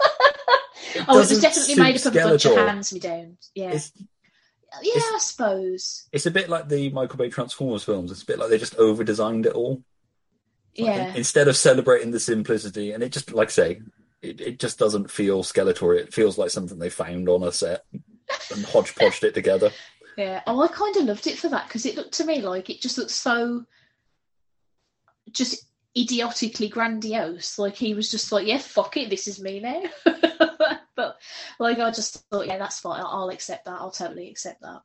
oh, 1.07 1.15
it 1.17 1.29
was 1.29 1.39
definitely 1.41 1.75
made 1.75 1.95
up 1.97 2.05
of 2.05 2.15
a 2.15 2.19
bunch 2.19 2.45
of 2.45 2.51
Skeletor. 2.53 2.67
hands 2.67 2.93
me 2.93 2.99
down. 2.99 3.37
Yeah. 3.55 3.71
it's 3.71 3.91
yeah, 4.83 4.91
it's- 4.97 5.11
I 5.15 5.17
suppose. 5.19 6.07
it's 6.11 6.25
a 6.25 6.31
bit 6.31 6.49
like 6.49 6.67
the 6.69 6.89
Michael 6.91 7.17
Bay 7.17 7.29
Transformers 7.29 7.83
films. 7.83 8.11
It's 8.11 8.23
a 8.23 8.25
bit 8.25 8.37
like 8.39 8.49
they 8.49 8.57
just 8.57 8.75
over 8.75 9.03
designed 9.03 9.45
it 9.45 9.53
all. 9.53 9.83
Like, 10.77 10.95
Yeah. 10.95 11.13
Instead 11.15 11.47
of 11.47 11.55
celebrating 11.57 12.11
the 12.11 12.19
simplicity, 12.19 12.91
and 12.91 13.01
it 13.01 13.11
just 13.11 13.31
like 13.33 13.47
I 13.47 13.51
say, 13.51 13.81
it, 14.21 14.41
it 14.41 14.59
just 14.59 14.77
doesn't 14.77 15.09
feel 15.09 15.43
Skeletor. 15.43 15.97
It 15.97 16.13
feels 16.13 16.37
like 16.37 16.49
something 16.51 16.77
they 16.79 16.89
found 16.89 17.29
on 17.29 17.43
a 17.43 17.51
set 17.51 17.85
and 17.91 18.65
hodgepodged 18.65 19.23
it 19.23 19.33
together. 19.33 19.71
Yeah. 20.17 20.41
Oh, 20.47 20.59
I 20.63 20.67
kind 20.67 20.97
of 20.97 21.03
loved 21.03 21.27
it 21.27 21.37
for 21.37 21.47
that 21.49 21.67
because 21.67 21.85
it 21.85 21.95
looked 21.95 22.13
to 22.15 22.25
me 22.25 22.41
like 22.41 22.71
it 22.71 22.81
just 22.81 22.97
looked 22.97 23.11
so 23.11 23.65
just 25.31 25.63
idiotically 25.95 26.69
grandiose. 26.69 27.59
Like 27.59 27.75
he 27.75 27.93
was 27.93 28.09
just 28.09 28.31
like, 28.31 28.47
yeah, 28.47 28.57
fuck 28.57 28.97
it, 28.97 29.11
this 29.11 29.27
is 29.27 29.39
me 29.39 29.59
now. 29.59 29.83
but 30.97 31.17
like 31.59 31.79
I 31.79 31.89
just 31.91 32.25
thought, 32.29 32.47
yeah, 32.47 32.57
that's 32.57 32.81
fine. 32.81 32.99
I'll, 32.99 33.07
I'll 33.07 33.29
accept 33.29 33.63
that. 33.65 33.79
I'll 33.79 33.91
totally 33.91 34.29
accept 34.29 34.61
that. 34.61 34.81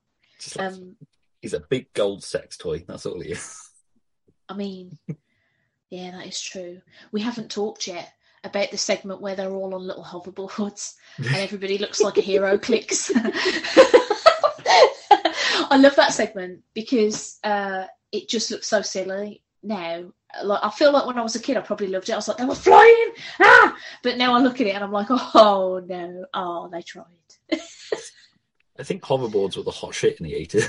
Like, 0.57 0.73
Um, 0.73 0.97
he's 1.41 1.55
a 1.55 1.61
big 1.61 1.93
gold 1.95 2.23
sex 2.23 2.57
toy. 2.57 2.85
That's 2.87 3.07
all 3.07 3.21
he 3.21 3.31
is. 3.31 3.59
I 4.49 4.55
mean, 4.55 4.99
yeah, 5.91 6.13
that 6.13 6.27
is 6.27 6.41
true. 6.41 6.81
We 7.11 7.23
haven't 7.23 7.51
talked 7.51 7.89
yet 7.89 8.13
about 8.45 8.71
the 8.71 8.79
segment 8.79 9.21
where 9.21 9.35
they're 9.35 9.53
all 9.55 9.75
on 9.75 9.87
little 9.87 10.05
hoverboards 10.05 10.95
and 11.17 11.27
everybody 11.35 11.79
looks 11.79 12.01
like 12.01 12.19
a 12.19 12.23
HeroClix. 12.23 13.11
I 15.71 15.77
love 15.79 15.97
that 15.97 16.13
segment 16.13 16.61
because 16.75 17.39
uh, 17.45 17.87
it 18.11 18.29
just 18.29 18.51
looks 18.51 18.67
so 18.67 18.83
silly 18.83 19.43
now. 19.63 20.13
Like 20.45 20.61
I 20.63 20.71
feel 20.71 20.93
like 20.93 21.07
when 21.07 21.19
I 21.19 21.23
was 21.23 21.37
a 21.37 21.41
kid, 21.41 21.57
I 21.57 21.61
probably 21.61 21.89
loved 21.89 22.09
it. 22.09 22.13
I 22.13 22.17
was 22.17 22.29
like, 22.29 22.39
they 22.39 22.45
were 22.45 22.55
flying, 22.55 23.13
ah! 23.41 23.77
But 24.03 24.17
now 24.17 24.35
I 24.35 24.41
look 24.41 24.61
at 24.61 24.67
it 24.67 24.75
and 24.75 24.85
I'm 24.85 24.93
like, 24.93 25.09
oh 25.11 25.83
no, 25.87 26.25
oh 26.35 26.69
they 26.73 26.83
tried. 26.83 27.05
I 28.79 28.83
think 28.83 29.03
hoverboards 29.03 29.57
were 29.57 29.63
the 29.63 29.71
hot 29.71 29.95
shit 29.95 30.19
in 30.19 30.25
the 30.25 30.35
eighties. 30.35 30.69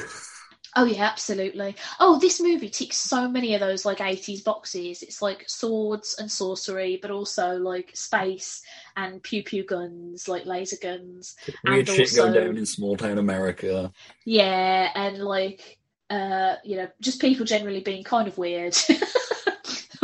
Oh 0.75 0.85
yeah, 0.85 1.03
absolutely. 1.03 1.75
Oh, 1.99 2.19
this 2.19 2.41
movie 2.41 2.69
ticks 2.69 2.97
so 2.97 3.27
many 3.27 3.53
of 3.53 3.59
those 3.59 3.85
like 3.85 4.01
eighties 4.01 4.41
boxes. 4.41 5.03
It's 5.03 5.21
like 5.21 5.47
swords 5.47 6.15
and 6.17 6.31
sorcery, 6.31 6.97
but 7.01 7.11
also 7.11 7.57
like 7.57 7.91
space 7.93 8.61
and 8.95 9.21
pew 9.21 9.43
pew 9.43 9.63
guns, 9.63 10.27
like 10.27 10.45
laser 10.45 10.77
guns. 10.81 11.35
Weird 11.63 11.87
And 11.87 11.97
shit 11.97 12.15
going 12.15 12.33
down 12.33 12.57
in 12.57 12.65
small 12.65 12.97
town 12.97 13.19
America. 13.19 13.91
Yeah, 14.25 14.89
and 14.95 15.19
like 15.19 15.77
uh, 16.09 16.55
you 16.63 16.77
know, 16.77 16.87
just 17.01 17.21
people 17.21 17.45
generally 17.45 17.81
being 17.81 18.03
kind 18.03 18.27
of 18.27 18.37
weird. 18.37 18.75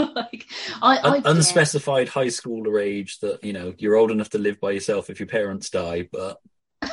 like 0.15 0.45
I, 0.81 0.97
I 0.97 1.17
Un- 1.17 1.21
unspecified 1.25 2.09
high 2.09 2.27
schooler 2.27 2.81
age 2.81 3.19
that 3.19 3.43
you 3.43 3.53
know 3.53 3.73
you're 3.77 3.95
old 3.95 4.11
enough 4.11 4.29
to 4.31 4.37
live 4.37 4.59
by 4.59 4.71
yourself 4.71 5.09
if 5.09 5.19
your 5.19 5.27
parents 5.27 5.69
die, 5.69 6.07
but 6.11 6.37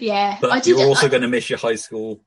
yeah, 0.00 0.38
but 0.40 0.62
did. 0.62 0.70
you're 0.70 0.86
also 0.86 1.06
I- 1.06 1.10
going 1.10 1.22
to 1.22 1.28
miss 1.28 1.48
your 1.50 1.58
high 1.58 1.76
school 1.76 2.20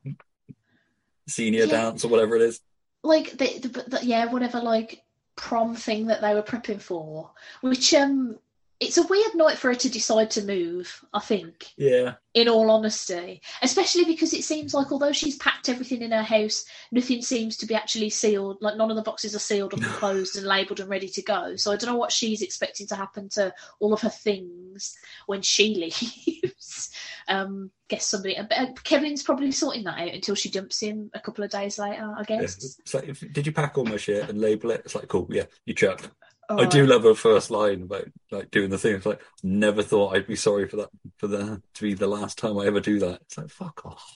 senior 1.28 1.64
Yeah. 1.64 1.70
dance 1.72 2.04
or 2.04 2.08
whatever 2.08 2.36
it 2.36 2.42
is. 2.42 2.60
like 3.02 3.30
the, 3.32 3.58
the, 3.60 3.68
the 3.68 4.00
yeah 4.02 4.26
whatever 4.26 4.60
like 4.60 5.02
prom 5.36 5.74
thing 5.74 6.06
that 6.08 6.20
they 6.20 6.34
were 6.34 6.42
prepping 6.42 6.80
for 6.80 7.30
which 7.62 7.94
um 7.94 8.36
it's 8.80 8.96
a 8.96 9.06
weird 9.06 9.34
night 9.34 9.58
for 9.58 9.68
her 9.68 9.74
to 9.74 9.90
decide 9.90 10.30
to 10.30 10.44
move 10.44 11.04
i 11.12 11.20
think 11.20 11.66
Yeah, 11.76 12.14
in 12.34 12.48
all 12.48 12.70
honesty 12.70 13.42
especially 13.62 14.04
because 14.04 14.32
it 14.32 14.42
seems 14.42 14.72
like 14.72 14.90
although 14.90 15.12
she's 15.12 15.36
packed 15.36 15.68
everything 15.68 16.02
in 16.02 16.12
her 16.12 16.22
house 16.22 16.64
nothing 16.90 17.22
seems 17.22 17.56
to 17.58 17.66
be 17.66 17.74
actually 17.74 18.10
sealed 18.10 18.58
like 18.60 18.76
none 18.76 18.90
of 18.90 18.96
the 18.96 19.02
boxes 19.02 19.36
are 19.36 19.40
sealed 19.40 19.74
or 19.74 19.76
closed 19.98 20.36
and 20.36 20.46
labeled 20.46 20.80
and 20.80 20.88
ready 20.88 21.08
to 21.08 21.22
go 21.22 21.56
so 21.56 21.70
i 21.70 21.76
don't 21.76 21.90
know 21.90 21.96
what 21.96 22.12
she's 22.12 22.42
expecting 22.42 22.86
to 22.86 22.96
happen 22.96 23.28
to 23.28 23.52
all 23.78 23.92
of 23.92 24.00
her 24.00 24.08
things 24.08 24.96
when 25.26 25.42
she 25.42 25.74
leaves 26.42 26.90
um 27.28 27.70
guess 27.88 28.06
somebody 28.06 28.36
uh, 28.36 28.66
kevin's 28.84 29.22
probably 29.22 29.52
sorting 29.52 29.84
that 29.84 29.98
out 29.98 30.14
until 30.14 30.34
she 30.34 30.48
dumps 30.48 30.80
him 30.80 31.10
a 31.12 31.20
couple 31.20 31.44
of 31.44 31.50
days 31.50 31.78
later 31.78 32.14
i 32.16 32.24
yeah. 32.28 32.40
guess 32.40 32.78
It's 32.80 32.94
like, 32.94 33.08
if, 33.08 33.20
did 33.32 33.46
you 33.46 33.52
pack 33.52 33.76
all 33.76 33.84
my 33.84 33.96
shit 33.96 34.28
and 34.28 34.40
label 34.40 34.70
it? 34.70 34.82
It's 34.84 34.94
like, 34.94 35.08
cool, 35.08 35.26
yeah, 35.30 35.44
you 35.64 35.74
chucked. 35.74 36.10
All 36.50 36.60
I 36.60 36.66
do 36.66 36.84
love 36.86 37.04
her 37.04 37.14
first 37.14 37.50
line 37.50 37.82
about 37.82 38.06
like 38.30 38.50
doing 38.50 38.70
the 38.70 38.78
thing. 38.78 38.96
It's 38.96 39.06
like, 39.06 39.20
never 39.42 39.82
thought 39.82 40.14
I'd 40.16 40.26
be 40.26 40.36
sorry 40.36 40.68
for 40.68 40.76
that 40.76 40.90
for 41.18 41.26
the 41.28 41.62
to 41.74 41.82
be 41.82 41.94
the 41.94 42.06
last 42.06 42.38
time 42.38 42.58
I 42.58 42.66
ever 42.66 42.80
do 42.80 42.98
that. 43.00 43.20
It's 43.22 43.38
like, 43.38 43.50
fuck 43.50 43.86
off. 43.86 44.12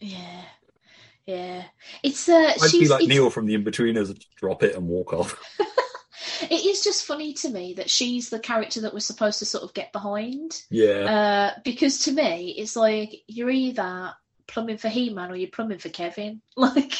Yeah, 0.00 0.42
yeah. 1.26 1.64
It's 2.02 2.28
uh, 2.28 2.52
I'd 2.62 2.70
she's. 2.70 2.80
be 2.80 2.88
like 2.88 3.06
Neil 3.08 3.30
from 3.30 3.46
the 3.46 3.56
Inbetweeners, 3.56 4.18
drop 4.36 4.62
it 4.62 4.76
and 4.76 4.86
walk 4.86 5.12
off. 5.12 5.40
it 6.42 6.64
is 6.64 6.82
just 6.82 7.04
funny 7.04 7.32
to 7.34 7.48
me 7.48 7.74
that 7.74 7.90
she's 7.90 8.30
the 8.30 8.38
character 8.38 8.82
that 8.82 8.92
we're 8.92 9.00
supposed 9.00 9.38
to 9.40 9.44
sort 9.44 9.64
of 9.64 9.74
get 9.74 9.92
behind. 9.92 10.62
Yeah, 10.70 11.54
Uh, 11.56 11.60
because 11.64 12.00
to 12.04 12.12
me, 12.12 12.54
it's 12.58 12.76
like 12.76 13.22
you're 13.26 13.50
either 13.50 14.12
plumbing 14.46 14.78
for 14.78 14.88
He-Man 14.88 15.30
or 15.30 15.36
you're 15.36 15.50
plumbing 15.50 15.78
for 15.78 15.88
Kevin. 15.88 16.42
Like, 16.56 16.92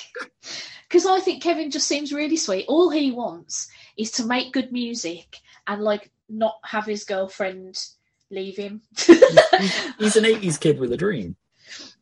because 0.88 1.04
I 1.04 1.20
think 1.20 1.42
Kevin 1.42 1.70
just 1.70 1.86
seems 1.86 2.12
really 2.12 2.36
sweet. 2.36 2.64
All 2.68 2.90
he 2.90 3.10
wants 3.10 3.68
is 3.98 4.10
to 4.12 4.24
make 4.26 4.52
good 4.52 4.72
music 4.72 5.38
and 5.66 5.82
like 5.82 6.10
not 6.28 6.54
have 6.64 6.86
his 6.86 7.04
girlfriend 7.04 7.78
leave 8.30 8.56
him. 8.56 8.80
he's 8.96 10.16
an 10.16 10.24
'80s 10.24 10.58
kid 10.60 10.78
with 10.78 10.92
a 10.92 10.96
dream. 10.96 11.36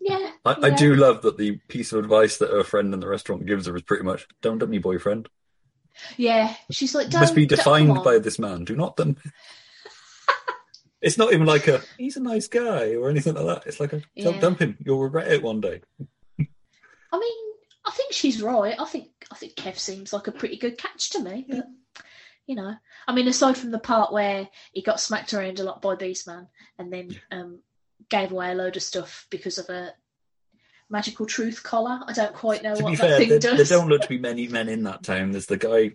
yeah, 0.01 0.31
I, 0.45 0.57
I 0.65 0.71
do 0.71 0.95
love 0.95 1.23
that 1.23 1.37
the 1.39 1.57
piece 1.69 1.93
of 1.93 1.99
advice 1.99 2.37
that 2.39 2.51
her 2.51 2.63
friend 2.65 2.93
in 2.95 3.01
the 3.01 3.09
restaurant 3.09 3.47
gives 3.47 3.67
her 3.67 3.75
is 3.77 3.83
pretty 3.83 4.05
much 4.05 4.27
don't 4.43 4.59
dump 4.59 4.73
your 4.73 4.83
boyfriend. 4.83 5.29
Yeah, 6.17 6.55
she's 6.71 6.95
like, 6.95 7.13
must 7.13 7.35
be 7.35 7.47
"Don't- 7.47 7.57
don't- 7.57 7.87
defined 7.87 8.05
by 8.05 8.19
this 8.19 8.39
man. 8.39 8.65
Do 8.65 8.77
not 8.77 8.97
dump. 8.97 9.19
it's 11.01 11.19
not 11.19 11.33
even 11.33 11.47
like 11.47 11.69
a 11.69 11.81
he's 11.99 12.17
a 12.17 12.21
nice 12.23 12.49
guy 12.49 12.95
or 12.95 13.09
anything 13.11 13.35
like 13.35 13.47
that. 13.47 13.67
It's 13.67 13.81
like 13.81 13.93
a 13.93 14.03
don't 14.21 14.35
Yeah. 14.35 14.41
dump 14.41 14.61
him. 14.61 14.77
You'll 14.85 15.01
regret 15.03 15.33
it 15.33 15.43
one 15.43 15.61
day. 15.61 15.81
I 16.39 17.19
mean, 17.19 17.55
think 17.97 18.13
she's 18.13 18.43
right. 18.43 18.75
I 18.79 18.85
think 18.85 19.09
I 19.31 19.35
think 19.35 19.55
Kev 19.55 19.79
seems 19.79 20.13
like 20.13 20.27
a 20.29 20.33
pretty 20.33 20.57
good 20.57 20.79
catch 20.79 21.11
to 21.11 21.21
me. 21.21 21.47
But 21.49 21.67
you 22.47 22.55
know, 22.55 22.75
I 23.09 23.15
mean, 23.15 23.27
aside 23.29 23.57
from 23.57 23.71
the 23.71 23.79
part 23.79 24.13
where 24.13 24.49
he 24.73 24.83
got 24.83 25.01
smacked 25.01 25.35
around 25.35 25.59
a 25.59 25.65
lot 25.65 25.83
by 25.83 25.97
Beastman 25.97 26.49
and 26.79 26.93
then 26.93 27.11
um, 27.31 27.61
gave 28.09 28.31
away 28.33 28.53
a 28.53 28.55
load 28.55 28.77
of 28.77 28.83
stuff 28.83 29.27
because 29.31 29.59
of 29.59 29.69
a 29.69 29.93
magical 30.89 31.27
truth 31.27 31.63
collar. 31.63 32.01
I 32.07 32.13
don't 32.13 32.35
quite 32.35 32.63
know 32.63 32.75
to 32.75 32.85
what 32.85 32.93
that 32.93 32.99
fair, 32.99 33.19
thing 33.19 33.29
there, 33.31 33.39
there 33.39 33.65
don't 33.65 33.89
look 33.89 34.03
to 34.03 34.09
be 34.09 34.19
many 34.19 34.47
men 34.47 34.69
in 34.69 34.85
that 34.85 35.03
town. 35.03 35.33
There's 35.33 35.47
the 35.47 35.57
guy 35.57 35.93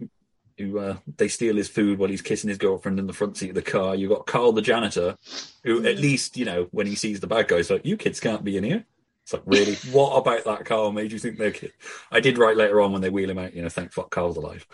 who 0.57 0.79
uh, 0.79 0.97
they 1.17 1.29
steal 1.29 1.55
his 1.55 1.69
food 1.69 1.97
while 1.97 2.09
he's 2.09 2.21
kissing 2.21 2.49
his 2.49 2.57
girlfriend 2.57 2.99
in 2.99 3.07
the 3.07 3.13
front 3.13 3.37
seat 3.37 3.49
of 3.49 3.55
the 3.55 3.61
car. 3.61 3.95
You've 3.95 4.11
got 4.11 4.27
Carl 4.27 4.51
the 4.51 4.61
janitor, 4.61 5.17
who 5.63 5.85
at 5.85 5.95
Mm. 5.95 6.01
least 6.01 6.37
you 6.37 6.45
know 6.45 6.67
when 6.71 6.87
he 6.87 6.95
sees 6.95 7.19
the 7.19 7.27
bad 7.27 7.47
guys, 7.47 7.69
like 7.69 7.85
you 7.85 7.95
kids 7.95 8.19
can't 8.19 8.43
be 8.43 8.57
in 8.57 8.63
here. 8.63 8.85
It's 9.31 9.33
like 9.33 9.43
really, 9.45 9.75
what 9.91 10.15
about 10.17 10.43
that 10.45 10.65
Carl 10.65 10.91
made 10.91 11.11
you 11.11 11.19
think 11.19 11.37
they're 11.37 11.51
kid? 11.51 11.71
I 12.11 12.19
did 12.19 12.37
write 12.37 12.57
later 12.57 12.81
on 12.81 12.91
when 12.91 13.01
they 13.01 13.09
wheel 13.09 13.29
him 13.29 13.37
out. 13.37 13.53
You 13.55 13.61
know, 13.61 13.69
thank 13.69 13.93
fuck 13.93 14.09
Carl's 14.09 14.37
alive. 14.37 14.65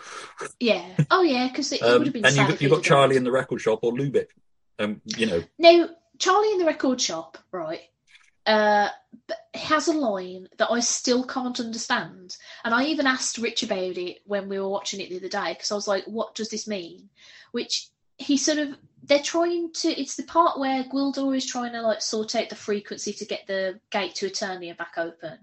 Yeah. 0.58 0.84
Oh 1.10 1.22
yeah, 1.22 1.48
because 1.48 1.72
it, 1.72 1.80
it 1.80 1.84
Um, 1.84 1.98
would 1.98 2.06
have 2.08 2.12
been. 2.14 2.24
and 2.24 2.34
sad 2.34 2.50
you 2.50 2.56
he'd 2.56 2.70
got 2.74 2.82
Charlie 2.82 3.16
in 3.16 3.24
the 3.24 3.30
record 3.32 3.60
shop 3.60 3.80
or 3.82 3.92
Lubic. 3.92 4.28
Um, 4.78 5.00
you 5.04 5.26
know, 5.26 5.42
Now, 5.58 5.88
Charlie 6.18 6.52
in 6.52 6.58
the 6.58 6.64
record 6.64 7.00
shop, 7.00 7.38
right, 7.52 7.80
uh, 8.46 8.88
has 9.54 9.88
a 9.88 9.92
line 9.92 10.48
that 10.58 10.70
I 10.70 10.80
still 10.80 11.24
can't 11.24 11.58
understand. 11.60 12.36
And 12.64 12.74
I 12.74 12.84
even 12.84 13.06
asked 13.06 13.38
Rich 13.38 13.62
about 13.64 13.78
it 13.96 14.18
when 14.24 14.48
we 14.48 14.58
were 14.58 14.68
watching 14.68 15.00
it 15.00 15.10
the 15.10 15.16
other 15.16 15.28
day 15.28 15.52
because 15.54 15.70
I 15.72 15.74
was 15.74 15.88
like, 15.88 16.04
what 16.04 16.34
does 16.34 16.48
this 16.48 16.66
mean? 16.68 17.08
Which 17.52 17.88
he 18.18 18.36
sort 18.36 18.58
of, 18.58 18.76
they're 19.02 19.20
trying 19.20 19.72
to, 19.72 19.88
it's 19.88 20.16
the 20.16 20.24
part 20.24 20.58
where 20.58 20.84
Gwildor 20.84 21.36
is 21.36 21.46
trying 21.46 21.72
to 21.72 21.82
like 21.82 22.02
sort 22.02 22.34
out 22.34 22.48
the 22.48 22.56
frequency 22.56 23.12
to 23.12 23.24
get 23.24 23.46
the 23.46 23.80
gate 23.90 24.14
to 24.16 24.28
Eternia 24.28 24.76
back 24.76 24.94
open. 24.96 25.38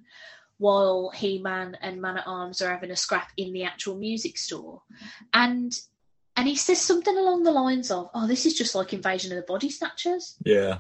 While 0.58 1.12
He 1.14 1.40
Man 1.40 1.78
and 1.82 2.02
Man 2.02 2.18
at 2.18 2.28
Arms 2.28 2.62
are 2.62 2.70
having 2.70 2.92
a 2.92 2.96
scrap 2.96 3.30
in 3.36 3.52
the 3.52 3.66
actual 3.66 3.98
music 3.98 4.38
store. 4.38 4.82
And 5.34 5.78
and 6.38 6.48
he 6.48 6.56
says 6.56 6.82
something 6.82 7.18
along 7.18 7.44
the 7.44 7.52
lines 7.52 7.92
of, 7.92 8.10
"Oh, 8.14 8.26
this 8.26 8.46
is 8.46 8.54
just 8.54 8.74
like 8.74 8.94
Invasion 8.94 9.32
of 9.32 9.38
the 9.38 9.52
Body 9.52 9.70
Snatchers." 9.70 10.38
Yeah. 10.46 10.80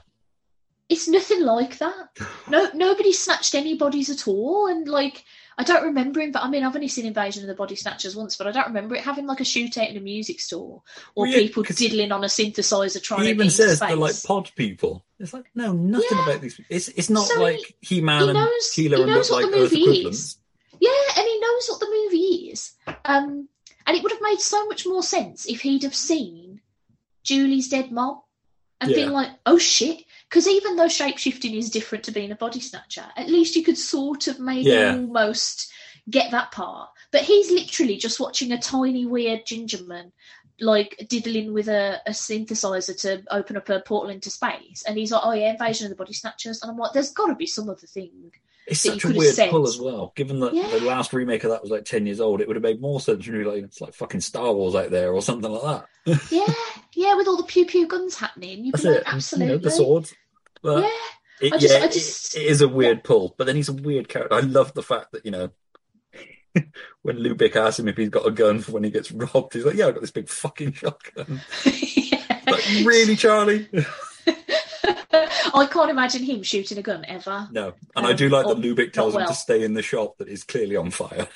It's 0.87 1.07
nothing 1.07 1.41
like 1.41 1.77
that. 1.79 2.09
No, 2.47 2.69
nobody 2.73 3.11
snatched 3.11 3.55
any 3.55 3.75
bodies 3.75 4.09
at 4.09 4.27
all, 4.27 4.67
and 4.67 4.87
like 4.87 5.25
I 5.57 5.63
don't 5.63 5.83
remember 5.85 6.19
him. 6.19 6.31
But 6.31 6.43
I 6.43 6.49
mean, 6.49 6.63
I've 6.63 6.75
only 6.75 6.87
seen 6.89 7.05
Invasion 7.05 7.43
of 7.43 7.47
the 7.47 7.53
Body 7.55 7.75
Snatchers 7.75 8.15
once, 8.15 8.35
but 8.35 8.45
I 8.47 8.51
don't 8.51 8.67
remember 8.67 8.95
it 8.95 9.01
having 9.01 9.25
like 9.25 9.39
a 9.39 9.43
shootout 9.43 9.89
in 9.89 9.97
a 9.97 10.01
music 10.01 10.39
store 10.41 10.81
or 11.15 11.23
Well, 11.23 11.31
yeah, 11.31 11.37
people 11.37 11.63
diddling 11.63 12.11
on 12.11 12.23
a 12.23 12.27
synthesizer 12.27 13.01
trying 13.01 13.21
He 13.21 13.27
to 13.27 13.33
even 13.35 13.49
says 13.49 13.77
space. 13.77 13.87
they're 13.89 13.95
like 13.97 14.23
pod 14.23 14.51
people. 14.55 15.05
It's 15.19 15.33
like, 15.33 15.45
no, 15.55 15.71
nothing 15.71 16.07
Yeah. 16.17 16.23
about 16.29 16.41
these. 16.41 16.59
It's 16.69 16.89
it's 16.89 17.09
not 17.09 17.27
So 17.27 17.41
like 17.41 17.75
He 17.81 18.01
Man 18.01 18.29
and 18.29 18.49
Keeler 18.73 19.03
and 19.03 19.15
what 19.15 19.29
like 19.31 19.49
the 19.49 19.57
movie 19.57 19.81
equivalents. 19.81 20.37
Yeah, 20.81 20.89
and 21.17 21.25
he 21.25 21.39
knows 21.39 21.67
what 21.69 21.79
the 21.79 21.89
movie 22.03 22.49
is. 22.51 22.73
Um, 23.05 23.47
and 23.87 23.95
it 23.95 24.03
would 24.03 24.11
have 24.11 24.21
made 24.21 24.39
so 24.41 24.65
much 24.67 24.85
more 24.85 25.03
sense 25.03 25.45
if 25.45 25.61
he'd 25.61 25.83
have 25.83 25.95
seen 25.95 26.59
Julie's 27.23 27.69
dead 27.69 27.91
mom 27.91 28.21
and 28.81 28.91
Yeah. 28.91 28.97
been 29.05 29.13
like, 29.13 29.29
oh 29.45 29.57
shit. 29.57 30.03
Because 30.35 30.49
even 30.49 30.75
though 30.75 30.87
shapeshifting 30.87 31.55
is 31.55 31.69
different 31.69 32.03
to 32.03 32.11
being 32.11 32.29
a 32.29 32.35
body 32.35 32.59
snatcher, 32.59 33.05
at 33.15 33.29
least 33.29 33.55
you 33.55 33.63
could 33.63 33.77
sort 33.77 34.27
of 34.27 34.37
maybe 34.37 34.69
Yeah. 34.69 34.91
almost 34.97 35.71
get 36.09 36.31
that 36.31 36.51
part. 36.51 36.89
But 37.13 37.21
he's 37.21 37.49
literally 37.49 37.95
just 37.95 38.19
watching 38.19 38.51
a 38.51 38.59
tiny, 38.59 39.05
weird 39.05 39.45
gingerman 39.45 40.11
like 40.59 41.05
diddling 41.07 41.53
with 41.53 41.69
a, 41.69 42.01
a 42.05 42.11
synthesizer 42.11 42.99
to 43.03 43.23
open 43.31 43.55
up 43.55 43.69
a 43.69 43.79
portal 43.79 44.09
into 44.09 44.29
space. 44.29 44.83
And 44.85 44.97
he's 44.97 45.13
like, 45.13 45.21
oh 45.23 45.31
yeah, 45.31 45.51
Invasion 45.51 45.85
of 45.85 45.91
the 45.91 45.95
Body 45.95 46.11
Snatchers. 46.11 46.61
And 46.61 46.69
I'm 46.69 46.77
like, 46.77 46.91
there's 46.91 47.11
got 47.13 47.27
to 47.27 47.35
be 47.35 47.47
some 47.47 47.69
other 47.69 47.87
thing. 47.87 48.31
It's 48.67 48.83
you 48.83 48.91
such 48.91 49.05
a 49.05 49.17
weird 49.17 49.35
said. 49.35 49.51
pull 49.51 49.65
as 49.65 49.79
well. 49.79 50.11
Given 50.17 50.41
that 50.41 50.53
Yeah. 50.53 50.67
the 50.67 50.81
last 50.81 51.13
remake 51.13 51.45
of 51.45 51.51
that 51.51 51.61
was 51.61 51.71
like 51.71 51.85
ten 51.85 52.05
years 52.05 52.19
old, 52.19 52.41
it 52.41 52.47
would 52.49 52.57
have 52.57 52.63
made 52.63 52.81
more 52.81 52.99
sense 52.99 53.23
to 53.23 53.31
be 53.31 53.43
like 53.45 53.63
it's 53.63 53.79
like 53.79 53.93
fucking 53.93 54.19
Star 54.21 54.51
Wars 54.53 54.75
out 54.75 54.89
there 54.91 55.13
or 55.13 55.21
something 55.21 55.49
like 55.51 55.85
that. 56.05 56.21
yeah, 56.31 56.53
yeah, 56.93 57.15
with 57.15 57.27
all 57.27 57.37
the 57.37 57.43
pew 57.43 57.65
pew 57.65 57.87
guns 57.87 58.15
happening, 58.17 58.65
you'd 58.65 58.73
That's 58.73 58.83
like, 58.83 58.97
it. 58.97 59.03
absolutely. 59.05 59.53
You 59.53 59.57
know, 59.59 59.63
the 59.63 59.71
swords. 59.71 60.13
But 60.65 60.83
Yeah, 60.83 60.89
it, 61.47 61.53
I 61.53 61.57
just- 61.59 61.73
yeah, 61.73 61.79
I 61.81 61.85
it- 61.85 62.45
it 62.45 62.51
is 62.51 62.61
a 62.61 62.67
weird 62.67 63.03
pull. 63.03 63.35
But 63.37 63.45
then 63.45 63.55
he's 63.55 63.69
a 63.69 63.73
weird 63.73 64.09
character. 64.09 64.33
I 64.35 64.39
love 64.39 64.73
the 64.73 64.83
fact 64.83 65.11
that 65.11 65.23
you 65.25 65.31
know. 65.31 65.51
when 67.01 67.17
Lubic 67.17 67.55
asks 67.55 67.79
him 67.79 67.87
if 67.89 67.97
he's 67.97 68.09
got 68.09 68.25
a 68.25 68.31
gun 68.31 68.59
for 68.61 68.71
when 68.71 68.83
he 68.83 68.89
gets 68.89 69.11
robbed, 69.11 69.53
he's 69.53 69.65
like, 69.65 69.75
"Yeah, 69.75 69.87
I've 69.87 69.93
got 69.93 70.01
this 70.01 70.11
big 70.11 70.29
fucking 70.29 70.71
shotgun." 70.73 71.41
like, 71.65 72.65
really, 72.83 73.15
Charlie? 73.15 73.67
I 75.53 75.67
can't 75.71 75.89
imagine 75.89 76.23
him 76.23 76.43
shooting 76.43 76.77
a 76.77 76.81
gun 76.81 77.05
ever. 77.07 77.47
No. 77.51 77.73
And 77.95 78.05
I 78.05 78.11
Um, 78.11 78.15
do 78.17 78.29
like 78.29 78.47
that 78.47 78.57
Lubic 78.57 78.91
tells 78.93 79.13
not 79.13 79.19
him 79.21 79.25
well. 79.25 79.33
to 79.33 79.39
stay 79.39 79.63
in 79.63 79.73
the 79.73 79.81
shop 79.81 80.17
that 80.17 80.27
is 80.27 80.43
clearly 80.43 80.75
on 80.75 80.91
fire. 80.91 81.27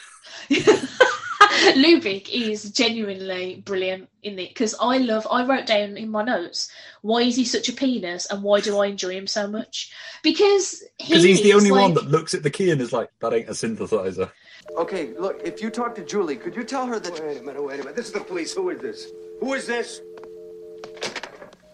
Lubic 1.76 2.30
is 2.30 2.72
genuinely 2.72 3.62
brilliant 3.66 4.10
in 4.24 4.40
it 4.40 4.50
because 4.50 4.76
I 4.80 4.98
love. 4.98 5.28
I 5.30 5.46
wrote 5.46 5.66
down 5.66 5.98
in 5.98 6.10
my 6.10 6.24
notes 6.24 6.72
why 7.02 7.22
is 7.22 7.36
he 7.36 7.46
such 7.46 7.70
a 7.70 7.74
penis 7.74 8.26
and 8.28 8.44
why 8.44 8.60
do 8.60 8.78
I 8.80 8.88
enjoy 8.88 9.16
him 9.16 9.28
so 9.28 9.48
much? 9.48 9.92
Because 10.24 10.84
Because 10.98 11.24
he's 11.24 11.42
the 11.42 11.50
is 11.50 11.56
only 11.56 11.72
one 11.72 11.94
that 11.96 12.08
looks 12.08 12.34
at 12.34 12.44
the 12.44 12.50
key 12.50 12.72
and 12.72 12.82
is 12.82 12.94
like, 12.94 13.10
"That 13.20 13.34
ain't 13.34 13.50
a 13.50 13.54
synthesizer." 13.54 14.30
Okay, 14.78 15.14
look, 15.18 15.42
if 15.44 15.62
you 15.62 15.70
talk 15.70 15.96
to 15.96 16.06
Julie, 16.06 16.36
could 16.36 16.56
you 16.56 16.64
tell 16.64 16.86
her 16.86 17.00
that. 17.00 17.14
Wait 17.14 17.38
a 17.38 17.44
minute, 17.44 17.64
wait 17.64 17.76
a 17.76 17.84
minute. 17.84 17.96
This 17.96 18.08
is 18.08 18.14
the 18.14 18.20
police. 18.20 18.54
Who 18.54 18.70
is 18.70 18.80
this? 18.82 19.08
Who 19.40 19.54
is 19.54 19.66
this? 19.66 20.02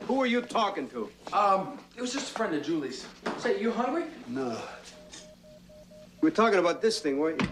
Who 0.07 0.21
are 0.21 0.27
you 0.27 0.41
talking 0.41 0.87
to? 0.89 1.09
Um, 1.33 1.79
it 1.97 2.01
was 2.01 2.13
just 2.13 2.31
a 2.31 2.33
friend 2.33 2.53
of 2.55 2.63
Julie's. 2.63 3.05
Say, 3.39 3.59
you 3.59 3.71
hungry? 3.71 4.05
No. 4.27 4.57
We're 6.21 6.29
talking 6.29 6.59
about 6.59 6.81
this 6.81 6.99
thing, 6.99 7.17
weren't 7.17 7.41
you? 7.41 7.47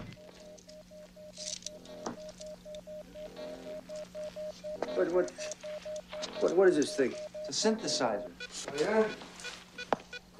What, 4.94 5.10
what, 5.12 5.32
what, 6.40 6.56
what 6.56 6.68
is 6.68 6.76
this 6.76 6.94
thing? 6.96 7.12
It's 7.48 7.64
a 7.64 7.68
synthesizer. 7.70 8.30
Oh, 8.68 8.72
yeah? 8.80 9.04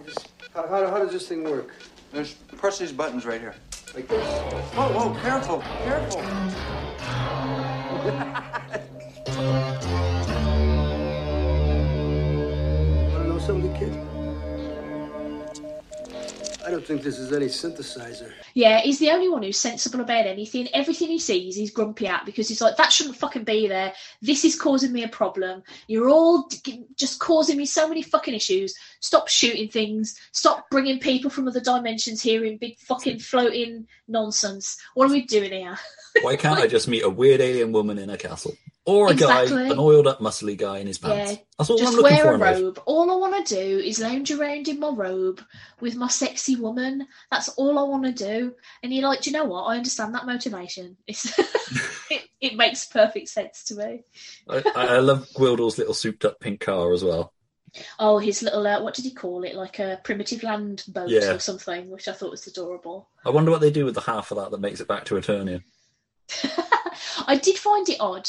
It's- 0.01 0.27
How, 0.55 0.69
how, 0.69 0.87
how 0.89 0.99
does 0.99 1.11
this 1.13 1.27
thing 1.29 1.43
work? 1.45 1.71
There's 2.13 2.35
press 2.35 2.79
these 2.79 2.93
buttons 2.93 3.27
right 3.27 3.41
here. 3.41 3.57
Like 3.95 4.07
this? 4.07 4.25
Whoa, 4.75 4.93
whoa, 4.93 5.21
careful, 5.21 5.61
careful. 5.85 6.21
Don't 16.75 16.85
think 16.85 17.03
this 17.03 17.21
is 17.21 17.33
any 17.33 17.47
synthesizer. 17.47 18.33
Yeah, 18.55 18.81
he's 18.81 18.99
the 18.99 19.11
only 19.11 19.29
one 19.29 19.45
who's 19.45 19.59
sensible 19.59 20.01
about 20.01 20.27
anything. 20.27 20.69
Everything 20.75 21.09
he 21.09 21.21
sees, 21.21 21.55
he's 21.55 21.71
grumpy 21.71 22.09
at 22.09 22.27
because 22.27 22.49
he's 22.49 22.61
like, 22.61 22.77
that 22.77 22.93
shouldn't 22.93 23.17
fucking 23.17 23.45
be 23.45 23.69
there. 23.69 23.93
This 24.21 24.45
is 24.45 24.61
causing 24.61 24.93
me 24.93 25.05
a 25.05 25.09
problem. 25.09 25.63
You're 25.87 26.09
all 26.09 26.49
d- 26.49 26.85
just 26.97 27.21
causing 27.21 27.59
me 27.59 27.67
so 27.67 27.89
many 27.89 28.03
fucking 28.03 28.35
issues. 28.35 28.75
Stop 28.99 29.29
shooting 29.29 29.69
things. 29.69 30.19
Stop 30.33 30.69
bringing 30.69 30.99
people 30.99 31.31
from 31.31 31.47
other 31.47 31.61
dimensions 31.61 32.21
here 32.21 32.45
in 32.45 32.59
big 32.59 32.77
fucking 32.79 33.21
floating 33.21 33.87
nonsense. 34.09 34.77
What 34.95 35.09
are 35.09 35.13
we 35.13 35.27
doing 35.27 35.53
here? 35.53 35.79
Why 36.23 36.35
can't 36.35 36.59
I 36.59 36.67
just 36.67 36.89
meet 36.89 37.05
a 37.05 37.11
weird 37.11 37.41
alien 37.41 37.71
woman 37.71 37.99
in 37.99 38.11
a 38.11 38.17
castle? 38.17 38.57
Or 38.87 39.09
a 39.09 39.13
Exactly. 39.13 39.65
guy, 39.65 39.73
an 39.73 39.79
oiled 39.79 40.07
up, 40.07 40.21
muscly 40.21 40.59
guy 40.59 40.79
in 40.79 40.87
his 40.87 40.99
pants. 40.99 41.33
Yeah, 41.33 41.39
That's 41.59 41.71
all 41.71 41.79
just 41.79 41.95
I'm 41.95 42.03
looking 42.03 42.17
wear 42.17 42.25
for 42.25 42.31
a 42.33 42.35
in 42.35 42.41
life. 42.41 42.61
robe. 42.61 42.83
All 42.85 43.11
I 43.11 43.17
want 43.17 43.47
to 43.47 43.55
do 43.55 43.79
is 43.79 43.99
lounge 43.99 44.31
around 44.31 44.69
in 44.69 44.79
my 44.79 44.91
robe 44.91 45.41
with 45.81 45.97
my 45.97 46.09
sexy 46.09 46.57
woman. 46.57 47.07
That's 47.31 47.49
all 47.51 47.79
I 47.79 47.83
want 47.85 48.05
to 48.05 48.13
do. 48.13 48.55
And 48.83 48.93
you're 48.93 49.09
like, 49.09 49.23
do 49.23 49.31
you 49.31 49.37
know 49.39 49.45
what? 49.47 49.63
I 49.63 49.77
understand 49.79 50.15
that 50.15 50.27
motivation. 50.27 50.97
It, 52.11 52.23
it 52.39 52.57
makes 52.57 52.85
perfect 52.85 53.31
sense 53.31 53.65
to 53.65 53.75
me. 53.77 54.03
I, 54.47 54.63
I 54.77 54.99
love 54.99 55.27
Gwildor's 55.35 55.79
little 55.79 55.95
souped 55.95 56.27
up 56.27 56.39
pink 56.39 56.61
car 56.61 56.93
as 56.93 57.03
well. 57.03 57.33
Oh, 57.99 58.19
his 58.19 58.43
little, 58.43 58.65
uh, 58.67 58.83
what 58.83 58.93
did 58.95 59.07
he 59.07 59.11
call 59.15 59.43
it? 59.43 59.55
Like 59.55 59.79
a 59.79 59.99
primitive 60.05 60.43
land 60.43 60.85
boat 60.87 61.09
Yeah. 61.09 61.33
or 61.33 61.39
something, 61.39 61.89
which 61.91 62.07
I 62.07 62.13
thought 62.13 62.31
was 62.31 62.47
adorable. 62.47 63.09
I 63.25 63.31
wonder 63.31 63.51
what 63.51 63.63
they 63.63 63.71
do 63.71 63.87
with 63.87 63.95
the 63.95 64.03
half 64.03 64.31
of 64.31 64.37
that 64.37 64.51
that 64.51 64.61
makes 64.61 64.81
it 64.81 64.87
back 64.87 65.07
to 65.07 65.15
Eternia. 65.15 65.63
I 67.27 67.39
did 67.43 67.57
find 67.57 67.89
it 67.89 68.01
odd 68.01 68.29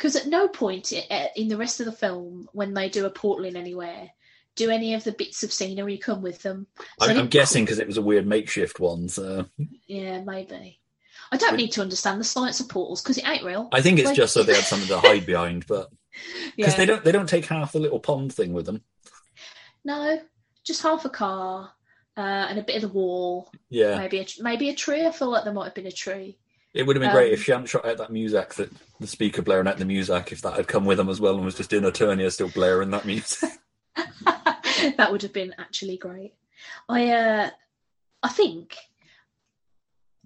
because 0.00 0.16
at 0.16 0.26
no 0.28 0.48
point 0.48 0.94
uh, 1.10 1.26
in 1.36 1.48
the 1.48 1.58
rest 1.58 1.78
of 1.78 1.84
the 1.84 1.92
film, 1.92 2.48
when 2.52 2.72
they 2.72 2.88
do 2.88 3.04
a 3.04 3.10
portal 3.10 3.44
in 3.44 3.54
anywhere, 3.54 4.08
do 4.56 4.70
any 4.70 4.94
of 4.94 5.04
the 5.04 5.12
bits 5.12 5.42
of 5.42 5.52
scenery 5.52 5.98
come 5.98 6.22
with 6.22 6.40
them. 6.40 6.66
So 7.02 7.10
I, 7.10 7.12
I'm 7.12 7.28
guessing 7.28 7.66
because 7.66 7.78
it 7.78 7.86
was 7.86 7.98
a 7.98 8.02
weird 8.02 8.26
makeshift 8.26 8.80
one. 8.80 9.10
So 9.10 9.44
Yeah, 9.86 10.22
maybe. 10.22 10.80
I 11.30 11.36
don't 11.36 11.56
need 11.56 11.72
to 11.72 11.82
understand 11.82 12.18
the 12.18 12.24
science 12.24 12.60
of 12.60 12.70
portals 12.70 13.02
because 13.02 13.18
it 13.18 13.28
ain't 13.28 13.44
real. 13.44 13.68
I 13.72 13.82
think 13.82 13.98
it's 13.98 14.06
Like- 14.06 14.16
just 14.16 14.32
so 14.32 14.42
they 14.42 14.54
had 14.54 14.64
something 14.72 14.88
to 14.88 15.00
hide 15.00 15.26
behind, 15.26 15.66
but 15.66 15.90
because 16.56 16.72
yeah. 16.72 16.76
they 16.78 16.86
don't 16.86 17.04
they 17.04 17.12
don't 17.12 17.28
take 17.28 17.44
half 17.44 17.72
the 17.72 17.78
little 17.80 18.00
pond 18.00 18.32
thing 18.32 18.54
with 18.54 18.64
them. 18.64 18.82
No, 19.84 20.18
just 20.64 20.82
half 20.82 21.04
a 21.04 21.10
car 21.10 21.72
uh, 22.16 22.20
and 22.48 22.58
a 22.58 22.62
bit 22.62 22.76
of 22.76 22.82
the 22.82 22.88
wall. 22.88 23.50
Yeah, 23.68 23.98
Maybe 23.98 24.20
a 24.20 24.26
maybe 24.40 24.70
a 24.70 24.74
tree. 24.74 25.06
I 25.06 25.10
feel 25.10 25.28
like 25.30 25.44
there 25.44 25.52
might 25.52 25.64
have 25.66 25.74
been 25.74 25.86
a 25.86 25.92
tree. 25.92 26.38
It 26.72 26.86
would 26.86 26.96
have 26.96 27.02
been 27.02 27.12
great 27.12 27.28
Um, 27.28 27.34
if 27.34 27.44
she 27.44 27.52
hadn't 27.52 27.68
shot 27.68 27.84
out 27.84 27.98
that 27.98 28.12
music 28.12 28.54
that 28.54 28.70
the 29.00 29.06
speaker 29.06 29.42
blaring 29.42 29.66
out 29.66 29.78
the 29.78 29.84
music. 29.84 30.32
If 30.32 30.42
that 30.42 30.54
had 30.54 30.68
come 30.68 30.84
with 30.84 30.98
them 30.98 31.08
as 31.08 31.20
well 31.20 31.36
and 31.36 31.44
was 31.44 31.56
just 31.56 31.72
in 31.72 31.84
Eternia 31.84 32.30
still 32.32 32.48
blaring 32.48 32.90
that 32.90 33.04
music. 33.04 33.50
that 34.96 35.08
would 35.10 35.22
have 35.22 35.32
been 35.32 35.54
actually 35.58 35.96
great. 35.96 36.34
I 36.88 37.10
uh, 37.10 37.50
I 38.22 38.28
think. 38.28 38.76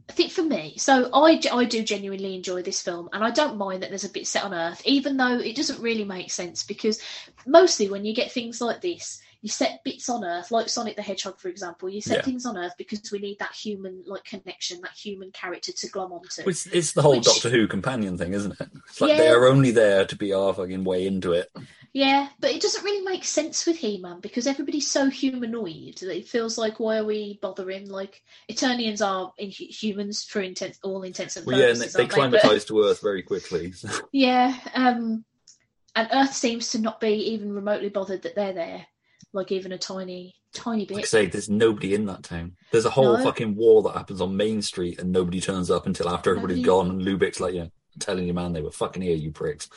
I 0.07 0.13
think 0.13 0.33
for 0.33 0.43
me, 0.43 0.75
so 0.77 1.09
I, 1.15 1.41
I 1.51 1.65
do 1.65 1.83
genuinely 1.83 2.35
enjoy 2.35 2.61
this 2.61 2.83
film, 2.83 3.09
and 3.15 3.25
I 3.25 3.31
don't 3.31 3.57
mind 3.57 3.83
that 3.83 3.89
there's 3.89 4.05
a 4.05 4.11
bit 4.11 4.27
set 4.27 4.45
on 4.45 4.53
Earth, 4.53 4.83
even 4.85 5.17
though 5.17 5.39
it 5.39 5.57
doesn't 5.57 5.81
really 5.81 6.05
make 6.05 6.31
sense 6.31 6.63
because 6.63 7.01
mostly 7.47 7.89
when 7.89 8.05
you 8.05 8.15
get 8.15 8.31
things 8.31 8.61
like 8.61 8.83
this, 8.83 9.23
you 9.45 9.51
set 9.51 9.85
bits 9.85 10.09
on 10.09 10.25
Earth, 10.25 10.51
like 10.51 10.71
Sonic 10.71 10.97
the 10.97 11.03
Hedgehog, 11.03 11.39
for 11.39 11.49
example. 11.49 11.91
You 11.91 12.01
set 12.01 12.17
Yeah. 12.17 12.23
things 12.23 12.47
on 12.47 12.57
Earth 12.57 12.73
because 12.79 13.13
we 13.13 13.19
need 13.19 13.39
that 13.41 13.53
human 13.53 14.03
like 14.07 14.25
connection, 14.25 14.81
that 14.81 14.93
human 14.93 15.33
character 15.33 15.71
to 15.71 15.89
glom 15.91 16.15
onto. 16.15 16.49
It's, 16.49 16.65
it's 16.69 16.93
the 16.95 17.03
whole 17.03 17.17
Which- 17.17 17.27
Doctor 17.27 17.51
Who 17.51 17.67
companion 17.69 18.17
thing, 18.17 18.33
isn't 18.33 18.59
it? 18.59 18.69
It's 18.89 19.03
like 19.03 19.11
Yeah. 19.11 19.19
they're 19.19 19.47
only 19.47 19.71
there 19.71 20.07
to 20.07 20.17
be 20.17 20.33
our 20.33 20.55
fucking 20.55 20.83
way 20.85 21.07
into 21.07 21.33
it. 21.33 21.53
Yeah, 21.93 22.31
but 22.41 22.53
it 22.53 22.63
doesn't 22.63 22.83
really 22.85 23.05
make 23.05 23.23
sense 23.23 23.67
with 23.67 23.77
He-Man 23.77 24.21
because 24.21 24.47
everybody's 24.47 24.91
so 24.91 25.11
humanoid 25.11 25.99
that 25.99 26.17
it 26.17 26.27
feels 26.27 26.57
like 26.57 26.81
why 26.81 26.97
are 26.97 27.05
we 27.05 27.39
bothering? 27.43 27.91
Like 27.91 28.23
Eternians 28.51 29.07
are 29.07 29.35
in 29.37 29.51
humans 29.51 30.25
for 30.25 30.41
intent, 30.41 30.79
all 30.83 31.03
intents 31.03 31.37
and 31.37 31.45
Well, 31.45 31.59
yeah, 31.59 31.67
and 31.67 31.77
they, 31.77 31.89
purposes. 31.89 31.97
they? 32.17 32.31
But- 32.31 32.67
to 32.69 32.85
Earth 32.85 33.03
very 33.03 33.23
quickly. 33.23 33.73
so- 33.81 33.91
yeah, 34.11 34.57
um, 34.75 35.27
and 35.95 36.09
Earth 36.15 36.33
seems 36.33 36.71
to 36.71 36.79
not 36.81 36.99
be 36.99 37.33
even 37.35 37.53
remotely 37.53 37.91
bothered 37.91 38.23
that 38.23 38.35
they're 38.35 38.55
there, 38.55 38.87
like 39.35 39.53
even 39.53 39.73
a 39.73 39.79
tiny, 39.79 40.35
tiny 40.53 40.87
bit. 40.87 40.95
Like 40.97 41.05
I 41.05 41.09
say, 41.09 41.27
there's 41.27 41.51
nobody 41.51 41.95
in 41.95 42.07
that 42.07 42.23
town. 42.23 42.57
There's 42.73 42.85
a 42.87 42.91
whole 42.91 43.19
No. 43.19 43.25
fucking 43.25 43.55
war 43.57 43.83
that 43.83 43.95
happens 43.97 44.21
on 44.21 44.37
Main 44.37 44.63
Street, 44.63 44.99
and 45.01 45.13
nobody 45.13 45.41
turns 45.41 45.71
up 45.71 45.87
until 45.87 46.09
after 46.09 46.31
everybody's 46.31 46.65
Nobody- 46.65 46.89
gone. 46.89 46.91
And 46.91 47.03
Lubic's 47.03 47.41
like, 47.41 47.55
yeah, 47.55 47.63
I'm 47.65 47.71
telling 47.99 48.27
you, 48.27 48.33
man, 48.35 48.53
they 48.53 48.63
were 48.63 48.71
fucking 48.71 49.03
here, 49.03 49.17
you 49.17 49.31
pricks. 49.33 49.69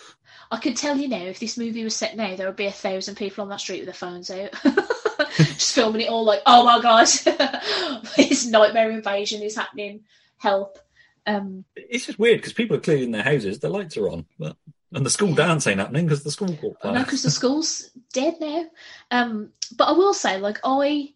I 0.51 0.58
can 0.58 0.76
tell 0.76 0.95
you 0.97 1.08
now, 1.10 1.18
if 1.24 1.39
this 1.39 1.58
movie 1.58 1.84
was 1.84 1.95
set 1.95 2.16
now, 2.16 2.36
there 2.36 2.47
would 2.47 2.55
be 2.55 2.68
a 2.68 2.72
thousand 2.72 3.16
people 3.16 3.41
on 3.41 3.49
that 3.49 3.60
street 3.60 3.80
with 3.80 3.88
their 3.88 3.93
phones 3.93 4.30
out, 4.32 4.51
just 5.36 5.74
filming 5.76 6.01
it 6.01 6.10
all 6.10 6.24
like, 6.24 6.41
oh 6.45 6.64
my 6.64 6.82
god, 6.82 7.08
this 8.18 8.45
nightmare 8.45 8.91
invasion 8.91 9.41
is 9.41 9.55
happening. 9.55 10.01
Help. 10.38 10.78
Um, 11.26 11.66
It's 11.76 12.05
just 12.05 12.20
weird 12.20 12.38
because 12.39 12.53
people 12.53 12.78
are 12.78 12.82
clearly 12.82 13.03
in 13.03 13.12
their 13.12 13.24
houses, 13.24 13.60
their 13.60 13.72
lights 13.72 13.97
are 13.97 14.08
on, 14.10 14.26
but 14.39 14.55
And 14.94 15.06
the 15.06 15.10
school 15.10 15.36
dance 15.36 15.68
ain't 15.68 15.80
happening 15.80 16.06
because 16.06 16.24
the 16.24 16.32
school 16.32 16.56
caught 16.56 16.94
No, 16.94 17.04
because 17.04 17.22
the 17.22 17.32
school's 17.32 17.90
dead 18.14 18.36
now. 18.40 18.66
Um, 19.12 19.52
but 19.76 19.90
I 19.90 19.92
will 19.92 20.14
say, 20.14 20.38
like 20.38 20.60
I, 20.64 21.14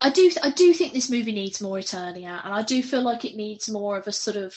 I 0.00 0.10
do, 0.10 0.30
I 0.42 0.50
do 0.50 0.72
think 0.74 0.92
this 0.92 1.08
movie 1.08 1.32
needs 1.32 1.62
more 1.62 1.78
Eternia, 1.78 2.44
and 2.44 2.52
I 2.52 2.62
do 2.62 2.82
feel 2.82 3.02
like 3.02 3.24
it 3.24 3.36
needs 3.36 3.70
more 3.70 3.96
of 3.96 4.08
a 4.08 4.12
sort 4.12 4.36
of 4.36 4.54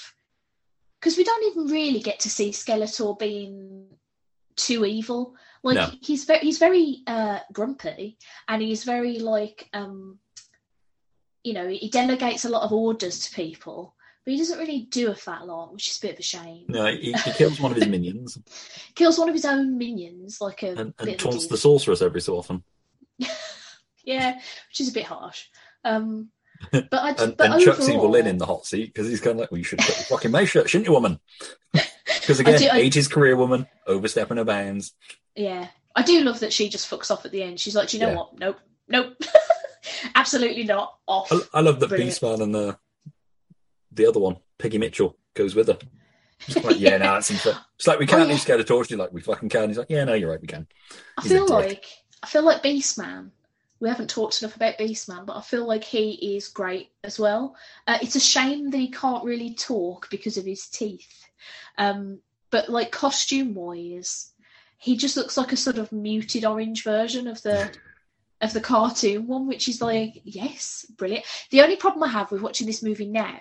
because 1.00 1.18
we 1.18 1.24
don't 1.24 1.46
even 1.52 1.72
really 1.72 2.00
get 2.00 2.20
to 2.22 2.30
see 2.30 2.50
Skeletor 2.50 3.18
being 3.18 3.86
too 4.56 4.86
evil. 4.86 5.36
Like 5.64 5.76
No. 5.76 5.92
he's 6.02 6.26
very, 6.26 6.40
he's 6.40 6.58
very 6.58 7.04
uh, 7.08 7.40
grumpy, 7.54 8.18
and 8.48 8.62
he's 8.62 8.84
very 8.84 9.20
like, 9.20 9.70
um, 9.74 10.20
you 11.44 11.54
know, 11.54 11.68
he 11.68 11.90
delegates 11.90 12.46
a 12.46 12.50
lot 12.50 12.64
of 12.64 12.74
orders 12.74 13.20
to 13.28 13.36
people. 13.36 13.94
But 14.26 14.34
he 14.34 14.38
doesn't 14.38 14.60
really 14.60 14.82
do 14.92 15.10
a 15.10 15.16
fat 15.16 15.46
lot, 15.48 15.74
which 15.74 15.90
is 15.90 15.98
a 15.98 16.02
bit 16.02 16.14
of 16.14 16.20
a 16.20 16.24
shame. 16.24 16.66
No, 16.68 16.86
he, 16.88 17.14
he 17.14 17.32
kills 17.38 17.60
one 17.60 17.72
of 17.72 17.78
his 17.78 17.88
minions 17.88 18.38
Kills 18.96 19.18
one 19.18 19.30
of 19.30 19.34
his 19.36 19.46
own 19.46 19.78
minions, 19.78 20.40
like 20.42 20.62
a 20.64 20.72
and, 20.76 20.94
and 21.00 21.18
taunts 21.20 21.48
the 21.48 21.58
sorceress 21.58 22.02
every 22.02 22.22
so 22.22 22.36
often. 22.38 22.64
Yeah, 24.06 24.34
which 24.36 24.80
is 24.80 24.90
a 24.90 24.94
bit 24.94 25.04
harsh. 25.06 25.46
Um, 25.84 26.30
but 26.72 26.94
I, 26.94 27.10
And, 27.24 27.38
but 27.38 27.52
and 27.52 27.62
chucks 27.62 27.88
Evil 27.88 28.10
Lyn 28.10 28.26
in 28.28 28.38
the 28.38 28.46
hot 28.46 28.66
seat 28.66 28.88
because 28.94 29.08
he's 29.08 29.22
kind 29.22 29.34
of 29.36 29.42
like, 29.42 29.52
well, 29.52 29.60
you 29.60 29.64
should 29.64 29.78
put 29.80 29.90
your 29.90 30.06
fucking 30.06 30.32
mouth 30.32 30.50
shut, 30.50 30.70
shouldn't 30.70 30.88
you, 30.88 30.94
woman? 30.94 31.20
Because 31.72 32.40
again, 32.40 32.60
do- 32.60 32.70
I- 32.72 32.82
80s 32.82 33.12
career 33.12 33.36
woman, 33.36 33.68
overstepping 33.86 34.38
her 34.38 34.46
bounds. 34.46 34.94
Yeah, 35.36 35.68
I 35.96 36.02
do 36.02 36.22
love 36.22 36.40
that 36.40 36.52
she 36.54 36.70
just 36.70 36.90
fucks 36.90 37.12
off 37.12 37.26
at 37.26 37.32
the 37.32 37.44
end. 37.44 37.60
She's 37.60 37.76
like, 37.76 37.90
"Do 37.90 37.98
you 37.98 38.04
know 38.04 38.10
Yeah. 38.10 38.16
what? 38.16 38.40
Nope, 38.40 38.60
nope, 38.88 39.14
absolutely 40.16 40.64
not. 40.64 40.98
Off." 41.08 41.32
I, 41.32 41.60
I 41.60 41.62
love 41.62 41.80
that. 41.82 41.92
Beastman 41.92 42.42
and 42.42 42.56
the 42.56 42.78
the 43.92 44.06
other 44.08 44.20
one, 44.20 44.38
Peggy 44.58 44.78
Mitchell, 44.78 45.18
goes 45.34 45.56
with 45.56 45.68
her. 45.68 45.78
It's 46.48 46.64
like, 46.64 46.80
yeah, 46.80 46.98
no, 46.98 47.14
that's 47.14 47.32
unfair. 47.32 47.58
It's 47.76 47.88
like 47.88 48.00
we 48.00 48.06
can't 48.06 48.22
Oh, 48.22 48.26
yeah. 48.26 48.32
leave 48.32 48.40
Skeletor. 48.42 48.88
She's 48.88 48.98
like, 48.98 49.12
we 49.12 49.22
fucking 49.22 49.50
can. 49.50 49.70
He's 49.70 49.78
like, 49.78 49.90
yeah, 49.90 50.04
no, 50.06 50.14
you're 50.14 50.30
right, 50.30 50.42
we 50.42 50.48
can. 50.48 50.68
I 51.18 51.22
He's 51.22 51.32
feel 51.32 51.48
like 51.48 51.86
I 52.24 52.28
feel 52.28 52.44
like 52.44 52.64
Beastman. 52.64 53.32
We 53.82 53.88
haven't 53.88 54.10
talked 54.10 54.42
enough 54.42 54.58
about 54.58 54.78
Beastman, 54.78 55.26
but 55.26 55.38
I 55.38 55.42
feel 55.42 55.66
like 55.66 55.86
he 55.86 56.36
is 56.36 56.50
great 56.50 56.90
as 57.06 57.18
well. 57.18 57.56
Uh, 57.88 57.98
it's 58.02 58.16
a 58.18 58.20
shame 58.20 58.70
that 58.72 58.78
he 58.78 58.92
can't 58.92 59.24
really 59.24 59.54
talk 59.54 60.10
because 60.10 60.36
of 60.38 60.46
his 60.46 60.68
teeth. 60.68 61.26
Um, 61.78 62.20
but 62.52 62.68
like 62.68 62.92
costume 62.92 63.54
wise, 63.54 64.34
he 64.78 64.98
just 64.98 65.16
looks 65.16 65.38
like 65.38 65.54
a 65.54 65.58
sort 65.58 65.78
of 65.78 65.94
muted 65.94 66.44
orange 66.44 66.84
version 66.84 67.28
of 67.28 67.42
the 67.42 67.72
of 68.42 68.54
the 68.54 68.62
cartoon 68.62 69.28
one, 69.28 69.48
which 69.48 69.68
is 69.68 69.82
like, 69.82 70.22
yes, 70.24 70.86
brilliant. 70.98 71.26
The 71.50 71.62
only 71.62 71.76
problem 71.78 72.04
I 72.04 72.08
have 72.08 72.32
with 72.32 72.42
watching 72.42 72.68
this 72.68 72.84
movie 72.84 73.08
now 73.08 73.40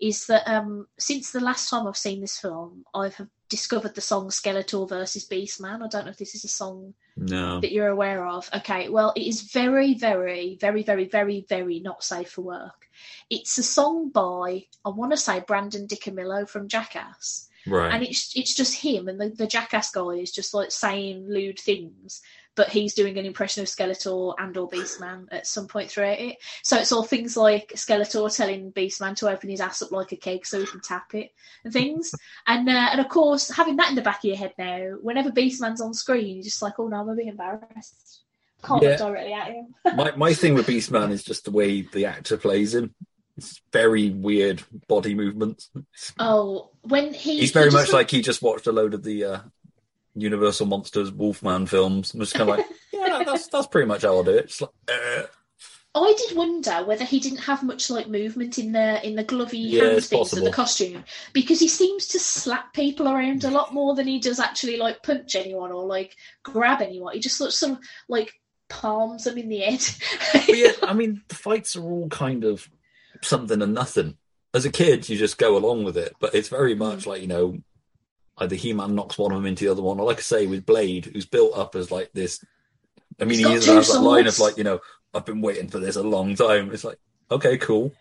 is 0.00 0.26
that 0.26 0.46
um, 0.48 0.86
since 0.98 1.30
the 1.30 1.40
last 1.40 1.70
time 1.70 1.86
I've 1.86 1.96
seen 1.96 2.20
this 2.20 2.38
film, 2.38 2.84
I 2.94 3.08
have 3.08 3.28
discovered 3.48 3.94
the 3.94 4.00
song 4.00 4.28
Skeletor 4.28 4.88
versus 4.88 5.28
Beastman. 5.28 5.82
I 5.82 5.88
don't 5.88 6.04
know 6.04 6.10
if 6.10 6.18
this 6.18 6.34
is 6.34 6.44
a 6.44 6.48
song 6.48 6.94
No. 7.16 7.60
that 7.60 7.72
you're 7.72 7.88
aware 7.88 8.26
of. 8.26 8.50
Okay, 8.54 8.88
well, 8.88 9.12
it 9.14 9.22
is 9.22 9.42
very, 9.42 9.94
very, 9.94 10.56
very, 10.60 10.82
very, 10.82 11.04
very, 11.04 11.46
very 11.48 11.80
not 11.80 12.02
safe 12.02 12.30
for 12.30 12.42
work. 12.42 12.88
It's 13.30 13.56
a 13.58 13.62
song 13.62 14.10
by, 14.10 14.66
I 14.84 14.88
want 14.88 15.12
to 15.12 15.16
say, 15.16 15.40
Brandon 15.40 15.86
DiCamillo 15.86 16.48
from 16.48 16.68
Jackass. 16.68 17.48
Right. 17.66 17.94
And 17.94 18.02
it's 18.02 18.36
it's 18.36 18.54
just 18.54 18.74
him, 18.74 19.08
and 19.08 19.18
the, 19.18 19.30
the 19.30 19.46
Jackass 19.46 19.90
guy 19.90 20.16
is 20.16 20.30
just 20.30 20.52
like 20.52 20.70
saying 20.70 21.26
lewd 21.30 21.58
things, 21.58 22.20
but 22.56 22.68
he's 22.68 22.94
doing 22.94 23.18
an 23.18 23.24
impression 23.26 23.62
of 23.62 23.68
Skeletor 23.68 24.34
and 24.38 24.56
or 24.56 24.68
Beastman 24.68 25.26
at 25.32 25.46
some 25.46 25.66
point 25.66 25.90
throughout 25.90 26.18
it. 26.18 26.36
So 26.62 26.76
it's 26.76 26.92
all 26.92 27.02
things 27.02 27.36
like 27.36 27.72
Skeletor 27.74 28.34
telling 28.34 28.72
Beastman 28.72 29.16
to 29.16 29.28
open 29.28 29.50
his 29.50 29.60
ass 29.60 29.82
up 29.82 29.90
like 29.92 30.12
a 30.12 30.16
cake 30.16 30.46
so 30.46 30.60
he 30.60 30.66
can 30.66 30.80
tap 30.80 31.14
it 31.14 31.30
and 31.64 31.72
things. 31.72 32.12
and 32.46 32.68
uh, 32.68 32.88
and 32.92 33.00
of 33.00 33.08
course, 33.08 33.50
having 33.50 33.76
that 33.76 33.90
in 33.90 33.96
the 33.96 34.02
back 34.02 34.18
of 34.18 34.24
your 34.24 34.36
head 34.36 34.54
now, 34.58 34.96
whenever 35.02 35.30
Beastman's 35.30 35.80
on 35.80 35.94
screen, 35.94 36.36
you're 36.36 36.44
just 36.44 36.62
like, 36.62 36.74
oh 36.78 36.88
no, 36.88 37.00
I'm 37.00 37.08
a 37.08 37.14
bit 37.14 37.26
embarrassed. 37.26 38.20
Can't 38.62 38.82
Yeah. 38.82 38.90
look 38.90 38.98
directly 38.98 39.32
at 39.32 39.48
him. 39.48 39.74
my 39.96 40.14
my 40.16 40.32
thing 40.34 40.54
with 40.54 40.66
Beastman 40.66 41.10
is 41.10 41.22
just 41.24 41.44
the 41.44 41.50
way 41.50 41.82
the 41.82 42.06
actor 42.06 42.36
plays 42.36 42.74
him. 42.74 42.94
It's 43.36 43.60
very 43.72 44.10
weird 44.10 44.62
body 44.86 45.14
movements. 45.16 45.68
Oh, 46.20 46.70
when 46.82 47.12
he 47.12 47.40
He's 47.40 47.50
very 47.50 47.70
he 47.70 47.74
much 47.74 47.86
look- 47.88 47.94
like 47.94 48.10
he 48.10 48.22
just 48.22 48.42
watched 48.42 48.68
a 48.68 48.72
load 48.72 48.94
of 48.94 49.02
the 49.02 49.24
uh, 49.24 49.40
Universal 50.14 50.66
Monsters 50.66 51.12
Wolfman 51.12 51.66
films 51.66 52.12
and 52.12 52.20
was 52.20 52.32
kind 52.32 52.48
of 52.48 52.58
like, 52.58 52.66
yeah, 52.92 53.22
that's 53.24 53.48
that's 53.48 53.66
pretty 53.66 53.86
much 53.86 54.02
how 54.02 54.16
I'll 54.16 54.24
do 54.24 54.30
it. 54.30 54.48
Just 54.48 54.62
like, 54.62 54.70
uh, 54.88 55.22
I 55.96 56.14
did 56.18 56.36
wonder 56.36 56.84
whether 56.84 57.04
he 57.04 57.20
didn't 57.20 57.38
have 57.38 57.62
much 57.62 57.88
like 57.88 58.08
movement 58.08 58.58
in 58.58 58.72
the 58.72 59.06
in 59.06 59.14
the 59.14 59.24
glovey 59.24 59.70
Yeah, 59.70 59.84
hand 59.84 60.04
things 60.04 60.32
of 60.32 60.42
the 60.42 60.50
costume 60.50 61.04
because 61.32 61.60
he 61.60 61.68
seems 61.68 62.08
to 62.08 62.18
slap 62.18 62.74
people 62.74 63.08
around 63.08 63.44
a 63.44 63.50
lot 63.50 63.72
more 63.72 63.94
than 63.94 64.08
he 64.08 64.18
does 64.18 64.40
actually 64.40 64.76
like 64.76 65.04
punch 65.04 65.36
anyone 65.36 65.70
or 65.70 65.86
like 65.86 66.16
grab 66.42 66.82
anyone. 66.82 67.14
He 67.14 67.20
just 67.20 67.36
sort 67.36 67.48
of, 67.48 67.54
sort 67.54 67.72
of 67.72 67.78
like 68.08 68.32
palms 68.68 69.24
them 69.24 69.38
in 69.38 69.48
the 69.48 69.58
head. 69.58 69.84
yeah, 70.48 70.72
I 70.82 70.94
mean, 70.94 71.22
the 71.28 71.36
fights 71.36 71.76
are 71.76 71.84
all 71.84 72.08
kind 72.08 72.42
of 72.42 72.68
something 73.22 73.62
and 73.62 73.74
nothing. 73.74 74.16
As 74.52 74.64
a 74.64 74.72
kid, 74.72 75.08
you 75.08 75.16
just 75.16 75.38
go 75.38 75.56
along 75.56 75.84
with 75.84 75.96
it, 75.96 76.14
but 76.18 76.34
it's 76.34 76.48
very 76.48 76.74
much 76.74 77.06
like 77.06 77.20
you 77.22 77.28
know, 77.28 77.58
either 78.38 78.56
He-Man 78.56 78.94
knocks 78.94 79.18
one 79.18 79.32
of 79.32 79.38
them 79.38 79.46
into 79.46 79.64
the 79.64 79.72
other 79.72 79.82
one, 79.82 80.00
or 80.00 80.06
like 80.06 80.18
I 80.18 80.22
say 80.22 80.46
with 80.46 80.66
Blade, 80.66 81.06
who's 81.06 81.26
built 81.26 81.56
up 81.56 81.74
as 81.74 81.90
like 81.90 82.12
this. 82.12 82.44
I 83.20 83.24
mean, 83.24 83.38
He's 83.38 83.66
he 83.66 83.72
has 83.72 83.92
that 83.92 84.00
line 84.00 84.26
of 84.26 84.38
like, 84.38 84.56
you 84.58 84.64
know, 84.64 84.80
I've 85.12 85.24
been 85.26 85.40
waiting 85.40 85.68
for 85.68 85.78
this 85.78 85.96
a 85.96 86.02
long 86.02 86.34
time. 86.34 86.72
It's 86.72 86.84
like, 86.84 86.98
okay, 87.30 87.58
cool. 87.58 87.92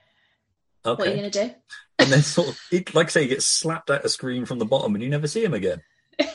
What 0.84 0.99
are 0.99 1.09
you 1.09 1.15
gonna 1.15 1.29
do? 1.29 1.51
And 1.99 2.11
then 2.11 2.23
sort 2.23 2.49
of, 2.49 2.59
he, 2.69 2.84
like 2.93 3.07
I 3.07 3.09
say, 3.09 3.21
he 3.23 3.29
gets 3.29 3.45
slapped 3.45 3.91
out 3.91 4.03
a 4.03 4.09
screen 4.09 4.45
from 4.45 4.59
the 4.59 4.65
bottom 4.65 4.95
and 4.95 5.03
you 5.03 5.09
never 5.09 5.27
see 5.27 5.43
him 5.43 5.53
again. 5.53 5.81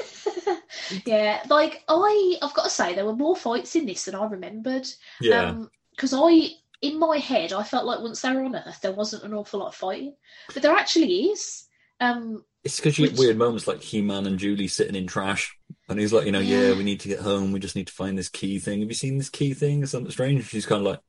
Yeah, 1.05 1.43
like 1.49 1.85
I, 1.89 2.37
I've 2.43 2.55
got 2.55 2.65
to 2.65 2.71
say 2.71 2.95
there 2.95 3.05
were 3.05 3.17
more 3.17 3.37
fights 3.37 3.77
in 3.77 3.87
this 3.87 4.05
than 4.05 4.15
I 4.15 4.27
remembered. 4.27 4.89
Yeah. 5.21 5.65
because 5.91 6.15
I, 6.15 6.51
in 6.81 6.99
my 6.99 7.19
head, 7.19 7.53
I 7.53 7.63
felt 7.63 7.85
like 7.85 8.01
once 8.01 8.23
they 8.23 8.33
were 8.33 8.45
on 8.45 8.57
Earth, 8.57 8.81
there 8.81 8.93
wasn't 8.93 9.25
an 9.25 9.35
awful 9.35 9.61
lot 9.61 9.69
of 9.69 9.75
fighting, 9.75 10.15
but 10.55 10.63
there 10.63 10.77
actually 10.77 11.27
is. 11.27 11.65
Um, 12.01 12.45
It's 12.65 12.77
because 12.77 12.99
you 12.99 13.09
get 13.09 13.19
weird 13.19 13.39
moments 13.39 13.67
like 13.67 13.81
He-Man 13.81 14.27
and 14.27 14.39
Julie 14.39 14.69
sitting 14.69 14.97
in 14.97 15.07
trash, 15.07 15.57
and 15.89 15.99
he's 15.99 16.13
like, 16.13 16.27
you 16.27 16.33
know, 16.33 16.41
yeah. 16.41 16.69
Yeah. 16.69 16.77
we 16.77 16.83
need 16.85 17.01
to 17.01 17.09
get 17.09 17.21
home. 17.21 17.53
We 17.53 17.61
just 17.61 17.77
need 17.77 17.87
to 17.87 17.93
find 17.93 18.19
this 18.19 18.29
key 18.29 18.59
thing. 18.59 18.81
Have 18.81 18.89
you 18.89 18.95
seen 18.95 19.17
this 19.17 19.31
key 19.31 19.55
thing? 19.55 19.83
It's 19.83 19.93
something 19.93 20.11
strange. 20.11 20.47
She's 20.49 20.67
kind 20.67 20.81
of 20.81 20.87
like, 20.87 21.01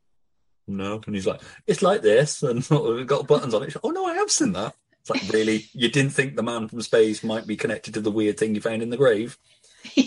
no, 0.67 1.01
and 1.05 1.15
he's 1.15 1.25
like, 1.25 1.41
it's 1.67 1.81
like 1.81 2.01
this, 2.01 2.43
and 2.43 2.67
we've 2.69 3.07
got 3.07 3.27
buttons 3.27 3.53
on 3.53 3.63
it. 3.63 3.75
Like, 3.75 3.83
oh 3.83 3.89
no, 3.89 4.05
I 4.05 4.15
have 4.15 4.31
seen 4.31 4.53
that. 4.53 4.75
It's 5.01 5.09
like, 5.09 5.33
really, 5.33 5.65
you 5.73 5.89
didn't 5.89 6.11
think 6.11 6.35
the 6.35 6.43
man 6.43 6.67
from 6.67 6.81
space 6.81 7.23
might 7.23 7.47
be 7.47 7.57
connected 7.57 7.93
to 7.95 8.01
the 8.01 8.11
weird 8.11 8.37
thing 8.37 8.53
you 8.53 8.61
found 8.61 8.83
in 8.83 8.89
the 8.89 8.97
grave? 8.97 9.37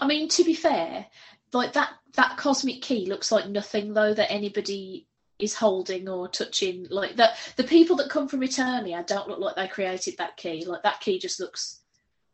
I 0.00 0.06
mean, 0.06 0.28
to 0.30 0.44
be 0.44 0.54
fair, 0.54 1.06
like 1.52 1.72
that 1.74 1.90
that 2.14 2.36
cosmic 2.36 2.82
key 2.82 3.06
looks 3.06 3.30
like 3.32 3.48
nothing 3.48 3.94
though 3.94 4.14
that 4.14 4.30
anybody 4.30 5.06
is 5.44 5.54
holding 5.54 6.08
or 6.08 6.28
touching. 6.28 6.86
Like 6.90 7.16
that, 7.16 7.36
the 7.56 7.64
people 7.64 7.96
that 7.96 8.10
come 8.10 8.28
from 8.28 8.40
Eternia 8.40 9.06
don't 9.06 9.28
look 9.28 9.38
like 9.38 9.56
they 9.56 9.68
created 9.68 10.16
that 10.18 10.36
key. 10.36 10.64
Like 10.64 10.82
that 10.82 11.00
key 11.00 11.18
just 11.18 11.40
looks 11.40 11.80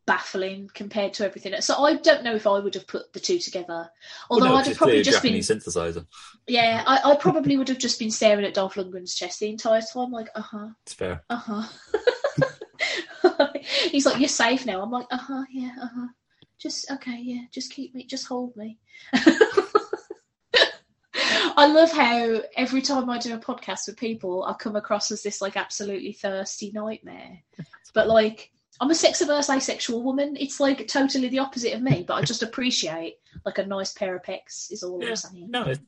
baffling 0.07 0.69
compared 0.75 1.15
to 1.15 1.25
everything. 1.25 1.55
else. 1.55 1.67
So 1.67 1.85
I 1.85 1.95
don't 1.95 2.25
know 2.25 2.35
if 2.35 2.47
I 2.47 2.59
would 2.59 2.75
have 2.75 2.87
put 2.87 3.13
the 3.13 3.21
two 3.21 3.39
together. 3.39 3.89
Although 4.29 4.47
well, 4.47 4.55
no, 4.55 4.59
I'd 4.61 4.67
have 4.67 4.77
probably 4.77 5.03
just 5.03 5.23
been 5.23 5.41
Japanese 5.41 5.51
synthesizer. 5.51 6.07
Yeah, 6.49 6.83
I, 6.87 7.13
I 7.13 7.17
probably 7.17 7.57
would 7.57 7.69
have 7.69 7.79
just 7.79 7.99
been 7.99 8.11
staring 8.11 8.45
at 8.45 8.55
Dolph 8.55 8.75
Lundgren's 8.75 9.15
chest 9.15 9.39
the 9.41 9.49
entire 9.49 9.81
time, 9.83 10.11
like, 10.11 10.29
uh 10.35 10.41
huh, 10.43 10.69
It's 10.83 10.95
fair. 10.95 11.23
uh 11.31 11.37
huh. 11.37 11.63
He's 13.91 14.07
like, 14.07 14.19
you're 14.19 14.29
safe 14.29 14.67
now. 14.67 14.83
I'm 14.83 14.91
like, 14.91 15.07
uh 15.11 15.17
huh, 15.19 15.45
yeah, 15.53 15.77
uh 15.81 15.89
huh. 15.95 16.07
Just 16.59 16.91
okay, 16.91 17.19
yeah, 17.23 17.43
just 17.53 17.73
keep 17.73 17.95
me, 17.95 18.05
just 18.05 18.27
hold 18.27 18.57
me. 18.57 18.79
I 21.61 21.67
love 21.67 21.93
how 21.93 22.41
every 22.57 22.81
time 22.81 23.11
I 23.11 23.19
do 23.19 23.35
a 23.35 23.39
podcast 23.39 23.87
with 23.87 23.99
people, 23.99 24.45
I 24.45 24.55
come 24.55 24.77
across 24.77 25.11
as 25.11 25.23
this 25.23 25.41
like 25.43 25.57
absolutely 25.57 26.13
thirsty 26.13 26.73
nightmare. 26.75 27.39
But 27.93 28.07
like, 28.09 28.53
I'm 28.81 28.91
a 28.91 28.95
sex 28.95 29.21
averse 29.21 29.51
asexual 29.51 30.03
woman. 30.05 30.37
It's 30.39 30.61
like 30.61 30.87
totally 30.87 31.29
the 31.29 31.41
opposite 31.41 31.75
of 31.75 31.83
me, 31.83 32.05
but 32.07 32.15
I 32.15 32.23
just 32.23 32.43
appreciate 32.45 33.17
like 33.45 33.59
a 33.59 33.67
nice 33.67 33.93
pair 33.93 34.15
of 34.15 34.23
pecs. 34.23 34.71
Is 34.73 34.85
all 34.85 35.03
Yeah. 35.03 35.09
I'm 35.11 35.17
saying. 35.17 35.51
No, 35.51 35.65
it's, 35.65 35.81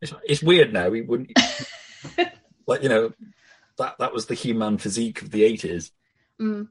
it's, 0.00 0.14
it's 0.26 0.42
weird 0.42 0.72
now. 0.72 0.90
He 0.90 1.02
wouldn't, 1.02 1.30
like, 2.66 2.82
you 2.82 2.88
know, 2.88 3.12
that, 3.76 3.98
that 3.98 4.14
was 4.14 4.24
the 4.26 4.34
He-Man 4.34 4.78
physique 4.78 5.20
of 5.22 5.30
the 5.30 5.42
80s. 5.42 5.90
Mm. 6.40 6.68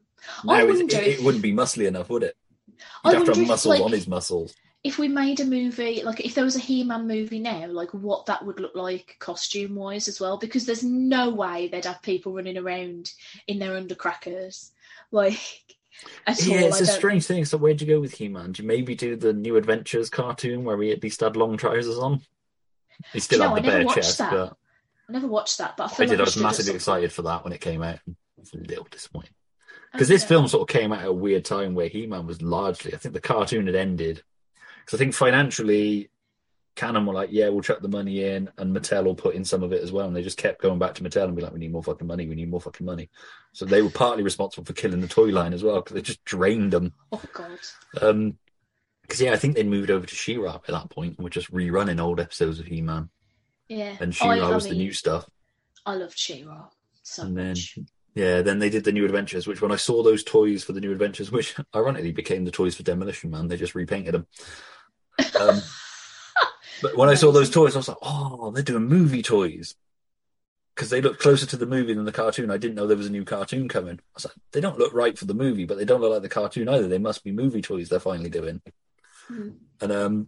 I 0.48 0.58
Now 0.58 0.64
it's- 0.64 0.76
wonder 0.78 0.96
it, 0.96 1.06
it 1.20 1.22
wouldn't 1.22 1.42
be 1.44 1.52
muscly 1.52 1.86
enough, 1.86 2.10
would 2.10 2.24
it? 2.24 2.36
I 3.04 3.10
He'd 3.10 3.14
have 3.18 3.24
to 3.26 3.30
wonder 3.30 3.32
have 3.34 3.42
if, 3.42 3.48
muscles 3.48 3.74
like- 3.76 3.84
on 3.84 3.92
his 3.92 4.08
muscles. 4.08 4.54
If 4.86 4.98
we 4.98 5.08
made 5.08 5.40
a 5.40 5.44
movie 5.44 6.02
like 6.04 6.20
if 6.20 6.34
there 6.34 6.44
was 6.44 6.56
a 6.56 6.60
he-man 6.60 7.06
movie 7.06 7.38
now 7.40 7.66
like 7.66 7.92
what 7.92 8.24
that 8.26 8.44
would 8.44 8.60
look 8.60 8.74
like 8.74 9.16
costume 9.18 9.74
wise 9.74 10.06
as 10.08 10.20
well 10.20 10.36
because 10.38 10.64
there's 10.64 10.84
no 10.84 11.28
way 11.30 11.68
they'd 11.68 11.84
have 11.84 12.00
people 12.02 12.32
running 12.32 12.56
around 12.56 13.12
in 13.48 13.58
their 13.58 13.72
undercrackers 13.80 14.70
like 15.10 15.38
Yeah, 16.40 16.60
all 16.62 16.68
it's 16.68 16.80
I 16.80 16.84
a 16.84 16.86
don't- 16.86 16.96
strange 16.96 17.24
thing. 17.26 17.44
So 17.46 17.56
where'd 17.58 17.80
you 17.80 17.86
go 17.86 18.00
with 18.00 18.12
He-Man? 18.14 18.52
Do 18.52 18.62
you 18.62 18.68
maybe 18.68 18.94
do 18.94 19.16
the 19.16 19.32
New 19.32 19.56
Adventures 19.56 20.10
cartoon 20.10 20.62
where 20.64 20.80
he 20.82 20.92
at 20.92 21.02
least 21.02 21.20
had 21.20 21.36
long 21.36 21.56
trousers 21.56 21.98
on? 21.98 22.20
He 23.14 23.20
still 23.20 23.38
you 23.38 23.44
know, 23.44 23.54
had 23.54 23.64
the 23.64 23.68
bare 23.68 23.84
chest, 23.86 24.18
that. 24.18 24.30
but 24.30 24.56
I 25.08 25.12
never 25.12 25.26
watched 25.26 25.56
that 25.58 25.76
but 25.76 25.98
I 25.98 26.02
I 26.02 26.06
did. 26.06 26.10
like 26.10 26.20
I 26.20 26.22
was 26.24 26.36
massively 26.36 26.74
excited 26.74 27.12
for 27.12 27.22
that 27.22 27.44
when 27.44 27.52
it 27.54 27.60
came 27.62 27.82
out. 27.82 27.98
It's 28.38 28.52
a 28.52 28.58
little 28.58 28.86
disappointing. 28.90 29.32
because 29.92 30.08
this 30.08 30.22
film 30.24 30.46
sort 30.48 30.68
of 30.68 30.72
came 30.80 30.92
out 30.92 31.00
at 31.00 31.06
a 31.08 31.12
weird 31.12 31.44
time 31.46 31.74
where 31.74 31.88
He-Man 31.88 32.26
was 32.26 32.42
largely, 32.42 32.92
I 32.92 32.98
think 32.98 33.14
the 33.14 33.20
cartoon 33.20 33.66
had 33.66 33.74
ended. 33.76 34.22
Because 34.86 34.98
I 34.98 35.02
think 35.02 35.14
financially, 35.14 36.10
Cannon 36.76 37.06
were 37.06 37.12
like, 37.14 37.30
yeah, 37.32 37.48
we'll 37.48 37.62
chuck 37.62 37.80
the 37.80 37.88
money 37.88 38.22
in, 38.22 38.48
and 38.56 38.74
Mattel 38.74 39.04
will 39.04 39.14
put 39.14 39.34
in 39.34 39.44
some 39.44 39.62
of 39.62 39.72
it 39.72 39.82
as 39.82 39.90
well. 39.90 40.06
And 40.06 40.14
they 40.14 40.22
just 40.22 40.38
kept 40.38 40.62
going 40.62 40.78
back 40.78 40.94
to 40.94 41.02
Mattel 41.02 41.24
and 41.24 41.34
be 41.34 41.42
like, 41.42 41.52
we 41.52 41.58
need 41.58 41.72
more 41.72 41.82
fucking 41.82 42.06
money, 42.06 42.26
we 42.28 42.34
need 42.36 42.50
more 42.50 42.60
fucking 42.60 42.86
money. 42.86 43.08
So 43.52 43.64
they 43.64 43.82
were 43.82 43.90
partly 43.90 44.22
responsible 44.22 44.64
for 44.64 44.74
killing 44.74 45.00
the 45.00 45.08
toy 45.08 45.30
line 45.30 45.52
as 45.54 45.64
well 45.64 45.76
because 45.76 45.94
they 45.94 46.02
just 46.02 46.24
drained 46.24 46.72
them. 46.72 46.92
Oh 47.12 47.22
god. 47.32 47.58
Um, 48.00 48.38
because 49.02 49.20
yeah, 49.20 49.32
I 49.32 49.36
think 49.36 49.54
they 49.54 49.62
moved 49.62 49.90
over 49.90 50.04
to 50.06 50.14
She-Ra 50.14 50.56
at 50.56 50.66
that 50.66 50.90
point 50.90 51.16
and 51.16 51.24
were 51.24 51.30
just 51.30 51.52
rerunning 51.52 52.00
old 52.00 52.18
episodes 52.20 52.58
of 52.58 52.66
He-Man, 52.66 53.08
Yeah. 53.68 53.96
and 54.00 54.10
I- 54.12 54.14
She-Ra 54.14 54.48
I 54.50 54.54
was 54.54 54.64
the 54.64 54.70
mean, 54.70 54.78
new 54.80 54.92
stuff. 54.92 55.28
I 55.86 55.94
loved 55.94 56.18
She-Ra 56.18 56.68
so 57.02 57.22
And 57.24 57.36
then- 57.36 57.48
much. 57.50 57.78
Yeah, 58.14 58.40
then 58.40 58.58
they 58.60 58.70
did 58.70 58.84
the 58.84 58.92
New 58.92 59.04
Adventures, 59.04 59.46
which 59.46 59.60
when 59.60 59.70
I 59.70 59.76
saw 59.76 60.02
those 60.02 60.24
toys 60.24 60.64
for 60.64 60.72
the 60.72 60.80
New 60.80 60.90
Adventures, 60.90 61.30
which 61.30 61.54
ironically 61.76 62.12
became 62.12 62.44
the 62.46 62.50
toys 62.50 62.74
for 62.74 62.82
Demolition 62.82 63.30
Man, 63.30 63.46
they 63.48 63.58
just 63.58 63.74
repainted 63.74 64.14
them. 64.14 64.26
Um, 65.40 65.62
but 66.82 66.96
when 66.96 67.08
I 67.08 67.14
saw 67.14 67.32
those 67.32 67.50
toys, 67.50 67.74
I 67.74 67.78
was 67.78 67.88
like, 67.88 67.98
oh, 68.02 68.50
they're 68.50 68.62
doing 68.62 68.86
movie 68.86 69.22
toys. 69.22 69.74
Because 70.74 70.90
they 70.90 71.00
look 71.00 71.18
closer 71.18 71.46
to 71.46 71.56
the 71.56 71.64
movie 71.64 71.94
than 71.94 72.04
the 72.04 72.12
cartoon. 72.12 72.50
I 72.50 72.58
didn't 72.58 72.74
know 72.74 72.86
there 72.86 72.98
was 72.98 73.06
a 73.06 73.10
new 73.10 73.24
cartoon 73.24 73.66
coming. 73.66 73.98
I 73.98 74.02
was 74.14 74.26
like, 74.26 74.34
they 74.52 74.60
don't 74.60 74.78
look 74.78 74.92
right 74.92 75.16
for 75.16 75.24
the 75.24 75.32
movie, 75.32 75.64
but 75.64 75.78
they 75.78 75.86
don't 75.86 76.02
look 76.02 76.12
like 76.12 76.22
the 76.22 76.28
cartoon 76.28 76.68
either. 76.68 76.86
They 76.86 76.98
must 76.98 77.24
be 77.24 77.32
movie 77.32 77.62
toys 77.62 77.88
they're 77.88 77.98
finally 77.98 78.28
doing. 78.28 78.60
Hmm. 79.26 79.50
And 79.80 79.92
um, 79.92 80.26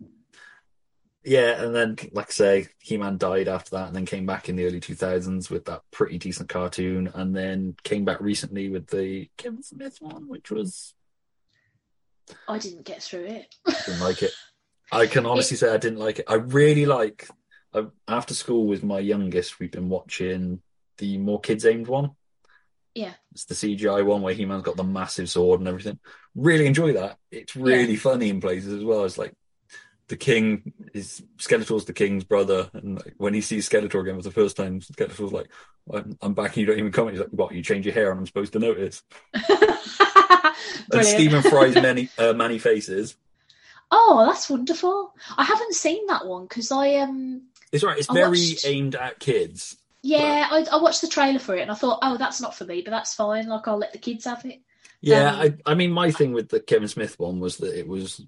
yeah, 1.22 1.62
and 1.62 1.74
then 1.74 1.96
like 2.12 2.28
I 2.28 2.32
say, 2.32 2.68
He 2.78 2.96
Man 2.96 3.18
died 3.18 3.48
after 3.48 3.72
that, 3.72 3.88
and 3.88 3.96
then 3.96 4.06
came 4.06 4.24
back 4.24 4.48
in 4.48 4.56
the 4.56 4.64
early 4.64 4.80
two 4.80 4.94
thousands 4.94 5.50
with 5.50 5.66
that 5.66 5.82
pretty 5.90 6.16
decent 6.16 6.48
cartoon, 6.48 7.10
and 7.14 7.36
then 7.36 7.76
came 7.82 8.06
back 8.06 8.20
recently 8.20 8.70
with 8.70 8.86
the 8.86 9.28
Kevin 9.36 9.62
Smith 9.62 9.98
one, 10.00 10.28
which 10.28 10.50
was 10.50 10.94
I 12.48 12.58
didn't 12.58 12.84
get 12.84 13.02
through 13.02 13.24
it. 13.24 13.54
didn't 13.86 14.00
like 14.00 14.22
it. 14.22 14.32
I 14.90 15.06
can 15.06 15.26
honestly 15.26 15.56
say 15.56 15.72
I 15.72 15.76
didn't 15.76 15.98
like 15.98 16.20
it. 16.20 16.26
I 16.28 16.34
really 16.34 16.86
like. 16.86 17.28
I, 17.74 17.86
after 18.06 18.34
school 18.34 18.66
with 18.66 18.82
my 18.82 18.98
youngest, 18.98 19.58
we've 19.58 19.70
been 19.70 19.88
watching 19.88 20.62
the 20.98 21.18
more 21.18 21.40
kids 21.40 21.66
aimed 21.66 21.86
one. 21.86 22.12
Yeah. 22.94 23.12
It's 23.32 23.44
the 23.44 23.54
CGI 23.54 24.04
one 24.04 24.22
where 24.22 24.34
He 24.34 24.46
Man's 24.46 24.62
got 24.62 24.76
the 24.76 24.84
massive 24.84 25.28
sword 25.28 25.60
and 25.60 25.68
everything. 25.68 25.98
Really 26.34 26.66
enjoy 26.66 26.94
that. 26.94 27.18
It's 27.30 27.54
really 27.54 27.96
funny 27.96 28.30
in 28.30 28.40
places 28.40 28.72
as 28.72 28.84
well. 28.84 29.04
It's 29.04 29.18
like 29.18 29.34
the 30.08 30.16
king 30.16 30.72
is 30.94 31.22
Skeletor's 31.36 31.84
the 31.84 31.92
king's 31.92 32.24
brother, 32.24 32.70
and 32.72 32.96
like, 32.96 33.14
when 33.18 33.34
he 33.34 33.42
sees 33.42 33.68
Skeletor 33.68 34.00
again 34.00 34.16
for 34.16 34.22
the 34.22 34.30
first 34.30 34.56
time, 34.56 34.80
Skeletor's 34.80 35.32
like, 35.32 35.48
I'm, 35.92 36.16
"I'm 36.22 36.34
back, 36.34 36.48
and 36.48 36.56
you 36.56 36.66
don't 36.66 36.78
even 36.78 36.92
comment." 36.92 37.16
He's 37.16 37.20
like, 37.20 37.30
"What? 37.30 37.54
You 37.54 37.62
change 37.62 37.84
your 37.84 37.94
hair, 37.94 38.10
and 38.10 38.18
I'm 38.18 38.26
supposed 38.26 38.54
to 38.54 38.58
notice?" 38.58 39.02
And 40.92 41.04
Stephen 41.04 41.42
Fry's 41.42 41.74
many 41.82 42.08
uh, 42.18 42.32
many 42.32 42.58
faces. 42.58 43.16
Oh, 43.90 44.24
that's 44.26 44.50
wonderful. 44.50 45.14
I 45.36 45.44
haven't 45.44 45.74
seen 45.74 46.06
that 46.08 46.26
one 46.26 46.44
because 46.44 46.70
I 46.70 46.96
um 46.96 47.42
It's 47.72 47.84
right. 47.84 47.98
It's 47.98 48.10
I 48.10 48.14
very 48.14 48.28
watched- 48.30 48.66
aimed 48.66 48.94
at 48.94 49.18
kids. 49.18 49.76
yeah 50.02 50.48
I, 50.50 50.64
I 50.70 50.76
watched 50.80 51.00
the 51.00 51.08
trailer 51.08 51.38
for 51.38 51.54
it 51.56 51.62
and 51.62 51.70
I 51.70 51.74
thought 51.74 51.98
oh 52.02 52.16
that's 52.16 52.40
not 52.40 52.54
for 52.54 52.64
me 52.64 52.82
but 52.82 52.90
that's 52.92 53.14
fine 53.14 53.48
like 53.48 53.66
I'll 53.66 53.78
let 53.78 53.92
the 53.92 53.98
kids 53.98 54.24
have 54.26 54.44
it. 54.44 54.60
Yeah, 55.00 55.32
Um, 55.34 55.40
I, 55.40 55.72
I 55.72 55.74
mean, 55.74 55.92
my 55.92 56.10
thing 56.10 56.32
with 56.32 56.48
the 56.48 56.58
Kevin 56.60 56.88
Smith 56.88 57.18
one 57.20 57.38
was 57.40 57.58
that 57.58 57.78
it 57.78 57.86
was, 57.86 58.20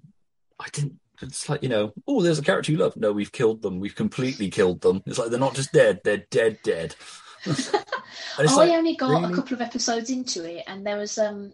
I 0.59 0.67
didn't. 0.71 0.99
It's 1.21 1.47
like 1.49 1.61
you 1.63 1.69
know, 1.69 1.93
oh, 2.07 2.21
there's 2.23 2.39
a 2.39 2.43
character 2.43 2.71
you 2.71 2.77
love. 2.79 2.95
No, 2.97 3.11
we've 3.11 3.31
killed 3.31 3.61
them. 3.61 3.79
We've 3.79 3.93
completely 3.93 4.49
killed 4.49 4.81
them. 4.81 5.03
It's 5.05 5.19
like 5.19 5.29
they're 5.29 5.39
not 5.39 5.53
just 5.53 5.71
dead; 5.73 5.99
they're 6.03 6.25
dead, 6.31 6.59
dead. 6.63 6.95
I 7.45 8.43
like, 8.43 8.69
only 8.71 8.95
got 8.95 9.09
really? 9.09 9.33
a 9.33 9.35
couple 9.35 9.53
of 9.53 9.61
episodes 9.61 10.09
into 10.09 10.43
it 10.49 10.63
and 10.67 10.85
there 10.85 10.97
was 10.97 11.17
um 11.17 11.53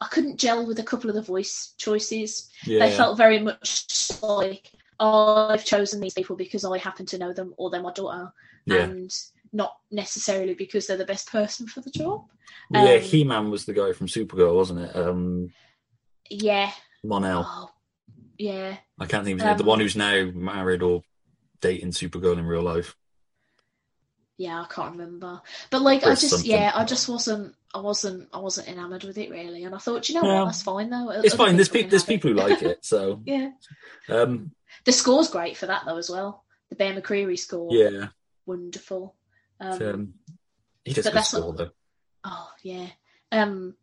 I 0.00 0.08
couldn't 0.08 0.38
gel 0.38 0.66
with 0.66 0.78
a 0.78 0.84
couple 0.84 1.08
of 1.08 1.16
the 1.16 1.22
voice 1.22 1.74
choices. 1.78 2.50
yeah, 2.64 2.80
They 2.80 2.92
felt 2.92 3.16
very 3.16 3.38
much 3.38 4.10
like 4.22 4.70
oh, 5.00 5.48
I've 5.48 5.64
chosen 5.64 6.00
these 6.00 6.14
people 6.14 6.36
because 6.36 6.64
I 6.64 6.78
happen 6.78 7.06
to 7.06 7.18
know 7.18 7.32
them 7.32 7.54
or 7.56 7.70
they're 7.70 7.82
my 7.82 7.92
daughter 7.92 8.32
yeah, 8.64 8.82
and 8.82 9.14
not 9.52 9.76
necessarily 9.90 10.54
because 10.54 10.86
they're 10.86 10.96
the 10.96 11.04
best 11.04 11.30
person 11.30 11.66
for 11.66 11.80
the 11.80 11.90
job. 11.90 12.24
yeah. 12.70 12.94
um, 12.94 13.00
He 13.00 13.24
Man 13.24 13.50
was 13.50 13.64
the 13.64 13.72
guy 13.72 13.92
from 13.92 14.06
Supergirl, 14.06 14.54
wasn't 14.54 14.80
it? 14.80 14.96
Um, 14.96 15.52
Yeah. 16.28 16.70
Mon-El. 17.04 17.46
Oh, 17.46 17.70
yeah. 18.38 18.76
I 18.98 19.06
can't 19.06 19.24
think 19.24 19.40
of 19.40 19.46
name. 19.46 19.56
The 19.56 19.62
um, 19.62 19.68
one 19.68 19.80
who's 19.80 19.96
now 19.96 20.30
married 20.34 20.82
or 20.82 21.02
dating 21.60 21.90
Supergirl 21.90 22.38
in 22.38 22.46
real 22.46 22.62
life. 22.62 22.96
Yeah, 24.38 24.60
I 24.60 24.66
can't 24.66 24.92
remember. 24.92 25.40
But 25.70 25.82
like 25.82 26.04
I 26.04 26.10
just 26.10 26.28
something. 26.28 26.50
yeah, 26.50 26.72
I 26.74 26.84
just 26.84 27.08
wasn't 27.08 27.54
I 27.76 27.80
wasn't 27.80 28.28
I 28.32 28.38
wasn't 28.38 28.68
enamored 28.68 29.04
with 29.04 29.18
it 29.18 29.30
really. 29.30 29.64
And 29.64 29.74
I 29.74 29.78
thought, 29.78 30.08
you 30.08 30.14
know 30.14 30.22
Yeah. 30.24 30.38
what, 30.40 30.44
that's 30.46 30.62
fine 30.62 30.90
though. 30.90 31.10
It's 31.10 31.34
Other 31.34 31.44
fine. 31.44 31.56
There's 31.56 31.68
people. 31.68 31.90
There's 31.90 32.04
people 32.04 32.30
who 32.30 32.36
like 32.36 32.62
it. 32.62 32.84
So, 32.84 33.20
Yeah. 33.26 33.50
um, 34.08 34.52
The 34.84 34.92
score's 34.92 35.28
great 35.30 35.56
for 35.56 35.66
that 35.66 35.82
though 35.86 35.96
as 35.98 36.08
well. 36.10 36.44
The 36.70 36.76
Bear 36.76 36.94
McCreary 36.94 37.38
score. 37.38 37.68
yeah. 37.72 38.08
Wonderful. 38.46 39.14
Um, 39.60 39.82
um, 39.82 40.14
he 40.84 40.92
does 40.92 41.04
but 41.04 41.10
good 41.12 41.16
that's 41.18 41.32
not- 41.32 41.38
score 41.40 41.54
though. 41.54 41.70
oh 42.24 42.50
yeah. 42.62 42.86
Um 43.32 43.74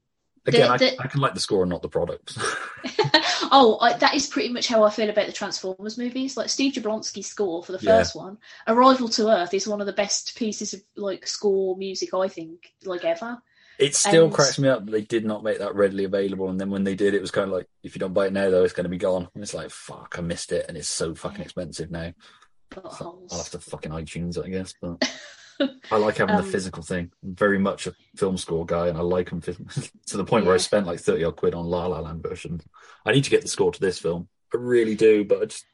Again, 0.46 0.68
the- 0.68 0.74
I, 0.74 0.78
the- 0.78 1.02
I 1.02 1.08
can 1.08 1.22
like 1.22 1.34
the 1.36 1.40
score 1.40 1.64
and 1.64 1.70
not 1.70 1.82
the 1.82 1.88
product. 1.90 2.38
oh, 3.52 3.78
I, 3.82 3.94
that 3.94 4.14
is 4.16 4.28
pretty 4.28 4.50
much 4.50 4.68
how 4.68 4.84
I 4.84 4.90
feel 4.90 5.10
about 5.10 5.26
the 5.28 5.32
Transformers 5.32 5.98
movies. 5.98 6.36
Like 6.36 6.50
Steve 6.50 6.74
Jablonsky's 6.74 7.28
score 7.28 7.64
for 7.64 7.72
the 7.72 7.80
Yeah. 7.82 7.98
first 8.00 8.16
one, 8.16 8.38
Arrival 8.68 9.08
to 9.10 9.30
Earth 9.30 9.54
is 9.54 9.68
one 9.68 9.80
of 9.82 9.88
the 9.88 9.94
best 9.94 10.36
pieces 10.38 10.74
of 10.74 10.82
like 10.98 11.28
score 11.28 11.78
music 11.78 12.14
I 12.14 12.28
think 12.28 12.74
like 12.84 13.06
ever. 13.06 13.42
It 13.80 13.96
still 13.96 14.26
And- 14.26 14.34
cracks 14.34 14.60
me 14.60 14.70
up 14.70 14.86
that 14.86 14.92
they 14.92 15.02
did 15.02 15.26
not 15.26 15.44
make 15.44 15.60
that 15.60 15.76
readily 15.76 16.04
available, 16.04 16.50
and 16.50 16.60
then 16.60 16.70
when 16.70 16.84
they 16.84 16.96
did, 16.96 17.14
it 17.14 17.22
was 17.22 17.32
kind 17.32 17.50
of 17.50 17.56
like, 17.56 17.68
if 17.84 17.96
you 17.96 18.00
don't 18.00 18.14
buy 18.14 18.28
it 18.28 18.34
now, 18.34 18.50
though, 18.50 18.64
it's 18.64 18.74
going 18.74 18.84
to 18.86 18.90
be 18.90 18.98
gone. 18.98 19.28
And 19.34 19.44
it's 19.44 19.54
like, 19.54 19.70
fuck, 19.72 20.16
I 20.18 20.22
missed 20.22 20.52
it, 20.52 20.66
and 20.68 20.78
it's 20.78 20.88
so 20.88 21.16
fucking 21.16 21.42
expensive 21.42 21.90
now. 21.92 22.14
I'll 22.76 23.28
have 23.32 23.50
to 23.52 23.60
fucking 23.60 23.92
iTunes, 23.92 24.44
I 24.44 24.50
guess. 24.50 24.74
But 24.82 25.04
I 25.92 25.98
like 25.98 26.18
having 26.18 26.36
Um, 26.36 26.44
the 26.46 26.52
physical 26.52 26.82
thing. 26.84 27.12
I'm 27.24 27.36
very 27.36 27.60
much 27.60 27.86
a 27.88 27.94
film 28.16 28.38
score 28.38 28.66
guy, 28.66 28.88
and 28.88 28.98
I 28.98 29.02
like 29.02 29.30
them 29.30 29.42
phys- 29.42 29.92
to 30.08 30.18
the 30.18 30.26
point 30.26 30.46
where 30.46 30.56
I 30.56 30.60
spent 30.60 30.88
like 30.88 31.00
thirty 31.00 31.24
odd 31.24 31.36
quid 31.36 31.54
on 31.54 31.66
La 31.66 31.86
La 31.88 32.00
Land 32.00 32.24
version. 32.24 32.62
I 33.06 33.12
need 33.12 33.24
to 33.26 33.30
get 33.30 33.42
the 33.42 33.48
score 33.48 33.72
to 33.72 33.80
this 33.80 34.00
film. 34.00 34.28
I 34.54 34.58
really 34.58 34.96
do, 34.96 35.24
but 35.26 35.42
I 35.42 35.46
just 35.46 35.66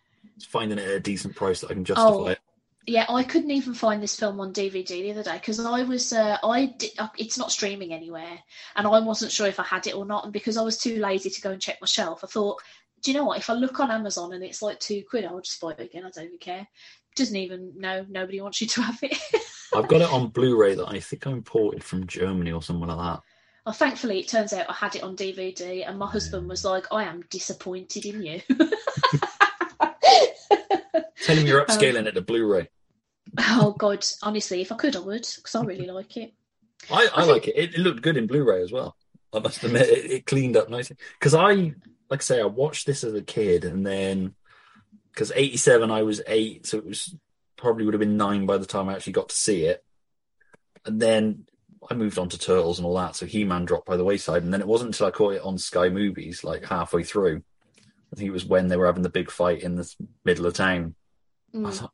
finding 0.47 0.77
it 0.77 0.87
at 0.87 0.95
a 0.95 0.99
decent 0.99 1.35
price 1.35 1.61
that 1.61 1.71
I 1.71 1.73
can 1.73 1.85
justify 1.85 2.09
Oh, 2.09 2.27
it. 2.27 2.39
Yeah, 2.87 3.05
I 3.09 3.23
couldn't 3.23 3.51
even 3.51 3.73
find 3.73 4.01
this 4.01 4.15
film 4.15 4.39
on 4.39 4.53
DVD 4.53 4.87
the 4.87 5.11
other 5.11 5.23
day 5.23 5.35
because 5.35 5.59
I 5.59 5.83
was 5.83 6.11
uh, 6.11 6.37
I 6.43 6.67
di- 6.77 6.93
uh, 6.97 7.09
it's 7.17 7.37
not 7.37 7.51
streaming 7.51 7.93
anywhere, 7.93 8.39
and 8.75 8.87
I 8.87 8.99
wasn't 8.99 9.31
sure 9.31 9.47
if 9.47 9.59
I 9.59 9.63
had 9.63 9.85
it 9.85 9.95
or 9.95 10.05
not. 10.05 10.23
And 10.23 10.33
because 10.33 10.57
I 10.57 10.63
was 10.63 10.77
too 10.77 10.97
lazy 10.97 11.29
to 11.29 11.41
go 11.41 11.51
and 11.51 11.61
check 11.61 11.77
my 11.81 11.87
shelf, 11.87 12.23
I 12.23 12.27
thought, 12.27 12.61
do 13.03 13.11
you 13.11 13.17
know 13.17 13.25
what? 13.25 13.37
If 13.37 13.49
I 13.49 13.53
look 13.53 13.79
on 13.79 13.91
Amazon 13.91 14.33
and 14.33 14.43
it's 14.43 14.61
like 14.61 14.79
two 14.79 15.03
quid, 15.09 15.25
I'll 15.25 15.41
just 15.41 15.61
buy 15.61 15.71
it 15.71 15.79
again. 15.81 16.05
I 16.05 16.09
don't 16.09 16.25
even 16.25 16.39
care. 16.39 16.67
Doesn't 17.15 17.35
even 17.35 17.73
know. 17.75 18.05
Nobody 18.09 18.41
wants 18.41 18.61
you 18.61 18.67
to 18.67 18.81
have 18.81 18.99
it. 19.03 19.17
I've 19.75 19.87
got 19.87 20.01
it 20.01 20.11
on 20.11 20.29
Blu-ray 20.29 20.75
that 20.75 20.87
I 20.87 20.99
think 20.99 21.27
I 21.27 21.31
imported 21.31 21.83
from 21.83 22.07
Germany 22.07 22.51
or 22.51 22.61
somewhere 22.63 22.89
like 22.89 22.97
that. 22.97 23.21
well, 23.65 23.73
thankfully, 23.73 24.19
it 24.19 24.27
turns 24.27 24.51
out 24.51 24.69
I 24.69 24.73
had 24.73 24.95
it 24.95 25.03
on 25.03 25.15
DVD, 25.15 25.87
and 25.87 25.99
my 25.99 26.09
husband 26.09 26.49
was 26.49 26.65
like, 26.65 26.87
"I 26.91 27.03
am 27.03 27.23
disappointed 27.29 28.05
in 28.05 28.23
you." 28.23 28.41
Tell 31.29 31.37
him 31.37 31.47
you're 31.47 31.61
Um, 31.67 31.67
upscaling 31.67 32.05
it 32.07 32.13
to 32.13 32.21
Blu-ray. 32.21 32.69
oh 33.37 33.75
God, 33.77 34.05
honestly, 34.23 34.61
if 34.61 34.71
I 34.71 34.75
could, 34.75 34.95
I 34.95 34.99
would 34.99 35.27
because 35.35 35.55
I 35.55 35.63
really 35.63 35.87
like 35.87 36.17
it. 36.17 36.33
I, 36.91 37.07
I, 37.15 37.21
I 37.21 37.25
like 37.25 37.47
it. 37.47 37.55
it. 37.55 37.75
It 37.75 37.79
looked 37.79 38.01
good 38.01 38.17
in 38.17 38.27
Blu-ray 38.27 38.61
as 38.63 38.71
well. 38.71 38.95
I 39.33 39.39
must 39.39 39.63
admit, 39.63 39.87
it, 39.87 40.11
it 40.11 40.25
cleaned 40.25 40.57
up 40.57 40.69
nicely. 40.69 40.97
Because 41.19 41.35
I, 41.35 41.53
like 41.53 41.73
I 42.13 42.17
say, 42.17 42.41
I 42.41 42.45
watched 42.45 42.87
this 42.87 43.03
as 43.03 43.13
a 43.13 43.21
kid, 43.21 43.63
and 43.63 43.85
then 43.85 44.33
because 45.13 45.31
'87 45.35 45.91
I 45.91 46.01
was 46.03 46.21
eight, 46.27 46.65
so 46.65 46.77
it 46.77 46.85
was 46.85 47.15
probably 47.57 47.85
would 47.85 47.93
have 47.93 47.99
been 47.99 48.17
nine 48.17 48.45
by 48.45 48.57
the 48.57 48.65
time 48.65 48.89
I 48.89 48.93
actually 48.93 49.13
got 49.13 49.29
to 49.29 49.35
see 49.35 49.65
it. 49.65 49.83
And 50.85 50.99
then 50.99 51.45
I 51.89 51.93
moved 51.93 52.17
on 52.17 52.29
to 52.29 52.39
Turtles 52.39 52.79
and 52.79 52.85
all 52.85 52.95
that, 52.95 53.15
so 53.17 53.25
He-Man 53.25 53.65
dropped 53.65 53.85
by 53.85 53.97
the 53.97 54.03
wayside. 54.05 54.43
And 54.43 54.53
then 54.53 54.61
it 54.61 54.67
wasn't 54.67 54.89
until 54.89 55.07
I 55.07 55.11
caught 55.11 55.33
it 55.33 55.41
on 55.43 55.57
Sky 55.57 55.89
Movies, 55.89 56.43
like 56.43 56.63
halfway 56.65 57.03
through. 57.03 57.43
I 58.11 58.15
think 58.15 58.27
it 58.29 58.31
was 58.33 58.45
when 58.45 58.69
they 58.69 58.77
were 58.77 58.85
having 58.87 59.03
the 59.03 59.09
big 59.09 59.29
fight 59.29 59.61
in 59.61 59.75
the 59.75 59.93
middle 60.25 60.45
of 60.45 60.53
town. 60.53 60.95
I 61.53 61.57
Mm. 61.57 61.63
was 61.65 61.81
like, 61.81 61.91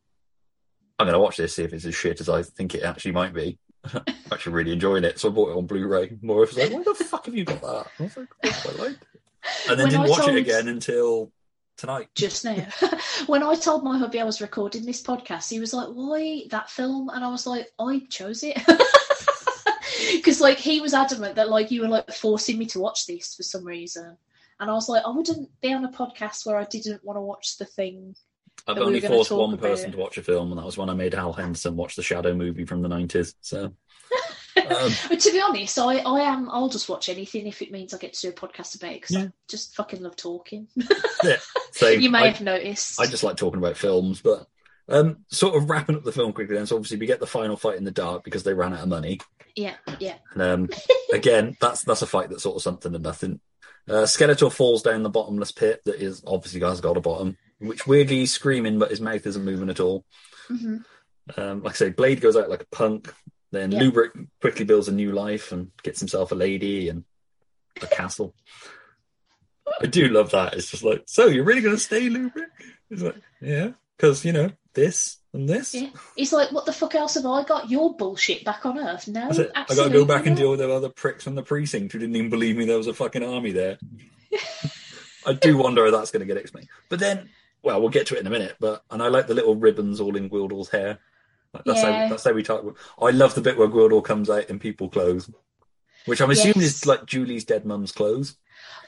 I'm 1.00 1.06
going 1.08 1.14
to 1.14 1.20
watch 1.20 1.38
this, 1.38 1.56
see 1.56 1.64
if 1.64 1.74
it's 1.74 1.86
as 1.86 1.96
shit 1.96 2.22
as 2.22 2.30
I 2.30 2.42
think 2.44 2.74
it 2.76 2.84
actually 2.84 3.12
might 3.12 3.34
be. 3.34 3.58
I'm 3.94 4.02
actually 4.32 4.54
really 4.54 4.72
enjoying 4.74 5.04
it, 5.04 5.20
so 5.20 5.30
I 5.30 5.32
bought 5.32 5.52
it 5.52 5.58
on 5.58 5.66
Blu-ray. 5.68 6.18
More 6.22 6.38
was 6.42 6.58
like, 6.58 6.72
why 6.72 6.84
the 6.84 6.96
fuck 6.96 7.26
have 7.26 7.36
you 7.36 7.44
got 7.46 7.62
that? 7.62 7.88
I 8.00 8.04
was 8.04 8.18
like, 8.18 8.28
"Oh, 8.44 8.50
I 8.50 8.52
quite 8.64 8.80
liked 8.80 9.06
it. 9.14 9.22
And 9.70 9.80
then 9.80 9.86
When 9.86 9.90
didn't 9.92 10.06
I 10.06 10.10
watch 10.10 10.20
told- 10.26 10.38
it 10.38 10.40
again 10.42 10.68
until 10.70 11.32
tonight. 11.78 12.08
just 12.16 12.46
now. 12.46 12.66
when 13.28 13.44
I 13.44 13.56
told 13.56 13.84
my 13.84 13.98
hubby 13.98 14.20
I 14.20 14.24
was 14.24 14.42
recording 14.42 14.86
this 14.86 15.04
podcast, 15.04 15.50
he 15.52 15.60
was 15.60 15.74
like, 15.74 15.88
"Why 15.90 16.44
that 16.50 16.70
film?" 16.70 17.10
And 17.10 17.24
I 17.24 17.30
was 17.30 17.46
like, 17.46 17.68
"I 17.80 18.02
chose 18.10 18.42
it." 18.44 18.58
Because 20.14 20.42
like 20.42 20.58
he 20.58 20.80
was 20.82 20.94
adamant 20.94 21.36
that 21.36 21.50
like 21.50 21.72
you 21.72 21.82
were 21.82 21.88
like 21.88 22.12
forcing 22.12 22.58
me 22.58 22.66
to 22.68 22.80
watch 22.80 23.06
this 23.06 23.36
for 23.36 23.44
some 23.44 23.64
reason, 23.64 24.18
and 24.60 24.70
I 24.70 24.74
was 24.74 24.90
like, 24.90 25.04
I 25.06 25.10
wouldn't 25.10 25.50
be 25.62 25.74
on 25.74 25.86
a 25.86 25.92
podcast 25.92 26.46
where 26.46 26.58
I 26.58 26.64
didn't 26.66 27.04
want 27.04 27.18
to 27.18 27.22
watch 27.22 27.58
the 27.58 27.66
thing. 27.66 28.16
I've 28.68 28.78
we 28.78 28.84
only 28.84 29.00
forced 29.02 29.32
one 29.32 29.58
person 29.58 29.92
to 29.92 29.98
watch 29.98 30.18
a 30.18 30.24
film, 30.24 30.52
and 30.52 30.60
that 30.60 30.66
was 30.66 30.78
when 30.78 30.90
I 30.90 30.94
made 30.94 31.14
Hal 31.14 31.34
Henderson 31.34 31.76
watch 31.76 31.96
the 31.96 32.04
Shadow 32.04 32.34
movie 32.34 32.66
from 32.66 32.82
the 32.82 32.90
90s. 32.90 33.34
So 33.42 33.74
Um, 34.58 34.92
But 35.10 35.20
to 35.20 35.32
be 35.32 35.42
honest, 35.42 35.78
I, 35.78 35.98
I 35.98 36.22
am. 36.22 36.50
I'll 36.50 36.70
just 36.70 36.88
watch 36.90 37.10
anything 37.10 37.46
if 37.46 37.62
it 37.62 37.72
means 37.72 37.94
I 37.94 37.98
get 37.98 38.14
to 38.14 38.22
do 38.22 38.30
a 38.30 38.32
podcast 38.32 38.76
about 38.76 38.94
it 38.94 39.02
because 39.02 39.16
Yeah. 39.16 39.24
I 39.24 39.32
just 39.50 39.76
fucking 39.76 40.02
love 40.02 40.16
talking. 40.16 40.68
yeah, 41.24 41.38
same. 41.72 42.00
you 42.02 42.10
may 42.10 42.20
I, 42.20 42.28
have 42.30 42.42
noticed. 42.42 43.00
I 43.00 43.06
just 43.06 43.24
like 43.24 43.36
talking 43.38 43.60
about 43.60 43.78
films, 43.78 44.22
but 44.22 44.48
um, 44.88 45.18
sort 45.30 45.56
of 45.56 45.70
wrapping 45.70 45.96
up 45.98 46.04
the 46.04 46.12
film 46.12 46.32
quickly. 46.32 46.56
Then, 46.56 46.66
so 46.66 46.78
obviously 46.78 46.98
we 46.98 47.06
get 47.06 47.20
the 47.20 47.28
final 47.28 47.58
fight 47.58 47.78
in 47.78 47.84
the 47.84 47.92
dark 47.92 48.24
because 48.24 48.44
they 48.44 48.54
ran 48.54 48.74
out 48.74 48.84
of 48.84 48.90
money. 48.90 49.20
Yeah, 49.56 49.76
yeah. 50.00 50.16
And 50.34 50.42
um, 50.42 50.70
again, 51.14 51.58
that's 51.60 51.84
that's 51.84 52.02
a 52.02 52.08
fight 52.08 52.30
that's 52.30 52.44
sort 52.44 52.56
of 52.56 52.62
something 52.62 52.94
and 52.96 53.04
nothing. 53.04 53.42
Uh, 53.88 54.04
Skeletor 54.04 54.52
falls 54.52 54.82
down 54.82 55.04
the 55.04 55.10
bottomless 55.10 55.52
pit 55.52 55.82
that 55.86 56.02
is 56.02 56.24
obviously 56.26 56.60
has 56.62 56.82
got 56.82 56.98
a 56.98 57.02
bottom, 57.02 57.38
which 57.60 57.88
weirdly 57.88 58.18
he's 58.18 58.34
screaming, 58.34 58.80
but 58.80 58.90
his 58.90 59.02
mouth 59.02 59.26
isn't 59.26 59.46
moving 59.46 59.70
at 59.70 59.80
all. 59.80 60.06
hmm 60.48 60.78
Um, 61.38 61.64
like 61.64 61.74
I 61.74 61.78
say, 61.78 61.90
Blade 61.90 62.22
goes 62.22 62.36
out 62.38 62.50
like 62.50 62.62
a 62.64 62.76
punk. 62.76 63.14
Then 63.52 63.72
Yeah. 63.72 63.80
Lubic 63.82 64.10
quickly 64.42 64.66
builds 64.66 64.88
a 64.88 64.92
new 64.92 65.12
life 65.12 65.52
and 65.52 65.72
gets 65.84 66.00
himself 66.00 66.32
a 66.32 66.36
lady 66.36 66.90
and 66.90 67.04
a 67.82 67.88
castle. 67.88 68.36
I 69.82 69.88
do 69.88 70.08
love 70.10 70.32
that. 70.32 70.54
It's 70.54 70.70
just 70.70 70.84
like, 70.84 71.04
so 71.08 71.28
you're 71.28 71.44
really 71.44 71.62
going 71.62 71.76
to 71.76 71.82
stay, 71.82 72.08
Lubic? 72.10 72.46
It's 72.92 73.02
like, 73.02 73.16
yeah, 73.42 73.72
because 73.98 74.24
you 74.24 74.32
know 74.32 74.52
this 74.74 75.18
and 75.34 75.50
this. 75.50 75.74
Yeah. 75.74 75.90
He's 76.16 76.32
like, 76.34 76.52
what 76.52 76.66
the 76.66 76.74
fuck 76.74 76.94
else 76.96 77.16
have 77.16 77.26
I 77.26 77.44
got? 77.44 77.70
Your 77.72 77.96
bullshit 77.96 78.44
back 78.46 78.66
on 78.66 78.78
Earth? 78.78 79.08
No, 79.08 79.30
it. 79.30 79.52
I 79.56 79.66
got 79.74 79.86
to 79.86 79.90
go 79.90 80.06
back 80.06 80.28
and 80.28 80.36
deal 80.38 80.52
with 80.52 80.60
the 80.60 80.72
other 80.72 80.90
pricks 80.90 81.24
from 81.24 81.34
the 81.36 81.42
precinct 81.44 81.94
who 81.94 82.00
didn't 82.00 82.16
even 82.16 82.30
believe 82.30 82.56
me 82.58 82.66
there 82.66 82.78
was 82.78 82.88
a 82.88 82.94
fucking 82.94 83.24
army 83.24 83.52
there. 83.52 83.80
I 85.26 85.34
do 85.34 85.58
wonder 85.58 85.86
how 85.86 85.92
that's 85.92 86.12
going 86.12 86.20
to 86.22 86.32
get 86.32 86.38
explained. 86.38 86.68
But 86.90 87.00
then, 87.00 87.30
well, 87.66 87.82
we'll 87.82 87.90
get 87.90 88.08
to 88.08 88.16
it 88.16 88.22
in 88.22 88.28
a 88.28 88.32
minute. 88.32 88.56
But 88.60 88.84
and 88.92 89.02
I 89.04 89.08
like 89.10 89.28
the 89.28 89.34
little 89.34 89.56
ribbons 89.56 90.00
all 90.00 90.16
in 90.16 90.30
Gwildor's 90.30 90.70
hair. 90.70 91.00
Like, 91.54 91.64
That's 91.66 91.82
Yeah. 91.82 92.04
how 92.04 92.10
that's 92.10 92.24
how 92.24 92.32
we 92.34 92.44
talk. 92.44 92.78
I 93.02 93.10
love 93.12 93.36
the 93.36 93.42
bit 93.42 93.58
where 93.58 93.68
Gwildor 93.68 94.04
comes 94.04 94.30
out 94.30 94.50
in 94.50 94.60
people 94.60 94.90
clothes, 94.90 95.30
which 96.06 96.22
I'm 96.22 96.30
assuming 96.32 96.62
Yes. 96.62 96.76
is 96.76 96.86
like 96.86 97.06
Julie's 97.06 97.46
dead 97.46 97.66
mum's 97.66 97.92
clothes. 97.92 98.36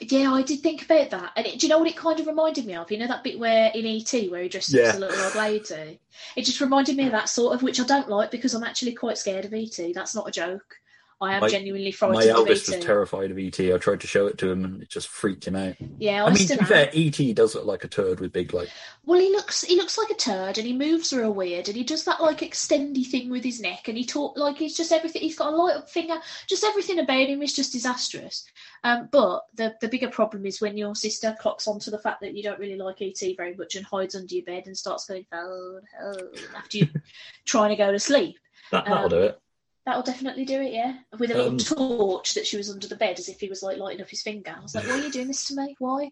Yeah, 0.00 0.32
I 0.32 0.42
did 0.42 0.60
think 0.60 0.82
about 0.84 1.10
that. 1.10 1.32
And 1.34 1.46
it, 1.46 1.58
do 1.58 1.66
you 1.66 1.70
know 1.70 1.78
what 1.78 1.88
it 1.88 1.96
kind 1.96 2.20
of 2.20 2.26
reminded 2.28 2.66
me 2.66 2.74
of? 2.76 2.90
You 2.90 2.98
know 2.98 3.08
that 3.08 3.24
bit 3.24 3.38
where 3.38 3.70
in 3.74 3.84
ET 3.84 4.28
where 4.30 4.42
he 4.42 4.48
dresses 4.48 4.74
Yeah. 4.74 4.90
as 4.90 4.96
a 4.96 5.00
little 5.00 5.20
old 5.24 5.34
lady? 5.34 5.98
It 6.36 6.44
just 6.44 6.60
reminded 6.60 6.96
me 6.96 7.06
of 7.06 7.12
that 7.12 7.28
sort 7.28 7.54
of, 7.54 7.62
which 7.62 7.80
I 7.80 7.84
don't 7.84 8.08
like 8.08 8.30
because 8.30 8.54
I'm 8.54 8.62
actually 8.64 8.92
quite 8.92 9.18
scared 9.18 9.44
of 9.44 9.52
ET. 9.52 9.92
That's 9.94 10.14
not 10.14 10.28
a 10.28 10.32
joke. 10.32 10.76
I 11.20 11.34
am 11.34 11.40
My- 11.40 11.48
genuinely 11.48 11.86
My 11.90 11.92
frightened 11.92 12.30
of 12.30 12.36
eldest 12.36 12.68
was 12.68 12.84
terrified 12.84 13.32
of 13.32 13.38
ET. 13.38 13.58
I 13.58 13.76
tried 13.78 14.00
to 14.02 14.06
show 14.06 14.26
it 14.28 14.38
to 14.38 14.50
him, 14.50 14.64
and 14.64 14.82
it 14.82 14.88
just 14.88 15.08
freaked 15.08 15.46
him 15.48 15.56
out. 15.56 15.74
Yeah, 15.98 16.22
I, 16.22 16.26
I 16.28 16.30
mean, 16.30 16.36
still 16.44 16.58
to 16.58 16.62
be 16.62 16.68
fair, 16.68 16.90
ET 16.94 17.34
does 17.34 17.56
look 17.56 17.64
like 17.64 17.82
a 17.82 17.88
turd 17.88 18.20
with 18.20 18.32
big 18.32 18.54
like. 18.54 18.68
Well, 19.04 19.18
he 19.18 19.30
looks 19.30 19.62
he 19.62 19.74
looks 19.74 19.98
like 19.98 20.10
a 20.10 20.14
turd, 20.14 20.58
and 20.58 20.66
he 20.66 20.72
moves 20.72 21.12
real 21.12 21.32
weird, 21.34 21.66
and 21.66 21.76
he 21.76 21.82
does 21.82 22.04
that 22.04 22.22
like 22.22 22.38
extendy 22.38 23.04
thing 23.04 23.30
with 23.30 23.42
his 23.42 23.60
neck, 23.60 23.88
and 23.88 23.98
he 23.98 24.04
talk 24.04 24.36
like 24.38 24.58
he's 24.58 24.76
just 24.76 24.92
everything. 24.92 25.22
He's 25.22 25.36
got 25.38 25.52
a 25.52 25.56
light 25.56 25.76
up 25.76 25.90
finger. 25.90 26.18
Just 26.48 26.62
everything 26.62 27.00
about 27.00 27.28
him 27.28 27.42
is 27.42 27.52
just 27.52 27.72
disastrous. 27.72 28.44
Um, 28.84 29.08
but 29.10 29.42
the 29.56 29.74
the 29.80 29.88
bigger 29.88 30.10
problem 30.10 30.46
is 30.46 30.60
when 30.60 30.76
your 30.78 30.94
sister 30.94 31.36
clocks 31.40 31.66
onto 31.66 31.90
the 31.90 31.98
fact 31.98 32.20
that 32.20 32.36
you 32.36 32.44
don't 32.44 32.60
really 32.60 32.76
like 32.76 33.02
ET 33.02 33.20
very 33.36 33.54
much 33.56 33.74
and 33.74 33.84
hides 33.84 34.14
under 34.14 34.32
your 34.32 34.44
bed 34.44 34.66
and 34.68 34.76
starts 34.78 35.06
going 35.06 35.26
oh 35.32 35.80
oh 36.00 36.28
after 36.56 36.78
you 36.78 36.88
trying 37.44 37.70
to 37.70 37.76
go 37.76 37.90
to 37.90 37.98
sleep. 37.98 38.36
That, 38.70 38.84
that'll 38.84 39.04
Um, 39.04 39.10
do 39.10 39.22
it. 39.22 39.40
That'll 39.88 40.02
definitely 40.02 40.44
do 40.44 40.60
it, 40.60 40.74
yeah. 40.74 40.98
With 41.18 41.30
a 41.30 41.34
little 41.34 41.52
Um, 41.52 41.56
torch 41.56 42.34
that 42.34 42.46
she 42.46 42.58
was 42.58 42.68
under 42.68 42.86
the 42.86 42.94
bed 42.94 43.18
as 43.18 43.30
if 43.30 43.40
he 43.40 43.48
was 43.48 43.62
like 43.62 43.78
lighting 43.78 44.02
up 44.02 44.10
his 44.10 44.20
finger. 44.20 44.54
I 44.54 44.60
was 44.60 44.74
like, 44.74 44.86
why 44.86 44.98
are 44.98 45.02
you 45.02 45.10
doing 45.10 45.28
this 45.28 45.46
to 45.46 45.54
me? 45.56 45.76
Why? 45.78 46.10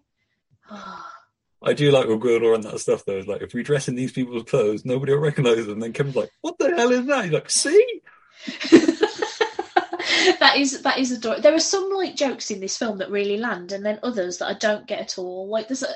I 1.62 1.74
do 1.74 1.90
like 1.90 2.08
with 2.08 2.20
Gwildor 2.20 2.54
and 2.54 2.64
that 2.64 2.80
stuff 2.80 3.04
though. 3.04 3.18
It's 3.18 3.28
like 3.28 3.42
if 3.42 3.52
we 3.52 3.62
dress 3.62 3.88
in 3.88 3.94
these 3.94 4.12
people's 4.12 4.44
clothes, 4.44 4.86
nobody 4.86 5.12
will 5.12 5.20
recognise 5.20 5.66
them. 5.66 5.74
And 5.74 5.82
then 5.82 5.92
Kim's 5.92 6.16
like, 6.16 6.30
"What 6.40 6.58
the 6.58 6.74
hell 6.74 6.90
is 6.90 7.04
that?" 7.04 7.24
He's 7.24 7.34
like, 7.34 7.50
"See." 7.50 8.00
that 10.40 10.54
is 10.56 10.80
that 10.80 10.98
is 10.98 11.12
adorable. 11.12 11.42
There 11.42 11.54
are 11.54 11.60
some 11.60 11.90
like 11.92 12.16
jokes 12.16 12.50
in 12.50 12.60
this 12.60 12.78
film 12.78 12.96
that 12.96 13.10
really 13.10 13.36
land, 13.36 13.72
and 13.72 13.84
then 13.84 14.00
others 14.02 14.38
that 14.38 14.48
I 14.48 14.54
don't 14.54 14.86
get 14.86 15.00
at 15.00 15.18
all. 15.18 15.50
Like 15.50 15.68
there's 15.68 15.82
a 15.82 15.92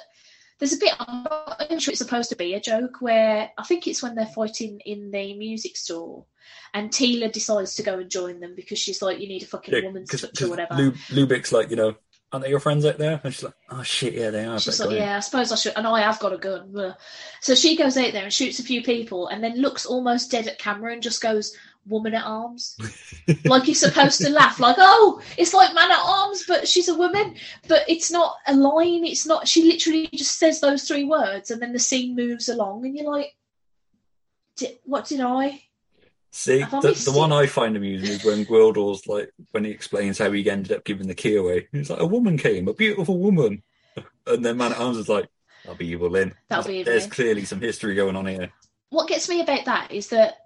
there's 0.58 0.74
a 0.74 0.78
bit 0.78 0.92
I'm 0.98 1.22
not 1.24 1.80
sure 1.80 1.92
it's 1.92 1.98
supposed 1.98 2.28
to 2.28 2.36
be 2.36 2.52
a 2.52 2.60
joke 2.60 3.00
where 3.00 3.50
I 3.56 3.62
think 3.62 3.86
it's 3.86 4.02
when 4.02 4.16
they're 4.16 4.26
fighting 4.26 4.80
in 4.84 5.10
the 5.10 5.32
music 5.32 5.78
store, 5.78 6.26
and 6.74 6.90
Teela 6.90 7.30
decides 7.30 7.74
to 7.76 7.82
go 7.82 7.98
and 7.98 8.10
join 8.10 8.40
them 8.40 8.54
because 8.54 8.78
she's 8.78 9.02
like, 9.02 9.20
you 9.20 9.28
need 9.28 9.42
a 9.42 9.46
fucking 9.46 9.74
Yeah, 9.74 9.84
woman's 9.84 10.10
touch 10.10 10.42
or 10.42 10.50
whatever. 10.50 10.74
Lub- 10.74 10.94
Lubic's 11.10 11.52
like, 11.52 11.70
you 11.70 11.76
know, 11.76 11.96
aren't 12.32 12.44
they 12.44 12.50
your 12.50 12.60
friends 12.60 12.84
out 12.84 12.98
there? 12.98 13.20
And 13.22 13.34
she's 13.34 13.42
like, 13.42 13.54
"Oh 13.70 13.82
shit, 13.82 14.14
yeah, 14.14 14.30
they 14.30 14.44
are." 14.44 14.58
She's 14.58 14.78
like, 14.78 14.90
go 14.90 14.94
in." 14.94 15.02
yeah, 15.02 15.16
I 15.16 15.20
suppose 15.20 15.52
I 15.52 15.56
should. 15.56 15.72
And 15.76 15.86
I 15.86 16.00
have 16.00 16.18
got 16.20 16.32
a 16.32 16.38
gun. 16.38 16.94
So 17.40 17.54
she 17.54 17.76
goes 17.76 17.96
out 17.96 18.12
there 18.12 18.24
and 18.24 18.32
shoots 18.32 18.58
a 18.58 18.64
few 18.64 18.82
people, 18.82 19.28
and 19.28 19.42
then 19.42 19.60
looks 19.60 19.86
almost 19.86 20.30
dead 20.30 20.46
at 20.46 20.58
camera 20.58 20.92
and 20.92 21.02
just 21.02 21.20
goes, 21.20 21.56
"Woman 21.86 22.14
at 22.14 22.24
arms," 22.24 22.76
like 23.44 23.66
you're 23.66 23.74
supposed 23.74 24.20
to 24.20 24.30
laugh, 24.30 24.60
like, 24.60 24.76
"Oh, 24.78 25.20
it's 25.36 25.54
like 25.54 25.74
man 25.74 25.90
at 25.90 25.98
arms," 25.98 26.44
but 26.46 26.68
she's 26.68 26.88
a 26.88 26.94
woman. 26.94 27.34
But 27.68 27.82
it's 27.88 28.10
not 28.10 28.36
a 28.46 28.54
line. 28.54 29.04
It's 29.04 29.26
not. 29.26 29.48
She 29.48 29.64
literally 29.64 30.08
just 30.14 30.38
says 30.38 30.60
those 30.60 30.84
three 30.86 31.04
words, 31.04 31.50
and 31.50 31.60
then 31.60 31.72
the 31.72 31.78
scene 31.78 32.14
moves 32.14 32.48
along, 32.48 32.84
and 32.84 32.96
you're 32.96 33.10
like, 33.10 33.34
"What 34.84 35.06
did 35.06 35.20
I?" 35.20 35.64
See, 36.32 36.58
the, 36.62 37.02
the 37.04 37.12
one? 37.12 37.32
I 37.32 37.46
find 37.46 37.76
amusing 37.76 38.08
is 38.10 38.24
when 38.24 38.44
Gwildor's 38.46 39.06
like, 39.06 39.32
when 39.50 39.64
he 39.64 39.70
explains 39.72 40.16
how 40.18 40.30
he 40.30 40.48
ended 40.48 40.72
up 40.76 40.84
giving 40.84 41.08
the 41.08 41.14
key 41.14 41.34
away. 41.36 41.66
He's 41.72 41.90
like, 41.90 42.00
"A 42.00 42.06
woman 42.06 42.38
came, 42.38 42.68
a 42.68 42.74
beautiful 42.74 43.18
woman," 43.18 43.62
and 44.26 44.44
then 44.44 44.56
Man 44.56 44.72
at 44.72 44.78
Arms 44.78 44.96
is 44.96 45.08
like, 45.08 45.28
"That'll 45.64 45.76
be 45.76 45.88
evil, 45.88 46.08
Lyn." 46.10 46.34
That'll 46.48 46.70
be 46.70 46.78
evil. 46.78 46.92
There's 46.92 47.06
clearly 47.08 47.44
some 47.44 47.60
history 47.60 47.94
going 47.96 48.14
on 48.16 48.26
here. 48.26 48.52
what 48.90 49.08
gets 49.08 49.28
me 49.28 49.40
about 49.40 49.64
that 49.64 49.90
is 49.90 50.08
that 50.10 50.36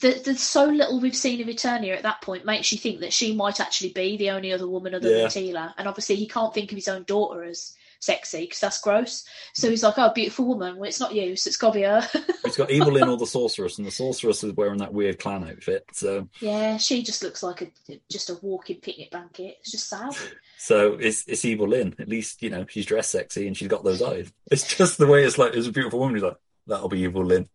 the, 0.00 0.20
the 0.24 0.34
so 0.34 0.64
little 0.64 1.00
we've 1.00 1.16
seen 1.16 1.40
of 1.42 1.48
Eternia 1.48 1.96
at 1.96 2.04
that 2.04 2.22
point 2.22 2.44
makes 2.46 2.70
you 2.72 2.78
think 2.78 3.00
that 3.00 3.12
she 3.12 3.34
might 3.34 3.60
actually 3.60 3.92
be 3.92 4.16
the 4.16 4.30
only 4.30 4.52
other 4.52 4.68
woman 4.68 4.94
other 4.94 5.10
Yeah. 5.10 5.22
than 5.22 5.28
Teela. 5.28 5.74
And 5.76 5.86
obviously, 5.88 6.14
he 6.14 6.26
can't 6.26 6.54
think 6.54 6.70
of 6.72 6.76
his 6.76 6.88
own 6.88 7.02
daughter 7.02 7.42
as 7.44 7.74
sexy 8.00 8.42
because 8.42 8.60
that's 8.60 8.80
gross. 8.80 9.24
So 9.54 9.70
he's 9.70 9.82
like, 9.82 9.94
"Oh, 9.96 10.12
beautiful 10.12 10.46
woman." 10.46 10.76
Well, 10.76 10.88
it's 10.88 11.00
not 11.00 11.14
you, 11.14 11.36
so 11.36 11.48
it's 11.48 11.56
got 11.56 11.72
to 11.72 11.78
be 11.78 11.82
her. 11.82 12.06
He's 12.44 12.56
got 12.56 12.70
Evil 12.70 12.92
Lyn 12.92 13.08
or 13.08 13.16
the 13.16 13.26
Sorceress, 13.26 13.78
and 13.78 13.86
the 13.86 13.90
Sorceress 13.90 14.44
is 14.44 14.52
wearing 14.52 14.78
that 14.78 14.92
weird 14.92 15.18
clan 15.18 15.48
outfit. 15.48 15.84
So, 15.92 16.28
yeah, 16.40 16.76
she 16.76 17.02
just 17.02 17.22
looks 17.22 17.42
like 17.42 17.62
a 17.62 18.00
just 18.10 18.30
a 18.30 18.38
walking 18.42 18.80
picnic 18.80 19.10
blanket. 19.10 19.58
It's 19.60 19.72
just 19.72 19.88
sad. 19.88 20.12
so 20.58 20.94
it's 20.94 21.26
it's 21.26 21.44
Evil 21.44 21.68
Lyn. 21.68 21.94
At 21.98 22.08
least 22.08 22.42
you 22.42 22.50
know 22.50 22.66
she's 22.68 22.86
dressed 22.86 23.10
sexy 23.10 23.46
and 23.46 23.56
she's 23.56 23.68
got 23.68 23.84
those 23.84 24.02
eyes. 24.02 24.32
It's 24.50 24.76
just 24.76 24.98
the 24.98 25.06
way 25.06 25.24
it's 25.24 25.38
like. 25.38 25.54
It's 25.54 25.68
a 25.68 25.72
beautiful 25.72 25.98
woman. 25.98 26.14
He's 26.14 26.24
like, 26.24 26.36
"That'll 26.66 26.88
be 26.88 27.00
Evil 27.00 27.24
Lynn." 27.24 27.48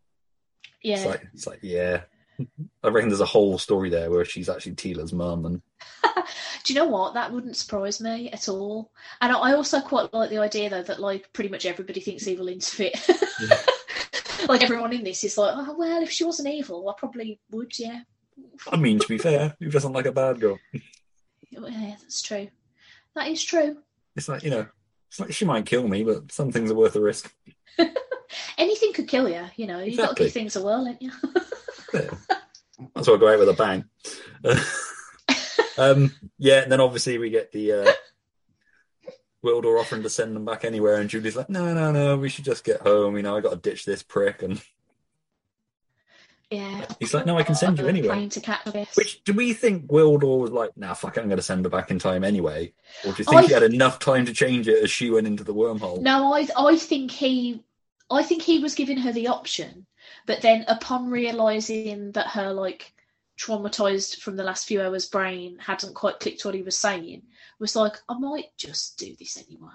Yeah. 0.81 0.97
It's 0.97 1.05
like 1.05 1.27
it's 1.33 1.47
like 1.47 1.59
yeah. 1.61 2.01
I 2.83 2.89
reckon 2.89 3.09
there's 3.09 3.21
a 3.21 3.25
whole 3.25 3.57
story 3.57 3.89
there 3.89 4.09
where 4.09 4.25
she's 4.25 4.49
actually 4.49 4.73
Teela's 4.73 5.13
mum, 5.13 5.45
and 5.45 5.61
Do 6.63 6.73
you 6.73 6.79
know 6.79 6.85
what? 6.87 7.13
That 7.13 7.31
wouldn't 7.31 7.57
surprise 7.57 7.99
me 7.99 8.29
at 8.31 8.47
all. 8.47 8.91
And 9.21 9.31
I 9.31 9.53
also 9.53 9.81
quite 9.81 10.13
like 10.13 10.29
the 10.29 10.37
idea 10.39 10.69
though 10.69 10.83
that 10.83 10.99
like 10.99 11.31
pretty 11.33 11.49
much 11.49 11.65
everybody 11.65 11.99
thinks 11.99 12.27
Evil 12.27 12.45
Lyn's 12.45 12.69
fit. 12.69 12.95
like 14.47 14.63
everyone 14.63 14.93
in 14.93 15.03
this 15.03 15.23
is 15.23 15.37
like, 15.37 15.53
oh 15.55 15.75
well, 15.77 16.01
if 16.01 16.11
she 16.11 16.23
wasn't 16.23 16.49
evil, 16.49 16.89
I 16.89 16.93
probably 16.97 17.39
would. 17.51 17.77
Yeah, 17.77 18.01
I 18.71 18.77
mean 18.77 18.99
to 18.99 19.07
be 19.07 19.17
fair, 19.17 19.55
who 19.59 19.69
doesn't 19.69 19.93
like 19.93 20.05
a 20.05 20.11
bad 20.11 20.39
girl? 20.39 20.57
yeah, 21.51 21.95
that's 22.01 22.21
true. 22.21 22.47
That 23.15 23.27
is 23.27 23.43
true. 23.43 23.77
It's 24.15 24.29
like 24.29 24.43
you 24.43 24.49
know, 24.49 24.65
it's 25.09 25.19
like 25.19 25.33
she 25.33 25.45
might 25.45 25.65
kill 25.65 25.87
me, 25.87 26.03
but 26.03 26.31
some 26.31 26.51
things 26.51 26.71
are 26.71 26.75
worth 26.75 26.93
the 26.93 27.01
risk. 27.01 27.33
Anything 28.57 28.93
could 28.93 29.07
kill 29.07 29.27
you. 29.29 29.43
You 29.55 29.67
know, 29.67 29.79
you've 29.79 29.97
got 29.97 30.15
to 30.17 30.23
Exactly. 30.23 30.25
give 30.25 30.33
things 30.33 30.55
a 30.55 30.63
whirl, 30.63 30.85
haven't 30.85 31.01
you? 31.01 31.11
That's 31.93 33.07
why 33.07 33.13
I 33.13 33.17
go 33.17 33.33
out 33.33 33.39
with 33.39 33.49
a 33.49 33.53
bang. 33.53 33.85
um, 35.77 36.13
yeah, 36.37 36.63
and 36.63 36.71
then 36.71 36.81
obviously 36.81 37.17
we 37.17 37.29
get 37.29 37.51
the 37.51 37.71
uh, 37.71 37.91
Gwildor 39.43 39.79
offering 39.79 40.03
to 40.03 40.09
send 40.09 40.35
them 40.35 40.45
back 40.45 40.65
anywhere, 40.65 40.95
and 40.95 41.09
Julie's 41.09 41.35
like, 41.35 41.49
"No, 41.49 41.73
no, 41.73 41.91
no, 41.91 42.17
we 42.17 42.29
should 42.29 42.45
just 42.45 42.63
get 42.63 42.81
home. 42.81 43.15
You 43.15 43.23
know, 43.23 43.37
I 43.37 43.41
got 43.41 43.51
to 43.51 43.69
ditch 43.69 43.85
this 43.85 44.03
prick." 44.03 44.41
And 44.41 44.61
yeah. 46.49 46.85
he's 46.99 47.13
like, 47.13 47.25
"No, 47.25 47.37
I 47.37 47.43
can 47.43 47.55
send 47.55 47.77
you 47.77 47.87
I've 47.87 47.93
got 47.93 47.95
a 47.95 47.99
anyway." 47.99 48.15
plane 48.15 48.29
to 48.29 48.41
catch, 48.41 48.73
guess. 48.73 48.95
Which 48.95 49.23
do 49.23 49.33
we 49.33 49.53
think 49.53 49.85
Gwildor 49.85 50.39
was 50.39 50.51
like, 50.51 50.75
"Nah, 50.75 50.93
fuck 50.93 51.17
it, 51.17 51.21
I'm 51.21 51.27
going 51.27 51.37
to 51.37 51.43
send 51.43 51.65
her 51.65 51.69
back 51.69 51.91
in 51.91 51.99
time 51.99 52.23
anyway," 52.23 52.73
or 53.05 53.11
do 53.11 53.17
you 53.19 53.25
think 53.25 53.37
I- 53.37 53.43
he 53.43 53.53
had 53.53 53.63
enough 53.63 53.99
time 53.99 54.25
to 54.25 54.33
change 54.33 54.67
it 54.67 54.83
as 54.83 54.91
she 54.91 55.09
went 55.09 55.27
into 55.27 55.43
the 55.43 55.53
wormhole? 55.53 56.01
No, 56.01 56.33
I 56.33 56.47
I 56.57 56.77
think 56.77 57.11
he 57.11 57.63
I 58.09 58.23
think 58.23 58.41
he 58.41 58.59
was 58.59 58.75
giving 58.75 58.97
her 58.97 59.11
the 59.11 59.27
option, 59.27 59.85
but 60.25 60.41
then 60.41 60.65
upon 60.67 61.09
realizing 61.09 62.11
that 62.13 62.27
her 62.27 62.53
like 62.53 62.93
traumatized 63.37 64.17
from 64.17 64.35
the 64.35 64.43
last 64.43 64.67
few 64.67 64.81
hours 64.81 65.07
brain 65.07 65.57
hadn't 65.59 65.95
quite 65.95 66.19
clicked 66.19 66.45
what 66.45 66.55
he 66.55 66.61
was 66.61 66.77
saying, 66.77 67.23
was 67.59 67.75
like, 67.75 67.93
I 68.07 68.17
might 68.17 68.55
just 68.57 68.97
do 68.97 69.15
this 69.19 69.37
anyway. 69.37 69.69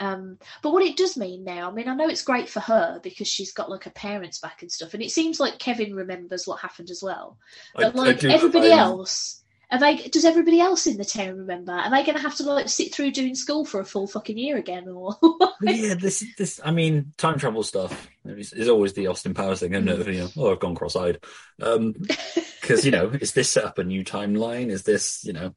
Um, 0.00 0.38
but 0.60 0.72
what 0.72 0.82
it 0.82 0.96
does 0.96 1.16
mean 1.16 1.44
now, 1.44 1.70
I 1.70 1.72
mean, 1.72 1.88
I 1.88 1.94
know 1.94 2.08
it's 2.08 2.24
great 2.24 2.48
for 2.48 2.60
her 2.60 3.00
because 3.02 3.28
she's 3.28 3.52
got 3.52 3.70
like 3.70 3.84
her 3.84 3.90
parents 3.90 4.40
back 4.40 4.62
and 4.62 4.70
stuff, 4.70 4.92
and 4.92 5.02
it 5.02 5.12
seems 5.12 5.38
like 5.38 5.58
Kevin 5.58 5.94
remembers 5.94 6.46
what 6.46 6.60
happened 6.60 6.90
as 6.90 7.02
well. 7.02 7.38
But 7.74 7.84
I 7.86 7.88
like 7.98 8.18
do- 8.18 8.28
everybody 8.28 8.72
I- 8.72 8.78
else, 8.78 9.43
Are 9.74 9.80
they? 9.80 9.96
Does 9.96 10.24
everybody 10.24 10.60
else 10.60 10.86
in 10.86 10.98
the 10.98 11.04
town 11.04 11.36
remember? 11.36 11.72
Are 11.72 11.90
they 11.90 12.04
going 12.04 12.14
to 12.16 12.22
have 12.22 12.36
to 12.36 12.44
like 12.44 12.68
sit 12.68 12.94
through 12.94 13.10
doing 13.10 13.34
school 13.34 13.64
for 13.64 13.80
a 13.80 13.84
full 13.84 14.06
fucking 14.06 14.38
year 14.38 14.56
again, 14.56 14.88
or? 14.88 15.16
yeah, 15.62 15.94
this 15.94 16.24
this. 16.38 16.60
I 16.64 16.70
mean, 16.70 17.12
time 17.16 17.40
travel 17.40 17.64
stuff 17.64 18.08
is, 18.24 18.52
is 18.52 18.68
always 18.68 18.92
the 18.92 19.08
Austin 19.08 19.34
Powers 19.34 19.60
thing. 19.60 19.74
And 19.74 19.88
mm. 19.88 20.06
you 20.06 20.20
know, 20.20 20.30
oh, 20.36 20.52
I've 20.52 20.60
gone 20.60 20.76
cross-eyed, 20.76 21.24
um, 21.60 21.92
because 22.60 22.84
you 22.84 22.92
know, 22.92 23.08
is 23.08 23.32
this 23.32 23.50
set 23.50 23.64
up 23.64 23.78
a 23.78 23.84
new 23.84 24.04
timeline? 24.04 24.68
Is 24.68 24.84
this 24.84 25.24
you 25.24 25.32
know? 25.32 25.56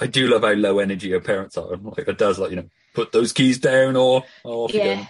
I 0.00 0.06
do 0.06 0.28
love 0.28 0.42
how 0.42 0.52
low 0.52 0.78
energy 0.78 1.08
your 1.08 1.20
parents 1.20 1.58
are. 1.58 1.76
Like 1.76 2.06
it 2.06 2.18
does, 2.18 2.38
like 2.38 2.50
you 2.50 2.56
know, 2.56 2.70
put 2.94 3.10
those 3.10 3.32
keys 3.32 3.58
down 3.58 3.96
or, 3.96 4.22
or 4.44 4.64
off 4.66 4.72
you 4.72 4.80
yeah. 4.80 4.94
go. 5.02 5.06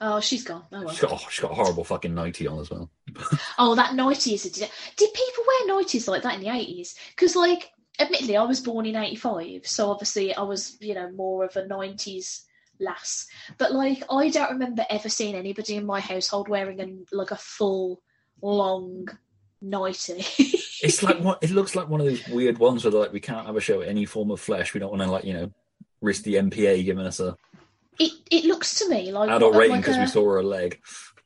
Oh, 0.00 0.20
she's 0.20 0.44
gone. 0.44 0.64
Oh, 0.72 0.84
well. 0.84 0.90
She's 0.90 1.00
got, 1.00 1.12
oh, 1.12 1.26
she's 1.28 1.42
got 1.42 1.50
a 1.50 1.54
horrible 1.54 1.84
fucking 1.84 2.14
nightie 2.14 2.46
on 2.46 2.60
as 2.60 2.70
well. 2.70 2.90
Oh, 3.58 3.74
that 3.74 3.94
nightie 3.94 4.34
is 4.34 4.46
a. 4.46 4.50
Did 4.50 4.68
people 5.14 5.44
wear 5.46 5.76
nighties 5.76 6.06
like 6.06 6.22
that 6.22 6.34
in 6.34 6.40
the 6.40 6.54
eighties? 6.54 6.94
Because, 7.10 7.34
like, 7.34 7.70
admittedly, 7.98 8.36
I 8.36 8.44
was 8.44 8.60
born 8.60 8.86
in 8.86 8.94
eighty 8.94 9.16
five, 9.16 9.66
so 9.66 9.90
obviously 9.90 10.32
I 10.34 10.42
was, 10.42 10.76
you 10.80 10.94
know, 10.94 11.10
more 11.10 11.44
of 11.44 11.56
a 11.56 11.66
nineties 11.66 12.44
lass. 12.80 13.26
But 13.58 13.72
like, 13.72 14.04
I 14.10 14.28
don't 14.28 14.52
remember 14.52 14.86
ever 14.88 15.08
seeing 15.08 15.34
anybody 15.34 15.76
in 15.76 15.86
my 15.86 16.00
household 16.00 16.48
wearing 16.48 16.80
a 16.80 17.16
like 17.16 17.32
a 17.32 17.36
full 17.36 18.02
long 18.40 19.08
nightie. 19.60 20.24
It's 20.80 21.02
like 21.02 21.18
what 21.18 21.42
it 21.42 21.50
looks 21.50 21.74
like 21.74 21.88
one 21.88 22.00
of 22.00 22.06
those 22.06 22.28
weird 22.28 22.58
ones 22.58 22.84
where 22.84 22.92
they're 22.92 23.00
like 23.00 23.12
we 23.12 23.18
can't 23.18 23.46
have 23.46 23.56
a 23.56 23.60
show 23.60 23.80
any 23.80 24.04
form 24.04 24.30
of 24.30 24.40
flesh. 24.40 24.74
We 24.74 24.78
don't 24.78 24.92
want 24.92 25.02
to 25.02 25.10
like 25.10 25.24
you 25.24 25.32
know 25.32 25.50
risk 26.00 26.22
the 26.22 26.34
MPA 26.34 26.84
giving 26.84 27.04
us 27.04 27.18
a 27.18 27.36
it 27.98 28.12
it 28.30 28.44
looks 28.44 28.78
to 28.80 28.88
me 28.88 29.12
like 29.12 29.30
adult 29.30 29.54
rating 29.56 29.78
because 29.78 29.96
a- 29.96 30.00
we 30.00 30.06
saw 30.06 30.24
her 30.32 30.42
leg. 30.42 30.80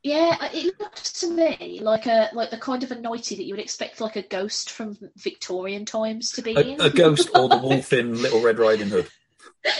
Yeah, 0.04 0.36
uh, 0.40 0.48
it 0.52 0.74
looks 0.80 1.12
to 1.20 1.30
me 1.30 1.78
like 1.80 2.06
a 2.06 2.28
like 2.32 2.50
the 2.50 2.58
kind 2.58 2.82
of 2.82 2.90
a 2.90 2.98
nightie 2.98 3.36
that 3.36 3.44
you 3.44 3.52
would 3.54 3.60
expect 3.62 4.00
like 4.00 4.16
a 4.16 4.22
ghost 4.22 4.70
from 4.70 4.98
Victorian 5.16 5.84
times 5.84 6.32
to 6.32 6.42
be 6.42 6.52
in. 6.52 6.80
A, 6.80 6.86
a 6.86 6.90
ghost 6.90 7.30
or 7.36 7.48
the 7.48 7.56
wolf 7.62 7.92
in 7.92 8.20
Little 8.20 8.42
Red 8.42 8.58
Riding 8.58 8.88
Hood. 8.88 9.08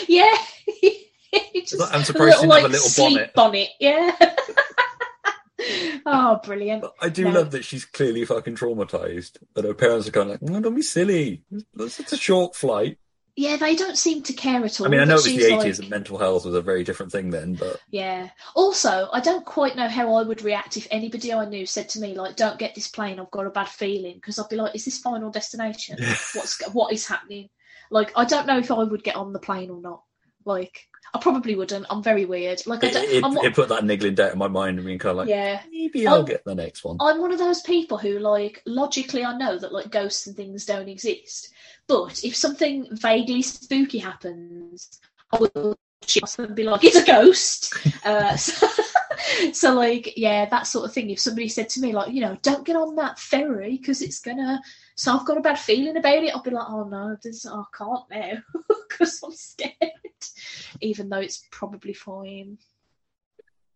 Yeah. 0.06 0.32
Just 1.66 1.92
I'm 1.94 2.04
surprised 2.04 2.40
didn't 2.40 2.52
have 2.52 2.64
a 2.64 2.68
little 2.68 3.04
bonnet. 3.04 3.34
bonnet. 3.34 3.68
Yeah. 3.80 4.14
oh, 6.06 6.40
brilliant. 6.44 6.84
I 7.00 7.08
do 7.08 7.24
No. 7.24 7.30
love 7.30 7.50
that 7.52 7.64
she's 7.64 7.84
clearly 7.84 8.24
fucking 8.24 8.56
traumatized, 8.56 9.38
and 9.56 9.64
her 9.64 9.74
parents 9.74 10.08
are 10.08 10.12
kind 10.12 10.30
of 10.30 10.42
like, 10.42 10.50
"No, 10.50 10.60
don't 10.60 10.74
be 10.74 10.82
silly. 10.82 11.42
It's 11.78 12.12
a 12.12 12.16
short 12.16 12.54
flight." 12.54 12.98
Yeah, 13.34 13.56
they 13.56 13.74
don't 13.74 13.96
seem 13.96 14.22
to 14.24 14.34
care 14.34 14.62
at 14.62 14.78
all. 14.78 14.86
I 14.86 14.90
mean, 14.90 15.00
I 15.00 15.04
know 15.04 15.14
it 15.14 15.16
was 15.16 15.24
the 15.24 15.56
like- 15.56 15.66
'80s, 15.66 15.78
and 15.80 15.88
mental 15.88 16.18
health 16.18 16.44
was 16.44 16.54
a 16.54 16.60
very 16.60 16.84
different 16.84 17.12
thing 17.12 17.30
then, 17.30 17.54
but 17.54 17.80
Yeah. 17.90 18.28
Also, 18.54 19.08
I 19.10 19.20
don't 19.20 19.46
quite 19.46 19.74
know 19.74 19.88
how 19.88 20.14
I 20.16 20.22
would 20.22 20.42
react 20.42 20.76
if 20.76 20.86
anybody 20.90 21.32
I 21.32 21.46
knew 21.46 21.64
said 21.64 21.88
to 21.90 22.00
me 22.00 22.14
like, 22.14 22.36
"Don't 22.36 22.58
get 22.58 22.74
this 22.74 22.88
plane. 22.88 23.18
I've 23.18 23.30
got 23.30 23.46
a 23.46 23.50
bad 23.50 23.68
feeling." 23.68 24.16
Because 24.16 24.38
I'd 24.38 24.50
be 24.50 24.56
like, 24.56 24.74
"Is 24.74 24.84
this 24.84 24.98
Final 24.98 25.30
Destination? 25.30 25.98
What's 26.34 26.60
what 26.74 26.92
is 26.92 27.06
happening?" 27.06 27.48
Like, 27.90 28.12
I 28.16 28.24
don't 28.24 28.46
know 28.46 28.58
if 28.58 28.70
I 28.70 28.82
would 28.82 29.04
get 29.04 29.16
on 29.16 29.32
the 29.32 29.38
plane 29.38 29.70
or 29.70 29.80
not. 29.80 30.02
Like, 30.44 30.88
I 31.14 31.18
probably 31.18 31.54
wouldn't. 31.54 31.86
I'm 31.90 32.02
very 32.02 32.24
weird. 32.24 32.66
Like, 32.66 32.84
I 32.84 32.90
don't. 32.90 33.04
it, 33.04 33.44
it 33.44 33.54
put 33.54 33.68
that 33.68 33.84
niggling 33.84 34.14
doubt 34.14 34.32
in 34.32 34.38
my 34.38 34.48
mind 34.48 34.78
and 34.78 34.86
being 34.86 34.98
kind 34.98 35.10
of 35.10 35.16
like, 35.18 35.28
yeah. 35.28 35.60
maybe 35.70 36.06
I'll 36.06 36.16
I'm- 36.16 36.24
get 36.24 36.44
the 36.44 36.54
next 36.54 36.84
one. 36.84 36.96
I'm 37.00 37.20
one 37.20 37.32
of 37.32 37.38
those 37.38 37.60
people 37.60 37.98
who, 37.98 38.18
like, 38.18 38.62
logically, 38.66 39.24
I 39.24 39.36
know 39.36 39.58
that 39.58 39.72
like 39.72 39.90
ghosts 39.90 40.26
and 40.26 40.36
things 40.36 40.64
don't 40.64 40.88
exist. 40.88 41.50
But 41.92 42.24
if 42.24 42.34
something 42.34 42.88
vaguely 42.90 43.42
spooky 43.42 43.98
happens, 43.98 44.98
I 45.30 45.38
will 45.40 45.76
and 46.38 46.56
be 46.56 46.64
like, 46.64 46.84
"It's 46.84 46.96
a 46.96 47.04
ghost." 47.04 47.74
uh, 48.04 48.34
so, 48.38 48.66
so, 49.52 49.74
like, 49.74 50.16
yeah, 50.16 50.48
that 50.48 50.66
sort 50.66 50.86
of 50.86 50.94
thing. 50.94 51.10
If 51.10 51.20
somebody 51.20 51.48
said 51.48 51.68
to 51.70 51.80
me, 51.80 51.92
like, 51.92 52.12
you 52.14 52.22
know, 52.22 52.38
don't 52.40 52.64
get 52.64 52.76
on 52.76 52.96
that 52.96 53.18
ferry 53.18 53.76
because 53.76 54.00
it's 54.00 54.20
gonna. 54.20 54.62
So 54.96 55.14
I've 55.14 55.26
got 55.26 55.36
a 55.36 55.42
bad 55.42 55.58
feeling 55.58 55.98
about 55.98 56.24
it. 56.24 56.34
I'll 56.34 56.42
be 56.42 56.50
like, 56.50 56.66
oh 56.66 56.84
no, 56.84 57.14
this 57.22 57.44
I 57.44 57.62
can't 57.76 58.10
now 58.10 58.42
because 58.88 59.20
I'm 59.22 59.32
scared. 59.32 59.74
Even 60.80 61.10
though 61.10 61.18
it's 61.18 61.46
probably 61.50 61.92
fine. 61.92 62.56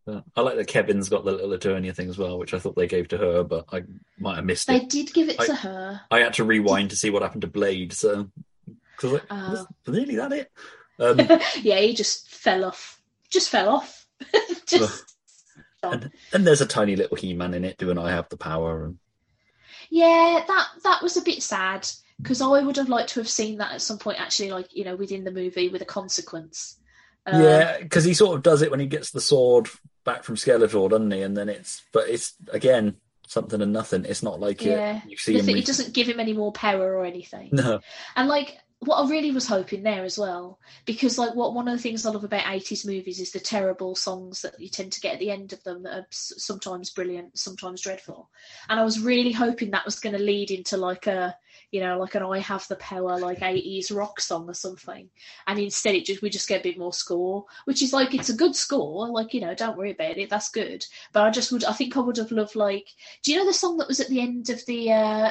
Yeah. 0.06 0.20
I 0.36 0.40
like 0.40 0.56
that 0.56 0.68
Kevin's 0.68 1.08
got 1.08 1.24
the 1.24 1.32
little 1.32 1.50
Eternia 1.50 1.94
thing 1.94 2.08
as 2.08 2.16
well, 2.16 2.38
which 2.38 2.54
I 2.54 2.60
thought 2.60 2.76
they 2.76 2.86
gave 2.86 3.08
to 3.08 3.18
her, 3.18 3.42
but 3.42 3.64
I 3.72 3.82
might 4.18 4.36
have 4.36 4.44
missed 4.44 4.68
They 4.68 4.76
it. 4.76 4.80
They 4.82 4.86
did 4.86 5.12
give 5.12 5.28
it 5.28 5.40
I- 5.40 5.46
to 5.46 5.54
her. 5.54 6.00
I 6.10 6.20
had 6.20 6.34
to 6.34 6.44
rewind 6.44 6.90
to 6.90 6.96
see 6.96 7.10
what 7.10 7.22
happened 7.22 7.42
to 7.42 7.48
Blade, 7.48 7.92
so 7.92 8.30
because 8.96 9.12
like, 9.12 9.24
Oh. 9.30 9.50
was 9.50 9.66
really 9.86 10.16
that 10.16 10.32
it? 10.32 10.50
Um, 10.98 11.18
yeah, 11.60 11.78
he 11.80 11.92
just 11.92 12.30
fell 12.30 12.64
off. 12.64 13.02
Just 13.28 13.50
fell 13.50 13.68
off. 13.68 14.06
just 14.66 15.04
and, 15.82 16.10
and 16.32 16.46
there's 16.46 16.62
a 16.62 16.66
tiny 16.66 16.96
little 16.96 17.18
He-Man 17.18 17.52
in 17.52 17.66
it 17.66 17.76
doing 17.76 17.98
"I 17.98 18.12
have 18.12 18.30
the 18.30 18.38
power," 18.38 18.86
and 18.86 18.98
yeah, 19.90 20.42
that 20.48 20.68
that 20.84 21.02
was 21.02 21.18
a 21.18 21.22
bit 21.22 21.42
sad 21.42 21.86
because 22.22 22.40
I 22.40 22.62
would 22.62 22.76
have 22.78 22.88
liked 22.88 23.10
to 23.10 23.20
have 23.20 23.28
seen 23.28 23.58
that 23.58 23.72
at 23.72 23.82
some 23.82 23.98
point, 23.98 24.18
actually, 24.18 24.52
like 24.52 24.74
you 24.74 24.84
know, 24.84 24.96
within 24.96 25.22
the 25.24 25.30
movie 25.30 25.68
with 25.68 25.82
a 25.82 25.84
consequence. 25.84 26.78
Uh, 27.26 27.38
yeah, 27.42 27.78
because 27.80 28.04
he 28.04 28.14
sort 28.14 28.36
of 28.36 28.42
does 28.42 28.62
it 28.62 28.70
when 28.70 28.80
he 28.80 28.86
gets 28.86 29.10
the 29.10 29.20
sword 29.20 29.68
back 30.04 30.22
from 30.22 30.36
Skeletor, 30.36 30.88
doesn't 30.88 31.10
he? 31.10 31.22
And 31.22 31.36
then 31.36 31.48
it's, 31.48 31.82
but 31.92 32.08
it's 32.08 32.34
again 32.52 32.96
something 33.26 33.60
and 33.60 33.72
nothing. 33.72 34.04
It's 34.04 34.22
not 34.22 34.38
like 34.38 34.62
it- 34.62 34.70
yeah. 34.70 35.00
The 35.04 35.32
him. 35.38 35.44
thing- 35.44 35.54
re- 35.56 35.60
it 35.60 35.66
doesn't 35.66 35.92
give 35.94 36.06
him 36.06 36.20
any 36.20 36.32
more 36.32 36.52
power 36.52 36.94
or 36.94 37.04
anything. 37.04 37.50
No, 37.52 37.80
And 38.14 38.28
like 38.28 38.58
what 38.80 38.96
I 38.96 39.08
really 39.10 39.32
was 39.32 39.48
hoping 39.48 39.82
there 39.82 40.04
as 40.04 40.18
well, 40.18 40.60
because 40.84 41.18
like 41.18 41.34
what 41.34 41.54
one 41.54 41.66
of 41.66 41.74
the 41.76 41.82
things 41.82 42.04
I 42.06 42.10
love 42.10 42.22
about 42.24 42.46
eighties 42.52 42.84
movies 42.86 43.18
is 43.18 43.32
the 43.32 43.40
terrible 43.40 43.96
songs 43.96 44.42
that 44.42 44.60
you 44.60 44.68
tend 44.68 44.92
to 44.92 45.00
get 45.00 45.14
at 45.14 45.18
the 45.18 45.30
end 45.30 45.52
of 45.52 45.64
them 45.64 45.82
that 45.82 45.94
are 45.94 46.06
sometimes 46.10 46.90
brilliant, 46.90 47.36
sometimes 47.38 47.80
dreadful. 47.80 48.30
And 48.68 48.78
I 48.78 48.84
was 48.84 49.00
really 49.00 49.32
hoping 49.32 49.70
that 49.70 49.86
was 49.86 49.98
going 49.98 50.14
to 50.16 50.22
lead 50.22 50.50
into 50.50 50.76
like 50.76 51.06
a 51.06 51.34
you 51.72 51.80
know 51.80 51.98
like 51.98 52.14
an 52.14 52.22
I 52.22 52.38
have 52.38 52.66
the 52.68 52.76
power 52.76 53.18
like 53.18 53.42
eighties 53.42 53.90
rock 53.90 54.20
song 54.20 54.48
or 54.48 54.54
something. 54.54 55.08
And 55.46 55.58
instead 55.58 55.94
it 55.94 56.04
just 56.04 56.22
we 56.22 56.30
just 56.30 56.48
get 56.48 56.60
a 56.60 56.62
bit 56.62 56.78
more 56.78 56.92
score, 56.92 57.44
which 57.64 57.82
is 57.82 57.92
like 57.92 58.14
it's 58.14 58.28
a 58.30 58.36
good 58.36 58.54
score. 58.56 59.08
Like 59.08 59.34
you 59.34 59.40
know 59.40 59.54
don't 59.54 59.76
worry 59.76 59.92
about 59.92 60.18
it, 60.18 60.30
that's 60.30 60.50
good. 60.50 60.84
But 61.12 61.24
I 61.24 61.30
just 61.30 61.52
would 61.52 61.64
I 61.64 61.72
think 61.72 61.96
I 61.96 62.00
would 62.00 62.16
have 62.16 62.32
loved 62.32 62.56
like 62.56 62.86
do 63.22 63.32
you 63.32 63.38
know 63.38 63.46
the 63.46 63.52
song 63.52 63.76
that 63.78 63.88
was 63.88 64.00
at 64.00 64.08
the 64.08 64.20
end 64.20 64.50
of 64.50 64.64
the. 64.66 64.92
uh 64.92 65.30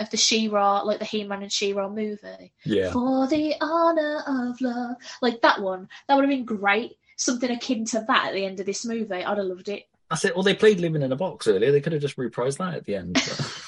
of 0.00 0.10
the 0.10 0.16
She-Ra, 0.16 0.80
like 0.82 0.98
the 0.98 1.04
He-Man 1.04 1.42
and 1.44 1.52
She-Ra 1.52 1.88
movie. 1.88 2.50
Yeah. 2.64 2.90
For 2.90 3.28
the 3.28 3.54
honor 3.60 4.24
of 4.26 4.60
love. 4.60 4.96
Like 5.22 5.40
that 5.42 5.62
one. 5.62 5.88
That 6.08 6.16
would 6.16 6.24
have 6.24 6.30
been 6.30 6.44
great. 6.44 6.96
Something 7.16 7.52
akin 7.52 7.84
to 7.84 8.04
that 8.08 8.26
at 8.26 8.34
the 8.34 8.44
end 8.44 8.58
of 8.58 8.66
this 8.66 8.84
movie. 8.84 9.14
I'd 9.14 9.38
have 9.38 9.46
loved 9.46 9.68
it. 9.68 9.84
I 10.10 10.16
said, 10.16 10.32
Well, 10.34 10.42
they 10.42 10.52
played 10.52 10.80
"Living 10.80 11.02
in 11.02 11.12
a 11.12 11.16
Box" 11.16 11.46
earlier. 11.46 11.70
They 11.70 11.80
could 11.80 11.92
have 11.92 12.02
just 12.02 12.16
reprised 12.16 12.58
that 12.58 12.74
at 12.74 12.84
the 12.86 12.96
end. 12.96 13.14
but- 13.14 13.63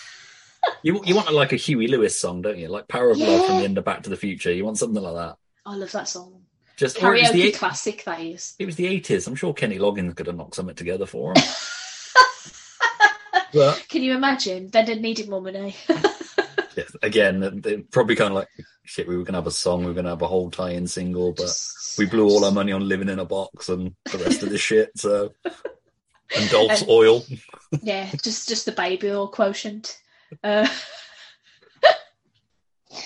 you 0.87 1.01
you 1.05 1.17
want 1.17 1.33
like 1.33 1.53
a 1.53 1.57
Huey 1.57 1.89
Lewis 1.89 2.19
song, 2.19 2.43
don't 2.43 2.59
you? 2.59 2.69
Like 2.69 2.87
"Power 2.87 3.11
of 3.11 3.19
Love" 3.19 3.45
from 3.47 3.59
the 3.59 3.65
end 3.65 3.77
of 3.77 3.85
Back 3.85 4.05
to 4.05 4.11
the 4.11 4.17
Future. 4.17 4.53
You 4.53 4.65
want 4.65 4.79
something 4.79 5.03
like 5.03 5.15
that. 5.15 5.37
I 5.67 5.75
love 5.75 5.91
that 5.93 6.09
song. 6.09 6.43
Just 6.77 7.03
or 7.03 7.15
it 7.17 7.23
was 7.23 7.31
Karaoke 7.31 7.33
the 7.33 7.53
classic, 7.53 8.05
that 8.05 8.21
is. 8.21 8.55
it 8.59 8.67
was 8.67 8.77
the 8.77 8.87
eighties. 8.87 9.27
I'm 9.27 9.35
sure 9.35 9.53
Kenny 9.53 9.79
Loggins 9.79 10.15
could 10.15 10.27
have 10.29 10.37
knocked 10.37 10.55
something 10.55 10.77
together 10.77 11.07
for 11.07 11.33
him. 11.33 11.43
but 13.53 13.85
Can 13.89 14.03
you 14.03 14.15
imagine? 14.15 14.69
Then 14.71 14.87
they 14.87 14.99
needed 14.99 15.29
more 15.29 15.41
money. 15.41 15.77
yeah, 15.89 16.85
again, 17.03 17.61
they 17.63 17.79
probably 17.79 18.17
kind 18.17 18.31
of 18.31 18.37
like 18.37 18.49
shit. 18.85 19.09
We 19.09 19.17
were 19.17 19.25
gonna 19.25 19.39
have 19.39 19.47
a 19.47 19.51
song. 19.51 19.81
We 19.81 19.87
were 19.87 19.95
gonna 19.95 20.11
have 20.11 20.23
a 20.23 20.27
whole 20.29 20.51
tie-in 20.51 20.87
single, 20.87 21.33
but 21.33 21.51
we 21.99 22.07
blew 22.07 22.29
all 22.29 22.45
our 22.45 22.53
money 22.53 22.73
on 22.73 22.87
living 22.89 23.09
in 23.09 23.19
a 23.19 23.25
box 23.25 23.69
and 23.69 23.95
the 24.13 24.19
rest 24.19 24.43
of 24.43 24.51
the 24.51 24.59
shit. 24.69 24.91
So 24.97 25.33
and 26.37 26.51
Dolph's 26.51 26.83
And- 26.83 26.91
oil. 26.91 27.25
yeah, 27.83 28.11
just 28.23 28.49
just 28.49 28.67
the 28.67 28.73
baby 28.73 29.11
oil 29.11 29.29
quotient. 29.29 29.99
Uh, 30.43 30.69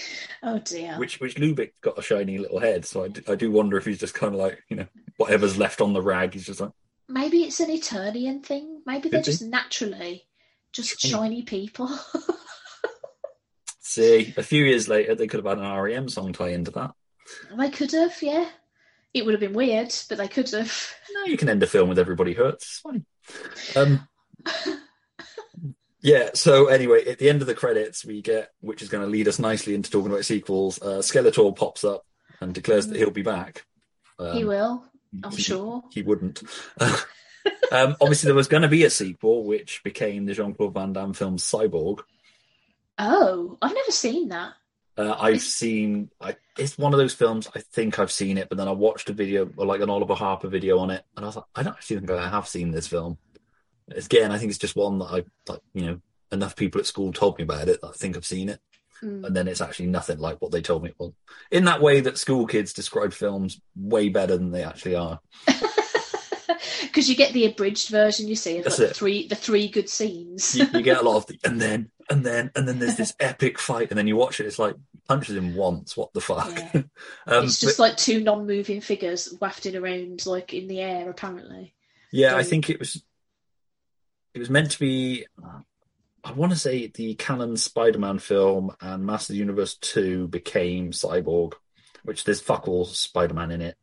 oh 0.43 0.59
dear. 0.59 0.95
Which 0.99 1.21
which 1.21 1.37
Lubic 1.37 1.73
got 1.81 1.99
a 1.99 2.03
shiny 2.03 2.39
little 2.39 2.61
head, 2.61 2.85
so 2.85 3.05
I 3.05 3.09
do, 3.09 3.23
I 3.29 3.35
do 3.35 3.51
wonder 3.51 3.77
if 3.77 3.85
he's 3.85 4.01
just 4.01 4.15
kind 4.15 4.35
of 4.35 4.41
like 4.41 4.63
you 4.69 4.77
know 4.77 4.87
whatever's 5.17 5.59
left 5.59 5.81
on 5.81 5.93
the 5.93 6.03
rag, 6.03 6.35
he's 6.35 6.47
just 6.47 6.61
like 6.61 6.73
Maybe 7.09 7.43
it's 7.43 7.59
an 7.59 7.71
Eternian 7.71 8.45
thing. 8.45 8.83
Maybe 8.87 9.09
they're 9.09 9.21
just 9.21 9.43
naturally 9.43 10.29
just 10.73 11.01
Shiny. 11.01 11.43
people. 11.43 11.91
see. 13.81 14.33
A 14.37 14.43
few 14.43 14.65
years 14.65 14.89
later, 14.89 15.17
they 15.17 15.27
could 15.27 15.45
have 15.45 15.59
had 15.59 15.65
an 15.65 15.77
REM 15.77 16.09
song 16.09 16.33
tie 16.33 16.51
into 16.51 16.71
that. 16.73 16.93
they 17.59 17.71
could 17.71 17.91
have, 17.93 18.23
yeah. 18.23 18.49
It 19.13 19.25
would 19.25 19.35
have 19.35 19.41
been 19.41 19.55
weird, 19.55 19.93
but 20.09 20.19
they 20.19 20.29
could 20.29 20.49
have. 20.51 20.95
No, 21.13 21.25
you 21.25 21.37
can 21.37 21.49
end 21.49 21.63
a 21.65 21.67
film 21.67 21.89
with 21.89 21.99
everybody 21.99 22.33
hurts. 22.33 22.65
It's 22.65 22.79
fine. 22.79 23.05
Um, 23.75 24.09
yeah. 26.01 26.31
So 26.35 26.67
anyway, 26.67 27.05
at 27.07 27.19
the 27.19 27.29
end 27.29 27.41
of 27.41 27.47
the 27.47 27.55
credits, 27.55 28.05
we 28.05 28.23
get, 28.23 28.51
which 28.61 28.83
is 28.83 28.89
going 28.89 29.05
to 29.05 29.11
lead 29.11 29.29
us 29.29 29.39
nicely 29.39 29.75
into 29.75 29.91
talking 29.91 30.11
about 30.11 30.25
sequels. 30.25 30.81
Uh, 30.81 30.99
Skeletor 30.99 31.55
pops 31.55 31.85
up 31.85 32.05
and 32.41 32.55
declares 32.55 32.87
that 32.89 32.97
he'll 32.97 33.11
be 33.11 33.23
back. 33.23 33.65
Um, 34.19 34.37
he 34.37 34.45
will, 34.45 34.85
I'm 35.23 35.33
he- 35.33 35.43
sure. 35.43 35.83
he 35.91 36.03
wouldn't. 36.03 36.43
um, 36.81 37.97
obviously, 38.01 38.29
there 38.29 38.35
was 38.35 38.49
going 38.49 38.63
to 38.63 38.69
be 38.69 38.85
a 38.85 38.91
sequel, 38.91 39.45
which 39.45 39.83
became 39.83 40.27
the 40.27 40.35
Jean 40.35 40.55
Claude 40.55 40.75
Van 40.75 40.93
Damme 40.93 41.15
film 41.15 41.37
Cyborg. 41.37 42.01
Oh, 42.99 43.57
I've 43.63 43.75
never 43.75 43.91
seen 43.91 44.29
that. 44.29 44.55
Uh, 44.97 45.17
I've 45.19 45.41
seen. 45.41 46.11
I, 46.21 46.37
it's 46.59 46.77
one 46.77 46.93
of 46.93 46.99
those 46.99 47.15
films. 47.15 47.49
I 47.55 47.61
think 47.61 47.99
I've 47.99 48.13
seen 48.13 48.37
it, 48.37 48.51
but 48.51 48.59
then 48.59 48.69
I 48.69 48.73
watched 48.73 49.09
a 49.09 49.15
video 49.15 49.51
or 49.57 49.65
like 49.65 49.81
an 49.81 49.89
Oliver 49.89 50.15
Harper 50.15 50.49
video 50.49 50.79
on 50.79 50.91
it, 50.91 51.05
and 51.17 51.25
I 51.25 51.29
was 51.29 51.37
like, 51.37 51.47
I 51.55 51.63
don't 51.63 51.73
actually 51.73 52.01
think 52.01 52.11
I 52.11 52.29
have 52.29 52.47
seen 52.47 52.71
this 52.71 52.87
film. 52.87 53.17
Again, 53.95 54.33
I 54.33 54.39
think 54.39 54.51
it's 54.51 54.59
just 54.59 54.77
one 54.77 54.99
that 54.99 55.07
I 55.07 55.25
like. 55.51 55.61
You 55.75 55.87
know, 55.87 56.01
enough 56.33 56.57
people 56.57 56.81
at 56.81 56.87
school 56.87 57.13
told 57.13 57.39
me 57.39 57.45
about 57.45 57.69
it. 57.69 57.81
That 57.81 57.89
I 57.89 57.93
think 57.93 58.17
I've 58.17 58.25
seen 58.27 58.49
it. 58.49 58.61
Mm. 59.03 59.25
and 59.25 59.35
then 59.35 59.49
it's 59.49 59.63
actually 59.63 59.87
nothing 59.87 60.19
like 60.19 60.43
what 60.43 60.53
they 60.53 60.61
told 60.61 60.83
me 60.83 60.91
it 60.91 60.97
was. 60.99 61.13
In 61.51 61.65
that 61.65 61.81
way 61.81 62.01
that 62.01 62.19
school 62.19 62.47
kids 62.47 62.75
describe 62.75 63.15
films 63.15 63.59
way 63.75 64.11
better 64.11 64.37
than 64.37 64.51
they 64.51 64.63
actually 64.63 64.95
are. 64.95 65.21
Because 66.83 67.09
you 67.09 67.15
get 67.15 67.33
the 67.33 67.47
abridged 67.47 67.89
version, 67.89 68.29
you 68.29 68.35
see, 68.35 68.59
of 68.59 68.67
like 68.67 68.77
the 68.77 68.89
three 68.89 69.29
the 69.29 69.35
three 69.35 69.69
good 69.69 69.89
scenes. 69.89 70.57
You, 70.57 70.67
you 70.75 70.83
get 70.83 70.99
a 70.99 71.03
lot 71.03 71.17
of 71.17 71.27
the 71.27 71.39
and 71.45 71.61
then 71.61 71.91
and 72.09 72.25
then 72.25 72.51
and 72.55 72.67
then 72.67 72.79
there's 72.79 72.97
this 72.97 73.15
epic 73.21 73.59
fight, 73.59 73.91
and 73.91 73.99
then 73.99 74.07
you 74.07 74.17
watch 74.17 74.41
it. 74.41 74.47
It's 74.47 74.59
like 74.59 74.75
punches 75.07 75.37
him 75.37 75.55
once. 75.55 75.97
What 75.97 76.13
the 76.13 76.21
fuck? 76.21 76.51
Yeah. 76.75 76.83
um, 77.27 77.45
it's 77.45 77.61
just 77.61 77.79
but- 77.79 77.83
like 77.83 77.97
two 77.97 78.23
non-moving 78.23 78.81
figures 78.81 79.33
wafting 79.41 79.77
around 79.77 80.27
like 80.27 80.53
in 80.53 80.67
the 80.69 80.81
air, 80.81 81.09
apparently. 81.09 81.75
Yeah, 82.13 82.37
I 82.37 82.43
think 82.43 82.69
it 82.69 82.79
was. 82.79 83.03
It 84.35 84.39
was 84.39 84.51
meant 84.51 84.71
to 84.73 84.79
be. 84.79 85.27
I 86.23 86.33
want 86.33 86.53
to 86.53 86.59
say 86.59 86.87
the 86.87 87.15
Cannon 87.15 87.57
Spider-Man 87.57 88.19
film 88.19 88.77
and 88.81 89.07
Master 89.07 89.35
Universe 89.35 89.77
two 89.77 90.29
became 90.29 90.91
Cyborg, 90.91 91.55
which 92.05 92.25
there's 92.25 92.43
fuck 92.43 92.69
all 92.69 92.85
Spider-Man 92.85 93.51
in 93.51 93.63
it. 93.63 93.77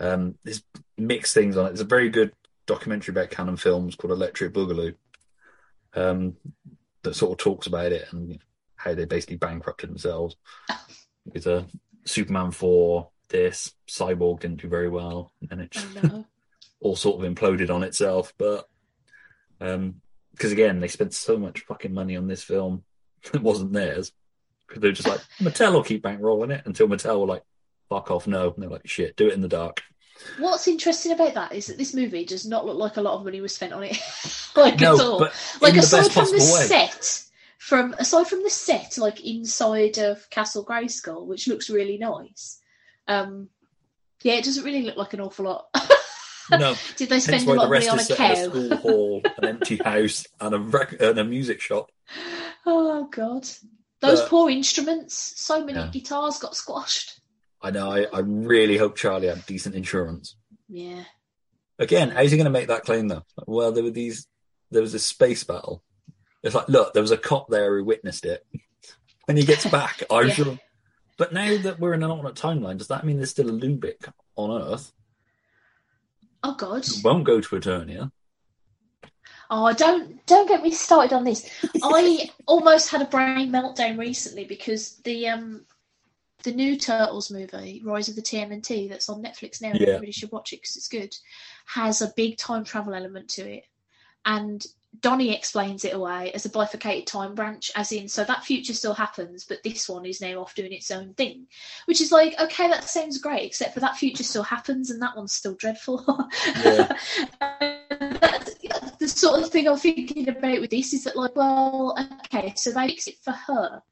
Um, 0.00 0.36
there's 0.42 0.62
mixed 0.96 1.34
things 1.34 1.56
on 1.56 1.66
it. 1.66 1.68
There's 1.70 1.80
a 1.80 1.84
very 1.84 2.08
good 2.08 2.32
documentary 2.66 3.12
about 3.12 3.30
Cannon 3.30 3.56
Films 3.56 3.94
called 3.94 4.12
Electric 4.12 4.52
Boogaloo, 4.52 4.94
um, 5.94 6.36
that 7.02 7.14
sort 7.14 7.32
of 7.32 7.38
talks 7.38 7.66
about 7.66 7.92
it 7.92 8.06
and 8.12 8.38
how 8.76 8.94
they 8.94 9.04
basically 9.04 9.36
bankrupted 9.36 9.90
themselves. 9.90 10.36
With 11.24 11.46
a 11.46 11.66
Superman 12.04 12.52
four, 12.52 13.10
this 13.28 13.72
Cyborg 13.88 14.40
didn't 14.40 14.62
do 14.62 14.68
very 14.68 14.88
well, 14.88 15.32
and 15.50 15.60
it 15.60 15.76
Oh 15.76 16.00
no. 16.02 16.24
all 16.80 16.94
sort 16.94 17.24
of 17.24 17.34
imploded 17.34 17.68
on 17.74 17.82
itself. 17.82 18.32
But 18.38 18.68
um, 19.60 20.00
because 20.32 20.52
again, 20.52 20.80
they 20.80 20.88
spent 20.88 21.14
so 21.14 21.38
much 21.38 21.60
fucking 21.60 21.94
money 21.94 22.16
on 22.16 22.26
this 22.26 22.42
film 22.42 22.84
that 23.32 23.42
wasn't 23.42 23.72
theirs 23.72 24.12
because 24.68 24.82
they 24.82 24.88
were 24.88 24.92
just 24.92 25.08
like 25.08 25.20
Mattel 25.40 25.72
will 25.72 25.82
keep 25.82 26.02
bankrolling 26.02 26.50
it 26.52 26.62
until 26.66 26.88
Mattel 26.88 27.20
were 27.20 27.26
like, 27.26 27.42
"Fuck 27.88 28.10
off, 28.10 28.26
no." 28.26 28.52
And 28.52 28.62
they're 28.62 28.70
like, 28.70 28.86
"Shit, 28.88 29.16
do 29.16 29.28
it 29.28 29.34
in 29.34 29.40
the 29.40 29.48
dark." 29.48 29.82
What's 30.38 30.66
interesting 30.66 31.12
about 31.12 31.34
that 31.34 31.52
is 31.52 31.66
that 31.66 31.76
this 31.78 31.92
movie 31.94 32.24
does 32.24 32.46
not 32.46 32.64
look 32.64 32.78
like 32.78 32.96
a 32.96 33.02
lot 33.02 33.14
of 33.18 33.24
money 33.24 33.40
was 33.40 33.54
spent 33.54 33.72
on 33.74 33.82
it, 33.84 33.98
like 34.56 34.80
No, 34.80 34.94
at 34.94 35.00
all. 35.00 35.28
like 35.60 35.76
aside 35.76 36.10
from 36.10 36.24
the 36.26 36.32
way. 36.32 36.66
set, 36.66 37.22
from 37.58 37.94
aside 37.98 38.26
from 38.26 38.42
the 38.42 38.50
set, 38.50 38.96
like 38.98 39.24
inside 39.24 39.98
of 39.98 40.28
Castle 40.30 40.64
Grayskull, 40.64 41.26
which 41.26 41.48
looks 41.48 41.68
really 41.70 41.98
nice. 41.98 42.60
Um, 43.06 43.48
yeah, 44.22 44.34
it 44.34 44.44
doesn't 44.44 44.64
really 44.64 44.82
look 44.82 44.96
like 44.96 45.12
an 45.12 45.20
awful 45.20 45.44
lot. 45.44 45.66
No, 46.50 46.74
Did 46.96 47.08
they 47.08 47.14
hence 47.16 47.24
spend 47.24 47.42
a 47.44 47.46
why 47.46 47.54
lot 47.54 47.60
the 47.62 47.64
of 47.66 47.70
rest 47.70 47.86
money 47.88 48.02
on 48.02 48.20
a 48.20 48.24
in 48.24 48.30
a 48.40 48.44
school 48.50 48.76
hall, 48.76 49.22
an 49.38 49.44
empty 49.44 49.76
house, 49.84 50.26
and 50.40 50.54
a 50.54 50.58
rec- 50.58 51.00
and 51.00 51.18
a 51.18 51.24
music 51.24 51.60
shop. 51.60 51.90
Oh 52.64 53.08
god, 53.10 53.46
those 54.00 54.20
But- 54.20 54.28
poor 54.28 54.50
instruments! 54.50 55.34
So 55.36 55.64
many 55.64 55.78
Yeah. 55.78 55.88
guitars 55.88 56.38
got 56.38 56.54
squashed. 56.56 57.20
I 57.62 57.70
know. 57.70 57.90
I, 57.90 58.04
I 58.12 58.20
really 58.20 58.76
hope 58.76 58.96
Charlie 58.96 59.28
had 59.28 59.44
decent 59.46 59.74
insurance. 59.74 60.36
Yeah, 60.68 61.04
Again, 61.78 62.10
how's 62.10 62.30
he 62.30 62.36
going 62.36 62.44
to 62.44 62.50
make 62.50 62.68
that 62.68 62.84
claim 62.84 63.08
though? 63.08 63.22
Well, 63.46 63.72
there 63.72 63.84
were 63.84 63.90
these. 63.90 64.26
There 64.70 64.82
was 64.82 64.94
a 64.94 64.98
space 64.98 65.44
battle. 65.44 65.82
It's 66.42 66.54
like, 66.54 66.68
look, 66.68 66.92
there 66.92 67.02
was 67.02 67.10
a 67.12 67.16
cop 67.16 67.48
there 67.48 67.76
who 67.78 67.84
witnessed 67.84 68.24
it. 68.24 68.44
When 69.26 69.36
he 69.36 69.44
gets 69.44 69.64
back, 69.70 70.02
I 70.10 70.22
Yeah. 70.22 70.32
should. 70.34 70.60
But 71.18 71.32
now 71.32 71.56
that 71.62 71.80
we're 71.80 71.94
in 71.94 72.02
an 72.02 72.10
alternate 72.10 72.34
timeline, 72.34 72.76
does 72.78 72.88
that 72.88 73.04
mean 73.06 73.16
there's 73.16 73.30
still 73.30 73.48
a 73.48 73.52
Lubic 73.52 74.08
on 74.36 74.62
Earth 74.62 74.92
Oh 76.46 76.54
god. 76.54 76.86
who 76.86 77.02
won't 77.02 77.24
go 77.24 77.40
to 77.40 77.56
Eternia? 77.56 78.10
Oh, 79.50 79.72
don't 79.72 80.24
don't 80.26 80.48
get 80.48 80.62
me 80.62 80.70
started 80.70 81.12
on 81.12 81.24
this. 81.24 81.48
I 81.82 82.30
almost 82.46 82.88
had 82.88 83.02
a 83.02 83.06
brain 83.06 83.50
meltdown 83.50 83.98
recently 83.98 84.44
because 84.44 84.96
the 85.04 85.28
um 85.28 85.66
the 86.44 86.52
new 86.52 86.76
Turtles 86.76 87.32
movie, 87.32 87.82
Rise 87.84 88.08
of 88.08 88.14
the 88.14 88.22
TMNT, 88.22 88.88
that's 88.88 89.08
on 89.08 89.22
Netflix 89.24 89.60
now, 89.60 89.72
Yeah. 89.74 89.94
everybody 89.94 90.12
should 90.12 90.30
watch 90.30 90.52
it 90.52 90.60
because 90.60 90.76
it's 90.76 90.86
good, 90.88 91.12
has 91.66 92.00
a 92.02 92.12
big 92.16 92.36
time 92.38 92.62
travel 92.64 92.94
element 92.94 93.28
to 93.30 93.42
it, 93.50 93.64
and 94.24 94.64
Donnie 95.00 95.34
explains 95.34 95.84
it 95.84 95.94
away 95.94 96.32
as 96.32 96.46
a 96.46 96.50
bifurcated 96.50 97.06
time 97.06 97.34
branch, 97.34 97.70
as 97.74 97.92
in 97.92 98.08
so 98.08 98.24
that 98.24 98.44
future 98.44 98.74
still 98.74 98.94
happens, 98.94 99.44
but 99.44 99.62
this 99.62 99.88
one 99.88 100.06
is 100.06 100.20
now 100.20 100.40
off 100.40 100.54
doing 100.54 100.72
its 100.72 100.90
own 100.90 101.14
thing, 101.14 101.46
which 101.86 102.00
is 102.00 102.12
like 102.12 102.38
okay, 102.40 102.68
that 102.68 102.84
sounds 102.84 103.18
great, 103.18 103.44
except 103.44 103.74
for 103.74 103.80
that 103.80 103.96
future 103.96 104.22
still 104.22 104.42
happens 104.42 104.90
and 104.90 105.00
that 105.02 105.16
one's 105.16 105.32
still 105.32 105.54
dreadful. 105.54 106.04
Yeah. 106.64 106.96
That's 108.20 108.54
the 108.98 109.08
sort 109.08 109.42
of 109.42 109.50
thing 109.50 109.68
I'm 109.68 109.76
thinking 109.76 110.28
about 110.28 110.60
with 110.60 110.70
this 110.70 110.92
is 110.92 111.04
that 111.04 111.16
like, 111.16 111.36
well, 111.36 111.96
okay, 112.24 112.52
so 112.56 112.70
they 112.72 112.88
fix 112.88 113.06
it 113.08 113.18
for 113.22 113.32
her, 113.32 113.82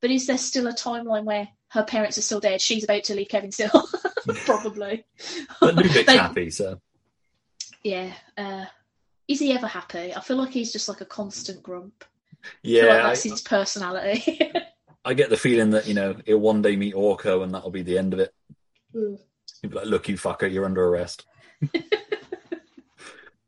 but 0.00 0.10
is 0.10 0.26
there 0.26 0.38
still 0.38 0.66
a 0.68 0.72
timeline 0.72 1.24
where 1.24 1.48
her 1.68 1.82
parents 1.82 2.18
are 2.18 2.22
still 2.22 2.40
dead? 2.40 2.60
She's 2.60 2.84
about 2.84 3.04
to 3.04 3.14
leave 3.14 3.28
Kevin 3.28 3.52
still, 3.52 3.88
probably. 4.44 5.04
But 5.60 5.76
They- 5.76 6.16
happy, 6.16 6.50
so 6.50 6.80
Yeah. 7.82 8.12
Uh, 8.36 8.66
is 9.28 9.40
he 9.40 9.52
ever 9.52 9.66
happy? 9.66 10.14
I 10.14 10.20
feel 10.20 10.36
like 10.36 10.50
he's 10.50 10.72
just 10.72 10.88
like 10.88 11.00
a 11.00 11.06
constant 11.06 11.62
grump. 11.62 12.04
I 12.44 12.48
yeah, 12.62 12.82
like 12.82 12.90
I, 12.90 13.02
that's 13.08 13.22
his 13.24 13.40
personality. 13.40 14.40
I 15.04 15.14
get 15.14 15.30
the 15.30 15.36
feeling 15.36 15.70
that 15.70 15.86
you 15.86 15.94
know 15.94 16.16
he'll 16.24 16.38
one 16.38 16.62
day 16.62 16.76
meet 16.76 16.94
Orko 16.94 17.42
and 17.42 17.54
that'll 17.54 17.70
be 17.70 17.82
the 17.82 17.98
end 17.98 18.12
of 18.12 18.20
it. 18.20 18.34
Mm. 18.94 19.18
He'll 19.62 19.70
be 19.70 19.76
like, 19.76 19.86
"Look, 19.86 20.08
you 20.08 20.16
fucker, 20.16 20.52
you're 20.52 20.64
under 20.64 20.84
arrest." 20.84 21.26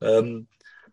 um, 0.02 0.46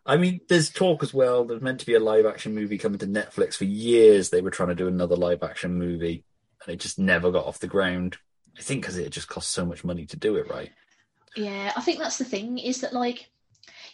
I 0.05 0.17
mean, 0.17 0.41
there's 0.49 0.69
talk 0.69 1.01
as 1.01 1.13
well. 1.13 1.45
There's 1.45 1.61
meant 1.61 1.79
to 1.79 1.85
be 1.85 1.95
a 1.95 1.99
live 1.99 2.25
action 2.25 2.53
movie 2.53 2.77
coming 2.77 2.99
to 2.99 3.07
Netflix. 3.07 3.55
For 3.55 3.65
years, 3.65 4.29
they 4.29 4.41
were 4.41 4.51
trying 4.51 4.69
to 4.69 4.75
do 4.75 4.87
another 4.87 5.15
live 5.15 5.41
action 5.41 5.77
movie, 5.77 6.23
and 6.63 6.73
it 6.73 6.79
just 6.79 6.99
never 6.99 7.31
got 7.31 7.45
off 7.45 7.59
the 7.59 7.67
ground. 7.67 8.17
I 8.57 8.61
think 8.61 8.81
because 8.81 8.97
it 8.97 9.09
just 9.09 9.27
costs 9.27 9.51
so 9.51 9.65
much 9.65 9.83
money 9.83 10.05
to 10.05 10.17
do 10.17 10.35
it 10.35 10.49
right. 10.49 10.71
Yeah, 11.35 11.73
I 11.75 11.81
think 11.81 11.99
that's 11.99 12.17
the 12.17 12.25
thing 12.25 12.57
is 12.57 12.81
that 12.81 12.93
like 12.93 13.29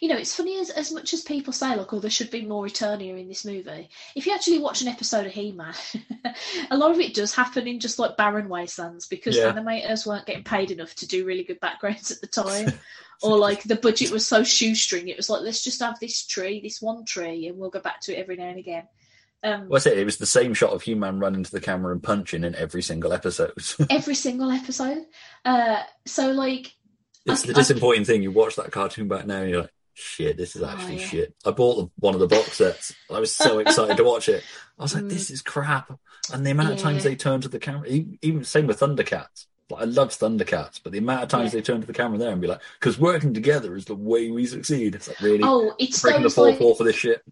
you 0.02 0.08
know, 0.08 0.16
it's 0.16 0.34
funny 0.34 0.58
as 0.58 0.68
as 0.70 0.90
much 0.92 1.14
as 1.14 1.22
people 1.22 1.52
say 1.52 1.76
like, 1.76 1.92
oh, 1.92 2.00
there 2.00 2.10
should 2.10 2.30
be 2.30 2.44
more 2.44 2.66
Eternia 2.66 3.18
in 3.20 3.28
this 3.28 3.44
movie. 3.44 3.88
If 4.16 4.26
you 4.26 4.34
actually 4.34 4.58
watch 4.58 4.82
an 4.82 4.88
episode 4.88 5.26
of 5.26 5.32
He-Man, 5.32 5.72
a 6.72 6.76
lot 6.76 6.90
of 6.90 6.98
it 6.98 7.14
does 7.14 7.32
happen 7.32 7.68
in 7.68 7.78
just 7.78 8.00
like 8.00 8.16
barren 8.16 8.48
wastelands 8.48 9.06
because 9.06 9.36
Yeah. 9.36 9.52
animators 9.52 10.04
weren't 10.04 10.26
getting 10.26 10.42
paid 10.42 10.72
enough 10.72 10.92
to 10.96 11.06
do 11.06 11.24
really 11.24 11.44
good 11.44 11.60
backgrounds 11.60 12.10
at 12.10 12.20
the 12.20 12.26
time, 12.26 12.72
or 13.22 13.38
like 13.38 13.62
the 13.62 13.76
budget 13.76 14.10
was 14.10 14.26
so 14.26 14.42
shoestring. 14.42 15.06
It 15.06 15.16
was 15.16 15.30
like 15.30 15.42
let's 15.42 15.62
just 15.62 15.80
have 15.80 16.00
this 16.00 16.26
tree, 16.26 16.60
this 16.60 16.82
one 16.82 17.04
tree, 17.04 17.46
and 17.46 17.56
we'll 17.56 17.70
go 17.70 17.78
back 17.80 18.00
to 18.00 18.12
it 18.12 18.18
every 18.18 18.34
now 18.36 18.48
and 18.48 18.58
again. 18.58 18.88
Um, 19.44 19.68
Well, 19.68 19.76
I 19.76 19.78
say 19.80 20.00
it 20.00 20.04
was 20.04 20.16
the 20.18 20.26
same 20.26 20.52
shot 20.52 20.72
of 20.72 20.82
He-Man 20.82 21.20
running 21.20 21.44
to 21.44 21.50
the 21.52 21.60
camera 21.60 21.92
and 21.92 22.02
punching 22.02 22.42
in 22.42 22.56
every 22.56 22.82
single 22.82 23.12
episode. 23.12 23.52
every 23.90 24.16
single 24.16 24.50
episode. 24.50 25.04
Uh, 25.44 25.82
so 26.06 26.32
like, 26.32 26.74
it's 27.24 27.44
I- 27.44 27.46
the 27.46 27.52
I- 27.52 27.56
disappointing 27.60 28.04
thing. 28.04 28.22
You 28.24 28.32
watch 28.32 28.56
that 28.56 28.72
cartoon 28.72 29.06
back 29.06 29.26
now, 29.26 29.42
and 29.42 29.50
you're 29.50 29.60
like, 29.62 29.70
"Shit, 29.94 30.36
this 30.36 30.56
is 30.56 30.62
actually 30.62 30.96
Oh, 30.96 31.00
yeah. 31.00 31.06
shit." 31.06 31.34
I 31.44 31.50
bought 31.50 31.76
the, 31.76 31.90
one 31.98 32.14
of 32.14 32.20
the 32.20 32.26
box 32.28 32.54
sets. 32.58 32.94
I 33.10 33.20
was 33.20 33.34
so 33.34 33.58
excited 33.58 33.96
to 33.96 34.04
watch 34.04 34.28
it. 34.28 34.42
I 34.78 34.82
was 34.82 34.94
like, 34.94 35.04
Mm. 35.04 35.10
"This 35.10 35.30
is 35.30 35.42
crap." 35.42 35.92
And 36.32 36.46
the 36.46 36.50
amount 36.52 36.72
of 36.72 36.78
times 36.78 37.02
they 37.04 37.16
turn 37.16 37.40
to 37.42 37.48
the 37.48 37.58
camera, 37.58 37.86
even 37.88 38.44
same 38.44 38.66
with 38.66 38.80
Thundercats. 38.80 39.46
Like, 39.70 39.82
I 39.82 39.84
love 39.84 40.10
Thundercats, 40.10 40.80
but 40.82 40.92
the 40.92 40.98
amount 40.98 41.22
of 41.24 41.28
times 41.28 41.52
Yeah. 41.52 41.58
they 41.60 41.62
turn 41.62 41.80
to 41.80 41.86
the 41.86 41.92
camera 41.92 42.18
there 42.18 42.30
and 42.30 42.40
be 42.40 42.46
like, 42.46 42.60
"Because 42.78 42.98
working 42.98 43.32
together 43.34 43.74
is 43.76 43.86
the 43.86 43.94
way 43.94 44.30
we 44.30 44.46
succeed." 44.46 44.94
It's 44.94 45.08
like 45.08 45.20
really 45.20 45.40
oh, 45.42 45.74
it's 45.78 46.00
breaking 46.02 46.20
the 46.22 46.24
those 46.24 46.34
fourth 46.34 46.50
like 46.52 46.60
wall 46.60 46.74
for 46.74 46.84
this 46.84 46.96
shit. 46.96 47.22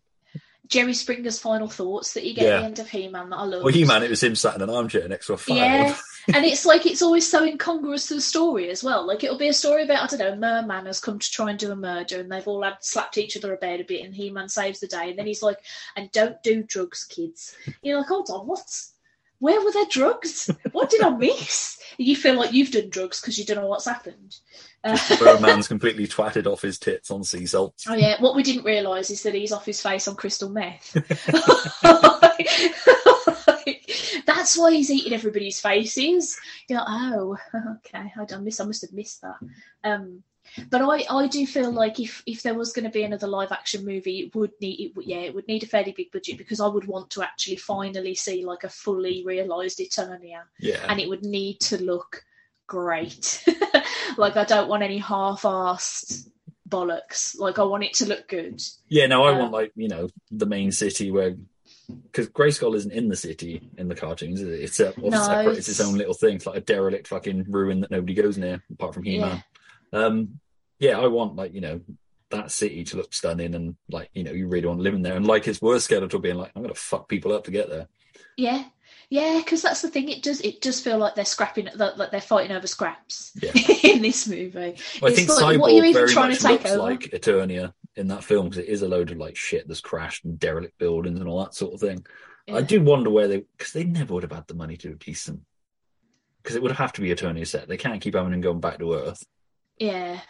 Jerry 0.66 0.95
Springer's 0.95 1.39
final 1.41 1.69
thoughts 1.69 2.15
that 2.15 2.24
you 2.24 2.32
get 2.32 2.45
Yeah. 2.45 2.51
at 2.57 2.61
the 2.61 2.66
end 2.66 2.78
of 2.78 2.89
He-Man 2.89 3.31
that 3.31 3.37
I 3.37 3.43
love. 3.45 3.65
Well, 3.65 3.73
He-Man, 3.74 4.05
it 4.05 4.11
was 4.11 4.23
him 4.23 4.37
sat 4.37 4.55
in 4.55 4.62
an 4.62 4.70
armchair 4.70 5.09
next 5.09 5.27
to 5.27 5.32
a 5.32 5.37
fire. 5.37 5.57
Yeah, 5.57 5.97
and 6.35 6.44
it's 6.44 6.66
like 6.66 6.86
it's 6.86 7.02
always 7.02 7.28
so 7.28 7.44
incongruous 7.44 8.09
to 8.09 8.15
the 8.15 8.20
story 8.20 8.70
as 8.70 8.82
well. 8.82 9.07
Like 9.07 9.24
it'll 9.24 9.39
be 9.39 9.48
a 9.48 9.55
story 9.55 9.85
about 9.85 10.12
I 10.12 10.16
don't 10.16 10.40
know, 10.40 10.47
Merman 10.62 10.86
has 10.86 11.01
come 11.01 11.19
to 11.19 11.31
try 11.31 11.51
and 11.51 11.59
do 11.59 11.73
a 11.73 11.77
murder, 11.77 12.20
and 12.20 12.31
they've 12.31 12.47
all 12.47 12.62
had 12.62 12.77
slapped 12.81 13.19
each 13.19 13.36
other 13.36 13.52
about 13.52 13.81
a 13.81 13.85
bit, 13.85 14.05
and 14.05 14.15
He 14.15 14.31
Man 14.31 14.48
saves 14.48 14.81
the 14.81 14.86
day, 14.86 15.11
and 15.11 15.19
then 15.19 15.27
he's 15.27 15.43
like, 15.43 15.59
"And 15.97 16.11
don't 16.12 16.43
do 16.43 16.62
drugs, 16.62 17.05
kids." 17.05 17.55
You're 17.82 17.98
like, 17.98 18.09
"Hold 18.09 18.31
on, 18.31 18.47
what? 18.47 18.66
Where 19.39 19.62
were 19.65 19.73
their 19.73 19.86
drugs? 19.86 20.51
What 20.73 20.90
did 20.90 21.02
I 21.02 21.11
miss?" 21.11 21.78
You 21.97 22.16
feel 22.16 22.35
like 22.35 22.52
you've 22.52 22.70
done 22.70 22.89
drugs 22.89 23.20
because 23.20 23.39
you 23.39 23.44
don't 23.44 23.59
know 23.59 23.66
what's 23.66 23.85
happened. 23.85 24.36
Uh, 24.82 24.97
a 25.27 25.40
man's 25.40 25.69
completely 25.69 26.07
twatted 26.07 26.47
off 26.47 26.62
his 26.62 26.78
tits 26.78 27.11
on 27.11 27.24
sea 27.24 27.44
salt. 27.44 27.74
Oh 27.86 27.94
yeah, 27.94 28.16
what 28.20 28.35
we 28.35 28.43
didn't 28.43 28.65
realise 28.65 29.11
is 29.11 29.23
that 29.24 29.35
he's 29.35 29.52
off 29.52 29.66
his 29.66 29.82
face 29.82 30.09
on 30.09 30.16
crystal 30.16 30.48
meth. 30.48 30.97
That's 34.27 34.57
why 34.59 34.73
he's 34.73 34.91
eating 34.91 35.12
everybody's 35.12 35.61
faces. 35.61 36.39
You're 36.69 36.78
like, 36.81 36.89
oh, 36.89 37.37
okay, 37.77 38.12
I 38.19 38.24
done 38.24 38.45
this. 38.45 38.61
I 38.61 38.65
must 38.65 38.82
have 38.82 38.93
missed 38.93 39.23
that. 39.23 39.37
Um, 39.85 40.23
but 40.69 40.82
I, 40.82 41.05
I 41.09 41.27
do 41.28 41.47
feel 41.47 41.70
like 41.70 42.01
if 42.01 42.23
if 42.27 42.43
there 42.43 42.55
was 42.55 42.73
going 42.73 42.85
to 42.85 42.91
be 42.91 43.05
another 43.05 43.28
live 43.28 43.53
action 43.53 43.85
movie, 43.85 44.20
it 44.20 44.35
would 44.35 44.53
need, 44.61 44.81
it, 44.81 44.97
would- 44.97 45.07
yeah, 45.07 45.19
it 45.19 45.35
would 45.35 45.47
need 45.47 45.62
a 45.62 45.66
fairly 45.66 45.93
big 45.93 46.11
budget 46.11 46.39
because 46.39 46.61
I 46.61 46.66
would 46.66 46.87
want 46.87 47.11
to 47.11 47.23
actually 47.23 47.57
finally 47.57 48.15
see 48.15 48.45
like 48.45 48.65
a 48.65 48.69
fully 48.69 49.23
realised 49.24 49.78
Eternia 49.78 50.43
Yeah. 50.59 50.85
and 50.89 50.99
it 50.99 51.09
would 51.09 51.24
need 51.24 51.61
to 51.61 51.81
look 51.82 52.24
great. 52.66 53.45
like 54.16 54.37
I 54.37 54.45
don't 54.45 54.69
want 54.69 54.82
any 54.82 54.99
half-assed 54.99 56.28
bollocks. 56.69 57.39
Like 57.39 57.59
I 57.59 57.65
want 57.65 57.85
it 57.85 57.95
to 57.95 58.07
look 58.07 58.27
good. 58.28 58.61
Yeah, 58.89 59.07
no, 59.07 59.24
I 59.24 59.32
Um, 59.32 59.39
want 59.39 59.53
like 59.53 59.73
you 59.77 59.89
know 59.89 60.09
the 60.31 60.47
main 60.47 60.73
city 60.73 61.11
where 61.11 61.37
because 61.91 62.29
Grayskull 62.29 62.75
isn't 62.77 62.93
in 62.93 63.09
the 63.09 63.17
city 63.17 63.69
in 63.79 63.89
the 63.89 63.95
cartoons, 63.95 64.41
is 64.41 64.49
it? 64.49 64.62
It's 64.65 64.81
a, 64.81 64.93
No, 64.99 65.11
separate. 65.11 65.59
It's 65.59 65.69
its 65.69 65.81
own 65.81 65.95
little 65.97 66.15
thing. 66.15 66.37
It's 66.37 66.47
like 66.47 66.57
a 66.57 66.61
derelict 66.61 67.09
fucking 67.09 67.47
ruin 67.49 67.81
that 67.81 67.91
nobody 67.91 68.15
goes 68.15 68.39
near 68.39 68.62
apart 68.73 68.95
from 68.95 69.05
He-Man. 69.05 69.43
Um, 69.93 70.41
yeah, 70.79 70.99
I 70.99 71.07
want 71.09 71.37
like 71.37 71.53
you 71.55 71.61
know 71.61 71.81
that 72.31 72.51
city 72.53 72.85
to 72.85 72.97
look 72.97 73.12
stunning 73.12 73.55
and 73.55 73.77
like 73.91 74.09
you 74.15 74.23
know 74.25 74.31
you 74.33 74.47
really 74.47 74.67
want 74.67 74.79
to 74.79 74.83
live 74.85 74.95
in 74.95 75.03
there. 75.03 75.17
And 75.17 75.27
like 75.27 75.47
it's 75.49 75.61
worth 75.61 75.83
Skeletor 75.89 76.21
being 76.23 76.37
like, 76.37 76.53
I'm 76.55 76.62
gonna 76.62 76.75
fuck 76.75 77.09
people 77.09 77.33
up 77.33 77.45
to 77.45 77.51
get 77.51 77.69
there. 77.69 77.89
Yeah, 78.37 78.65
yeah, 79.11 79.39
because 79.45 79.62
that's 79.62 79.83
the 79.83 79.89
thing. 79.91 80.09
It 80.09 80.23
does. 80.23 80.41
It 80.41 80.61
does 80.61 80.81
feel 80.81 80.97
like 80.99 81.15
they're 81.17 81.25
scrapping, 81.25 81.69
like 81.75 81.97
like 81.99 82.11
they're 82.12 82.21
fighting 82.21 82.57
over 82.57 82.67
scraps 82.67 83.33
Yeah. 83.43 83.51
in 83.83 84.01
this 84.03 84.29
movie. 84.29 84.59
I 84.59 84.75
It's 84.77 85.17
think 85.17 85.29
like, 85.29 85.57
Cyborg 85.57 85.59
what 85.61 85.71
are 85.73 85.75
you 85.75 85.83
even 85.85 85.93
very 85.93 86.09
trying 86.12 86.29
much 86.31 86.39
to 86.39 86.43
take 86.47 86.61
looks 86.62 86.71
over? 86.71 86.83
like 86.83 87.01
Eternia 87.01 87.75
in 88.01 88.09
that 88.09 88.25
film 88.25 88.47
because 88.49 88.59
it 88.65 88.69
is 88.69 88.83
a 88.83 88.89
load 88.89 89.11
of 89.11 89.19
like 89.19 89.37
shit 89.37 89.69
that's 89.69 89.81
crashed 89.81 90.25
and 90.25 90.39
derelict 90.39 90.79
buildings 90.79 91.21
and 91.21 91.29
all 91.29 91.45
that 91.45 91.55
sort 91.55 91.75
of 91.75 91.81
thing. 91.81 92.05
I 92.53 92.63
do 92.63 92.83
wonder 92.83 93.11
where 93.11 93.29
they 93.29 93.45
because 93.57 93.73
they 93.73 93.85
never 93.85 94.15
would 94.15 94.25
have 94.25 94.33
had 94.33 94.49
the 94.49 94.55
money 94.55 94.77
to 94.79 94.89
do 94.89 94.95
decent 94.97 95.43
because 96.43 96.57
it 96.57 96.63
would 96.63 96.73
have 96.73 96.93
to 96.95 97.01
be 97.01 97.13
a 97.13 97.17
Eternia 97.17 97.47
set. 97.47 97.69
They 97.69 97.77
can't 97.77 98.01
keep 98.01 98.15
having 98.15 98.33
them 98.33 98.41
going 98.41 98.61
back 98.61 98.79
to 98.79 98.95
Earth. 98.95 99.23
Yeah, 99.79 100.21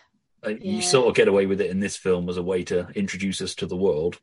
Uh, 0.45 0.51
Yeah. 0.51 0.73
You 0.77 0.83
sort 0.83 1.09
of 1.09 1.15
get 1.15 1.29
away 1.29 1.47
with 1.47 1.61
it 1.63 1.71
in 1.71 1.81
this 1.81 1.97
film 1.97 2.29
as 2.29 2.37
a 2.37 2.43
way 2.43 2.63
to 2.65 2.89
introduce 2.95 3.41
us 3.41 3.55
to 3.57 3.67
the 3.67 3.77
world. 3.77 4.21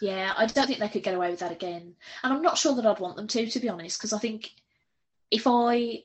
yeah. 0.00 0.32
I 0.36 0.46
don't 0.46 0.66
think 0.66 0.78
they 0.78 0.88
could 0.88 1.02
get 1.02 1.14
away 1.14 1.30
with 1.30 1.40
that 1.40 1.52
again, 1.52 1.94
and 2.22 2.32
I'm 2.32 2.42
not 2.42 2.56
sure 2.58 2.74
that 2.74 2.86
I'd 2.86 3.00
want 3.00 3.16
them 3.16 3.26
to, 3.26 3.46
to 3.46 3.60
be 3.60 3.68
honest. 3.68 3.98
Because 3.98 4.12
I 4.12 4.18
think 4.18 4.52
if 5.30 5.46
I 5.46 6.04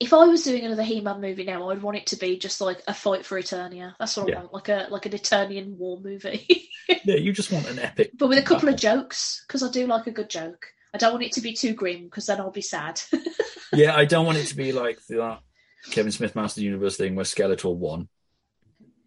if 0.00 0.12
I 0.12 0.24
was 0.26 0.42
doing 0.44 0.64
another 0.64 0.82
He-Man 0.84 1.20
movie 1.20 1.44
now, 1.44 1.70
I'd 1.70 1.82
want 1.82 1.96
it 1.96 2.06
to 2.08 2.16
be 2.16 2.38
just 2.38 2.60
like 2.60 2.82
a 2.86 2.94
fight 2.94 3.24
for 3.26 3.40
Eternia. 3.40 3.94
That's 3.98 4.16
what 4.16 4.28
Yeah. 4.28 4.36
I 4.36 4.40
want, 4.40 4.52
like 4.54 4.68
a 4.68 4.86
like 4.90 5.06
an 5.06 5.12
Eternian 5.12 5.76
war 5.76 6.00
movie, 6.00 6.70
Yeah, 7.04 7.16
you 7.16 7.32
just 7.32 7.52
want 7.52 7.68
an 7.68 7.78
epic. 7.78 8.12
but 8.16 8.28
with 8.28 8.38
a 8.38 8.42
couple 8.42 8.68
of 8.68 8.76
jokes 8.76 9.44
because 9.46 9.62
I 9.62 9.70
do 9.70 9.86
like 9.86 10.06
a 10.06 10.12
good 10.12 10.30
joke. 10.30 10.66
I 10.94 10.98
don't 10.98 11.12
want 11.12 11.24
it 11.24 11.32
to 11.32 11.40
be 11.42 11.52
too 11.52 11.74
grim 11.74 12.04
because 12.04 12.26
then 12.26 12.40
I'll 12.40 12.50
be 12.50 12.62
sad. 12.62 13.00
yeah, 13.72 13.94
I 13.94 14.04
don't 14.06 14.24
want 14.24 14.38
it 14.38 14.46
to 14.46 14.56
be 14.56 14.72
like 14.72 14.98
that 15.08 15.20
uh, 15.20 15.38
Kevin 15.90 16.12
Smith 16.12 16.34
Master 16.34 16.60
Universe 16.62 16.96
thing 16.96 17.14
where 17.14 17.24
Skeletor 17.24 17.74
won 17.74 18.08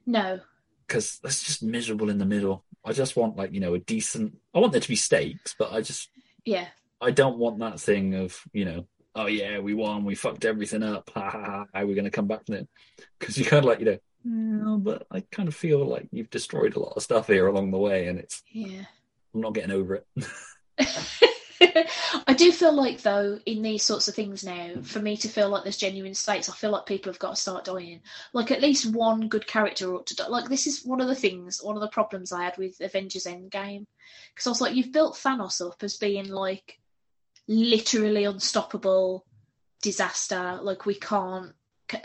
no, 0.05 0.39
because 0.87 1.19
that's 1.23 1.43
just 1.43 1.63
miserable 1.63 2.09
in 2.09 2.17
the 2.17 2.25
middle. 2.25 2.65
I 2.83 2.91
just 2.93 3.15
want 3.15 3.37
like 3.37 3.53
you 3.53 3.59
know 3.59 3.73
a 3.75 3.79
decent. 3.79 4.35
I 4.53 4.59
want 4.59 4.71
there 4.73 4.81
to 4.81 4.87
be 4.87 4.95
stakes, 4.95 5.55
but 5.57 5.71
I 5.71 5.81
just 5.81 6.09
yeah, 6.43 6.67
I 6.99 7.11
don't 7.11 7.37
want 7.37 7.59
that 7.59 7.79
thing 7.79 8.15
of 8.15 8.41
you 8.51 8.65
know. 8.65 8.87
Oh 9.15 9.27
yeah, 9.27 9.59
we 9.59 9.73
won. 9.73 10.05
We 10.05 10.15
fucked 10.15 10.45
everything 10.45 10.83
up. 10.83 11.09
Ha 11.13 11.29
ha 11.29 11.43
ha. 11.43 11.65
How 11.73 11.81
are 11.81 11.85
we 11.85 11.95
going 11.95 12.05
to 12.05 12.11
come 12.11 12.27
back 12.27 12.45
from 12.45 12.55
it? 12.55 12.69
Because 13.19 13.37
you 13.37 13.45
kind 13.45 13.63
of 13.63 13.69
like 13.69 13.79
you 13.79 13.85
know. 13.85 13.97
"No, 14.23 14.77
but 14.77 15.07
I 15.11 15.21
kind 15.31 15.49
of 15.49 15.55
feel 15.55 15.83
like 15.85 16.07
you've 16.11 16.29
destroyed 16.29 16.75
a 16.75 16.79
lot 16.79 16.93
of 16.95 17.03
stuff 17.03 17.27
here 17.27 17.47
along 17.47 17.71
the 17.71 17.77
way, 17.77 18.07
and 18.07 18.19
it's 18.19 18.43
yeah. 18.51 18.85
I'm 19.33 19.41
not 19.41 19.53
getting 19.53 19.71
over 19.71 19.95
it. 19.95 20.07
I 22.27 22.33
do 22.33 22.51
feel 22.51 22.73
like 22.73 23.01
though 23.01 23.39
in 23.45 23.61
these 23.61 23.83
sorts 23.83 24.07
of 24.07 24.15
things 24.15 24.43
now, 24.43 24.81
for 24.81 24.99
me 24.99 25.15
to 25.17 25.27
feel 25.27 25.49
like 25.49 25.63
there's 25.63 25.77
genuine 25.77 26.13
stakes, 26.13 26.49
I 26.49 26.53
feel 26.53 26.71
like 26.71 26.85
people 26.85 27.11
have 27.11 27.19
got 27.19 27.35
to 27.35 27.41
start 27.41 27.65
dying. 27.65 28.01
Like 28.33 28.51
at 28.51 28.61
least 28.61 28.93
one 28.93 29.27
good 29.27 29.45
character 29.45 29.93
ought 29.93 30.07
to 30.07 30.15
die. 30.15 30.27
Like 30.27 30.49
this 30.49 30.65
is 30.65 30.83
one 30.83 31.01
of 31.01 31.07
the 31.07 31.15
things, 31.15 31.61
one 31.61 31.75
of 31.75 31.81
the 31.81 31.89
problems 31.89 32.31
I 32.31 32.43
had 32.43 32.57
with 32.57 32.79
Avengers 32.81 33.25
Endgame, 33.25 33.85
because 34.33 34.47
I 34.47 34.49
was 34.49 34.61
like, 34.61 34.75
you've 34.75 34.91
built 34.91 35.15
Thanos 35.15 35.65
up 35.65 35.83
as 35.83 35.97
being 35.97 36.29
like 36.29 36.79
literally 37.51 38.23
unstoppable 38.23 39.25
disaster. 39.81 40.59
Like 40.61 40.85
we 40.85 40.95
can't, 40.95 41.53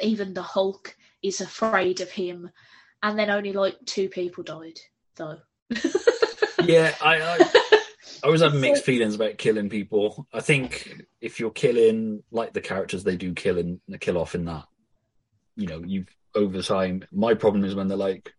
even 0.01 0.35
the 0.35 0.43
Hulk 0.43 0.97
is 1.23 1.40
afraid 1.40 2.01
of 2.01 2.10
him, 2.10 2.51
and 3.02 3.18
then 3.18 3.31
only 3.31 3.52
like 3.52 3.77
two 3.86 4.09
people 4.09 4.44
died 4.44 4.78
though. 5.14 5.39
yeah, 6.64 6.94
I, 7.01 7.20
I 7.20 7.39
I 8.23 8.27
always 8.27 8.40
have 8.40 8.55
mixed 8.55 8.85
feelings 8.85 9.14
about 9.14 9.39
killing 9.39 9.68
people. 9.68 10.27
I 10.32 10.40
think 10.40 11.02
if 11.20 11.39
you're 11.39 11.51
killing 11.51 12.23
like 12.31 12.52
the 12.52 12.60
characters 12.60 13.05
they 13.05 13.16
do 13.16 13.35
kill 13.35 13.59
in 13.59 13.81
the 13.89 13.98
kill 13.98 14.18
off 14.18 14.35
in 14.35 14.47
that, 14.47 14.64
you 15.55 15.66
know, 15.66 15.82
you've 15.85 16.09
over 16.35 16.62
time. 16.62 17.05
My 17.12 17.35
problem 17.35 17.64
is 17.64 17.74
when 17.74 17.89
they're 17.89 17.97
like 17.97 18.32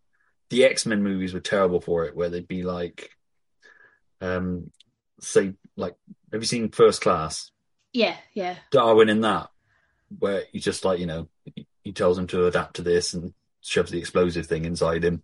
the 0.50 0.66
X 0.66 0.86
Men 0.86 1.04
movies 1.04 1.34
were 1.34 1.40
terrible 1.40 1.80
for 1.80 2.06
it, 2.06 2.16
where 2.16 2.30
they'd 2.30 2.48
be 2.48 2.64
like, 2.64 3.12
um, 4.22 4.72
say 5.20 5.54
like, 5.76 5.96
have 6.32 6.42
you 6.42 6.48
seen 6.48 6.70
First 6.70 7.02
Class? 7.02 7.52
Yeah, 7.94 8.16
yeah. 8.34 8.56
Darwin 8.72 9.10
in 9.10 9.22
that, 9.22 9.50
where 10.20 10.44
he 10.52 10.60
just 10.60 10.86
like 10.86 11.00
you 11.00 11.06
know 11.06 11.28
he, 11.84 11.94
tells 11.94 12.18
him 12.18 12.28
to 12.28 12.48
adapt 12.48 12.76
to 12.76 12.82
this 12.82 13.14
and 13.14 13.34
shoves 13.62 13.92
the 13.92 14.00
explosive 14.00 14.46
thing 14.46 14.66
inside 14.66 15.04
him, 15.04 15.24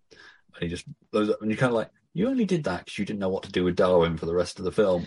and 0.55 0.63
he 0.63 0.67
just 0.69 0.85
blows 1.11 1.29
up. 1.29 1.41
And 1.41 1.51
you're 1.51 1.57
kind 1.57 1.71
of 1.71 1.75
like, 1.75 1.89
you 2.13 2.29
only 2.29 2.45
did 2.45 2.63
that 2.63 2.85
because 2.85 2.97
you 2.97 3.05
didn't 3.05 3.19
know 3.19 3.29
what 3.29 3.43
to 3.43 3.51
do 3.51 3.63
with 3.63 3.75
Darwin 3.75 4.17
for 4.17 4.25
the 4.25 4.33
rest 4.33 4.59
of 4.59 4.65
the 4.65 4.71
film. 4.71 5.05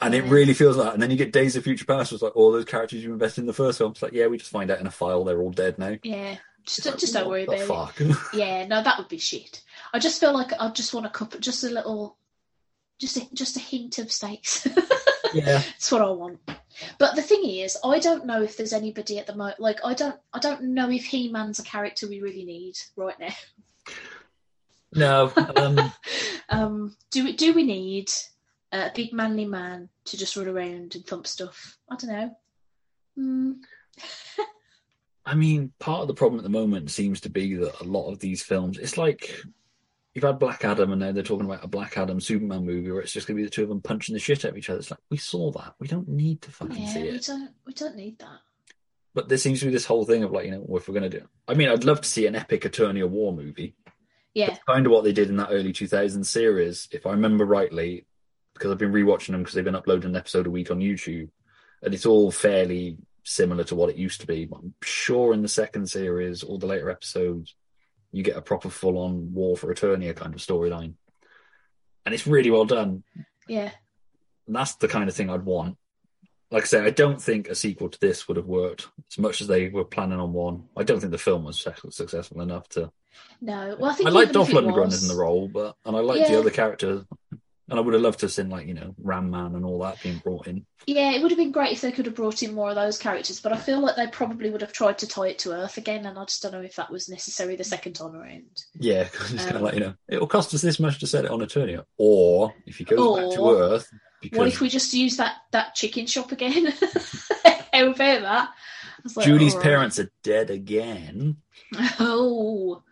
And 0.00 0.14
it 0.14 0.24
really 0.24 0.54
feels 0.54 0.76
like. 0.76 0.92
And 0.92 1.02
then 1.02 1.10
you 1.10 1.16
get 1.16 1.32
Days 1.32 1.56
of 1.56 1.64
Future 1.64 1.86
Past, 1.86 2.12
it's 2.12 2.22
like 2.22 2.36
all 2.36 2.52
those 2.52 2.66
characters 2.66 3.02
you 3.02 3.12
invested 3.12 3.40
in 3.40 3.46
the 3.46 3.52
first 3.52 3.78
film. 3.78 3.92
It's 3.92 4.02
like, 4.02 4.12
yeah, 4.12 4.26
we 4.26 4.36
just 4.36 4.50
find 4.50 4.70
out 4.70 4.80
in 4.80 4.86
a 4.86 4.90
file 4.90 5.24
they're 5.24 5.40
all 5.40 5.50
dead 5.50 5.78
now. 5.78 5.96
Yeah, 6.02 6.36
just 6.66 6.84
like, 6.84 6.98
just 6.98 7.14
don't 7.14 7.28
worry 7.28 7.44
about 7.44 7.60
fuck? 7.60 8.00
it. 8.00 8.16
Yeah, 8.34 8.66
no, 8.66 8.82
that 8.82 8.98
would 8.98 9.08
be 9.08 9.18
shit. 9.18 9.62
I 9.94 9.98
just 9.98 10.20
feel 10.20 10.34
like 10.34 10.52
I 10.60 10.68
just 10.70 10.92
want 10.92 11.06
a 11.06 11.10
couple, 11.10 11.40
just 11.40 11.64
a 11.64 11.70
little, 11.70 12.18
just 12.98 13.16
a, 13.16 13.34
just 13.34 13.56
a 13.56 13.60
hint 13.60 13.98
of 13.98 14.10
stakes. 14.12 14.66
yeah. 15.34 15.44
That's 15.44 15.92
what 15.92 16.02
I 16.02 16.10
want. 16.10 16.38
But 16.98 17.16
the 17.16 17.22
thing 17.22 17.44
is, 17.44 17.76
I 17.84 17.98
don't 17.98 18.26
know 18.26 18.42
if 18.42 18.56
there's 18.56 18.72
anybody 18.72 19.18
at 19.18 19.26
the 19.26 19.34
moment. 19.34 19.60
Like, 19.60 19.80
I 19.84 19.94
don't, 19.94 20.16
I 20.32 20.38
don't 20.38 20.62
know 20.62 20.90
if 20.90 21.04
He 21.04 21.30
Man's 21.30 21.58
a 21.58 21.62
character 21.62 22.08
we 22.08 22.20
really 22.20 22.44
need 22.44 22.76
right 22.96 23.18
now. 23.18 23.34
No. 24.92 25.32
Um, 25.56 25.92
Um, 26.48 26.96
do 27.10 27.24
we 27.24 27.32
do 27.32 27.52
we 27.52 27.64
need 27.64 28.10
a 28.72 28.90
big 28.94 29.12
manly 29.12 29.44
man 29.44 29.88
to 30.06 30.16
just 30.16 30.36
run 30.36 30.48
around 30.48 30.94
and 30.94 31.04
thump 31.04 31.26
stuff? 31.26 31.76
I 31.90 31.96
don't 31.96 32.10
know. 32.10 32.36
Hmm. 33.16 33.52
I 35.26 35.34
mean, 35.34 35.72
part 35.80 36.02
of 36.02 36.08
the 36.08 36.14
problem 36.14 36.38
at 36.38 36.44
the 36.44 36.50
moment 36.50 36.90
seems 36.90 37.20
to 37.22 37.28
be 37.28 37.54
that 37.56 37.80
a 37.80 37.84
lot 37.84 38.10
of 38.12 38.20
these 38.20 38.42
films, 38.42 38.78
it's 38.78 38.96
like 38.96 39.40
you've 40.16 40.24
had 40.24 40.38
Black 40.38 40.64
Adam 40.64 40.92
and 40.92 41.00
now 41.00 41.12
they're 41.12 41.22
talking 41.22 41.44
about 41.44 41.62
a 41.62 41.68
Black 41.68 41.98
Adam 41.98 42.20
Superman 42.20 42.64
movie 42.64 42.90
where 42.90 43.02
it's 43.02 43.12
just 43.12 43.26
going 43.26 43.36
to 43.36 43.40
be 43.42 43.44
the 43.44 43.50
two 43.50 43.62
of 43.62 43.68
them 43.68 43.82
punching 43.82 44.14
the 44.14 44.18
shit 44.18 44.44
out 44.46 44.52
of 44.52 44.56
each 44.58 44.70
other. 44.70 44.78
It's 44.78 44.90
like, 44.90 44.98
we 45.10 45.18
saw 45.18 45.52
that. 45.52 45.74
We 45.78 45.86
don't 45.86 46.08
need 46.08 46.40
to 46.42 46.50
fucking 46.50 46.74
Yeah, 46.76 46.88
see 46.92 47.02
we 47.02 47.08
it. 47.10 47.24
don't, 47.26 47.50
we 47.66 47.72
don't 47.74 47.96
need 47.96 48.18
that. 48.20 48.38
But 49.14 49.28
there 49.28 49.38
seems 49.38 49.60
to 49.60 49.66
be 49.66 49.72
this 49.72 49.84
whole 49.84 50.06
thing 50.06 50.24
of 50.24 50.32
like, 50.32 50.46
you 50.46 50.52
know, 50.52 50.62
well, 50.66 50.78
if 50.80 50.88
we're 50.88 50.98
going 50.98 51.10
to 51.10 51.20
do 51.20 51.26
I 51.46 51.52
mean, 51.54 51.68
I'd 51.68 51.84
love 51.84 52.00
to 52.00 52.08
see 52.08 52.26
an 52.26 52.34
epic 52.34 52.64
Attorney 52.64 53.00
of 53.00 53.12
War 53.12 53.32
movie. 53.34 53.74
Yeah, 54.34 54.48
That's 54.48 54.64
kind 54.66 54.84
of 54.86 54.92
what 54.92 55.04
they 55.04 55.12
did 55.12 55.28
in 55.28 55.36
that 55.36 55.50
early 55.50 55.72
2000s 55.72 56.24
series, 56.26 56.88
if 56.92 57.06
I 57.06 57.10
remember 57.10 57.44
rightly, 57.46 58.06
because 58.54 58.70
I've 58.70 58.78
been 58.78 58.92
rewatching 58.92 59.28
them 59.32 59.40
because 59.42 59.54
they've 59.54 59.64
been 59.64 59.74
uploading 59.74 60.10
an 60.10 60.16
episode 60.16 60.46
a 60.46 60.50
week 60.50 60.70
on 60.70 60.80
YouTube, 60.80 61.28
and 61.82 61.94
it's 61.94 62.04
all 62.06 62.30
fairly 62.30 62.96
similar 63.24 63.64
to 63.64 63.74
what 63.74 63.88
it 63.90 63.96
used 63.96 64.20
to 64.22 64.26
be. 64.26 64.44
But 64.44 64.60
I'm 64.62 64.74
sure 64.82 65.32
in 65.34 65.40
the 65.42 65.48
second 65.48 65.88
series 65.88 66.42
or 66.42 66.58
the 66.58 66.66
later 66.66 66.90
episodes, 66.90 67.54
you 68.12 68.22
get 68.22 68.36
a 68.36 68.42
proper 68.42 68.70
full-on 68.70 69.34
War 69.34 69.56
for 69.56 69.72
Eternia 69.74 70.14
kind 70.14 70.34
of 70.34 70.40
storyline, 70.40 70.94
and 72.04 72.14
it's 72.14 72.26
really 72.26 72.50
well 72.50 72.64
done. 72.64 73.02
yeah. 73.48 73.70
And 74.46 74.54
that's 74.54 74.76
the 74.76 74.86
kind 74.88 75.08
of 75.08 75.14
thing 75.16 75.28
I'd 75.28 75.44
want. 75.44 75.76
Like 76.52 76.62
I 76.62 76.66
say, 76.66 76.80
I 76.80 76.90
don't 76.90 77.20
think 77.20 77.48
a 77.48 77.54
sequel 77.56 77.88
to 77.88 77.98
this 77.98 78.28
would 78.28 78.36
have 78.36 78.46
worked 78.46 78.86
as 79.10 79.18
much 79.18 79.40
as 79.40 79.48
they 79.48 79.68
were 79.68 79.84
planning 79.84 80.20
on 80.20 80.32
one. 80.32 80.68
I 80.76 80.84
don't 80.84 81.00
think 81.00 81.10
the 81.10 81.18
film 81.18 81.42
was 81.42 81.66
successful 81.90 82.40
enough 82.40 82.68
to 82.70 82.92
No, 83.40 83.76
well, 83.80 83.90
I 83.90 83.94
think 83.94 84.08
I 84.08 84.12
like 84.12 84.30
Dolph 84.30 84.50
Lundgren 84.50 84.84
was- 84.86 85.02
in 85.02 85.08
the 85.08 85.20
role, 85.20 85.48
but 85.48 85.74
and 85.84 85.96
I 85.96 86.00
like 86.00 86.28
the 86.28 86.38
other 86.38 86.50
characters, 86.50 87.04
and 87.68 87.78
I 87.78 87.82
would 87.82 87.94
have 87.94 88.02
loved 88.02 88.20
to 88.20 88.26
have 88.26 88.32
seen 88.32 88.48
like 88.50 88.66
you 88.66 88.74
know 88.74 88.94
Ram 89.02 89.30
Man 89.30 89.54
and 89.54 89.64
all 89.64 89.80
that 89.80 90.02
being 90.02 90.18
brought 90.18 90.46
in. 90.46 90.64
Yeah, 90.86 91.12
it 91.12 91.22
would 91.22 91.30
have 91.32 91.38
been 91.38 91.50
great 91.52 91.72
if 91.72 91.80
they 91.80 91.90
could 91.90 92.06
have 92.06 92.14
brought 92.14 92.42
in 92.42 92.54
more 92.54 92.68
of 92.70 92.76
those 92.76 92.98
characters, 92.98 93.40
but 93.40 93.52
I 93.52 93.56
feel 93.56 93.80
like 93.80 93.96
they 93.96 94.06
probably 94.06 94.50
would 94.50 94.60
have 94.60 94.72
tried 94.72 94.98
to 94.98 95.06
tie 95.08 95.28
it 95.28 95.38
to 95.40 95.52
Earth 95.52 95.76
again, 95.78 96.06
and 96.06 96.16
I 96.18 96.24
just 96.24 96.42
don't 96.42 96.52
know 96.52 96.60
if 96.60 96.76
that 96.76 96.90
was 96.92 97.08
necessary 97.08 97.56
the 97.56 97.64
second 97.64 97.94
time 97.94 98.14
around. 98.14 98.62
Yeah, 98.78 99.04
'cause 99.12 99.32
it's 99.32 99.44
kind 99.44 99.56
of 99.56 99.62
Um, 99.62 99.64
like 99.64 99.74
you 99.74 99.80
know 99.80 99.94
it'll 100.08 100.26
cost 100.28 100.54
us 100.54 100.62
this 100.62 100.78
much 100.78 101.00
to 101.00 101.06
set 101.06 101.24
it 101.24 101.30
on 101.30 101.40
Eternia, 101.40 101.84
or 101.98 102.54
if 102.66 102.78
you 102.78 102.86
go 102.86 103.12
back 103.14 103.30
to 103.30 103.50
Earth, 103.50 103.88
because 104.20 104.38
What 104.38 104.48
if 104.48 104.60
we 104.60 104.68
just 104.68 104.92
use 104.94 105.16
that 105.16 105.36
that 105.52 105.74
chicken 105.74 106.06
shop 106.06 106.32
again? 106.32 106.66
How 107.72 107.90
about 107.90 108.22
that? 108.22 108.48
I 109.04 109.10
like, 109.14 109.26
Julie's 109.26 109.54
right. 109.54 109.62
parents 109.62 109.98
are 109.98 110.10
dead 110.22 110.50
again. 110.50 111.36
Oh, 112.00 112.82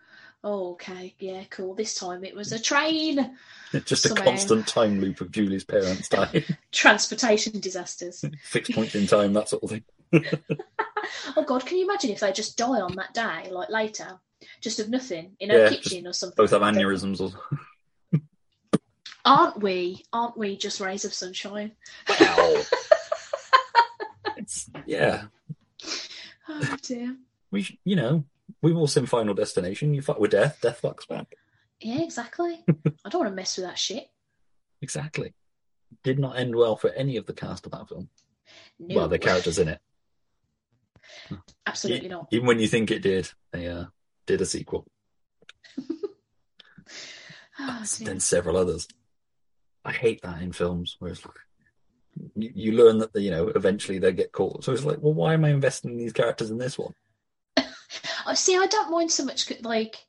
oh, 0.45 0.73
okay, 0.73 1.15
yeah, 1.19 1.43
cool. 1.49 1.73
This 1.73 1.95
time 1.95 2.23
it 2.23 2.35
was 2.35 2.51
a 2.51 2.59
train. 2.59 3.35
Just 3.85 4.05
a 4.05 4.09
Somehow. 4.09 4.23
constant 4.23 4.67
time 4.67 5.01
loop 5.01 5.19
of 5.19 5.31
Julie's 5.31 5.65
parents 5.65 6.07
dying, 6.09 6.43
Transportation 6.71 7.59
disasters. 7.59 8.23
fixed 8.43 8.71
points 8.71 8.95
in 8.95 9.07
time, 9.07 9.33
that 9.33 9.49
sort 9.49 9.63
of 9.63 9.69
thing. 9.71 9.83
Oh 11.35 11.43
God, 11.43 11.65
can 11.65 11.77
you 11.77 11.83
imagine 11.83 12.11
if 12.11 12.21
they 12.21 12.31
just 12.31 12.57
die 12.57 12.79
on 12.79 12.95
that 12.95 13.13
day, 13.13 13.49
like 13.51 13.69
later, 13.69 14.19
just 14.61 14.79
of 14.79 14.89
nothing 14.89 15.35
in 15.39 15.49
Yeah, 15.49 15.55
a 15.57 15.69
just 15.69 15.83
kitchen 15.83 16.07
or 16.07 16.13
something? 16.13 16.35
Both 16.37 16.51
have 16.51 16.61
aneurysms. 16.61 17.19
Or... 17.19 18.19
Aren't 19.25 19.61
we? 19.61 20.05
Aren't 20.13 20.37
we 20.37 20.55
just 20.55 20.79
rays 20.79 21.03
of 21.03 21.13
sunshine? 21.13 21.73
Wow. 22.19 22.61
yeah, 24.85 25.23
Oh 26.47 26.77
dear. 26.83 27.15
we 27.51 27.79
you 27.83 27.95
know 27.95 28.23
we've 28.61 28.75
all 28.77 28.87
seen 28.87 29.05
Final 29.05 29.33
Destination. 29.33 29.93
You 29.93 30.01
fuck 30.01 30.19
with 30.19 30.31
death, 30.31 30.59
death 30.61 30.81
fucks 30.81 31.07
back. 31.07 31.35
Yeah, 31.79 32.01
exactly. 32.01 32.63
I 32.67 33.09
don't 33.09 33.21
want 33.21 33.31
to 33.31 33.35
mess 33.35 33.57
with 33.57 33.65
that 33.65 33.77
shit. 33.77 34.07
Exactly. 34.81 35.33
did 36.03 36.19
not 36.19 36.37
end 36.37 36.55
well 36.55 36.75
for 36.75 36.89
any 36.91 37.17
of 37.17 37.25
the 37.25 37.33
cast 37.33 37.65
of 37.65 37.71
that 37.73 37.89
film. 37.89 38.09
No, 38.79 38.95
Well, 38.95 39.07
the 39.07 39.19
characters 39.19 39.59
in 39.59 39.69
it. 39.69 39.79
absolutely 41.65 42.09
not. 42.09 42.27
Even 42.31 42.47
when 42.47 42.59
you 42.59 42.67
think 42.67 42.91
it 42.91 43.01
did, 43.01 43.29
they 43.51 43.67
uh, 43.67 43.85
did 44.25 44.41
a 44.41 44.45
sequel. 44.45 44.85
Oh, 47.57 47.83
then 48.01 48.19
several 48.19 48.57
others. 48.57 48.87
I 49.85 49.93
hate 49.93 50.21
that 50.23 50.41
in 50.41 50.51
films 50.51 50.97
where 50.99 51.11
it's 51.11 51.25
like 51.25 51.35
you, 52.35 52.51
you 52.53 52.71
learn 52.73 52.97
that 52.97 53.15
you 53.15 53.31
know 53.31 53.47
eventually 53.47 53.97
they 53.97 54.11
get 54.11 54.31
caught. 54.33 54.63
So 54.63 54.73
it's 54.73 54.83
like, 54.83 54.97
well, 54.99 55.13
why 55.13 55.33
am 55.35 55.45
I 55.45 55.49
investing 55.51 55.91
in 55.91 55.97
these 55.97 56.13
characters 56.13 56.51
in 56.51 56.57
this 56.57 56.77
one? 56.77 56.93
I 58.25 58.33
see. 58.33 58.55
I 58.55 58.67
don't 58.67 58.91
mind 58.91 59.11
so 59.11 59.25
much. 59.25 59.51
Like, 59.61 60.05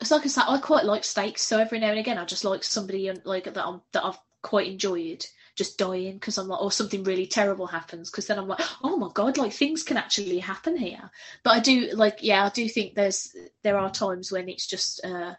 it's 0.00 0.10
like 0.10 0.24
I 0.24 0.28
said, 0.28 0.44
I 0.46 0.58
quite 0.58 0.84
like 0.84 1.04
stakes. 1.04 1.42
So 1.42 1.58
every 1.58 1.78
now 1.78 1.90
and 1.90 1.98
again, 1.98 2.18
I 2.18 2.24
just 2.24 2.44
like 2.44 2.64
somebody 2.64 3.10
like 3.24 3.44
that 3.44 3.66
I'm, 3.66 3.80
that 3.92 4.04
I've 4.04 4.18
quite 4.42 4.68
enjoyed 4.68 5.24
just 5.56 5.78
dying 5.78 6.14
because 6.14 6.36
I'm 6.36 6.48
like, 6.48 6.60
or 6.60 6.70
something 6.70 7.02
really 7.02 7.26
terrible 7.26 7.66
happens 7.66 8.10
because 8.10 8.26
then 8.26 8.38
I'm 8.38 8.46
like, 8.48 8.60
oh 8.82 8.96
my 8.96 9.08
god, 9.14 9.38
like 9.38 9.52
things 9.52 9.82
can 9.82 9.96
actually 9.96 10.38
happen 10.38 10.76
here. 10.76 11.10
But 11.42 11.54
I 11.54 11.60
do 11.60 11.90
like, 11.94 12.18
yeah, 12.20 12.44
I 12.44 12.50
do 12.50 12.68
think 12.68 12.94
there's 12.94 13.34
there 13.62 13.78
are 13.78 13.90
times 13.90 14.30
when 14.30 14.48
it's 14.48 14.66
just. 14.66 15.04
uh 15.04 15.34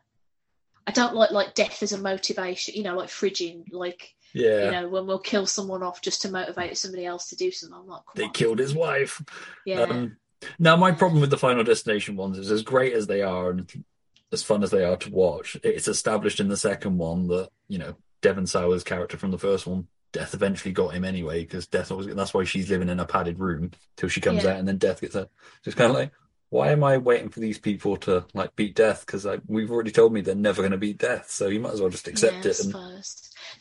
I 0.88 0.92
don't 0.92 1.16
like 1.16 1.32
like 1.32 1.54
death 1.54 1.84
as 1.84 1.92
a 1.92 1.98
motivation, 1.98 2.76
you 2.76 2.84
know, 2.84 2.96
like 2.96 3.10
fridging, 3.10 3.66
like 3.74 4.16
Yeah, 4.34 4.64
you 4.64 4.72
know, 4.72 4.88
when 4.88 5.06
we'll 5.06 5.20
kill 5.20 5.46
someone 5.46 5.84
off 5.84 6.02
just 6.02 6.22
to 6.22 6.32
motivate 6.32 6.78
somebody 6.78 7.06
else 7.06 7.28
to 7.30 7.36
do 7.36 7.52
something. 7.52 7.78
I'm 7.78 7.88
like, 7.88 8.04
they 8.16 8.24
on. 8.24 8.32
killed 8.32 8.58
his 8.58 8.74
wife. 8.74 9.22
yeah, 9.66 9.82
Um, 9.82 10.16
now, 10.60 10.76
my 10.76 10.92
problem 10.92 11.22
with 11.22 11.30
the 11.30 11.38
Final 11.38 11.64
Destination 11.64 12.16
ones 12.16 12.38
is 12.38 12.52
as 12.52 12.62
great 12.62 12.94
as 12.94 13.08
they 13.08 13.22
are 13.22 13.50
and 13.50 13.84
as 14.32 14.44
fun 14.44 14.64
as 14.64 14.72
they 14.72 14.84
are 14.84 14.98
to 14.98 15.12
watch, 15.12 15.58
it's 15.64 15.88
established 15.88 16.40
in 16.40 16.48
the 16.48 16.58
second 16.58 16.98
one 16.98 17.28
that, 17.28 17.50
you 17.68 17.78
know, 17.78 17.96
Devon 18.22 18.48
Sawa's 18.48 18.84
character 18.84 19.18
from 19.18 19.32
the 19.32 19.38
first 19.38 19.68
one, 19.68 19.88
Death 20.12 20.34
eventually 20.34 20.72
got 20.72 20.94
him 20.94 21.06
anyway, 21.06 21.42
because 21.42 21.68
Death 21.68 21.92
always, 21.92 22.14
that's 22.14 22.34
why 22.34 22.44
she's 22.44 22.70
living 22.70 22.90
in 22.90 23.00
a 23.00 23.06
padded 23.06 23.40
room 23.40 23.72
till 23.96 24.10
she 24.10 24.22
comes 24.22 24.44
Yeah. 24.44 24.52
out 24.52 24.60
and 24.60 24.68
then 24.68 24.78
Death 24.78 25.02
gets 25.02 25.16
her. 25.16 25.24
So 25.24 25.30
it's 25.66 25.76
kind 25.76 25.92
of 25.92 25.98
like, 25.98 26.12
why 26.50 26.72
am 26.72 26.84
I 26.84 26.98
waiting 26.98 27.30
for 27.30 27.40
these 27.40 27.58
people 27.58 27.98
to 27.98 28.26
like 28.34 28.56
beat 28.56 28.76
Death? 28.76 29.06
Because 29.06 29.26
like, 29.26 29.42
we've 29.48 29.72
already 29.72 29.92
told 29.92 30.14
me 30.14 30.22
they're 30.22 30.36
never 30.36 30.62
going 30.62 30.72
to 30.72 30.78
beat 30.78 30.98
Death, 30.98 31.30
so 31.30 31.48
you 31.48 31.60
might 31.60 31.74
as 31.74 31.82
well 31.82 31.90
just 31.90 32.08
accept 32.08 32.46
yeah, 32.46 32.52
it. 32.52 32.60
And. 32.64 32.74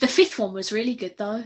The 0.01 0.09
fifth 0.09 0.39
one 0.39 0.53
was 0.53 0.73
really 0.73 0.95
good 0.95 1.17
though. 1.19 1.45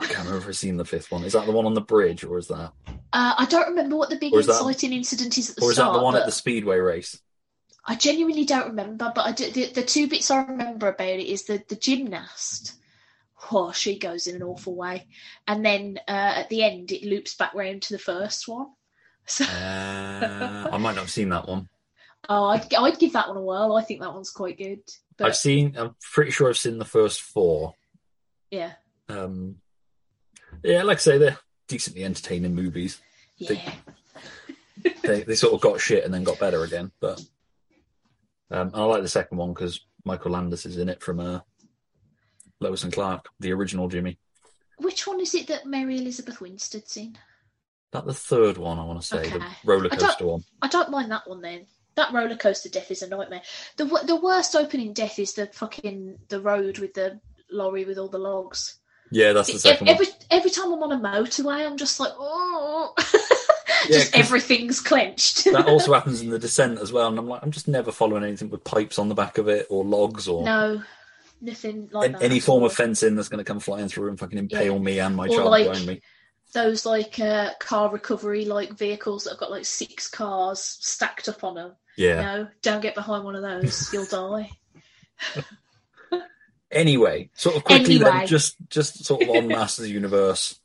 I 0.00 0.06
can't 0.06 0.18
remember 0.18 0.38
if 0.38 0.46
I've 0.48 0.56
seen 0.56 0.76
the 0.76 0.84
fifth 0.84 1.10
one. 1.10 1.24
Is 1.24 1.32
that 1.32 1.46
the 1.46 1.52
one 1.52 1.66
on 1.66 1.74
the 1.74 1.80
bridge, 1.80 2.22
or 2.24 2.38
is 2.38 2.46
that, 2.48 2.72
Uh, 3.12 3.34
I 3.36 3.46
don't 3.46 3.68
remember 3.68 3.96
what 3.96 4.10
the 4.10 4.16
big 4.16 4.32
Or 4.32 4.40
is 4.40 4.46
that- 4.46 4.62
incident 4.92 5.36
is 5.38 5.50
at 5.50 5.56
the 5.56 5.62
or 5.64 5.70
is 5.72 5.76
that 5.78 5.92
the 5.92 6.00
one 6.02 6.14
at 6.16 6.24
the 6.26 6.32
Speedway 6.32 6.78
race? 6.78 7.20
I 7.84 7.94
genuinely 7.96 8.44
don't 8.44 8.68
remember. 8.68 9.10
But 9.14 9.26
I 9.26 9.32
do, 9.32 9.50
the, 9.50 9.66
the 9.72 9.82
two 9.82 10.06
bits 10.08 10.30
I 10.30 10.44
remember 10.44 10.88
about 10.88 11.08
it 11.08 11.26
is 11.26 11.44
the 11.44 11.62
the 11.68 11.74
gymnast. 11.76 12.74
Oh, 13.50 13.72
she 13.72 13.98
goes 13.98 14.26
in 14.26 14.36
an 14.36 14.42
awful 14.42 14.74
way, 14.74 15.06
and 15.46 15.64
then 15.64 15.98
uh, 16.06 16.10
at 16.36 16.48
the 16.48 16.62
end 16.64 16.92
it 16.92 17.02
loops 17.04 17.34
back 17.36 17.54
round 17.54 17.82
to 17.82 17.94
the 17.94 17.98
first 17.98 18.46
one. 18.46 18.66
So, 19.26 19.44
Uh, 19.44 20.68
I 20.72 20.76
might 20.78 20.94
not 20.94 21.02
have 21.02 21.10
seen 21.10 21.28
that 21.30 21.48
one. 21.48 21.68
oh, 22.28 22.46
I'd, 22.46 22.72
I'd 22.74 22.98
give 22.98 23.12
that 23.14 23.28
one 23.28 23.36
a 23.36 23.42
whirl. 23.42 23.76
I 23.76 23.82
think 23.84 24.00
that 24.00 24.12
one's 24.14 24.30
quite 24.30 24.58
good. 24.58 24.80
But 25.16 25.28
I've 25.28 25.36
seen. 25.36 25.76
I'm 25.76 25.96
pretty 26.12 26.30
sure 26.30 26.48
I've 26.48 26.58
seen 26.58 26.78
the 26.78 26.84
first 26.84 27.20
four. 27.22 27.74
yeah, 28.50 28.72
Um, 29.08 29.56
yeah, 30.62 30.82
like 30.82 30.98
I 30.98 31.00
say, 31.00 31.18
they're 31.18 31.38
decently 31.68 32.04
entertaining 32.04 32.54
movies. 32.54 33.00
yeah, 33.36 33.72
They 35.02 35.22
they 35.22 35.34
sort 35.34 35.54
of 35.54 35.60
got 35.60 35.80
shit 35.80 36.04
and 36.04 36.12
then 36.14 36.24
got 36.24 36.38
better 36.38 36.62
again. 36.64 36.92
But 37.00 37.20
um, 38.50 38.70
I 38.74 38.84
like 38.84 39.02
the 39.02 39.08
second 39.08 39.38
one 39.38 39.52
because 39.52 39.80
Michael 40.04 40.32
Landes 40.32 40.66
is 40.66 40.78
in 40.78 40.88
it 40.88 41.02
from 41.02 41.20
uh, 41.20 41.40
Lois 42.60 42.84
and 42.84 42.92
Clark, 42.92 43.28
the 43.40 43.52
original 43.52 43.88
Jimmy. 43.88 44.18
Which 44.78 45.06
one 45.06 45.20
is 45.20 45.34
it 45.34 45.48
that 45.48 45.66
Mary 45.66 45.98
Elizabeth 45.98 46.40
Winstead's 46.40 46.96
in? 46.96 47.18
That 47.92 48.06
the 48.06 48.14
third 48.14 48.58
one 48.58 48.78
I 48.78 48.84
want 48.84 49.00
to 49.00 49.06
say, 49.06 49.28
the 49.28 49.36
Okay. 49.36 49.46
roller 49.64 49.86
I 49.90 49.96
don't- 49.96 50.00
coaster 50.08 50.26
one. 50.26 50.44
I 50.62 50.68
don't 50.68 50.90
mind 50.90 51.10
that 51.10 51.26
one 51.28 51.40
then. 51.40 51.66
That 51.96 52.12
roller 52.12 52.36
coaster 52.36 52.68
death 52.68 52.90
is 52.92 53.02
a 53.02 53.08
nightmare. 53.08 53.42
The 53.76 53.86
the 54.06 54.14
worst 54.16 54.54
opening 54.54 54.92
death 54.92 55.18
is 55.18 55.32
the 55.32 55.46
fucking 55.46 56.18
the 56.28 56.40
road 56.40 56.78
with 56.78 56.94
the 56.94 57.18
lorry 57.50 57.84
with 57.84 57.98
all 57.98 58.08
the 58.08 58.18
logs. 58.18 58.78
Yeah, 59.10 59.32
that's 59.32 59.52
the 59.52 59.58
second 59.58 59.88
every 59.88 60.06
one. 60.06 60.14
every 60.30 60.50
time 60.50 60.72
I'm 60.72 60.82
on 60.82 60.92
a 60.92 60.98
motorway, 60.98 61.66
I'm 61.66 61.76
just 61.76 61.98
like, 62.00 62.12
oh, 62.18 62.92
just 63.86 64.14
everything's 64.16 64.80
clenched. 64.80 65.44
That 65.44 65.66
also 65.68 65.92
happens 65.94 66.20
in 66.20 66.30
the 66.30 66.38
Descent 66.38 66.78
as 66.78 66.92
well, 66.92 67.08
and 67.08 67.18
I'm 67.18 67.26
like, 67.28 67.42
I'm 67.42 67.50
just 67.50 67.68
never 67.68 67.90
following 67.92 68.22
anything 68.24 68.50
with 68.50 68.64
pipes 68.64 68.98
on 68.98 69.08
the 69.08 69.14
back 69.14 69.38
of 69.38 69.48
it 69.48 69.66
or 69.70 69.84
logs 69.84 70.28
or 70.28 70.44
no, 70.44 70.82
nothing 71.40 71.88
like 71.92 72.06
an- 72.06 72.12
that. 72.12 72.22
any 72.22 72.40
form 72.40 72.64
of 72.64 72.72
fencing 72.72 73.16
that's 73.16 73.28
going 73.28 73.38
to 73.38 73.44
come 73.44 73.60
flying 73.60 73.88
through 73.88 74.08
and 74.08 74.18
fucking 74.18 74.38
impale 74.38 74.74
Yeah. 74.74 74.78
me 74.78 75.00
and 75.00 75.16
my 75.16 75.26
Or 75.26 75.36
child 75.36 75.50
like- 75.50 75.66
behind 75.68 75.86
me. 75.86 76.02
Those 76.54 76.86
like 76.86 77.20
uh, 77.20 77.50
car 77.60 77.90
recovery 77.90 78.46
like 78.46 78.72
vehicles 78.72 79.24
that 79.24 79.30
have 79.32 79.38
got 79.38 79.50
like 79.50 79.66
six 79.66 80.08
cars 80.08 80.60
stacked 80.80 81.28
up 81.28 81.44
on 81.44 81.54
them. 81.56 81.72
Yeah. 81.98 82.20
No, 82.22 82.48
don't 82.62 82.80
get 82.80 82.94
behind 82.94 83.24
one 83.24 83.34
of 83.36 83.42
those. 83.42 83.92
You'll 83.92 84.06
die. 84.36 84.50
Anyway, 86.70 87.30
sort 87.34 87.56
of 87.56 87.64
quickly 87.64 87.96
Anyway. 87.96 88.10
then, 88.10 88.26
just 88.26 88.56
just 88.68 89.04
sort 89.04 89.22
of 89.22 89.30
on 89.30 89.48
Masters 89.48 89.90
Universe. 89.90 90.60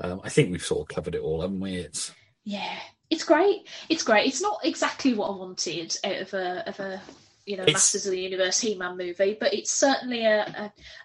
Um, 0.00 0.20
I 0.22 0.28
think 0.28 0.50
we've 0.52 0.64
sort 0.64 0.82
of 0.88 0.94
covered 0.94 1.14
it 1.14 1.22
all, 1.22 1.40
haven't 1.40 1.60
we? 1.60 1.76
It's 1.76 2.12
Yeah, 2.44 2.78
it's 3.10 3.24
great. 3.24 3.66
It's 3.88 4.02
great. 4.02 4.26
It's 4.26 4.42
not 4.42 4.60
exactly 4.64 5.14
what 5.14 5.28
I 5.28 5.36
wanted 5.36 5.96
out 6.04 6.16
of 6.18 6.34
a 6.34 6.68
of 6.68 6.78
a 6.80 7.00
you 7.46 7.56
know 7.56 7.62
It's- 7.62 7.74
Masters 7.74 8.06
of 8.06 8.12
the 8.12 8.20
Universe 8.20 8.60
He-Man 8.60 8.96
movie, 8.98 9.36
but 9.40 9.54
it's 9.54 9.70
certainly 9.70 10.24
a, 10.24 10.40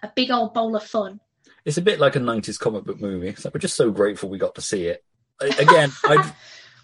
a, 0.02 0.06
a 0.06 0.12
big 0.14 0.30
old 0.30 0.52
bowl 0.52 0.76
of 0.76 0.84
fun. 0.84 1.20
it's 1.64 1.78
a 1.78 1.82
bit 1.82 1.98
like 1.98 2.14
a 2.16 2.20
'90s 2.20 2.58
comic 2.58 2.84
book 2.84 3.00
movie. 3.00 3.28
It's 3.28 3.44
like 3.46 3.54
we're 3.54 3.60
just 3.60 3.76
so 3.76 3.90
grateful 3.90 4.28
we 4.28 4.38
got 4.38 4.54
to 4.56 4.60
see 4.60 4.84
it. 4.86 5.02
I, 5.40 5.46
again, 5.46 5.90
I've 6.04 6.32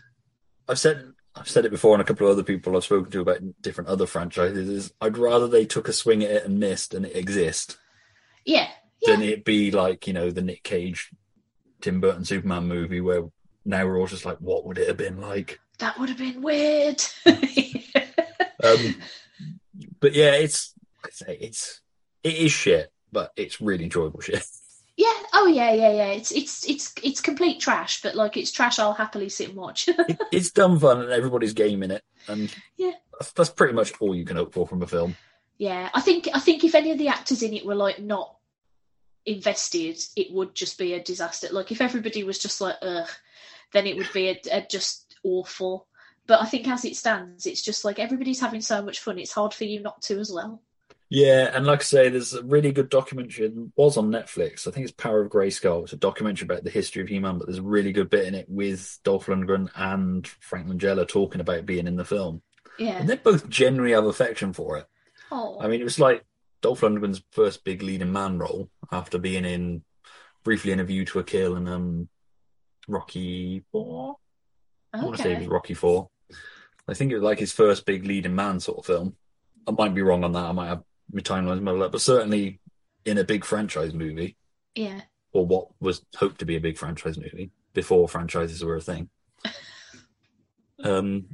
I've 0.68 0.78
said 0.78 1.12
I've 1.40 1.48
said 1.48 1.64
it 1.64 1.70
before, 1.70 1.94
and 1.94 2.02
a 2.02 2.04
couple 2.04 2.26
of 2.26 2.32
other 2.34 2.42
people 2.42 2.76
I've 2.76 2.84
spoken 2.84 3.10
to 3.12 3.20
about 3.20 3.40
different 3.62 3.88
other 3.88 4.06
franchises. 4.06 4.68
Is 4.68 4.92
I'd 5.00 5.16
rather 5.16 5.48
they 5.48 5.64
took 5.64 5.88
a 5.88 5.92
swing 5.92 6.22
at 6.22 6.30
it 6.30 6.44
and 6.44 6.60
missed, 6.60 6.92
and 6.92 7.06
it 7.06 7.16
exist, 7.16 7.78
Yeah, 8.44 8.68
than 9.02 9.22
it 9.22 9.44
be 9.44 9.70
like 9.70 10.06
you 10.06 10.12
know 10.12 10.30
the 10.30 10.42
Nick 10.42 10.62
Cage, 10.62 11.10
Tim 11.80 12.00
Burton 12.00 12.24
Superman 12.24 12.68
movie 12.68 13.00
where 13.00 13.22
now 13.64 13.86
we're 13.86 13.98
all 13.98 14.06
just 14.06 14.24
like, 14.24 14.38
what 14.38 14.66
would 14.66 14.78
it 14.78 14.88
have 14.88 14.96
been 14.96 15.20
like? 15.20 15.60
that 15.78 15.98
would 15.98 16.10
have 16.10 16.18
been 16.18 16.42
weird. 16.42 17.02
Um, 18.62 18.96
but 20.00 20.12
yeah, 20.14 20.32
it's 20.32 20.74
I 21.02 21.08
say, 21.10 21.38
it's 21.40 21.80
it 22.22 22.34
is 22.34 22.52
shit, 22.52 22.92
but 23.10 23.32
it's 23.34 23.58
really 23.58 23.84
enjoyable 23.84 24.20
shit. 24.20 24.44
Yeah. 25.48 25.70
Oh 25.70 25.72
yeah, 25.72 25.72
yeah, 25.72 25.92
yeah. 25.92 26.06
It's 26.12 26.30
it's 26.32 26.68
it's 26.68 26.92
it's 27.02 27.20
complete 27.20 27.60
trash, 27.60 28.02
but 28.02 28.14
like 28.14 28.36
it's 28.36 28.50
trash. 28.52 28.78
I'll 28.78 28.92
happily 28.92 29.28
sit 29.28 29.48
and 29.48 29.56
watch. 29.56 29.88
It, 30.08 30.20
it's 30.32 30.50
dumb 30.50 30.78
fun, 30.78 31.00
and 31.02 31.10
everybody's 31.10 31.52
gaming 31.54 31.90
it, 31.90 32.02
and 32.28 32.54
Yeah. 32.76 32.92
that's, 33.18 33.32
that's 33.32 33.50
pretty 33.50 33.74
much 33.74 33.92
all 34.00 34.14
you 34.14 34.24
can 34.24 34.36
hope 34.36 34.52
for 34.54 34.66
from 34.66 34.82
a 34.82 34.86
film. 34.86 35.16
yeah, 35.58 35.88
I 35.94 36.00
think 36.00 36.28
I 36.34 36.40
think 36.40 36.64
if 36.64 36.74
any 36.74 36.90
of 36.92 36.98
the 36.98 37.08
actors 37.08 37.42
in 37.42 37.54
it 37.54 37.64
were 37.66 37.74
like 37.74 38.00
not 38.00 38.36
invested, 39.26 39.98
it 40.16 40.32
would 40.32 40.54
just 40.54 40.78
be 40.78 40.94
a 40.94 41.02
disaster. 41.02 41.48
Like 41.50 41.70
if 41.72 41.80
everybody 41.80 42.24
was 42.24 42.38
just 42.38 42.60
like 42.60 42.76
ugh, 42.82 43.08
then 43.72 43.86
it 43.86 43.96
would 43.96 44.10
be 44.12 44.28
a, 44.28 44.40
a 44.52 44.66
just 44.68 45.16
awful. 45.24 45.86
But 46.26 46.40
I 46.42 46.46
think 46.46 46.68
as 46.68 46.84
it 46.84 46.96
stands, 46.96 47.46
it's 47.46 47.62
just 47.62 47.84
like 47.84 47.98
everybody's 47.98 48.40
having 48.40 48.60
so 48.60 48.82
much 48.82 49.00
fun. 49.00 49.18
It's 49.18 49.32
hard 49.32 49.52
for 49.52 49.64
you 49.64 49.80
not 49.80 50.00
to 50.02 50.18
as 50.18 50.30
well. 50.32 50.62
Yeah, 51.12 51.50
and 51.52 51.66
like 51.66 51.80
I 51.80 51.82
say, 51.82 52.08
there's 52.08 52.34
a 52.34 52.44
really 52.44 52.70
good 52.70 52.88
documentary. 52.88 53.46
It 53.46 53.52
was 53.74 53.96
on 53.96 54.12
Netflix. 54.12 54.68
I 54.68 54.70
think 54.70 54.84
it's 54.84 54.92
Power 54.92 55.22
of 55.22 55.32
Grayskull. 55.32 55.82
It's 55.82 55.92
a 55.92 55.96
documentary 55.96 56.46
about 56.46 56.62
the 56.62 56.70
history 56.70 57.02
of 57.02 57.08
He-Man, 57.08 57.36
but 57.36 57.48
there's 57.48 57.58
a 57.58 57.62
really 57.62 57.90
good 57.90 58.08
bit 58.08 58.26
in 58.26 58.36
it 58.36 58.46
with 58.48 58.96
Dolph 59.02 59.26
Lundgren 59.26 59.68
and 59.74 60.24
Frank 60.26 60.68
Langella 60.68 61.06
talking 61.06 61.40
about 61.40 61.66
being 61.66 61.88
in 61.88 61.96
the 61.96 62.04
film. 62.04 62.42
Yeah. 62.78 62.92
And 62.92 63.08
they 63.08 63.16
both 63.16 63.48
genuinely 63.48 63.92
have 63.92 64.04
affection 64.04 64.52
for 64.52 64.76
it. 64.78 64.86
Oh, 65.32 65.58
I 65.60 65.66
mean, 65.66 65.80
it 65.80 65.84
was 65.84 65.98
like 65.98 66.24
Dolph 66.62 66.82
Lundgren's 66.82 67.22
first 67.32 67.64
big 67.64 67.82
leading 67.82 68.12
man 68.12 68.38
role 68.38 68.70
after 68.92 69.18
being 69.18 69.44
in 69.44 69.82
briefly 70.44 70.70
in 70.70 70.78
A 70.78 70.84
View 70.84 71.04
to 71.06 71.18
a 71.18 71.24
Kill 71.24 71.56
and 71.56 71.68
um, 71.68 72.08
Rocky 72.86 73.64
Four. 73.72 74.16
I 74.92 75.04
want 75.04 75.16
to 75.16 75.22
say 75.24 75.32
it 75.32 75.38
was. 75.40 75.48
Rocky 75.48 75.74
Four. 75.74 76.08
I 76.86 76.94
think 76.94 77.10
it 77.10 77.16
was 77.16 77.24
like 77.24 77.40
his 77.40 77.52
first 77.52 77.84
big 77.84 78.06
leading 78.06 78.34
man 78.36 78.60
sort 78.60 78.78
of 78.78 78.86
film. 78.86 79.16
I 79.66 79.72
might 79.72 79.94
be 79.94 80.02
wrong 80.02 80.24
on 80.24 80.32
that. 80.32 80.44
I 80.46 80.52
might 80.52 80.68
have 80.68 80.82
my 81.12 81.20
timelines 81.20 81.60
muddled 81.62 81.82
up, 81.82 81.92
but 81.92 82.00
certainly 82.00 82.60
in 83.04 83.18
a 83.18 83.24
big 83.24 83.44
franchise 83.44 83.92
movie, 83.94 84.36
Yeah. 84.74 85.02
or 85.32 85.46
what 85.46 85.68
was 85.80 86.04
hoped 86.16 86.38
to 86.40 86.44
be 86.44 86.56
a 86.56 86.60
big 86.60 86.76
franchise 86.78 87.16
movie 87.18 87.50
before 87.72 88.08
franchises 88.08 88.62
were 88.64 88.76
a 88.76 88.80
thing. 88.80 89.08
um, 90.84 91.26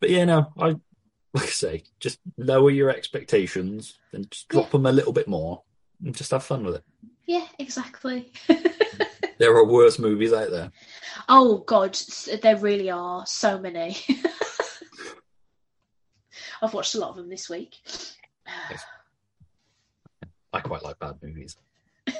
but 0.00 0.10
yeah, 0.10 0.24
no, 0.24 0.52
I 0.58 0.76
like 1.34 1.44
I 1.44 1.46
say, 1.46 1.82
just 2.00 2.18
lower 2.36 2.70
your 2.70 2.90
expectations 2.90 3.98
and 4.12 4.30
just 4.30 4.48
drop 4.48 4.66
Yeah. 4.66 4.70
them 4.72 4.86
a 4.86 4.92
little 4.92 5.12
bit 5.12 5.28
more 5.28 5.62
and 6.04 6.16
just 6.16 6.30
have 6.30 6.42
fun 6.42 6.64
with 6.64 6.76
it. 6.76 6.84
Yeah, 7.26 7.46
exactly. 7.58 8.32
There 9.38 9.54
are 9.54 9.64
worse 9.64 10.00
movies 10.00 10.32
out 10.32 10.50
there. 10.50 10.72
Oh 11.28 11.58
God, 11.58 11.96
there 12.42 12.56
really 12.56 12.90
are 12.90 13.24
so 13.24 13.56
many. 13.56 13.96
I've 16.60 16.74
watched 16.74 16.96
a 16.96 16.98
lot 16.98 17.10
of 17.10 17.16
them 17.16 17.28
this 17.28 17.48
week. 17.48 17.76
I 20.52 20.60
quite 20.60 20.82
like 20.82 20.98
bad 20.98 21.16
movies. 21.22 21.56
if, 22.06 22.16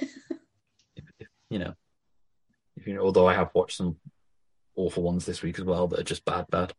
if, 1.19 1.29
you 1.51 1.59
know, 1.59 1.75
if 2.77 2.87
you 2.87 2.95
know, 2.95 3.03
although 3.03 3.27
I 3.27 3.35
have 3.35 3.51
watched 3.55 3.77
some 3.77 3.97
awful 4.77 5.03
ones 5.03 5.25
this 5.25 5.43
week 5.43 5.59
as 5.59 5.65
well 5.65 5.89
that 5.89 6.01
are 6.01 6.05
just 6.05 6.25
bad, 6.25 6.47
bad, 6.51 6.73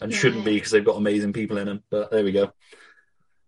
and 0.00 0.10
yeah. 0.10 0.18
shouldn't 0.18 0.44
be 0.44 0.54
because 0.54 0.70
they've 0.70 0.84
got 0.84 0.96
amazing 0.96 1.32
people 1.32 1.58
in 1.58 1.66
them. 1.66 1.82
But 1.90 2.10
there 2.10 2.24
we 2.24 2.32
go. 2.32 2.52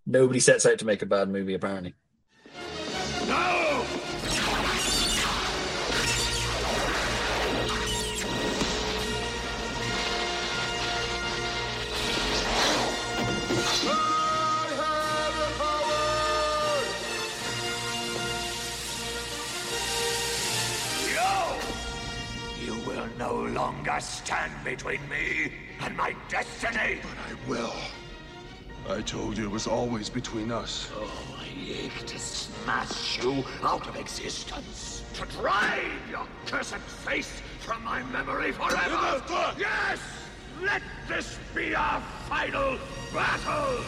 Nobody 0.06 0.40
sets 0.40 0.66
out 0.66 0.78
to 0.78 0.86
make 0.86 1.02
a 1.02 1.06
bad 1.06 1.28
movie, 1.28 1.54
apparently. 1.54 1.94
Longer 23.84 24.00
stand 24.00 24.52
between 24.64 25.00
me 25.08 25.52
and 25.80 25.96
my 25.96 26.14
destiny! 26.28 27.00
But 27.02 27.18
I 27.30 27.48
will. 27.48 27.74
I 28.88 29.00
told 29.02 29.36
you 29.36 29.44
it 29.44 29.50
was 29.50 29.66
always 29.66 30.08
between 30.08 30.50
us. 30.50 30.90
Oh, 30.94 31.36
I 31.38 31.46
ache 31.70 32.06
to 32.06 32.18
smash 32.18 33.22
you 33.22 33.44
out 33.62 33.86
of 33.86 33.96
existence. 33.96 35.04
To 35.14 35.26
drive 35.36 35.92
your 36.10 36.26
cursed 36.46 36.76
face 36.76 37.42
from 37.60 37.84
my 37.84 38.02
memory 38.04 38.52
forever. 38.52 39.22
Yes! 39.58 40.00
Let 40.62 40.82
this 41.08 41.38
be 41.54 41.74
our 41.74 42.00
final 42.28 42.78
battle! 43.12 43.84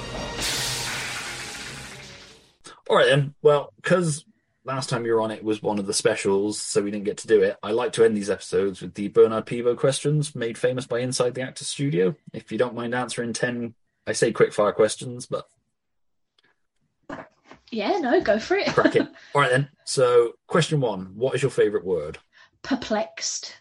All 2.89 2.97
right 2.97 3.07
then. 3.07 3.35
Well, 3.43 3.73
because 3.77 4.25
last 4.67 4.89
time 4.91 5.07
you 5.07 5.13
were 5.13 5.21
on 5.21 5.31
it 5.31 5.45
was 5.45 5.63
one 5.63 5.79
of 5.79 5.87
the 5.87 5.95
specials, 5.95 6.61
so 6.61 6.83
we 6.83 6.91
didn't 6.91 7.05
get 7.05 7.19
to 7.19 7.27
do 7.29 7.43
it. 7.43 7.57
I 7.63 7.71
like 7.73 7.93
to 7.95 8.05
end 8.05 8.17
these 8.17 8.31
episodes 8.31 8.83
with 8.83 8.95
the 8.95 9.09
Bernard 9.09 9.47
Pivot 9.47 9.79
questions 9.79 10.35
made 10.35 10.59
famous 10.59 10.87
by 10.87 10.99
Inside 10.99 11.35
the 11.35 11.43
Actors 11.43 11.69
Studio. 11.69 12.15
If 12.33 12.51
you 12.53 12.59
don't 12.59 12.75
mind 12.75 12.95
answering 12.95 13.33
ten, 13.33 13.75
I 14.07 14.13
say 14.13 14.33
quick 14.33 14.53
fire 14.53 14.73
questions, 14.73 15.27
but 15.27 15.47
Yeah, 17.71 17.99
no, 17.99 18.21
go 18.21 18.39
for 18.39 18.57
it. 18.57 18.69
crack 18.69 18.97
it. 18.97 19.07
All 19.35 19.41
right 19.41 19.51
then. 19.51 19.69
So, 19.85 20.33
question 20.47 20.81
one: 20.81 21.13
What 21.15 21.35
is 21.35 21.43
your 21.43 21.51
favourite 21.51 21.87
word? 21.87 22.19
Perplexed. 22.63 23.57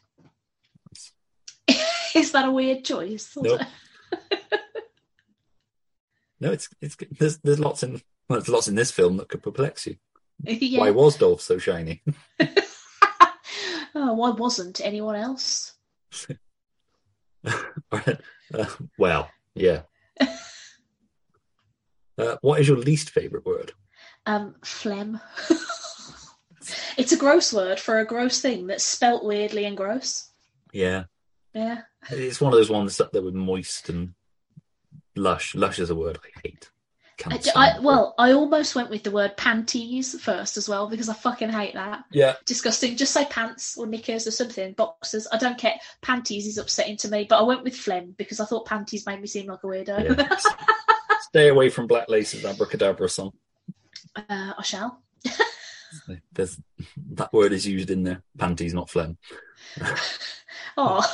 Is 2.15 2.31
that 2.31 2.47
a 2.47 2.51
weird 2.51 2.83
choice? 2.85 3.33
Nope. 3.35 3.61
No, 6.41 6.51
it's 6.51 6.67
it's 6.81 6.97
there's 7.17 7.37
there's 7.39 7.61
lots 7.61 7.81
in 7.81 7.93
well, 8.29 8.39
there's 8.39 8.49
lots 8.49 8.67
in 8.67 8.75
this 8.75 8.91
film 8.91 9.15
that 9.17 9.29
could 9.29 9.41
perplex 9.41 9.87
you. 9.87 9.95
yeah. 10.43 10.79
Why 10.79 10.91
was 10.91 11.17
Dolph 11.17 11.41
so 11.41 11.57
shiny? 11.57 12.03
oh, 13.95 14.13
why 14.13 14.29
wasn't 14.31 14.81
anyone 14.83 15.15
else? 15.15 15.73
Uh, 18.53 18.65
well, 18.97 19.29
yeah. 19.55 19.81
Uh, 22.17 22.37
what 22.41 22.59
is 22.61 22.67
your 22.67 22.77
least 22.77 23.09
favourite 23.09 23.45
word? 23.45 23.73
Um, 24.25 24.55
phlegm. 24.63 25.19
it's 26.97 27.11
a 27.11 27.17
gross 27.17 27.51
word 27.51 27.79
for 27.79 27.99
a 27.99 28.05
gross 28.05 28.39
thing 28.41 28.67
that's 28.67 28.83
spelt 28.83 29.25
weirdly 29.25 29.65
and 29.65 29.75
gross. 29.75 30.29
Yeah, 30.71 31.05
Yeah. 31.53 31.81
it's 32.09 32.39
one 32.39 32.53
of 32.53 32.57
those 32.57 32.69
ones 32.69 32.97
that, 32.97 33.11
that 33.13 33.23
were 33.23 33.31
moist 33.31 33.89
and 33.89 34.13
lush. 35.15 35.55
Lush 35.55 35.79
is 35.79 35.89
a 35.89 35.95
word 35.95 36.19
I 36.23 36.39
hate. 36.43 36.69
Can't 37.29 37.57
I, 37.57 37.69
I- 37.71 37.79
well, 37.79 38.13
I 38.17 38.31
almost 38.33 38.75
went 38.75 38.89
with 38.89 39.03
the 39.03 39.11
word 39.11 39.35
panties 39.37 40.19
first 40.21 40.57
as 40.57 40.69
well 40.69 40.87
because 40.89 41.09
I 41.09 41.13
fucking 41.13 41.49
hate 41.49 41.73
that. 41.73 42.03
yeah, 42.11 42.35
Disgusting. 42.45 42.95
Just 42.95 43.13
say 43.13 43.25
pants 43.25 43.77
or 43.77 43.87
knickers 43.87 44.27
or 44.27 44.31
something. 44.31 44.73
Boxers. 44.73 45.27
I 45.31 45.37
don't 45.37 45.57
care. 45.57 45.75
Panties 46.01 46.45
is 46.47 46.57
upsetting 46.57 46.97
to 46.97 47.07
me, 47.09 47.25
but 47.29 47.39
I 47.39 47.43
went 47.43 47.63
with 47.63 47.75
phlegm 47.75 48.13
because 48.17 48.39
I 48.39 48.45
thought 48.45 48.65
panties 48.67 49.05
made 49.05 49.21
me 49.21 49.27
seem 49.27 49.47
like 49.47 49.63
a 49.63 49.67
weirdo. 49.67 50.17
yeah. 50.17 50.37
Stay 51.21 51.47
away 51.49 51.69
from 51.69 51.87
Black 51.87 52.07
Lace's 52.09 52.45
abracadabra 52.45 53.09
song. 53.09 53.31
uh, 54.15 54.53
I 54.57 54.61
shall. 54.63 55.01
There's 56.33 56.59
that 57.13 57.31
word 57.33 57.53
is 57.53 57.65
used 57.65 57.89
in 57.89 58.03
there. 58.03 58.21
Panties, 58.37 58.73
not 58.73 58.89
phlegm. 58.89 59.17
Oh. 60.77 61.05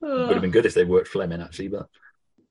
Would 0.00 0.32
have 0.32 0.42
been 0.42 0.50
good 0.50 0.66
if 0.66 0.74
they 0.74 0.84
worked 0.84 1.08
phlegm 1.08 1.32
in 1.32 1.40
actually, 1.40 1.68
but. 1.68 1.88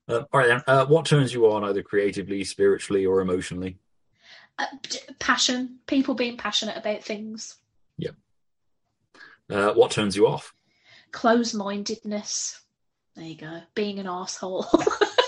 Uh, 0.08 0.24
all 0.32 0.40
right 0.40 0.48
then. 0.48 0.62
Uh, 0.66 0.86
what 0.86 1.04
turns 1.06 1.32
you 1.34 1.50
on, 1.50 1.64
either 1.64 1.82
creatively, 1.82 2.42
spiritually, 2.44 3.04
or 3.04 3.20
emotionally? 3.20 3.76
Uh, 4.58 4.66
passion. 5.18 5.78
People 5.86 6.14
being 6.14 6.36
passionate 6.36 6.76
about 6.76 7.04
things. 7.04 7.56
Yeah. 7.96 8.10
Uh, 9.50 9.72
what 9.72 9.90
turns 9.90 10.16
you 10.16 10.26
off? 10.26 10.54
Close 11.12 11.54
mindedness. 11.54 12.60
There 13.14 13.26
you 13.26 13.36
go. 13.36 13.60
Being 13.74 13.98
an 13.98 14.06
asshole. 14.06 14.66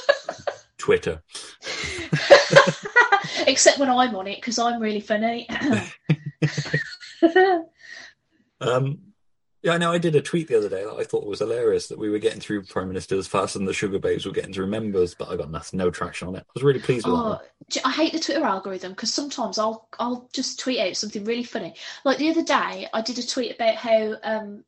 Twitter. 0.78 1.22
Except 3.46 3.78
when 3.78 3.90
I'm 3.90 4.14
on 4.16 4.26
it 4.26 4.36
because 4.36 4.58
I'm 4.58 4.80
really 4.80 5.00
funny. 5.00 5.48
Um, 8.60 8.98
yeah, 9.62 9.72
I 9.72 9.78
know. 9.78 9.92
I 9.92 9.98
did 9.98 10.16
a 10.16 10.22
tweet 10.22 10.48
the 10.48 10.56
other 10.56 10.68
day 10.70 10.84
that 10.84 10.96
I 10.96 11.04
thought 11.04 11.26
was 11.26 11.40
hilarious 11.40 11.88
that 11.88 11.98
we 11.98 12.08
were 12.08 12.18
getting 12.18 12.40
through 12.40 12.64
Prime 12.64 12.88
Ministers 12.88 13.26
faster 13.26 13.58
than 13.58 13.66
the 13.66 13.72
Sugababes 13.72 14.24
were 14.24 14.32
getting 14.32 14.54
through 14.54 14.68
members, 14.68 15.14
but 15.14 15.30
I 15.30 15.36
got 15.36 15.50
nothing, 15.50 15.78
no 15.78 15.90
traction 15.90 16.28
on 16.28 16.36
it. 16.36 16.44
I 16.48 16.52
was 16.54 16.62
really 16.62 16.80
pleased 16.80 17.06
with 17.06 17.14
that. 17.14 17.20
Oh, 17.20 17.40
j- 17.68 17.80
I 17.84 17.90
hate 17.90 18.12
the 18.12 18.20
Twitter 18.20 18.44
algorithm 18.44 18.92
because 18.92 19.12
sometimes 19.12 19.58
I'll 19.58 19.88
I'll 19.98 20.30
just 20.32 20.60
tweet 20.60 20.80
out 20.80 20.96
something 20.96 21.24
really 21.24 21.44
funny. 21.44 21.74
Like 22.04 22.16
the 22.16 22.30
other 22.30 22.42
day, 22.42 22.88
I 22.92 23.02
did 23.02 23.18
a 23.18 23.26
tweet 23.26 23.54
about 23.54 23.74
how 23.74 24.16
um 24.22 24.64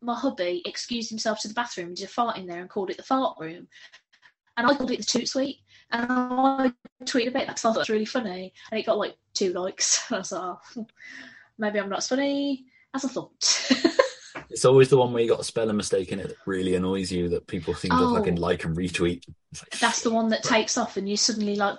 my 0.00 0.14
hubby 0.14 0.62
excused 0.64 1.10
himself 1.10 1.40
to 1.40 1.48
the 1.48 1.54
bathroom 1.54 1.88
and 1.88 1.96
did 1.96 2.06
a 2.06 2.08
fart 2.08 2.38
in 2.38 2.46
there 2.46 2.60
and 2.60 2.70
called 2.70 2.90
it 2.90 2.96
the 2.96 3.02
fart 3.02 3.36
room, 3.38 3.68
and 4.56 4.66
I 4.66 4.74
called 4.74 4.90
it 4.90 4.98
the 4.98 5.04
toot 5.04 5.28
suite. 5.28 5.58
And 5.92 6.06
I 6.10 6.72
tweeted 7.04 7.28
about 7.28 7.46
that 7.46 7.48
because 7.48 7.64
I 7.64 7.68
thought 7.68 7.76
it 7.76 7.80
was 7.80 7.90
really 7.90 8.04
funny, 8.06 8.54
and 8.70 8.80
it 8.80 8.86
got 8.86 8.96
like 8.96 9.16
two 9.34 9.52
likes. 9.52 10.08
And 10.08 10.16
I 10.16 10.18
was 10.20 10.32
like, 10.32 10.42
oh, 10.76 10.86
maybe 11.58 11.78
I'm 11.78 11.90
not 11.90 11.98
as 11.98 12.08
funny 12.08 12.64
as 12.94 13.04
I 13.04 13.08
thought. 13.08 13.70
It's 14.50 14.64
always 14.64 14.88
the 14.88 14.96
one 14.98 15.12
where 15.12 15.22
you 15.22 15.28
got 15.28 15.40
a 15.40 15.44
spelling 15.44 15.76
mistake 15.76 16.10
in 16.12 16.18
it 16.20 16.28
that 16.28 16.36
really 16.46 16.74
annoys 16.74 17.10
you 17.12 17.28
that 17.30 17.46
people 17.46 17.74
seem 17.74 17.90
to 17.92 17.96
Oh. 17.98 18.16
fucking 18.16 18.36
like 18.36 18.64
and 18.64 18.76
retweet. 18.76 19.24
Like, 19.60 19.78
That's 19.78 20.02
the 20.02 20.10
one 20.10 20.28
that 20.30 20.42
takes 20.42 20.76
off, 20.76 20.96
and 20.96 21.08
you 21.08 21.16
suddenly 21.16 21.56
like 21.56 21.78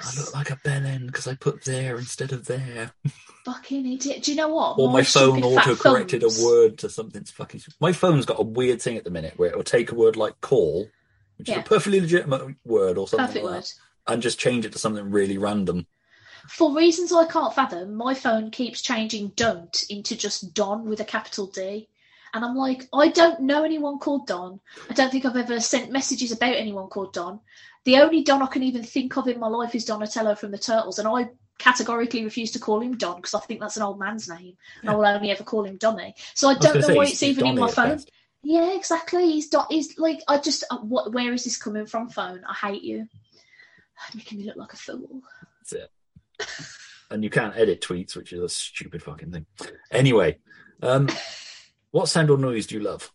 I 0.00 0.18
look 0.18 0.34
like 0.34 0.50
a 0.50 0.56
bellend 0.56 1.06
because 1.06 1.26
I 1.28 1.34
put 1.34 1.64
there 1.64 1.96
instead 1.96 2.32
of 2.32 2.46
there. 2.46 2.92
fucking 3.44 3.86
idiot. 3.92 4.22
Do 4.24 4.32
you 4.32 4.36
know 4.36 4.48
what? 4.48 4.78
Or 4.78 4.90
my 4.90 5.02
phone 5.02 5.42
auto 5.42 5.76
corrected 5.76 6.22
a 6.24 6.30
word 6.44 6.78
to 6.78 6.90
something 6.90 7.24
fucking. 7.24 7.60
My 7.80 7.92
phone's 7.92 8.26
got 8.26 8.40
a 8.40 8.44
weird 8.44 8.80
thing 8.82 8.96
at 8.96 9.04
the 9.04 9.10
minute 9.10 9.34
where 9.36 9.50
it'll 9.50 9.62
take 9.62 9.92
a 9.92 9.94
word 9.94 10.16
like 10.16 10.40
call, 10.40 10.88
which 11.36 11.48
is 11.48 11.56
a 11.56 11.62
perfectly 11.62 12.00
legitimate 12.00 12.56
word 12.64 12.98
or 12.98 13.06
something 13.06 13.26
Perfect 13.26 13.44
like 13.44 13.54
word. 13.54 13.62
that, 13.62 14.12
and 14.12 14.22
just 14.22 14.38
change 14.40 14.64
it 14.64 14.72
to 14.72 14.78
something 14.78 15.10
really 15.10 15.38
random. 15.38 15.86
For 16.48 16.74
reasons 16.74 17.12
I 17.12 17.26
can't 17.26 17.54
fathom, 17.54 17.94
my 17.94 18.14
phone 18.14 18.50
keeps 18.50 18.82
changing 18.82 19.28
don't 19.36 19.84
into 19.88 20.16
just 20.16 20.54
Don 20.54 20.86
with 20.86 21.00
a 21.00 21.04
capital 21.04 21.46
D. 21.46 21.88
And 22.34 22.44
I'm 22.44 22.56
like, 22.56 22.88
I 22.92 23.08
don't 23.08 23.40
know 23.40 23.62
anyone 23.62 23.98
called 23.98 24.26
Don. 24.26 24.60
I 24.88 24.94
don't 24.94 25.10
think 25.10 25.24
I've 25.24 25.36
ever 25.36 25.60
sent 25.60 25.92
messages 25.92 26.32
about 26.32 26.56
anyone 26.56 26.88
called 26.88 27.12
Don. 27.12 27.40
The 27.84 27.98
only 27.98 28.22
Don 28.22 28.42
I 28.42 28.46
can 28.46 28.62
even 28.62 28.82
think 28.82 29.16
of 29.16 29.28
in 29.28 29.38
my 29.38 29.48
life 29.48 29.74
is 29.74 29.84
Donatello 29.84 30.34
from 30.34 30.50
the 30.50 30.58
Turtles, 30.58 30.98
and 30.98 31.08
I 31.08 31.28
categorically 31.58 32.24
refuse 32.24 32.50
to 32.52 32.58
call 32.58 32.80
him 32.80 32.96
Don 32.96 33.16
because 33.16 33.34
I 33.34 33.40
think 33.40 33.60
that's 33.60 33.76
an 33.76 33.82
old 33.82 33.98
man's 33.98 34.28
name, 34.28 34.56
and 34.80 34.90
I 34.90 34.94
will 34.94 35.06
only 35.06 35.30
ever 35.30 35.44
call 35.44 35.64
him 35.64 35.76
Donny. 35.76 36.14
So 36.34 36.48
I 36.48 36.52
I 36.52 36.54
don't 36.54 36.62
gonna 36.62 36.80
know 36.80 36.86
say, 36.86 36.96
why 36.96 37.04
it's 37.04 37.22
even 37.22 37.46
in 37.46 37.58
my 37.58 37.70
phone. 37.70 37.90
best. 37.90 38.10
Yeah, 38.42 38.72
exactly. 38.74 39.30
He's 39.32 39.48
Don. 39.48 39.66
He's 39.68 39.98
like, 39.98 40.20
I 40.26 40.38
just, 40.38 40.64
uh, 40.70 40.78
what? 40.78 41.12
Where 41.12 41.32
is 41.32 41.44
this 41.44 41.56
coming 41.56 41.86
from? 41.86 42.08
Phone. 42.08 42.42
I 42.48 42.54
hate 42.54 42.82
you. 42.82 43.08
Making 44.14 44.38
me 44.38 44.44
look 44.44 44.56
like 44.56 44.72
a 44.72 44.76
fool. 44.76 45.22
That's 45.60 45.72
it. 45.74 45.90
And 47.10 47.22
you 47.22 47.30
can't 47.30 47.56
edit 47.56 47.80
tweets, 47.80 48.16
which 48.16 48.32
is 48.32 48.40
a 48.40 48.48
stupid 48.48 49.02
fucking 49.02 49.32
thing. 49.32 49.46
Anyway, 49.90 50.38
um, 50.82 51.08
what 51.90 52.08
sound 52.08 52.30
or 52.30 52.38
noise 52.38 52.66
do 52.66 52.76
you 52.76 52.82
love? 52.82 53.10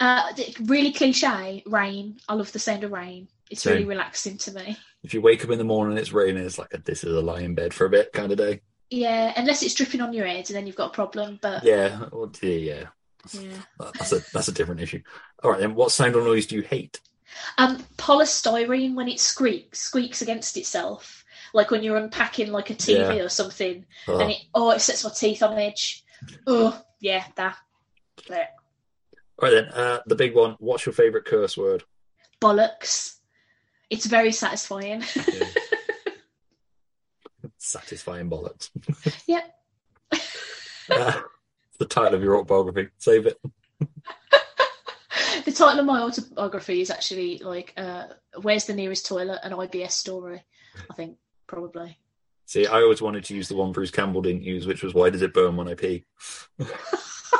Uh, 0.00 0.32
really 0.64 0.92
cliche. 0.92 1.62
Rain. 1.66 2.18
I 2.28 2.34
love 2.34 2.52
the 2.52 2.58
sound 2.58 2.84
of 2.84 2.92
rain. 2.92 3.28
It's 3.50 3.66
really 3.66 3.84
relaxing 3.84 4.38
to 4.38 4.52
me. 4.52 4.76
If 5.04 5.14
you 5.14 5.20
wake 5.20 5.44
up 5.44 5.50
in 5.50 5.58
the 5.58 5.64
morning 5.64 5.92
and 5.92 6.00
it's 6.00 6.12
raining, 6.12 6.42
it's 6.44 6.58
like 6.58 6.72
a, 6.72 6.78
this 6.78 7.04
is 7.04 7.14
a 7.14 7.20
lie 7.20 7.40
in 7.40 7.54
bed 7.54 7.74
for 7.74 7.84
a 7.86 7.90
bit 7.90 8.12
kind 8.12 8.32
of 8.32 8.38
day. 8.38 8.62
Yeah, 8.90 9.32
unless 9.36 9.62
it's 9.62 9.74
dripping 9.74 10.00
on 10.00 10.12
your 10.12 10.26
head, 10.26 10.48
and 10.48 10.56
then 10.56 10.66
you've 10.66 10.76
got 10.76 10.90
a 10.90 10.94
problem. 10.94 11.38
But 11.40 11.62
Yeah, 11.62 12.06
well, 12.10 12.32
yeah, 12.42 12.50
yeah. 12.50 12.84
yeah. 13.32 13.52
That's 13.78 14.12
a 14.12 14.20
that's 14.32 14.48
a 14.48 14.52
different 14.52 14.80
issue. 14.80 15.02
All 15.42 15.50
right, 15.50 15.60
then, 15.60 15.74
what 15.74 15.92
sound 15.92 16.16
or 16.16 16.24
noise 16.24 16.46
do 16.46 16.56
you 16.56 16.62
hate? 16.62 17.00
Um, 17.58 17.78
polystyrene 17.96 18.94
when 18.94 19.08
it 19.08 19.20
squeaks 19.20 19.80
squeaks 19.80 20.20
against 20.22 20.56
itself, 20.56 21.21
like 21.54 21.70
when 21.70 21.82
you're 21.82 21.96
unpacking 21.96 22.50
like 22.52 22.70
a 22.70 22.74
TV 22.74 23.16
Yeah. 23.16 23.24
or 23.24 23.28
something, 23.28 23.84
Oh. 24.08 24.18
and 24.20 24.30
it 24.32 24.38
oh 24.54 24.70
it 24.70 24.80
sets 24.80 25.04
my 25.04 25.10
teeth 25.10 25.42
on 25.42 25.58
edge. 25.58 26.04
Oh 26.46 26.80
yeah, 27.00 27.24
that. 27.36 27.56
All 28.30 28.36
right, 29.48 29.50
then, 29.50 29.64
uh, 29.68 30.00
the 30.06 30.14
big 30.14 30.34
one. 30.34 30.56
What's 30.60 30.86
your 30.86 30.92
favorite 30.92 31.24
curse 31.24 31.56
word? 31.56 31.82
Bollocks. 32.40 33.16
It's 33.90 34.06
very 34.06 34.30
satisfying. 34.32 35.02
Satisfying 37.58 38.30
bollocks. 38.30 38.70
yep. 39.26 39.44
Uh, 40.90 41.20
the 41.78 41.86
title 41.86 42.16
of 42.16 42.22
your 42.24 42.36
autobiography. 42.36 42.88
Save 42.98 43.26
it. 43.26 43.38
the 45.44 45.52
title 45.52 45.78
of 45.78 45.86
my 45.86 46.00
autobiography 46.02 46.80
is 46.80 46.90
actually 46.90 47.38
like 47.38 47.72
uh, 47.76 48.06
"Where's 48.42 48.64
the 48.66 48.74
nearest 48.74 49.06
toilet?" 49.06 49.38
An 49.44 49.52
IBS 49.52 49.92
story. 49.92 50.42
I 50.90 50.94
think 50.94 51.16
probably. 51.52 51.98
See, 52.46 52.66
I 52.66 52.80
always 52.80 53.02
wanted 53.02 53.24
to 53.24 53.34
use 53.34 53.48
the 53.48 53.56
one 53.56 53.72
Bruce 53.72 53.90
Campbell 53.90 54.22
didn't 54.22 54.42
use, 54.42 54.66
which 54.66 54.82
was 54.82 54.94
"Why 54.94 55.10
does 55.10 55.22
it 55.22 55.34
burn 55.34 55.56
when 55.56 55.68
I 55.68 55.74
pee?" 55.74 56.04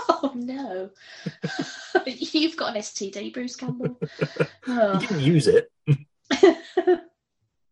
oh 0.08 0.32
no! 0.34 0.90
You've 2.06 2.56
got 2.56 2.76
an 2.76 2.82
STD, 2.82 3.32
Bruce 3.32 3.56
Campbell. 3.56 3.98
Oh. 4.68 4.92
You 5.00 5.06
didn't 5.08 5.20
use 5.20 5.48
it. 5.48 5.70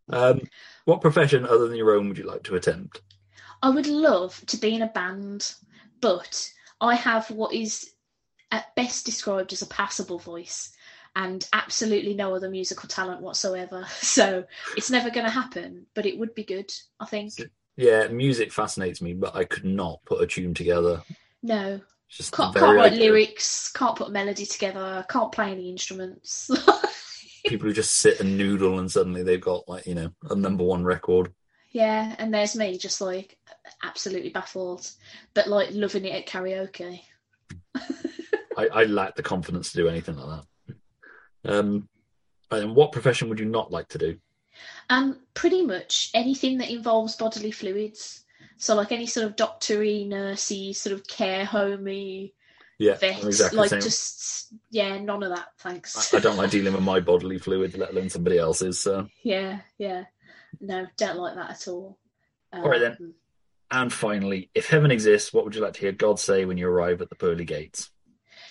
um, 0.08 0.40
what 0.86 1.02
profession 1.02 1.44
other 1.44 1.68
than 1.68 1.76
your 1.76 1.94
own 1.94 2.08
would 2.08 2.18
you 2.18 2.24
like 2.24 2.42
to 2.44 2.56
attempt? 2.56 3.02
I 3.62 3.70
would 3.70 3.86
love 3.86 4.42
to 4.46 4.56
be 4.56 4.74
in 4.74 4.82
a 4.82 4.88
band, 4.88 5.54
but 6.00 6.50
I 6.80 6.94
have 6.94 7.30
what 7.30 7.52
is 7.54 7.90
at 8.50 8.74
best 8.74 9.04
described 9.06 9.52
as 9.52 9.62
a 9.62 9.66
passable 9.66 10.18
voice 10.18 10.72
and 11.16 11.46
absolutely 11.52 12.14
no 12.14 12.34
other 12.34 12.50
musical 12.50 12.88
talent 12.88 13.20
whatsoever. 13.20 13.86
So 14.00 14.44
it's 14.76 14.90
never 14.90 15.10
going 15.10 15.26
to 15.26 15.32
happen, 15.32 15.86
but 15.94 16.06
it 16.06 16.18
would 16.18 16.34
be 16.34 16.44
good, 16.44 16.70
I 16.98 17.06
think. 17.06 17.32
Yeah, 17.76 18.08
music 18.08 18.52
fascinates 18.52 19.00
me, 19.00 19.14
but 19.14 19.34
I 19.34 19.44
could 19.44 19.64
not 19.64 20.04
put 20.04 20.20
a 20.22 20.26
tune 20.26 20.52
together. 20.54 21.02
No. 21.42 21.80
Just 22.08 22.32
Can't, 22.32 22.54
can't 22.54 22.76
write 22.76 22.92
lyrics, 22.94 23.70
can't 23.70 23.94
put 23.96 24.08
a 24.08 24.10
melody 24.10 24.44
together, 24.44 25.06
can't 25.08 25.30
play 25.30 25.52
any 25.52 25.70
instruments. 25.70 26.50
People 27.46 27.68
who 27.68 27.72
just 27.72 27.94
sit 27.94 28.18
and 28.20 28.36
noodle 28.36 28.80
and 28.80 28.90
suddenly 28.90 29.22
they've 29.22 29.40
got 29.40 29.68
like 29.68 29.86
you 29.86 29.94
know 29.94 30.10
a 30.28 30.34
number 30.34 30.64
one 30.64 30.84
record. 30.84 31.32
yeah, 31.70 32.16
and 32.18 32.34
there's 32.34 32.56
me 32.56 32.76
just 32.78 33.00
like 33.00 33.38
absolutely 33.84 34.30
baffled, 34.30 34.90
but 35.34 35.46
like 35.48 35.68
loving 35.70 36.04
it 36.04 36.14
at 36.14 36.26
karaoke. 36.26 37.00
I, 38.58 38.66
I 38.72 38.84
lack 38.84 39.14
the 39.14 39.22
confidence 39.22 39.70
to 39.70 39.78
do 39.78 39.88
anything 39.88 40.16
like 40.16 40.40
that. 40.40 40.46
Um, 41.44 41.88
and 42.50 42.74
what 42.74 42.92
profession 42.92 43.28
would 43.28 43.38
you 43.40 43.46
not 43.46 43.70
like 43.70 43.88
to 43.88 43.98
do? 43.98 44.18
Um, 44.88 45.20
pretty 45.34 45.64
much 45.64 46.10
anything 46.14 46.58
that 46.58 46.70
involves 46.70 47.16
bodily 47.16 47.50
fluids. 47.50 48.24
So 48.56 48.74
like 48.74 48.92
any 48.92 49.06
sort 49.06 49.26
of 49.26 49.36
doctory, 49.36 50.06
nursey, 50.08 50.74
sort 50.74 50.92
of 50.94 51.06
care 51.06 51.44
homey, 51.44 52.34
Yeah, 52.78 52.94
vet, 52.96 53.24
exactly 53.24 53.58
like 53.58 53.70
same. 53.70 53.80
just 53.80 54.52
yeah, 54.70 54.98
none 55.00 55.22
of 55.22 55.30
that, 55.30 55.46
thanks. 55.58 56.12
I 56.12 56.18
don't 56.18 56.36
like 56.36 56.50
dealing 56.50 56.74
with 56.74 56.82
my 56.82 57.00
bodily 57.00 57.38
fluids, 57.38 57.76
let 57.76 57.92
alone 57.92 58.10
somebody 58.10 58.36
else's. 58.38 58.78
So, 58.80 59.06
yeah, 59.22 59.60
yeah, 59.78 60.04
no, 60.60 60.86
don't 60.98 61.16
like 61.18 61.36
that 61.36 61.50
at 61.52 61.68
all. 61.68 61.96
all 62.52 62.68
right 62.68 62.80
then. 62.80 62.96
Um, 63.00 63.14
And 63.70 63.92
finally, 63.92 64.50
if 64.54 64.68
heaven 64.68 64.90
exists, 64.90 65.32
what 65.32 65.44
would 65.44 65.54
you 65.54 65.62
like 65.62 65.74
to 65.74 65.80
hear 65.80 65.92
God 65.92 66.18
say 66.18 66.44
when 66.44 66.58
you 66.58 66.68
arrive 66.68 67.00
at 67.00 67.08
the 67.08 67.16
pearly 67.16 67.44
gates? 67.44 67.90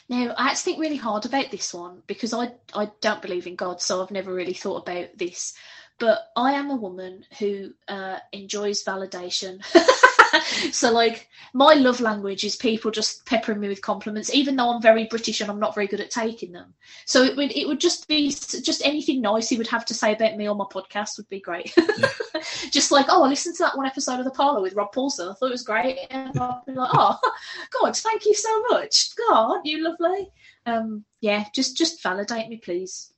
Now, 0.10 0.34
I 0.38 0.49
had 0.49 0.57
to 0.57 0.64
think 0.64 0.80
really 0.80 0.95
hard 0.98 1.26
about 1.26 1.52
this 1.52 1.73
one 1.73 2.02
because 2.07 2.34
I 2.34 2.52
I 2.73 2.90
don't 2.99 3.22
believe 3.22 3.45
in 3.45 3.56
God, 3.56 3.81
so 3.81 4.02
I've 4.02 4.11
never 4.11 4.34
really 4.34 4.53
thought 4.53 4.88
about 4.88 5.18
this. 5.18 5.53
But 5.99 6.31
I 6.36 6.53
am 6.53 6.72
a 6.72 6.76
woman 6.76 7.26
who 7.38 7.73
uh, 7.88 8.18
enjoys 8.31 8.84
validation. 8.84 9.64
so, 10.72 10.92
like, 10.92 11.28
my 11.54 11.74
love 11.74 12.00
language 12.00 12.44
is 12.44 12.56
people 12.56 12.92
just 12.92 13.26
peppering 13.26 13.60
me 13.60 13.68
with 13.68 13.82
compliments, 13.82 14.34
even 14.34 14.56
though 14.56 14.72
I'm 14.72 14.82
very 14.82 15.06
British 15.06 15.42
and 15.42 15.50
I'm 15.50 15.60
not 15.60 15.74
very 15.74 15.88
good 15.88 16.00
at 16.00 16.12
taking 16.12 16.52
them. 16.52 16.74
So 17.06 17.24
it 17.24 17.36
would 17.36 17.52
it 17.56 17.68
would 17.68 17.80
just 17.80 18.08
be 18.08 18.30
just 18.30 18.86
anything 18.86 19.22
nice 19.22 19.50
he 19.50 19.58
would 19.58 19.68
have 19.68 19.86
to 19.86 19.94
say 19.94 20.14
about 20.14 20.38
me 20.38 20.48
on 20.48 20.58
my 20.58 20.66
podcast 20.66 21.18
would 21.18 21.30
be 21.30 21.40
great. 21.40 21.74
just 22.72 22.92
like, 22.92 23.08
oh, 23.10 23.24
I 23.24 23.30
listened 23.30 23.56
to 23.58 23.64
that 23.64 23.78
one 23.78 23.88
episode 23.88 24.20
of 24.20 24.26
The 24.26 24.32
Parlour 24.32 24.62
with 24.62 24.76
Rob 24.76 24.94
Paulsen. 24.94 25.32
I 25.32 25.34
thought 25.34 25.48
it 25.48 25.52
was 25.52 25.64
great, 25.64 25.98
and 26.10 26.40
I'd 26.40 26.62
be 26.68 26.74
like, 26.74 26.92
oh, 26.94 27.18
God, 27.82 27.96
thank 27.96 28.26
you 28.26 28.34
so 28.34 28.64
much. 28.70 29.16
God, 29.16 29.52
aren't 29.52 29.66
you 29.66 29.84
lovely? 29.84 30.30
Um, 30.66 31.06
yeah, 31.22 31.46
just 31.54 31.78
just 31.78 32.04
validate 32.04 32.50
me, 32.50 32.58
please. 32.58 33.14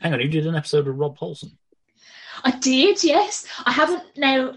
Hang 0.00 0.14
on, 0.14 0.20
you 0.20 0.28
did 0.28 0.46
an 0.46 0.56
episode 0.56 0.86
with 0.86 0.96
Rob 0.96 1.18
Paulsen. 1.18 1.52
I 2.42 2.52
did, 2.52 3.04
yes. 3.04 3.46
I 3.64 3.72
haven't 3.72 4.02
now. 4.16 4.54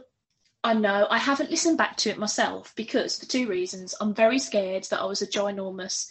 I 0.63 0.73
know 0.73 1.07
I 1.09 1.17
haven't 1.17 1.51
listened 1.51 1.77
back 1.77 1.97
to 1.97 2.09
it 2.09 2.17
myself 2.17 2.73
because 2.75 3.19
for 3.19 3.25
two 3.25 3.47
reasons. 3.47 3.93
I'm 3.99 4.13
very 4.13 4.39
scared 4.39 4.85
that 4.85 5.01
I 5.01 5.05
was 5.05 5.21
a 5.21 5.27
ginormous 5.27 6.07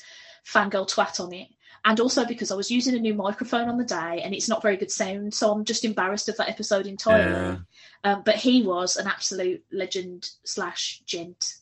fangirl 0.47 0.89
twat 0.89 1.21
on 1.21 1.33
it, 1.33 1.49
and 1.85 1.99
also 2.01 2.25
because 2.25 2.51
I 2.51 2.55
was 2.55 2.71
using 2.71 2.95
a 2.95 2.99
new 2.99 3.15
microphone 3.15 3.69
on 3.69 3.79
the 3.79 3.85
day 3.85 4.21
and 4.23 4.35
it's 4.35 4.49
not 4.49 4.63
very 4.63 4.77
good 4.77 4.91
sound. 4.91 5.33
So 5.33 5.51
I'm 5.51 5.65
just 5.65 5.85
embarrassed 5.85 6.29
of 6.29 6.37
that 6.37 6.51
episode 6.51 6.87
entirely. 6.87 7.33
Yeah. 7.33 7.57
Um, 8.05 8.23
but 8.25 8.37
he 8.37 8.63
was 8.63 8.97
an 8.97 9.07
absolute 9.07 9.65
legend 9.73 10.29
slash 10.45 11.03
gent, 11.07 11.55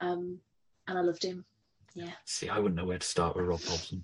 um, 0.00 0.38
and 0.86 0.98
I 0.98 1.00
loved 1.00 1.24
him. 1.24 1.44
Yeah. 1.94 2.12
See, 2.26 2.48
I 2.48 2.58
wouldn't 2.58 2.76
know 2.76 2.84
where 2.84 2.98
to 2.98 3.06
start 3.06 3.36
with 3.36 3.46
Rob 3.46 3.60
Paulsen. 3.60 4.02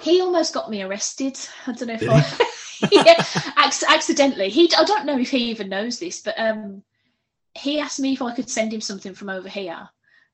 He 0.00 0.20
almost 0.20 0.54
got 0.54 0.70
me 0.70 0.82
arrested. 0.82 1.38
I 1.66 1.72
don't 1.72 1.88
know 1.88 1.94
if 1.94 2.00
Did 2.00 2.08
I. 2.08 2.48
yeah, 2.92 3.64
ac- 3.64 3.86
accidentally. 3.88 4.48
He. 4.48 4.72
I 4.76 4.84
don't 4.84 5.06
know 5.06 5.18
if 5.18 5.30
he 5.30 5.50
even 5.50 5.68
knows 5.68 5.98
this, 5.98 6.20
but 6.22 6.38
um, 6.38 6.82
he 7.56 7.80
asked 7.80 8.00
me 8.00 8.12
if 8.12 8.22
I 8.22 8.34
could 8.34 8.50
send 8.50 8.72
him 8.72 8.80
something 8.80 9.14
from 9.14 9.28
over 9.28 9.48
here 9.48 9.88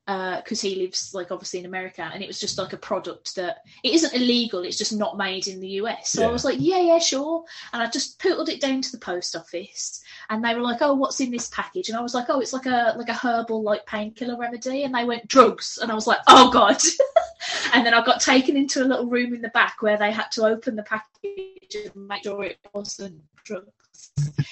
uh, 0.07 0.37
because 0.37 0.59
he 0.59 0.75
lives 0.75 1.13
like 1.13 1.31
obviously 1.31 1.59
in 1.59 1.65
America, 1.65 2.09
and 2.13 2.21
it 2.21 2.27
was 2.27 2.39
just 2.39 2.57
like 2.57 2.73
a 2.73 2.77
product 2.77 3.35
that 3.35 3.59
it 3.83 3.93
isn't 3.93 4.13
illegal. 4.13 4.63
It's 4.63 4.77
just 4.77 4.91
not 4.91 5.17
made 5.17 5.47
in 5.47 5.61
the 5.61 5.69
US. 5.81 6.09
So 6.09 6.27
I 6.27 6.31
was 6.31 6.43
like, 6.43 6.57
yeah, 6.59 6.79
yeah, 6.79 6.99
sure. 6.99 7.43
And 7.71 7.81
I 7.81 7.89
just 7.89 8.19
pootled 8.19 8.49
it 8.49 8.59
down 8.59 8.81
to 8.81 8.91
the 8.91 8.97
post 8.97 9.35
office, 9.35 10.03
and 10.29 10.43
they 10.43 10.55
were 10.55 10.61
like, 10.61 10.81
oh, 10.81 10.93
what's 10.93 11.21
in 11.21 11.31
this 11.31 11.49
package? 11.49 11.87
And 11.87 11.97
I 11.97 12.01
was 12.01 12.13
like, 12.13 12.25
oh, 12.29 12.41
it's 12.41 12.53
like 12.53 12.65
a 12.65 12.95
like 12.97 13.09
a 13.09 13.13
herbal 13.13 13.63
like 13.63 13.85
painkiller 13.85 14.37
remedy. 14.37 14.83
And 14.83 14.93
they 14.93 15.05
went 15.05 15.29
drugs, 15.29 15.79
and 15.81 15.89
I 15.91 15.95
was 15.95 16.07
like, 16.07 16.19
oh 16.27 16.51
god. 16.51 16.81
and 17.73 17.85
then 17.85 17.93
I 17.93 18.03
got 18.03 18.19
taken 18.19 18.57
into 18.57 18.83
a 18.83 18.85
little 18.85 19.07
room 19.07 19.33
in 19.33 19.41
the 19.41 19.49
back 19.49 19.81
where 19.81 19.97
they 19.97 20.11
had 20.11 20.31
to 20.31 20.43
open 20.43 20.75
the 20.75 20.83
package 20.83 21.75
and 21.75 22.07
make 22.07 22.23
sure 22.23 22.43
it 22.43 22.59
wasn't 22.73 23.21
drugs. 23.45 23.71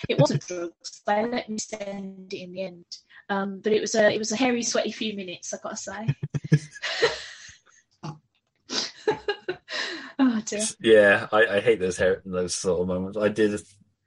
It 0.09 0.19
wasn't 0.19 0.45
drugs. 0.45 1.01
They 1.05 1.25
let 1.25 1.49
me 1.49 1.57
send 1.57 2.33
it 2.33 2.41
in 2.41 2.51
the 2.51 2.63
end. 2.63 2.85
Um, 3.29 3.61
but 3.63 3.73
it 3.73 3.81
was 3.81 3.95
a 3.95 4.11
it 4.13 4.17
was 4.17 4.31
a 4.31 4.35
hairy, 4.35 4.63
sweaty 4.63 4.91
few 4.91 5.15
minutes. 5.15 5.53
I 5.53 5.57
gotta 5.63 5.77
say. 5.77 6.07
oh 10.19 10.41
dear. 10.45 10.65
Yeah, 10.81 11.27
I, 11.31 11.45
I 11.45 11.59
hate 11.61 11.79
those 11.79 11.97
hair, 11.97 12.21
those 12.25 12.55
sort 12.55 12.81
of 12.81 12.87
moments. 12.87 13.17
I 13.17 13.29
did 13.29 13.61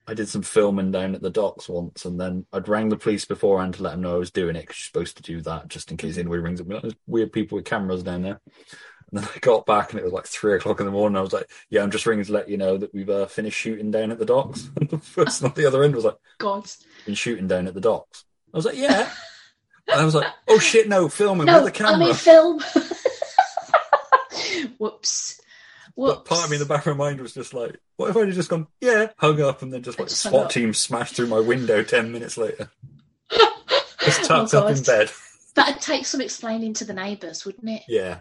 I 0.07 0.15
did 0.15 0.29
some 0.29 0.43
filming 0.43 0.91
down 0.91 1.15
at 1.15 1.23
the 1.23 1.31
docks 1.31 1.69
once, 1.69 2.05
and 2.05 2.21
then 2.21 2.45
I'd 2.53 2.69
rang 2.69 2.91
the 2.91 2.97
police 2.97 3.25
beforehand 3.25 3.75
to 3.75 3.83
let 3.83 3.93
them 3.93 4.03
know 4.03 4.17
I 4.17 4.19
was 4.19 4.31
doing 4.31 4.57
it 4.57 4.61
because 4.63 4.77
you're 4.77 5.03
supposed 5.03 5.17
to 5.17 5.23
do 5.23 5.41
that 5.43 5.69
just 5.69 5.91
in 5.91 5.97
case 5.97 6.19
anybody 6.19 6.43
rings 6.43 6.61
up. 6.61 6.67
Weird 7.07 7.33
people 7.33 7.57
with 7.57 7.65
cameras 7.65 8.03
down 8.03 8.23
there. 8.23 8.41
And 9.11 9.21
then 9.21 9.29
I 9.35 9.39
got 9.39 9.67
back 9.67 9.91
and 9.91 10.01
it 10.01 10.05
was 10.05 10.13
like 10.13 10.27
three 10.27 10.55
o'clock 10.55 10.81
in 10.81 10.87
the 10.87 10.93
morning. 10.93 11.17
I 11.17 11.21
was 11.21 11.33
like, 11.33 11.49
"Yeah, 11.71 11.83
I'm 11.83 11.91
just 11.91 12.07
ringing 12.07 12.25
to 12.25 12.33
let 12.33 12.49
you 12.49 12.57
know 12.57 12.77
that 12.77 12.93
we've 12.95 13.09
uh, 13.11 13.27
finished 13.27 13.59
shooting 13.59 13.91
down 13.91 14.11
at 14.11 14.19
the 14.19 14.25
docks." 14.25 14.69
And 14.81 14.89
the 14.89 14.99
person 14.99 15.47
on 15.47 15.55
the 15.55 15.67
other 15.67 15.85
end 15.85 15.95
was 15.95 16.05
like, 16.05 16.17
God. 16.39 16.69
"Been 17.07 17.15
shooting 17.15 17.47
down 17.47 17.67
at 17.67 17.75
the 17.75 17.81
docks." 17.81 18.25
I 18.53 18.57
was 18.57 18.65
like, 18.67 18.77
"Yeah." 18.77 19.09
And 19.89 20.01
I 20.01 20.05
was 20.05 20.15
like, 20.15 20.27
"Oh 20.49 20.59
shit, 20.61 20.89
no, 20.89 21.09
filming 21.09 21.47
No, 21.47 21.63
with 21.63 21.73
the 21.75 21.79
camera. 21.79 22.07
I 22.07 22.13
camera." 22.13 22.59
mean 22.59 22.61
film. 22.61 22.61
Whoops. 24.79 25.41
Whoops. 25.97 26.17
But 26.17 26.25
part 26.25 26.45
of 26.45 26.51
me 26.51 26.57
in 26.57 26.61
the 26.61 26.67
back 26.67 26.87
of 26.87 26.97
my 26.97 27.05
mind 27.07 27.21
was 27.21 27.35
just 27.35 27.55
like, 27.55 27.79
what 27.97 28.11
if 28.11 28.17
I'd 28.17 28.33
just 28.33 28.49
gone, 28.49 28.67
yeah, 28.81 29.11
hung 29.17 29.41
up, 29.41 29.63
and 29.63 29.73
then 29.73 29.83
just 29.85 29.99
like 30.01 30.09
Just 30.09 30.23
SWAT 30.23 30.51
team 30.51 30.75
smashed 30.75 31.15
through 31.15 31.29
my 31.29 31.39
window 31.39 31.85
ten 31.85 32.11
minutes 32.11 32.37
later. 32.37 32.69
Just 34.01 34.23
Oh, 34.31 34.45
tucked 34.47 34.55
up 34.55 34.71
in 34.77 34.83
bed. 34.83 35.11
That'd 35.55 35.81
take 35.81 36.05
some 36.05 36.21
explaining 36.21 36.75
to 36.75 36.85
the 36.85 36.93
neighbours, 36.93 37.45
wouldn't 37.47 37.69
it? 37.71 37.83
Yeah. 37.89 38.19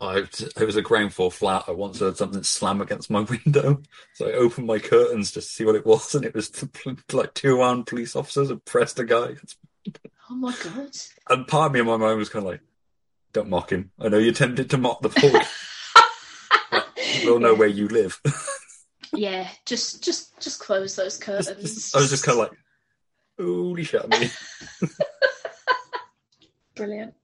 I, 0.00 0.18
it 0.18 0.64
was 0.64 0.76
a 0.76 0.82
ground 0.82 1.12
floor 1.12 1.32
flat. 1.32 1.64
I 1.66 1.72
once 1.72 1.98
heard 2.00 2.16
something 2.16 2.42
slam 2.44 2.80
against 2.80 3.10
my 3.10 3.20
window. 3.44 3.82
So 4.14 4.28
I 4.28 4.32
opened 4.32 4.66
my 4.66 4.78
curtains 4.78 5.32
just 5.32 5.48
to 5.48 5.54
see 5.54 5.64
what 5.64 5.74
it 5.74 5.86
was, 5.86 6.14
and 6.14 6.24
it 6.24 6.34
was 6.34 6.50
like 7.12 7.34
two 7.34 7.60
armed 7.60 7.86
police 7.86 8.14
officers 8.14 8.48
had 8.50 8.64
pressed 8.64 8.98
a 8.98 9.04
guy. 9.04 9.34
Oh 10.30 10.34
my 10.34 10.54
god. 10.62 10.90
And 11.30 11.46
part 11.48 11.66
of 11.66 11.72
me 11.72 11.80
in 11.80 11.86
my 11.86 11.96
mind 11.96 12.18
was 12.18 12.28
kind 12.28 12.44
of 12.44 12.52
like, 12.52 12.60
don't 13.32 13.48
mock 13.48 13.70
him. 13.70 13.90
I 13.98 14.08
know 14.08 14.18
you're 14.18 14.32
tempted 14.32 14.70
to 14.70 14.78
mock 14.78 15.02
the 15.02 15.08
police. 15.08 15.74
We'll 17.24 17.40
know 17.40 17.54
where 17.54 17.68
you 17.68 17.88
live. 17.88 18.20
Yeah, 19.14 19.48
just 19.64 20.04
just 20.04 20.38
just 20.38 20.60
close 20.60 20.94
those 20.94 21.16
curtains. 21.16 21.74
Just- 21.74 21.96
I 21.96 22.00
was 22.00 22.10
just 22.10 22.24
kind 22.24 22.38
of 22.38 22.50
like, 22.50 22.58
holy 23.40 23.82
shit, 23.82 24.06
me. 24.06 24.28
brilliant. 26.76 27.14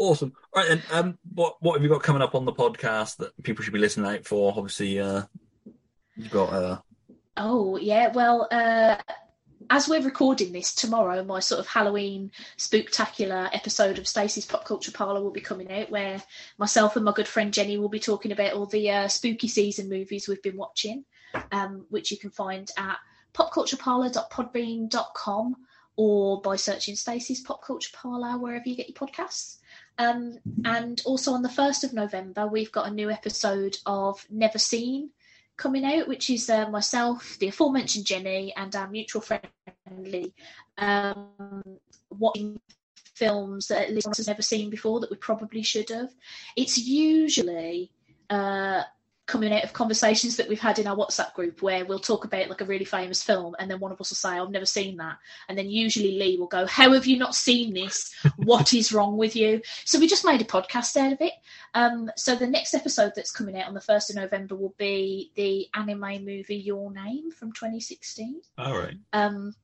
Awesome. 0.00 0.32
All 0.54 0.62
right, 0.62 0.70
and 0.70 0.82
um, 0.92 1.18
what 1.34 1.56
what 1.60 1.74
have 1.74 1.82
you 1.82 1.90
got 1.90 2.02
coming 2.02 2.22
up 2.22 2.34
on 2.34 2.46
the 2.46 2.54
podcast 2.54 3.18
that 3.18 3.42
people 3.42 3.62
should 3.62 3.74
be 3.74 3.78
listening 3.78 4.10
out 4.10 4.24
for? 4.24 4.50
Obviously, 4.56 4.98
uh, 4.98 5.24
you've 6.16 6.30
got 6.30 6.54
uh, 6.54 6.78
Oh 7.36 7.76
yeah, 7.76 8.10
well, 8.12 8.48
uh, 8.50 8.96
as 9.68 9.88
we're 9.88 10.00
recording 10.00 10.52
this 10.52 10.74
tomorrow, 10.74 11.22
my 11.22 11.40
sort 11.40 11.60
of 11.60 11.66
Halloween 11.66 12.30
spooktacular 12.56 13.50
episode 13.52 13.98
of 13.98 14.08
Stacey's 14.08 14.46
Pop 14.46 14.64
Culture 14.64 14.90
Parlor 14.90 15.22
will 15.22 15.32
be 15.32 15.42
coming 15.42 15.70
out, 15.70 15.90
where 15.90 16.22
myself 16.56 16.96
and 16.96 17.04
my 17.04 17.12
good 17.12 17.28
friend 17.28 17.52
Jenny 17.52 17.76
will 17.76 17.90
be 17.90 18.00
talking 18.00 18.32
about 18.32 18.54
all 18.54 18.64
the 18.64 18.90
uh, 18.90 19.08
spooky 19.08 19.48
season 19.48 19.90
movies 19.90 20.28
we've 20.28 20.42
been 20.42 20.56
watching, 20.56 21.04
um, 21.52 21.84
which 21.90 22.10
you 22.10 22.16
can 22.16 22.30
find 22.30 22.70
at 22.78 22.96
popcultureparlor.podbean.com 23.34 25.56
or 25.96 26.40
by 26.40 26.56
searching 26.56 26.96
Stacey's 26.96 27.42
Pop 27.42 27.62
Culture 27.62 27.90
Parlor 27.92 28.38
wherever 28.38 28.66
you 28.66 28.76
get 28.76 28.88
your 28.88 28.96
podcasts. 28.96 29.58
Um, 30.00 30.38
and 30.64 31.02
also 31.04 31.32
on 31.32 31.42
the 31.42 31.50
1st 31.50 31.84
of 31.84 31.92
November, 31.92 32.46
we've 32.46 32.72
got 32.72 32.88
a 32.88 32.90
new 32.90 33.10
episode 33.10 33.76
of 33.84 34.24
Never 34.30 34.58
Seen 34.58 35.10
coming 35.58 35.84
out, 35.84 36.08
which 36.08 36.30
is 36.30 36.48
uh, 36.48 36.70
myself, 36.70 37.36
the 37.38 37.48
aforementioned 37.48 38.06
Jenny, 38.06 38.54
and 38.56 38.74
our 38.74 38.88
mutual 38.88 39.20
friend 39.20 39.44
Lee, 39.98 40.32
um, 40.78 41.62
watching 42.08 42.58
films 43.14 43.68
that 43.68 43.88
at 43.88 43.94
least 43.94 44.16
has 44.16 44.26
never 44.26 44.40
seen 44.40 44.70
before 44.70 45.00
that 45.00 45.10
we 45.10 45.18
probably 45.18 45.62
should 45.62 45.90
have. 45.90 46.10
It's 46.56 46.78
usually 46.78 47.92
uh, 48.30 48.84
coming 49.30 49.52
out 49.52 49.62
of 49.62 49.72
conversations 49.72 50.36
that 50.36 50.48
we've 50.48 50.60
had 50.60 50.80
in 50.80 50.88
our 50.88 50.96
WhatsApp 50.96 51.32
group 51.34 51.62
where 51.62 51.84
we'll 51.84 52.00
talk 52.00 52.24
about 52.24 52.48
like 52.48 52.60
a 52.60 52.64
really 52.64 52.84
famous 52.84 53.22
film 53.22 53.54
and 53.60 53.70
then 53.70 53.78
one 53.78 53.92
of 53.92 54.00
us 54.00 54.10
will 54.10 54.16
say, 54.16 54.30
I've 54.30 54.50
never 54.50 54.66
seen 54.66 54.96
that. 54.96 55.18
And 55.48 55.56
then 55.56 55.70
usually 55.70 56.18
Lee 56.18 56.36
will 56.36 56.48
go, 56.48 56.66
How 56.66 56.92
have 56.92 57.06
you 57.06 57.16
not 57.16 57.36
seen 57.36 57.72
this? 57.72 58.12
What 58.36 58.74
is 58.74 58.92
wrong 58.92 59.16
with 59.16 59.36
you? 59.36 59.62
So 59.84 60.00
we 60.00 60.08
just 60.08 60.24
made 60.24 60.40
a 60.40 60.44
podcast 60.44 60.96
out 60.96 61.12
of 61.12 61.20
it. 61.20 61.34
Um, 61.74 62.10
so 62.16 62.34
the 62.34 62.46
next 62.48 62.74
episode 62.74 63.12
that's 63.14 63.30
coming 63.30 63.56
out 63.56 63.68
on 63.68 63.74
the 63.74 63.80
1st 63.80 64.10
of 64.10 64.16
November 64.16 64.56
will 64.56 64.74
be 64.76 65.30
the 65.36 65.68
anime 65.74 66.24
movie 66.24 66.56
Your 66.56 66.90
Name 66.90 67.30
from 67.30 67.52
2016. 67.52 68.40
All 68.58 68.76
right. 68.76 68.96
Um, 69.12 69.54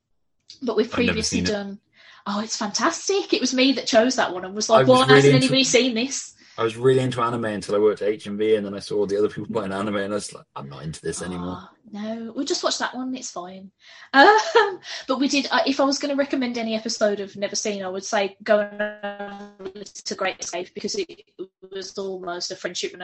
but 0.62 0.76
we've 0.76 0.90
previously 0.90 1.38
seen 1.38 1.44
it. 1.44 1.50
done. 1.50 1.80
Oh, 2.28 2.40
it's 2.40 2.56
fantastic! 2.56 3.32
It 3.32 3.40
was 3.40 3.54
me 3.54 3.72
that 3.72 3.86
chose 3.86 4.16
that 4.16 4.34
one 4.34 4.44
and 4.44 4.54
was 4.54 4.68
like, 4.68 4.86
I 4.86 4.88
was 4.88 4.98
"Why 4.98 5.06
really 5.06 5.14
hasn't 5.14 5.34
anybody 5.34 5.64
seen 5.64 5.94
this?" 5.94 6.35
I 6.58 6.64
was 6.64 6.76
really 6.76 7.00
into 7.00 7.20
anime 7.20 7.44
until 7.44 7.74
I 7.74 7.78
worked 7.78 8.00
at 8.00 8.14
HMV, 8.14 8.56
and 8.56 8.64
then 8.64 8.74
I 8.74 8.78
saw 8.78 8.96
all 8.96 9.06
the 9.06 9.18
other 9.18 9.28
people 9.28 9.52
playing 9.52 9.72
anime, 9.72 9.96
and 9.96 10.12
I 10.12 10.16
was 10.16 10.32
like, 10.32 10.46
I'm 10.54 10.70
not 10.70 10.84
into 10.84 11.02
this 11.02 11.20
anymore. 11.20 11.58
Oh, 11.60 11.68
no, 11.92 12.32
we'll 12.34 12.46
just 12.46 12.64
watch 12.64 12.78
that 12.78 12.94
one. 12.94 13.14
It's 13.14 13.30
fine. 13.30 13.70
Um, 14.14 14.38
but 15.08 15.20
we 15.20 15.28
did. 15.28 15.48
Uh, 15.50 15.60
if 15.66 15.80
I 15.80 15.84
was 15.84 15.98
going 15.98 16.14
to 16.14 16.18
recommend 16.18 16.56
any 16.56 16.74
episode 16.74 17.20
of 17.20 17.36
Never 17.36 17.56
Seen, 17.56 17.82
I 17.82 17.88
would 17.88 18.04
say 18.04 18.36
go 18.42 18.60
and 18.60 19.74
listen 19.74 20.04
to 20.04 20.14
Great 20.14 20.40
Escape 20.40 20.72
because 20.74 20.94
it 20.94 21.24
was 21.70 21.96
almost 21.98 22.50
a 22.50 22.56
friendship 22.56 22.92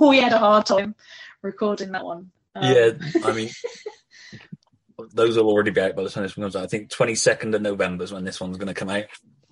we 0.00 0.20
had 0.20 0.32
a 0.32 0.38
hard 0.38 0.66
time 0.66 0.94
recording 1.42 1.92
that 1.92 2.04
one. 2.04 2.30
Um, 2.54 2.72
yeah, 2.72 2.90
I 3.24 3.32
mean, 3.32 3.50
those 5.12 5.36
will 5.36 5.48
already 5.48 5.70
be 5.70 5.80
out 5.80 5.96
by 5.96 6.02
the 6.02 6.10
time 6.10 6.22
this 6.22 6.36
one 6.36 6.44
comes 6.44 6.56
out. 6.56 6.64
I 6.64 6.66
think 6.66 6.90
22nd 6.90 7.54
of 7.54 7.62
November 7.62 8.04
is 8.04 8.12
when 8.12 8.24
this 8.24 8.40
one's 8.40 8.56
going 8.56 8.68
to 8.68 8.74
come 8.74 8.90
out. 8.90 9.04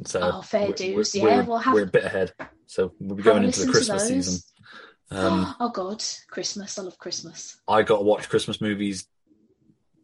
So 0.07 0.21
Oh, 0.23 0.43
fair 0.43 0.69
we're, 0.69 0.75
dues. 0.75 1.15
We're, 1.15 1.29
Yeah, 1.29 1.37
we're, 1.39 1.45
we'll 1.45 1.59
have- 1.59 1.75
we're 1.75 1.83
a 1.85 1.87
bit 1.87 2.05
ahead. 2.05 2.33
So 2.67 2.93
we'll 3.01 3.17
be 3.17 3.23
going 3.23 3.45
into 3.45 3.65
the 3.65 3.73
Christmas 3.73 4.09
season. 4.09 4.41
Um, 5.13 5.57
oh 5.59 5.71
God, 5.71 6.05
Christmas! 6.29 6.79
I 6.79 6.83
love 6.83 6.97
Christmas. 6.99 7.61
I 7.67 7.83
got 7.83 7.99
to 7.99 8.05
watch 8.05 8.29
Christmas 8.29 8.61
movies 8.61 9.09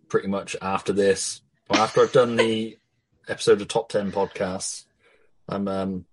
pretty 0.08 0.26
much 0.28 0.56
after 0.60 0.92
this. 0.92 1.42
After 1.70 2.00
I've 2.02 2.12
done 2.12 2.36
the 2.36 2.76
episode 3.28 3.60
of 3.60 3.68
Top 3.68 3.88
10 3.88 4.10
podcasts, 4.12 4.84
I'm, 5.48 5.68
um, 5.68 6.04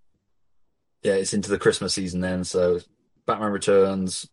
yeah, 1.02 1.14
it's 1.14 1.34
into 1.34 1.50
the 1.50 1.58
Christmas 1.58 1.94
season 1.94 2.22
then. 2.22 2.44
So 2.44 2.80
Batman 3.26 3.52
Returns, 3.52 4.30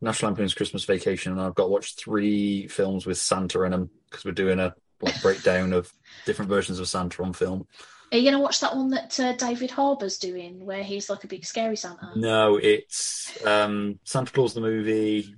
National 0.00 0.30
Lampoon's 0.30 0.54
Christmas 0.54 0.84
Vacation, 0.84 1.32
and 1.32 1.40
I've 1.40 1.54
got 1.54 1.64
to 1.64 1.70
watch 1.70 1.94
three 1.94 2.66
films 2.68 3.06
with 3.06 3.18
Santa 3.18 3.62
in 3.62 3.72
them 3.72 3.90
because 4.10 4.24
we're 4.24 4.32
doing 4.32 4.58
a 4.58 4.74
like, 5.00 5.20
breakdown 5.22 5.72
of 5.72 5.92
different 6.26 6.48
versions 6.48 6.80
of 6.80 6.88
Santa 6.88 7.22
on 7.22 7.32
film. 7.32 7.66
Are 8.10 8.16
you 8.16 8.22
going 8.22 8.34
to 8.34 8.42
watch 8.42 8.60
that 8.60 8.74
one 8.74 8.90
that 8.90 9.18
uh, 9.20 9.32
David 9.34 9.70
Harbour's 9.70 10.18
doing, 10.18 10.64
where 10.64 10.82
he's 10.82 11.10
like 11.10 11.24
a 11.24 11.26
big 11.26 11.44
scary 11.44 11.76
Santa? 11.76 12.10
No, 12.16 12.56
it's 12.56 13.38
um, 13.46 13.98
Santa 14.04 14.32
Claus 14.32 14.54
the 14.54 14.60
movie, 14.62 15.34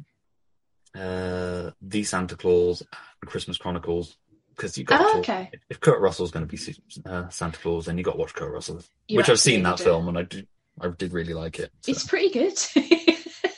uh, 0.97 1.71
The 1.83 2.05
Santa 2.05 2.37
Claus, 2.37 2.81
and 2.83 3.31
Christmas 3.31 3.59
Chronicles. 3.59 4.17
Because 4.57 4.77
you 4.77 4.85
got 4.85 5.01
Oh, 5.01 5.13
to, 5.15 5.19
okay. 5.21 5.51
if, 5.71 5.81
Kurt 5.81 6.01
Russell's 6.01 6.31
going 6.31 6.47
to 6.47 6.57
be 6.57 6.75
uh, 7.07 7.29
Santa 7.31 7.59
Claus, 7.59 7.87
then 7.87 7.97
you 7.97 8.05
got 8.05 8.13
to 8.13 8.19
watch 8.19 8.35
Kurt 8.35 8.53
Russell, 8.53 8.83
You 9.09 9.17
which 9.17 9.31
I've 9.31 9.41
seen 9.41 9.63
that 9.63 9.79
do. 9.79 9.85
film 9.85 10.07
and 10.09 10.19
I 10.19 10.23
did, 10.25 10.47
I 10.81 10.89
did 10.89 11.13
really 11.15 11.33
like 11.33 11.59
it. 11.59 11.73
So. 11.81 11.93
It's 11.93 12.05
pretty 12.05 12.31
good. 12.31 12.57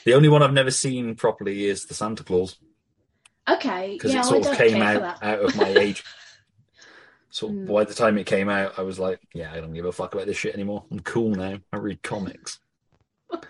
The 0.05 0.13
only 0.15 0.29
one 0.29 0.41
I've 0.43 0.53
never 0.53 0.71
seen 0.71 1.15
properly 1.15 1.65
is 1.65 1.85
the 1.85 1.93
Santa 1.93 2.23
Claus 2.23 2.57
okay, 3.49 3.93
because 3.93 4.13
yeah, 4.13 4.19
it 4.19 4.25
I 4.25 4.27
sort 4.29 4.43
don't 4.43 4.51
of 4.53 4.57
came 4.57 4.81
out 4.81 5.23
out 5.23 5.39
of 5.39 5.55
my 5.55 5.67
age. 5.77 6.03
So 7.33 7.49
Mm. 7.49 7.65
by 7.73 7.83
the 7.83 7.95
time 7.95 8.19
it 8.19 8.27
came 8.27 8.47
out, 8.47 8.77
I 8.77 8.83
was 8.83 8.99
like, 8.99 9.19
yeah, 9.33 9.51
I 9.51 9.59
don't 9.59 9.73
give 9.73 9.85
a 9.85 9.91
fuck 9.91 10.13
about 10.13 10.27
this 10.27 10.37
shit 10.37 10.53
anymore. 10.53 10.85
I'm 10.91 10.99
cool 10.99 11.31
now. 11.31 11.57
I 11.71 11.77
read 11.77 12.03
comics. 12.03 12.59
and 13.31 13.41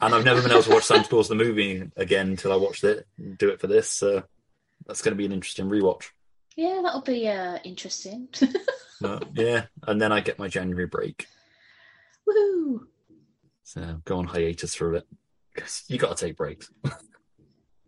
I've 0.00 0.24
never 0.24 0.42
been 0.42 0.50
able 0.50 0.64
to 0.64 0.70
watch 0.70 0.82
Santa 0.82 1.08
Claus 1.08 1.28
the 1.28 1.36
movie 1.36 1.88
again 1.96 2.30
until 2.30 2.52
I 2.52 2.56
watched 2.56 2.82
it. 2.82 3.06
Do 3.38 3.50
it 3.50 3.60
for 3.60 3.68
this. 3.68 3.88
So 3.88 4.24
that's 4.84 5.00
going 5.00 5.12
to 5.12 5.16
be 5.16 5.26
an 5.26 5.32
interesting 5.32 5.68
rewatch. 5.70 6.06
Yeah, 6.56 6.80
that'll 6.82 7.02
be 7.02 7.28
uh, 7.28 7.58
interesting. 7.64 8.28
But, 9.00 9.28
yeah, 9.34 9.66
and 9.86 10.00
then 10.00 10.10
I 10.10 10.20
get 10.20 10.38
my 10.38 10.48
January 10.48 10.86
break. 10.86 11.26
Woo! 12.26 12.88
So 13.62 14.00
go 14.06 14.16
on 14.18 14.24
hiatus 14.24 14.74
for 14.74 14.78
through 14.88 14.94
it. 14.96 15.06
'Cause 15.54 15.84
you 15.88 15.98
got 15.98 16.16
to 16.16 16.26
take 16.26 16.36
breaks. 16.36 16.68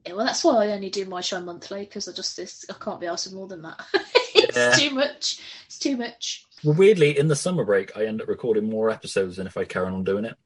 Yeah, 0.08 0.14
well, 0.14 0.24
that's 0.26 0.42
why 0.42 0.64
I 0.66 0.72
only 0.72 0.88
do 0.90 1.04
my 1.04 1.20
show 1.20 1.40
monthly 1.40 1.80
because 1.80 2.08
I 2.08 2.12
just 2.12 2.36
this 2.36 2.64
I 2.70 2.74
can't 2.82 3.00
be 3.00 3.06
asked 3.06 3.28
for 3.28 3.34
more 3.34 3.46
than 3.46 3.62
that. 3.62 3.78
it's 4.34 4.56
Yeah. 4.56 4.72
too 4.72 4.94
much. 4.94 5.40
It's 5.66 5.78
too 5.78 5.96
much. 5.96 6.46
Well, 6.64 6.74
weirdly, 6.76 7.18
in 7.18 7.28
the 7.28 7.36
summer 7.36 7.64
break, 7.64 7.96
I 7.96 8.06
end 8.06 8.22
up 8.22 8.28
recording 8.28 8.68
more 8.70 8.90
episodes 8.90 9.36
than 9.36 9.46
if 9.46 9.56
I 9.56 9.64
carry 9.64 9.86
on 9.88 10.04
doing 10.04 10.24
it. 10.24 10.36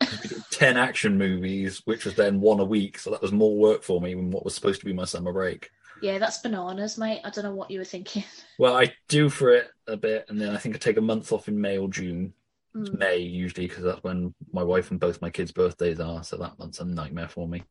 We 0.00 0.28
did 0.28 0.42
10 0.50 0.76
action 0.76 1.16
movies, 1.16 1.80
which 1.84 2.04
was 2.04 2.16
then 2.16 2.40
one 2.40 2.58
a 2.60 2.64
week. 2.64 2.98
So 2.98 3.10
that 3.10 3.22
was 3.22 3.32
more 3.32 3.56
work 3.56 3.82
for 3.84 4.00
me 4.00 4.14
than 4.14 4.30
what 4.32 4.44
was 4.44 4.54
supposed 4.54 4.80
to 4.80 4.86
be 4.86 4.92
my 4.92 5.04
summer 5.04 5.32
break. 5.32 5.70
Yeah, 6.02 6.18
that's 6.18 6.38
bananas, 6.38 6.98
mate. 6.98 7.20
I 7.24 7.30
don't 7.30 7.44
know 7.44 7.54
what 7.54 7.70
you 7.70 7.78
were 7.78 7.84
thinking. 7.84 8.24
Well, 8.58 8.76
I 8.76 8.92
do 9.08 9.30
for 9.30 9.50
it 9.52 9.68
a 9.88 9.96
bit, 9.96 10.26
and 10.28 10.40
then 10.40 10.50
I 10.54 10.58
think 10.58 10.74
I 10.74 10.78
take 10.78 10.96
a 10.96 11.00
month 11.00 11.32
off 11.32 11.48
in 11.48 11.60
May 11.60 11.78
or 11.78 11.88
June. 11.88 12.32
It's 12.74 12.90
Mm. 12.90 12.98
May 12.98 13.18
usually 13.18 13.68
because 13.68 13.84
that's 13.84 14.02
when 14.02 14.34
my 14.52 14.62
wife 14.64 14.90
and 14.90 14.98
both 14.98 15.22
my 15.22 15.30
kids' 15.30 15.52
birthdays 15.52 16.00
are. 16.00 16.22
So 16.24 16.36
that 16.38 16.58
month's 16.58 16.80
a 16.80 16.84
nightmare 16.84 17.28
for 17.28 17.46
me. 17.48 17.62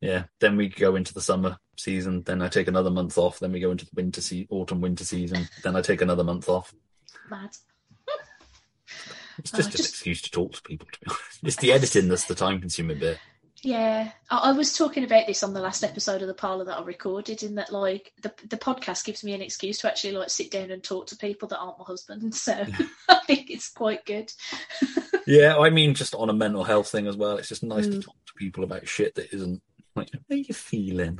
Yeah. 0.00 0.24
Then 0.40 0.56
we 0.56 0.68
go 0.68 0.96
into 0.96 1.14
the 1.14 1.20
summer 1.20 1.56
season. 1.76 2.22
Then 2.22 2.42
I 2.42 2.48
take 2.48 2.68
another 2.68 2.90
month 2.90 3.16
off. 3.18 3.38
Then 3.38 3.52
we 3.52 3.60
go 3.60 3.70
into 3.70 3.84
the 3.86 3.90
winter 3.94 4.20
se- 4.20 4.46
autumn 4.50 4.80
winter 4.80 5.04
season. 5.04 5.48
Then 5.62 5.76
I 5.76 5.80
take 5.82 6.00
another 6.02 6.24
month 6.24 6.48
off. 6.48 6.74
Mad. 7.30 7.50
It's 9.38 9.52
Oh, 9.52 9.58
just 9.58 9.74
an 9.74 9.80
excuse 9.84 10.22
to 10.22 10.30
talk 10.30 10.52
to 10.54 10.62
people. 10.62 10.88
To 10.90 11.00
be 11.00 11.06
honest, 11.10 11.40
it's 11.42 11.56
the 11.56 11.72
editing 11.72 12.08
that's 12.08 12.24
the 12.24 12.34
time-consuming 12.34 12.98
bit. 12.98 13.18
Yeah, 13.62 14.10
I, 14.30 14.50
I 14.50 14.52
was 14.52 14.74
talking 14.76 15.04
about 15.04 15.26
this 15.26 15.42
on 15.42 15.52
the 15.52 15.60
last 15.60 15.84
episode 15.84 16.22
of 16.22 16.28
the 16.28 16.32
parlor 16.34 16.64
that 16.64 16.78
I 16.78 16.82
recorded. 16.82 17.42
In 17.42 17.56
that, 17.56 17.70
like, 17.70 18.12
the 18.22 18.32
the 18.48 18.56
podcast 18.56 19.04
gives 19.04 19.22
me 19.24 19.34
an 19.34 19.42
excuse 19.42 19.78
to 19.78 19.88
actually 19.90 20.12
like 20.12 20.30
sit 20.30 20.50
down 20.50 20.70
and 20.70 20.82
talk 20.82 21.08
to 21.08 21.16
people 21.16 21.48
that 21.48 21.58
aren't 21.58 21.78
my 21.78 21.84
husband. 21.84 22.34
So 22.34 22.52
I 23.10 23.18
think 23.26 23.50
it's 23.50 23.68
quite 23.70 24.06
good. 24.06 24.32
Yeah, 25.26 25.58
I 25.58 25.68
mean, 25.68 25.92
just 25.94 26.14
on 26.14 26.30
a 26.30 26.34
mental 26.34 26.64
health 26.64 26.88
thing 26.88 27.06
as 27.06 27.16
well. 27.16 27.36
It's 27.36 27.48
just 27.48 27.62
nice 27.62 27.86
to 27.88 27.92
Mm. 27.92 28.04
talk 28.04 28.14
to 28.26 28.32
people 28.38 28.64
about 28.64 28.88
shit 28.88 29.16
that 29.16 29.34
isn't 29.34 29.60
like, 29.96 30.10
how 30.12 30.34
are 30.34 30.36
you 30.36 30.54
feeling? 30.54 31.18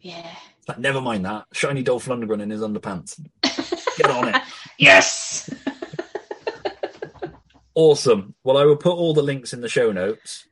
Yeah. 0.00 0.34
It's 0.58 0.68
like, 0.68 0.78
never 0.78 1.00
mind 1.00 1.24
that. 1.24 1.46
Shiny 1.52 1.82
Dolph 1.82 2.06
Lundgren 2.06 2.42
in 2.42 2.50
his 2.50 2.60
underpants. 2.60 3.20
Get 3.96 4.10
on 4.10 4.34
it. 4.34 4.42
Yes. 4.78 5.50
Awesome. 7.78 8.34
Well, 8.42 8.56
I 8.56 8.64
will 8.64 8.76
put 8.76 8.96
all 8.96 9.14
the 9.14 9.22
links 9.22 9.52
in 9.52 9.60
the 9.60 9.68
show 9.68 9.92
notes, 9.92 10.48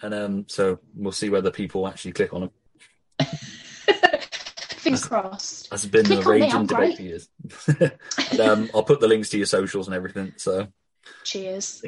and 0.00 0.14
um, 0.14 0.44
so 0.46 0.78
we'll 0.94 1.10
see 1.10 1.28
whether 1.28 1.50
people 1.50 1.88
actually 1.88 2.12
click 2.12 2.32
on 2.32 2.42
them. 2.42 2.50
Fingers 4.76 5.04
crossed. 5.04 5.70
That's 5.70 5.86
been 5.86 6.04
Click 6.04 6.20
me, 6.20 6.24
raging 6.24 6.66
debate 6.66 6.96
for 6.96 7.02
years. 7.02 7.28
And, 8.30 8.40
um, 8.40 8.70
I'll 8.72 8.84
put 8.84 9.00
the 9.00 9.08
links 9.08 9.28
to 9.30 9.36
your 9.36 9.46
socials 9.46 9.88
and 9.88 9.96
everything. 9.96 10.34
So, 10.36 10.68
Cheers. 11.24 11.82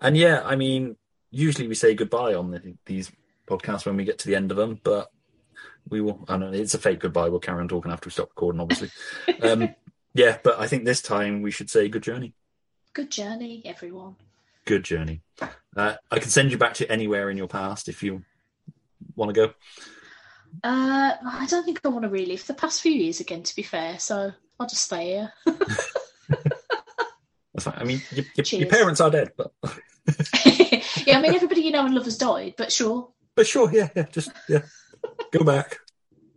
and 0.00 0.16
yeah, 0.16 0.40
I 0.42 0.56
mean, 0.56 0.96
usually 1.30 1.68
we 1.68 1.74
say 1.74 1.94
goodbye 1.94 2.32
on 2.32 2.50
the, 2.50 2.76
these 2.86 3.12
podcasts 3.46 3.86
when 3.86 3.96
we 3.96 4.04
get 4.04 4.18
to 4.20 4.28
the 4.28 4.36
end 4.36 4.50
of 4.50 4.56
them, 4.56 4.80
but 4.82 5.10
we 5.88 6.00
will. 6.00 6.24
I 6.28 6.32
don't 6.32 6.52
know. 6.52 6.58
It's 6.58 6.74
a 6.74 6.78
fake 6.78 7.00
goodbye. 7.00 7.28
We'll 7.28 7.40
carry 7.40 7.60
on 7.60 7.68
talking 7.68 7.92
after 7.92 8.08
we 8.08 8.12
stop 8.12 8.30
recording, 8.30 8.60
obviously. 8.60 8.90
um, 9.42 9.74
yeah, 10.14 10.38
but 10.42 10.58
I 10.58 10.66
think 10.66 10.84
this 10.84 11.02
time 11.02 11.42
we 11.42 11.50
should 11.50 11.70
say 11.70 11.88
good 11.88 12.02
journey. 12.02 12.34
Good 12.92 13.10
journey, 13.10 13.62
everyone. 13.64 14.16
Good 14.64 14.84
journey. 14.84 15.20
Uh, 15.76 15.94
I 16.10 16.18
can 16.18 16.30
send 16.30 16.52
you 16.52 16.58
back 16.58 16.74
to 16.74 16.90
anywhere 16.90 17.28
in 17.28 17.36
your 17.36 17.48
past 17.48 17.88
if 17.88 18.02
you 18.02 18.22
want 19.16 19.34
to 19.34 19.46
go. 19.46 19.52
Uh, 20.62 21.14
I 21.26 21.46
don't 21.50 21.64
think 21.64 21.80
I 21.84 21.88
want 21.88 22.04
to 22.04 22.08
relive 22.08 22.46
the 22.46 22.54
past 22.54 22.80
few 22.80 22.92
years 22.92 23.20
again. 23.20 23.42
To 23.42 23.56
be 23.56 23.62
fair, 23.62 23.98
so 23.98 24.32
I'll 24.58 24.68
just 24.68 24.84
stay 24.84 25.06
here. 25.06 25.32
That's 25.46 27.64
fine. 27.64 27.74
I 27.76 27.84
mean, 27.84 28.00
your, 28.12 28.24
your, 28.36 28.60
your 28.60 28.68
parents 28.68 29.00
are 29.00 29.10
dead, 29.10 29.32
but 29.36 29.52
yeah, 31.06 31.18
I 31.18 31.20
mean 31.20 31.34
everybody 31.34 31.62
you 31.62 31.72
know 31.72 31.84
and 31.84 31.94
love 31.94 32.04
has 32.04 32.18
died, 32.18 32.54
but 32.56 32.72
sure. 32.72 33.08
But 33.36 33.46
sure, 33.46 33.70
yeah, 33.72 33.88
yeah, 33.96 34.06
just 34.12 34.30
yeah, 34.48 34.62
go 35.32 35.44
back. 35.44 35.78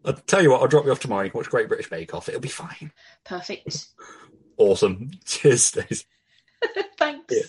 I'll 0.05 0.13
tell 0.13 0.41
you 0.41 0.51
what, 0.51 0.61
I'll 0.61 0.67
drop 0.67 0.85
you 0.85 0.91
off 0.91 0.99
tomorrow. 0.99 1.23
You 1.23 1.31
can 1.31 1.39
watch 1.39 1.49
Great 1.49 1.67
British 1.67 1.89
Bake 1.89 2.13
Off. 2.13 2.29
It'll 2.29 2.39
be 2.39 2.47
fine. 2.47 2.91
Perfect. 3.25 3.87
Awesome. 4.57 5.11
Cheers, 5.25 5.63
Stacey. 5.63 6.05
Thanks. 6.97 7.33
Yeah. 7.33 7.41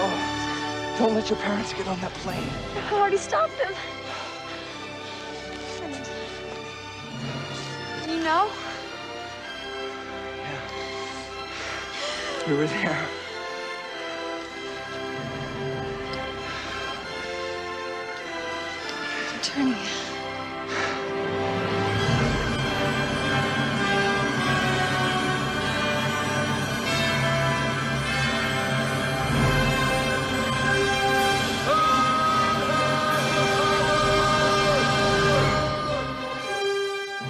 Oh, 0.00 0.96
don't 0.98 1.14
let 1.14 1.30
your 1.30 1.38
parents 1.38 1.72
get 1.72 1.86
on 1.86 2.00
that 2.00 2.12
plane. 2.14 2.48
I 2.76 2.92
already 2.94 3.16
stopped 3.16 3.58
him. 3.60 3.72
You 8.18 8.24
know? 8.24 8.50
We 12.48 12.54
were 12.54 12.66
there. 12.66 13.06
They're 19.30 19.42
turning. 19.42 19.74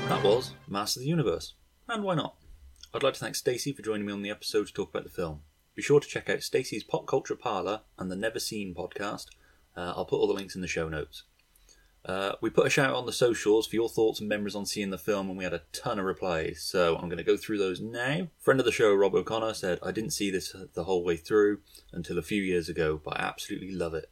That 0.09 0.25
was 0.25 0.58
Master 0.71 1.01
of 1.01 1.03
the 1.03 1.09
Universe. 1.09 1.55
And 1.89 2.03
why 2.03 2.15
not? 2.15 2.37
I'd 2.95 3.03
like 3.03 3.15
to 3.15 3.21
thank 3.21 3.35
Stacey 3.35 3.73
for 3.73 3.83
joining 3.83 4.07
me 4.07 4.13
on 4.13 4.23
the 4.23 4.31
episode 4.31 4.67
to 4.67 4.73
talk 4.73 4.91
about 4.91 5.05
the 5.05 5.11
film. 5.11 5.41
Be 5.75 5.83
sure 5.83 6.01
to 6.01 6.09
check 6.09 6.29
out 6.29 6.43
Stacey's 6.43 6.85
Pop 6.85 7.07
Culture 7.07 7.37
Parlor 7.37 7.83
and 7.99 8.11
the 8.11 8.17
Never 8.17 8.41
Seen 8.41 8.75
podcast. 8.75 9.27
Uh, 9.77 9.93
I'll 9.97 10.05
put 10.05 10.17
all 10.17 10.27
the 10.27 10.33
links 10.33 10.55
in 10.55 10.61
the 10.61 10.67
show 10.67 10.89
notes. 10.89 11.25
Uh, 12.05 12.33
we 12.41 12.49
put 12.49 12.67
a 12.67 12.71
shout 12.71 12.91
out 12.91 12.97
on 12.97 13.07
the 13.07 13.13
socials 13.13 13.67
for 13.67 13.77
your 13.77 13.89
thoughts 13.89 14.21
and 14.21 14.29
memories 14.29 14.55
on 14.55 14.65
seeing 14.65 14.91
the 14.91 14.99
film, 14.99 15.29
and 15.29 15.37
we 15.37 15.45
had 15.45 15.53
a 15.53 15.63
ton 15.73 15.99
of 15.99 16.07
replies. 16.07 16.63
So 16.63 16.97
I'm 16.97 17.09
going 17.09 17.19
to 17.19 17.25
go 17.25 17.37
through 17.37 17.59
those 17.59 17.81
now. 17.81 18.29
Friend 18.39 18.59
of 18.59 18.67
the 18.67 18.73
show, 18.73 18.95
Rob 18.95 19.15
O'Connor, 19.15 19.55
said, 19.55 19.79
I 19.83 19.93
didn't 19.93 20.13
see 20.13 20.31
this 20.31 20.57
the 20.75 20.85
whole 20.85 21.05
way 21.05 21.17
through 21.17 21.61
until 21.93 22.19
a 22.19 22.23
few 22.23 22.43
years 22.43 22.69
ago, 22.69 23.01
but 23.05 23.21
I 23.21 23.25
absolutely 23.25 23.73
love 23.73 23.95
it. 23.95 24.11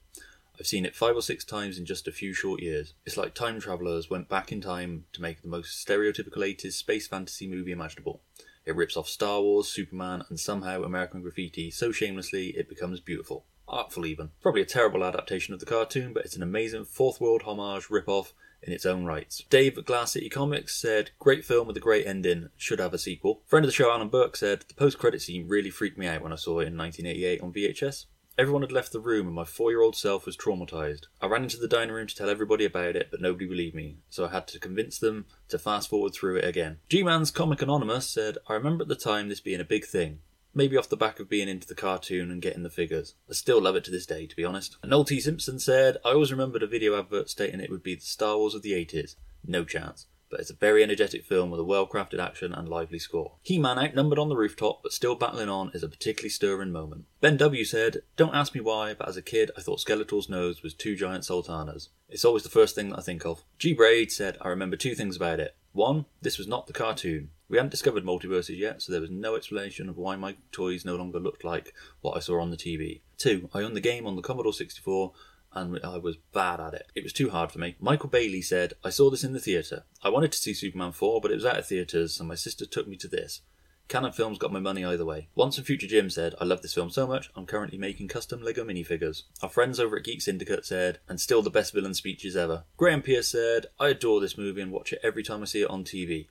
I've 0.59 0.67
seen 0.67 0.87
it 0.87 0.97
five 0.97 1.17
or 1.17 1.23
six 1.23 1.45
times 1.45 1.79
in 1.79 1.85
just 1.85 2.09
a 2.09 2.13
few 2.13 2.33
short 2.33 2.63
years. 2.63 2.95
It's 3.05 3.17
like 3.17 3.35
time 3.35 3.61
travelers 3.61 4.09
went 4.09 4.29
back 4.29 4.53
in 4.53 4.61
time 4.61 5.05
to 5.13 5.21
make 5.21 5.43
the 5.43 5.49
most 5.49 5.87
stereotypical 5.87 6.39
80s 6.39 6.73
space 6.73 7.07
fantasy 7.07 7.47
movie 7.47 7.73
imaginable. 7.73 8.23
It 8.65 8.75
rips 8.75 8.97
off 8.97 9.09
Star 9.09 9.43
Wars, 9.43 9.69
Superman, 9.69 10.25
and 10.29 10.41
somehow 10.41 10.83
American 10.83 11.23
Graffiti 11.23 11.71
so 11.71 11.93
shamelessly 11.93 12.49
it 12.57 12.69
becomes 12.69 13.01
beautiful. 13.01 13.45
Artful, 13.69 14.07
even. 14.07 14.31
Probably 14.41 14.63
a 14.63 14.67
terrible 14.67 15.05
adaptation 15.05 15.53
of 15.53 15.61
the 15.61 15.67
cartoon, 15.67 16.13
but 16.13 16.25
it's 16.25 16.37
an 16.37 16.43
amazing 16.43 16.85
fourth 16.85 17.21
world 17.21 17.43
homage 17.43 17.91
rip-off 17.91 18.33
in 18.63 18.73
its 18.73 18.87
own 18.87 19.05
rights. 19.05 19.45
Dave 19.51 19.79
at 19.79 19.85
Glass 19.85 20.13
City 20.13 20.29
Comics 20.29 20.77
said, 20.77 21.11
Great 21.19 21.45
film 21.45 21.67
with 21.67 21.77
a 21.77 21.81
great 21.81 22.07
ending, 22.07 22.49
should 22.57 22.79
have 22.79 22.95
a 22.95 22.99
sequel. 22.99 23.43
Friend 23.47 23.65
of 23.65 23.69
the 23.69 23.75
show, 23.75 23.91
Alan 23.91 24.09
Burke, 24.09 24.37
said, 24.37 24.65
The 24.69 24.75
post 24.75 24.99
credit 24.99 25.23
scene 25.23 25.49
really 25.49 25.71
freaked 25.71 25.99
me 25.99 26.07
out 26.07 26.23
when 26.23 26.33
I 26.33 26.37
saw 26.37 26.61
it 26.61 26.69
in 26.69 26.77
1988 26.77 27.41
on 27.41 27.53
VHS. 27.53 28.07
Everyone 28.39 28.61
had 28.61 28.73
left 28.73 28.93
the 28.93 29.01
room 29.01 29.27
and 29.27 29.35
my 29.35 29.47
four 29.47 29.71
year 29.71 29.81
old 29.81 29.97
self 29.97 30.27
was 30.27 30.37
traumatised. 30.37 31.07
I 31.23 31.27
ran 31.27 31.45
into 31.45 31.57
the 31.57 31.67
dining 31.67 31.95
room 31.95 32.07
to 32.07 32.15
tell 32.15 32.29
everybody 32.29 32.67
about 32.67 32.95
it, 32.95 33.09
but 33.11 33.23
nobody 33.23 33.47
believed 33.47 33.75
me, 33.75 33.97
so 34.11 34.27
I 34.27 34.29
had 34.29 34.47
to 34.49 34.59
convince 34.59 34.99
them 34.99 35.25
to 35.49 35.59
fast 35.59 35.89
forward 35.89 36.13
through 36.13 36.37
it 36.37 36.45
again. 36.45 36.77
G 36.91 37.03
Man's 37.03 37.31
Comic 37.31 37.63
Anonymous 37.63 38.07
said, 38.07 38.37
I 38.47 38.53
remember 38.53 38.83
at 38.83 38.89
the 38.89 38.95
time 38.95 39.31
this 39.31 39.41
being 39.41 39.61
a 39.61 39.65
big 39.65 39.87
thing. 39.87 40.19
Maybe 40.53 40.77
off 40.77 40.91
the 40.91 40.99
back 40.99 41.19
of 41.19 41.31
being 41.31 41.49
into 41.49 41.67
the 41.67 41.75
cartoon 41.75 42.31
and 42.31 42.43
getting 42.43 42.63
the 42.63 42.69
figures. 42.69 43.15
I 43.29 43.33
still 43.33 43.61
love 43.61 43.75
it 43.75 43.85
to 43.85 43.91
this 43.91 44.05
day, 44.05 44.27
to 44.27 44.37
be 44.37 44.45
honest. 44.45 44.77
T. 45.07 45.19
Simpson 45.19 45.59
said, 45.59 45.97
I 46.05 46.11
always 46.11 46.31
remembered 46.31 46.63
a 46.63 46.67
video 46.67 46.99
advert 46.99 47.31
stating 47.31 47.61
it 47.61 47.71
would 47.71 47.83
be 47.83 47.95
the 47.95 48.03
Star 48.03 48.37
Wars 48.37 48.55
of 48.55 48.61
the 48.61 48.73
80s. 48.73 49.17
No 49.47 49.65
chance 49.65 50.09
but 50.31 50.41
it's 50.41 50.51
a 50.51 50.55
very 50.55 50.83
energetic 50.83 51.25
film 51.25 51.51
with 51.51 51.61
a 51.61 51.65
well 51.65 51.87
crafted 51.87 52.19
action 52.19 52.53
and 52.53 52.69
lively 52.69 52.99
score. 52.99 53.35
He 53.43 53.59
Man 53.59 53.79
outnumbered 53.79 54.19
on 54.19 54.29
the 54.29 54.37
rooftop, 54.37 54.83
but 54.83 54.93
still 54.93 55.15
battling 55.15 55.49
on 55.49 55.71
is 55.75 55.83
a 55.83 55.89
particularly 55.89 56.31
stirring 56.31 56.73
moment. 56.73 57.05
Ben 57.21 57.37
W 57.37 57.65
said, 57.65 58.03
Don't 58.17 58.35
ask 58.35 58.55
me 58.55 58.61
why, 58.61 58.95
but 58.95 59.09
as 59.09 59.17
a 59.17 59.23
kid 59.23 59.51
I 59.57 59.61
thought 59.61 59.81
Skeletor's 59.81 60.29
nose 60.29 60.63
was 60.63 60.75
two 60.75 60.97
giant 60.97 61.25
sultanas. 61.25 61.91
It's 62.09 62.25
always 62.25 62.43
the 62.43 62.49
first 62.49 62.75
thing 62.75 62.91
that 62.91 62.99
I 62.99 63.03
think 63.03 63.25
of. 63.25 63.45
G 63.59 63.73
Braid 63.73 64.13
said, 64.13 64.37
I 64.41 64.49
remember 64.49 64.77
two 64.77 64.95
things 64.95 65.17
about 65.17 65.41
it. 65.41 65.57
One, 65.73 66.07
this 66.23 66.39
was 66.39 66.49
not 66.49 66.67
the 66.67 66.73
cartoon. 66.73 67.31
We 67.49 67.59
hadn't 67.59 67.71
discovered 67.71 68.05
multiverses 68.05 68.59
yet, 68.59 68.81
so 68.81 68.91
there 68.91 69.01
was 69.01 69.11
no 69.11 69.37
explanation 69.37 69.89
of 69.89 69.99
why 69.99 70.17
my 70.17 70.37
toys 70.51 70.85
no 70.85 70.97
longer 70.97 71.21
looked 71.21 71.45
like 71.45 71.75
what 72.01 72.17
I 72.17 72.21
saw 72.21 72.41
on 72.41 72.51
the 72.51 72.57
TV. 72.57 73.03
Two, 73.19 73.51
I 73.53 73.61
owned 73.61 73.77
the 73.77 73.81
game 73.81 74.07
on 74.07 74.17
the 74.17 74.23
Commodore 74.23 74.53
64 74.53 75.13
and 75.57 75.81
I 75.83 75.97
was 75.97 76.17
bad 76.33 76.61
at 76.61 76.75
it. 76.75 76.87
It 76.95 77.03
was 77.03 77.13
too 77.13 77.31
hard 77.31 77.51
for 77.51 77.59
me. 77.59 77.77
Michael 77.81 78.11
Bailey 78.11 78.43
said, 78.43 78.75
I 78.85 78.91
saw 78.91 79.11
this 79.11 79.25
in 79.25 79.33
the 79.33 79.41
theatre. 79.41 79.85
I 80.03 80.11
wanted 80.11 80.33
to 80.33 80.39
see 80.39 80.55
Superman 80.55 80.93
4, 80.93 81.21
but 81.21 81.31
it 81.31 81.37
was 81.37 81.47
out 81.47 81.59
of 81.59 81.67
theatres, 81.67 82.21
and 82.21 82.29
my 82.29 82.35
sister 82.35 82.67
took 82.67 82.87
me 82.87 82.97
to 82.97 83.09
this. 83.09 83.41
Cannon 83.89 84.13
Films 84.13 84.39
got 84.39 84.53
my 84.53 84.59
money 84.59 84.85
either 84.85 85.05
way. 85.05 85.29
Once 85.37 85.57
and 85.57 85.67
Future 85.67 85.87
Jim 85.87 86.11
said, 86.11 86.35
I 86.41 86.45
love 86.45 86.61
this 86.61 86.75
film 86.75 86.91
so 86.91 87.07
much, 87.07 87.31
I'm 87.37 87.47
currently 87.47 87.79
making 87.79 88.09
custom 88.09 88.43
Lego 88.43 88.65
minifigures. 88.65 89.23
Our 89.43 89.49
friends 89.49 89.79
over 89.79 89.97
at 89.97 90.05
Geek 90.05 90.21
Syndicate 90.21 90.67
said, 90.67 90.99
and 91.09 91.21
still 91.21 91.41
the 91.41 91.51
best 91.51 91.73
villain 91.73 91.95
speeches 91.95 92.37
ever. 92.37 92.65
Graham 92.77 93.01
Pierce 93.01 93.29
said, 93.29 93.67
I 93.79 93.89
adore 93.89 94.21
this 94.21 94.37
movie 94.37 94.61
and 94.61 94.73
watch 94.73 94.93
it 94.93 95.01
every 95.05 95.23
time 95.23 95.43
I 95.43 95.45
see 95.47 95.63
it 95.63 95.71
on 95.71 95.85
TV. 95.85 96.27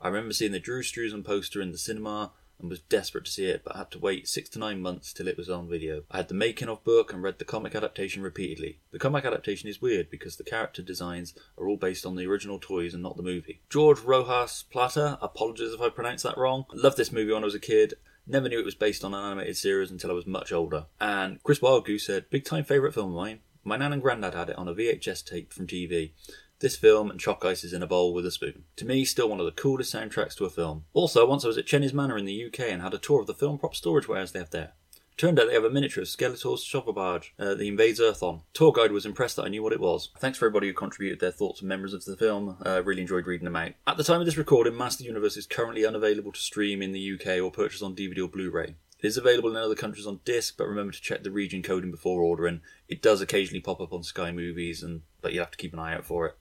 I 0.00 0.08
remember 0.08 0.32
seeing 0.32 0.52
the 0.52 0.60
Drew 0.60 0.82
Struzan 0.82 1.24
poster 1.24 1.60
in 1.60 1.72
the 1.72 1.78
cinema 1.78 2.32
and 2.60 2.70
was 2.70 2.80
desperate 2.80 3.24
to 3.24 3.30
see 3.30 3.46
it, 3.46 3.62
but 3.64 3.76
had 3.76 3.90
to 3.92 3.98
wait 3.98 4.28
six 4.28 4.48
to 4.50 4.58
nine 4.58 4.80
months 4.80 5.12
till 5.12 5.28
it 5.28 5.36
was 5.36 5.50
on 5.50 5.68
video. 5.68 6.02
I 6.10 6.18
had 6.18 6.28
the 6.28 6.34
making 6.34 6.68
of 6.68 6.84
book 6.84 7.12
and 7.12 7.22
read 7.22 7.38
the 7.38 7.44
comic 7.44 7.74
adaptation 7.74 8.22
repeatedly. 8.22 8.78
The 8.92 8.98
comic 8.98 9.24
adaptation 9.24 9.68
is 9.68 9.82
weird 9.82 10.10
because 10.10 10.36
the 10.36 10.44
character 10.44 10.82
designs 10.82 11.34
are 11.58 11.68
all 11.68 11.76
based 11.76 12.06
on 12.06 12.16
the 12.16 12.26
original 12.26 12.58
toys 12.58 12.94
and 12.94 13.02
not 13.02 13.16
the 13.16 13.22
movie. 13.22 13.60
George 13.68 14.00
Rojas 14.00 14.64
Plata, 14.70 15.18
apologies 15.20 15.72
if 15.72 15.80
I 15.80 15.88
pronounced 15.88 16.24
that 16.24 16.38
wrong. 16.38 16.64
Loved 16.72 16.96
this 16.96 17.12
movie 17.12 17.32
when 17.32 17.42
I 17.42 17.46
was 17.46 17.54
a 17.54 17.60
kid. 17.60 17.94
Never 18.26 18.48
knew 18.48 18.60
it 18.60 18.64
was 18.64 18.74
based 18.74 19.04
on 19.04 19.14
an 19.14 19.24
animated 19.24 19.56
series 19.56 19.90
until 19.90 20.10
I 20.10 20.14
was 20.14 20.26
much 20.26 20.52
older. 20.52 20.86
And 21.00 21.42
Chris 21.42 21.60
Wildgoose 21.60 22.02
said, 22.02 22.30
Big 22.30 22.44
time 22.44 22.64
favourite 22.64 22.94
film 22.94 23.10
of 23.10 23.16
mine. 23.16 23.40
My 23.64 23.76
nan 23.76 23.92
and 23.92 24.00
granddad 24.00 24.34
had 24.34 24.50
it 24.50 24.58
on 24.58 24.68
a 24.68 24.74
VHS 24.74 25.24
tape 25.26 25.52
from 25.52 25.66
TV. 25.66 26.12
This 26.60 26.76
film 26.76 27.10
and 27.10 27.18
chalk 27.18 27.42
ice 27.42 27.64
is 27.64 27.72
in 27.72 27.82
a 27.82 27.86
bowl 27.86 28.12
with 28.12 28.26
a 28.26 28.30
spoon. 28.30 28.64
To 28.76 28.84
me, 28.84 29.06
still 29.06 29.30
one 29.30 29.40
of 29.40 29.46
the 29.46 29.52
coolest 29.52 29.94
soundtracks 29.94 30.36
to 30.36 30.44
a 30.44 30.50
film. 30.50 30.84
Also, 30.92 31.26
once 31.26 31.42
I 31.42 31.48
was 31.48 31.56
at 31.56 31.64
Cheney's 31.64 31.94
Manor 31.94 32.18
in 32.18 32.26
the 32.26 32.46
UK 32.46 32.60
and 32.68 32.82
had 32.82 32.92
a 32.92 32.98
tour 32.98 33.22
of 33.22 33.26
the 33.26 33.32
film 33.32 33.58
prop 33.58 33.74
storage 33.74 34.06
warehouse 34.06 34.32
they 34.32 34.40
have 34.40 34.50
there. 34.50 34.74
Turned 35.16 35.40
out 35.40 35.46
they 35.46 35.54
have 35.54 35.64
a 35.64 35.70
miniature 35.70 36.02
of 36.02 36.08
Skeletor's 36.08 36.62
shovel 36.62 36.92
barge 36.92 37.34
uh, 37.38 37.54
that 37.54 37.60
invades 37.60 37.98
Earth 37.98 38.22
on. 38.22 38.42
Tour 38.52 38.72
guide 38.72 38.92
was 38.92 39.06
impressed 39.06 39.36
that 39.36 39.46
I 39.46 39.48
knew 39.48 39.62
what 39.62 39.72
it 39.72 39.80
was. 39.80 40.10
Thanks 40.18 40.36
for 40.36 40.44
everybody 40.44 40.66
who 40.66 40.74
contributed 40.74 41.20
their 41.20 41.30
thoughts 41.30 41.60
and 41.60 41.68
memories 41.68 41.94
of 41.94 42.04
the 42.04 42.14
film. 42.14 42.58
I 42.62 42.76
uh, 42.76 42.80
really 42.82 43.00
enjoyed 43.00 43.26
reading 43.26 43.46
them 43.46 43.56
out. 43.56 43.72
At 43.86 43.96
the 43.96 44.04
time 44.04 44.20
of 44.20 44.26
this 44.26 44.36
recording, 44.36 44.76
Master 44.76 45.04
Universe 45.04 45.38
is 45.38 45.46
currently 45.46 45.86
unavailable 45.86 46.32
to 46.32 46.40
stream 46.40 46.82
in 46.82 46.92
the 46.92 47.14
UK 47.14 47.42
or 47.42 47.50
purchase 47.50 47.80
on 47.80 47.96
DVD 47.96 48.22
or 48.22 48.28
Blu-ray. 48.28 48.74
It 49.02 49.06
is 49.06 49.16
available 49.16 49.50
in 49.50 49.56
other 49.56 49.74
countries 49.74 50.06
on 50.06 50.20
disc, 50.26 50.56
but 50.58 50.68
remember 50.68 50.92
to 50.92 51.00
check 51.00 51.22
the 51.22 51.30
region 51.30 51.62
coding 51.62 51.90
before 51.90 52.20
ordering. 52.20 52.60
It 52.86 53.00
does 53.00 53.22
occasionally 53.22 53.60
pop 53.60 53.80
up 53.80 53.94
on 53.94 54.02
Sky 54.02 54.30
Movies, 54.30 54.82
and 54.82 55.00
but 55.22 55.32
you 55.32 55.40
have 55.40 55.50
to 55.52 55.56
keep 55.56 55.72
an 55.72 55.78
eye 55.78 55.94
out 55.94 56.04
for 56.04 56.26
it. 56.26 56.36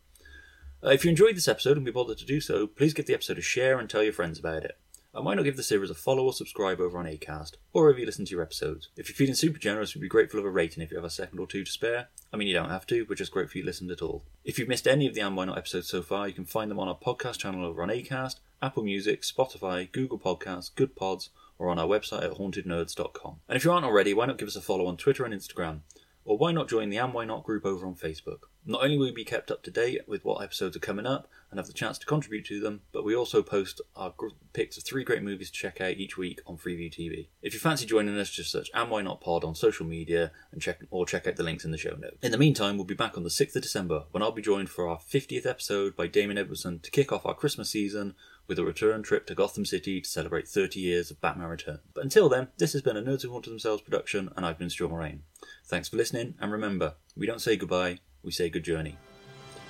Uh, 0.84 0.91
if 0.91 1.03
you 1.03 1.10
enjoyed 1.10 1.35
this 1.35 1.47
episode 1.47 1.76
and 1.76 1.85
be 1.85 1.91
bothered 1.91 2.18
to 2.18 2.26
do 2.26 2.39
so, 2.39 2.65
please 2.65 2.93
give 2.93 3.06
the 3.06 3.14
episode 3.14 3.38
a 3.38 3.41
share 3.41 3.80
and 3.80 3.89
tell 3.89 4.03
your 4.03 4.14
friends 4.14 4.39
about 4.39 4.64
it. 4.64 4.77
And 5.14 5.26
why 5.26 5.34
not 5.34 5.43
give 5.43 5.57
the 5.57 5.64
series 5.64 5.89
a 5.89 5.95
follow 5.95 6.23
or 6.23 6.34
subscribe 6.34 6.80
over 6.80 6.97
on 6.97 7.06
Acast, 7.06 7.53
or 7.73 7.81
wherever 7.81 7.99
you 7.99 8.06
listen 8.06 8.26
to 8.26 8.31
your 8.31 8.43
episodes. 8.43 8.89
If 8.95 9.10
you're 9.10 9.15
feeling 9.15 9.34
super 9.34 9.57
generous, 9.57 9.93
we'd 9.93 10.01
be 10.01 10.07
grateful 10.07 10.39
of 10.39 10.45
a 10.45 10.49
rating 10.49 10.84
if 10.84 10.91
you 10.91 10.97
have 10.97 11.06
a 11.06 11.10
second 11.10 11.39
or 11.39 11.47
two 11.47 11.65
to 11.65 11.72
spare. 11.72 12.07
I 12.31 12.38
mean, 12.38 12.47
you 12.47 12.53
don't 12.53 12.69
have 12.69 12.85
to, 12.88 13.06
but 13.06 13.18
just 13.18 13.31
great 13.31 13.49
for 13.49 13.57
you 13.57 13.65
listened 13.65 13.91
at 13.91 14.03
all. 14.03 14.23
If 14.45 14.57
you've 14.57 14.69
missed 14.69 14.88
any 14.88 15.07
of 15.07 15.15
the 15.15 15.22
And 15.22 15.35
Why 15.35 15.45
Not 15.45 15.57
episodes 15.57 15.89
so 15.89 16.01
far, 16.01 16.27
you 16.27 16.34
can 16.34 16.45
find 16.45 16.69
them 16.69 16.80
on 16.80 16.88
our 16.88 16.97
podcast 16.97 17.39
channel 17.39 17.65
over 17.65 17.81
on 17.81 17.89
Acast, 17.89 18.35
Apple 18.61 18.84
Music, 18.84 19.23
Spotify, 19.23 19.91
Google 19.91 20.19
Podcasts, 20.19 20.73
Good 20.73 20.95
Pods, 20.95 21.31
or 21.57 21.69
on 21.69 21.80
our 21.80 21.88
website 21.88 22.23
at 22.23 22.38
hauntednerds.com. 22.38 23.39
And 23.49 23.57
if 23.57 23.65
you 23.65 23.72
aren't 23.72 23.85
already, 23.85 24.14
why 24.14 24.27
not 24.27 24.38
give 24.38 24.47
us 24.47 24.56
a 24.56 24.61
follow 24.61 24.85
on 24.85 24.95
Twitter 24.95 25.26
and 25.26 25.34
Instagram? 25.34 25.80
Or 26.23 26.38
why 26.38 26.51
not 26.51 26.69
join 26.69 26.89
the 26.89 26.97
And 26.97 27.14
Why 27.14 27.26
Not 27.26 27.43
group 27.43 27.65
over 27.65 27.88
on 27.88 27.95
Facebook? 27.95 28.43
Not 28.65 28.84
only 28.84 28.98
will 28.98 29.07
you 29.07 29.14
be 29.14 29.26
kept 29.26 29.52
up 29.52 29.64
to 29.64 29.72
date 29.72 30.02
with 30.07 30.23
what 30.23 30.44
episodes 30.44 30.76
are 30.76 30.81
coming 30.81 31.06
up 31.06 31.27
and 31.49 31.57
have 31.57 31.68
the 31.68 31.73
chance 31.73 31.98
to 31.98 32.06
contribute 32.06 32.45
to 32.45 32.60
them, 32.60 32.81
but 32.91 33.03
we 33.03 33.15
also 33.15 33.41
post 33.41 33.81
our 33.95 34.14
picks 34.53 34.77
of 34.77 34.84
three 34.84 35.03
great 35.03 35.23
movies 35.23 35.49
to 35.49 35.57
check 35.57 35.81
out 35.81 35.98
each 35.98 36.18
week 36.18 36.41
on 36.45 36.57
Freeview 36.57 36.94
TV. 36.94 37.27
If 37.41 37.53
you 37.53 37.60
fancy 37.60 37.86
joining 37.86 38.18
us, 38.18 38.30
just 38.30 38.52
search 38.52 38.69
And 38.73 38.91
Why 38.91 39.02
Not 39.02 39.22
Pod 39.22 39.44
on 39.44 39.56
social 39.56 39.86
media 39.86 40.31
and 40.52 40.61
check 40.61 40.81
or 40.91 41.06
check 41.06 41.26
out 41.26 41.36
the 41.36 41.44
links 41.44 41.65
in 41.65 41.72
the 41.72 41.77
show 41.77 41.95
notes. 41.95 42.18
In 42.22 42.31
the 42.31 42.38
meantime, 42.38 42.77
we'll 42.77 42.86
be 42.86 42.94
back 42.94 43.18
on 43.18 43.23
the 43.23 43.30
6th 43.30 43.56
of 43.56 43.61
December 43.61 44.03
when 44.11 44.22
I'll 44.22 44.31
be 44.31 44.41
joined 44.41 44.69
for 44.69 44.88
our 44.88 44.99
50th 44.99 45.45
episode 45.45 45.95
by 45.95 46.07
Damon 46.07 46.38
Edwardson 46.38 46.80
to 46.80 46.91
kick 46.91 47.11
off 47.11 47.26
our 47.26 47.34
Christmas 47.34 47.72
season 47.72 48.14
with 48.49 48.60
a 48.60 48.65
return 48.65 49.03
trip 49.03 49.26
to 49.27 49.36
Gotham 49.36 49.65
City 49.65 50.02
to 50.02 50.10
celebrate 50.10 50.48
30 50.48 50.80
years 50.80 51.11
of 51.11 51.22
Batman 51.22 51.48
Return. 51.48 51.80
But 51.94 52.03
until 52.03 52.27
then, 52.30 52.49
this 52.57 52.73
has 52.73 52.81
been 52.81 52.98
a 52.98 53.02
Nerds 53.02 53.22
Who 53.22 53.31
Haunted 53.31 53.52
Themselves 53.52 53.84
production, 53.84 54.30
and 54.36 54.45
I've 54.45 54.57
been 54.57 54.72
Stuart 54.72 54.90
Moraine. 54.90 55.22
Thanks 55.65 55.88
for 55.88 55.98
listening, 55.98 56.34
and 56.40 56.52
remember, 56.52 56.95
we 57.15 57.27
don't 57.27 57.41
say 57.41 57.56
goodbye, 57.56 57.99
we 58.30 58.34
say 58.34 58.47
good 58.47 58.64
journey. 58.64 58.95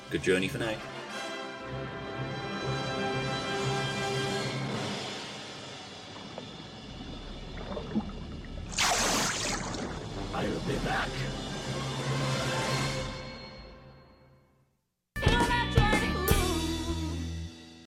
Good 0.09 0.21
journey 0.21 0.49
for 0.49 0.57
now. 0.57 0.75
I'll 10.33 10.59
be 10.67 10.75
back. 10.83 11.28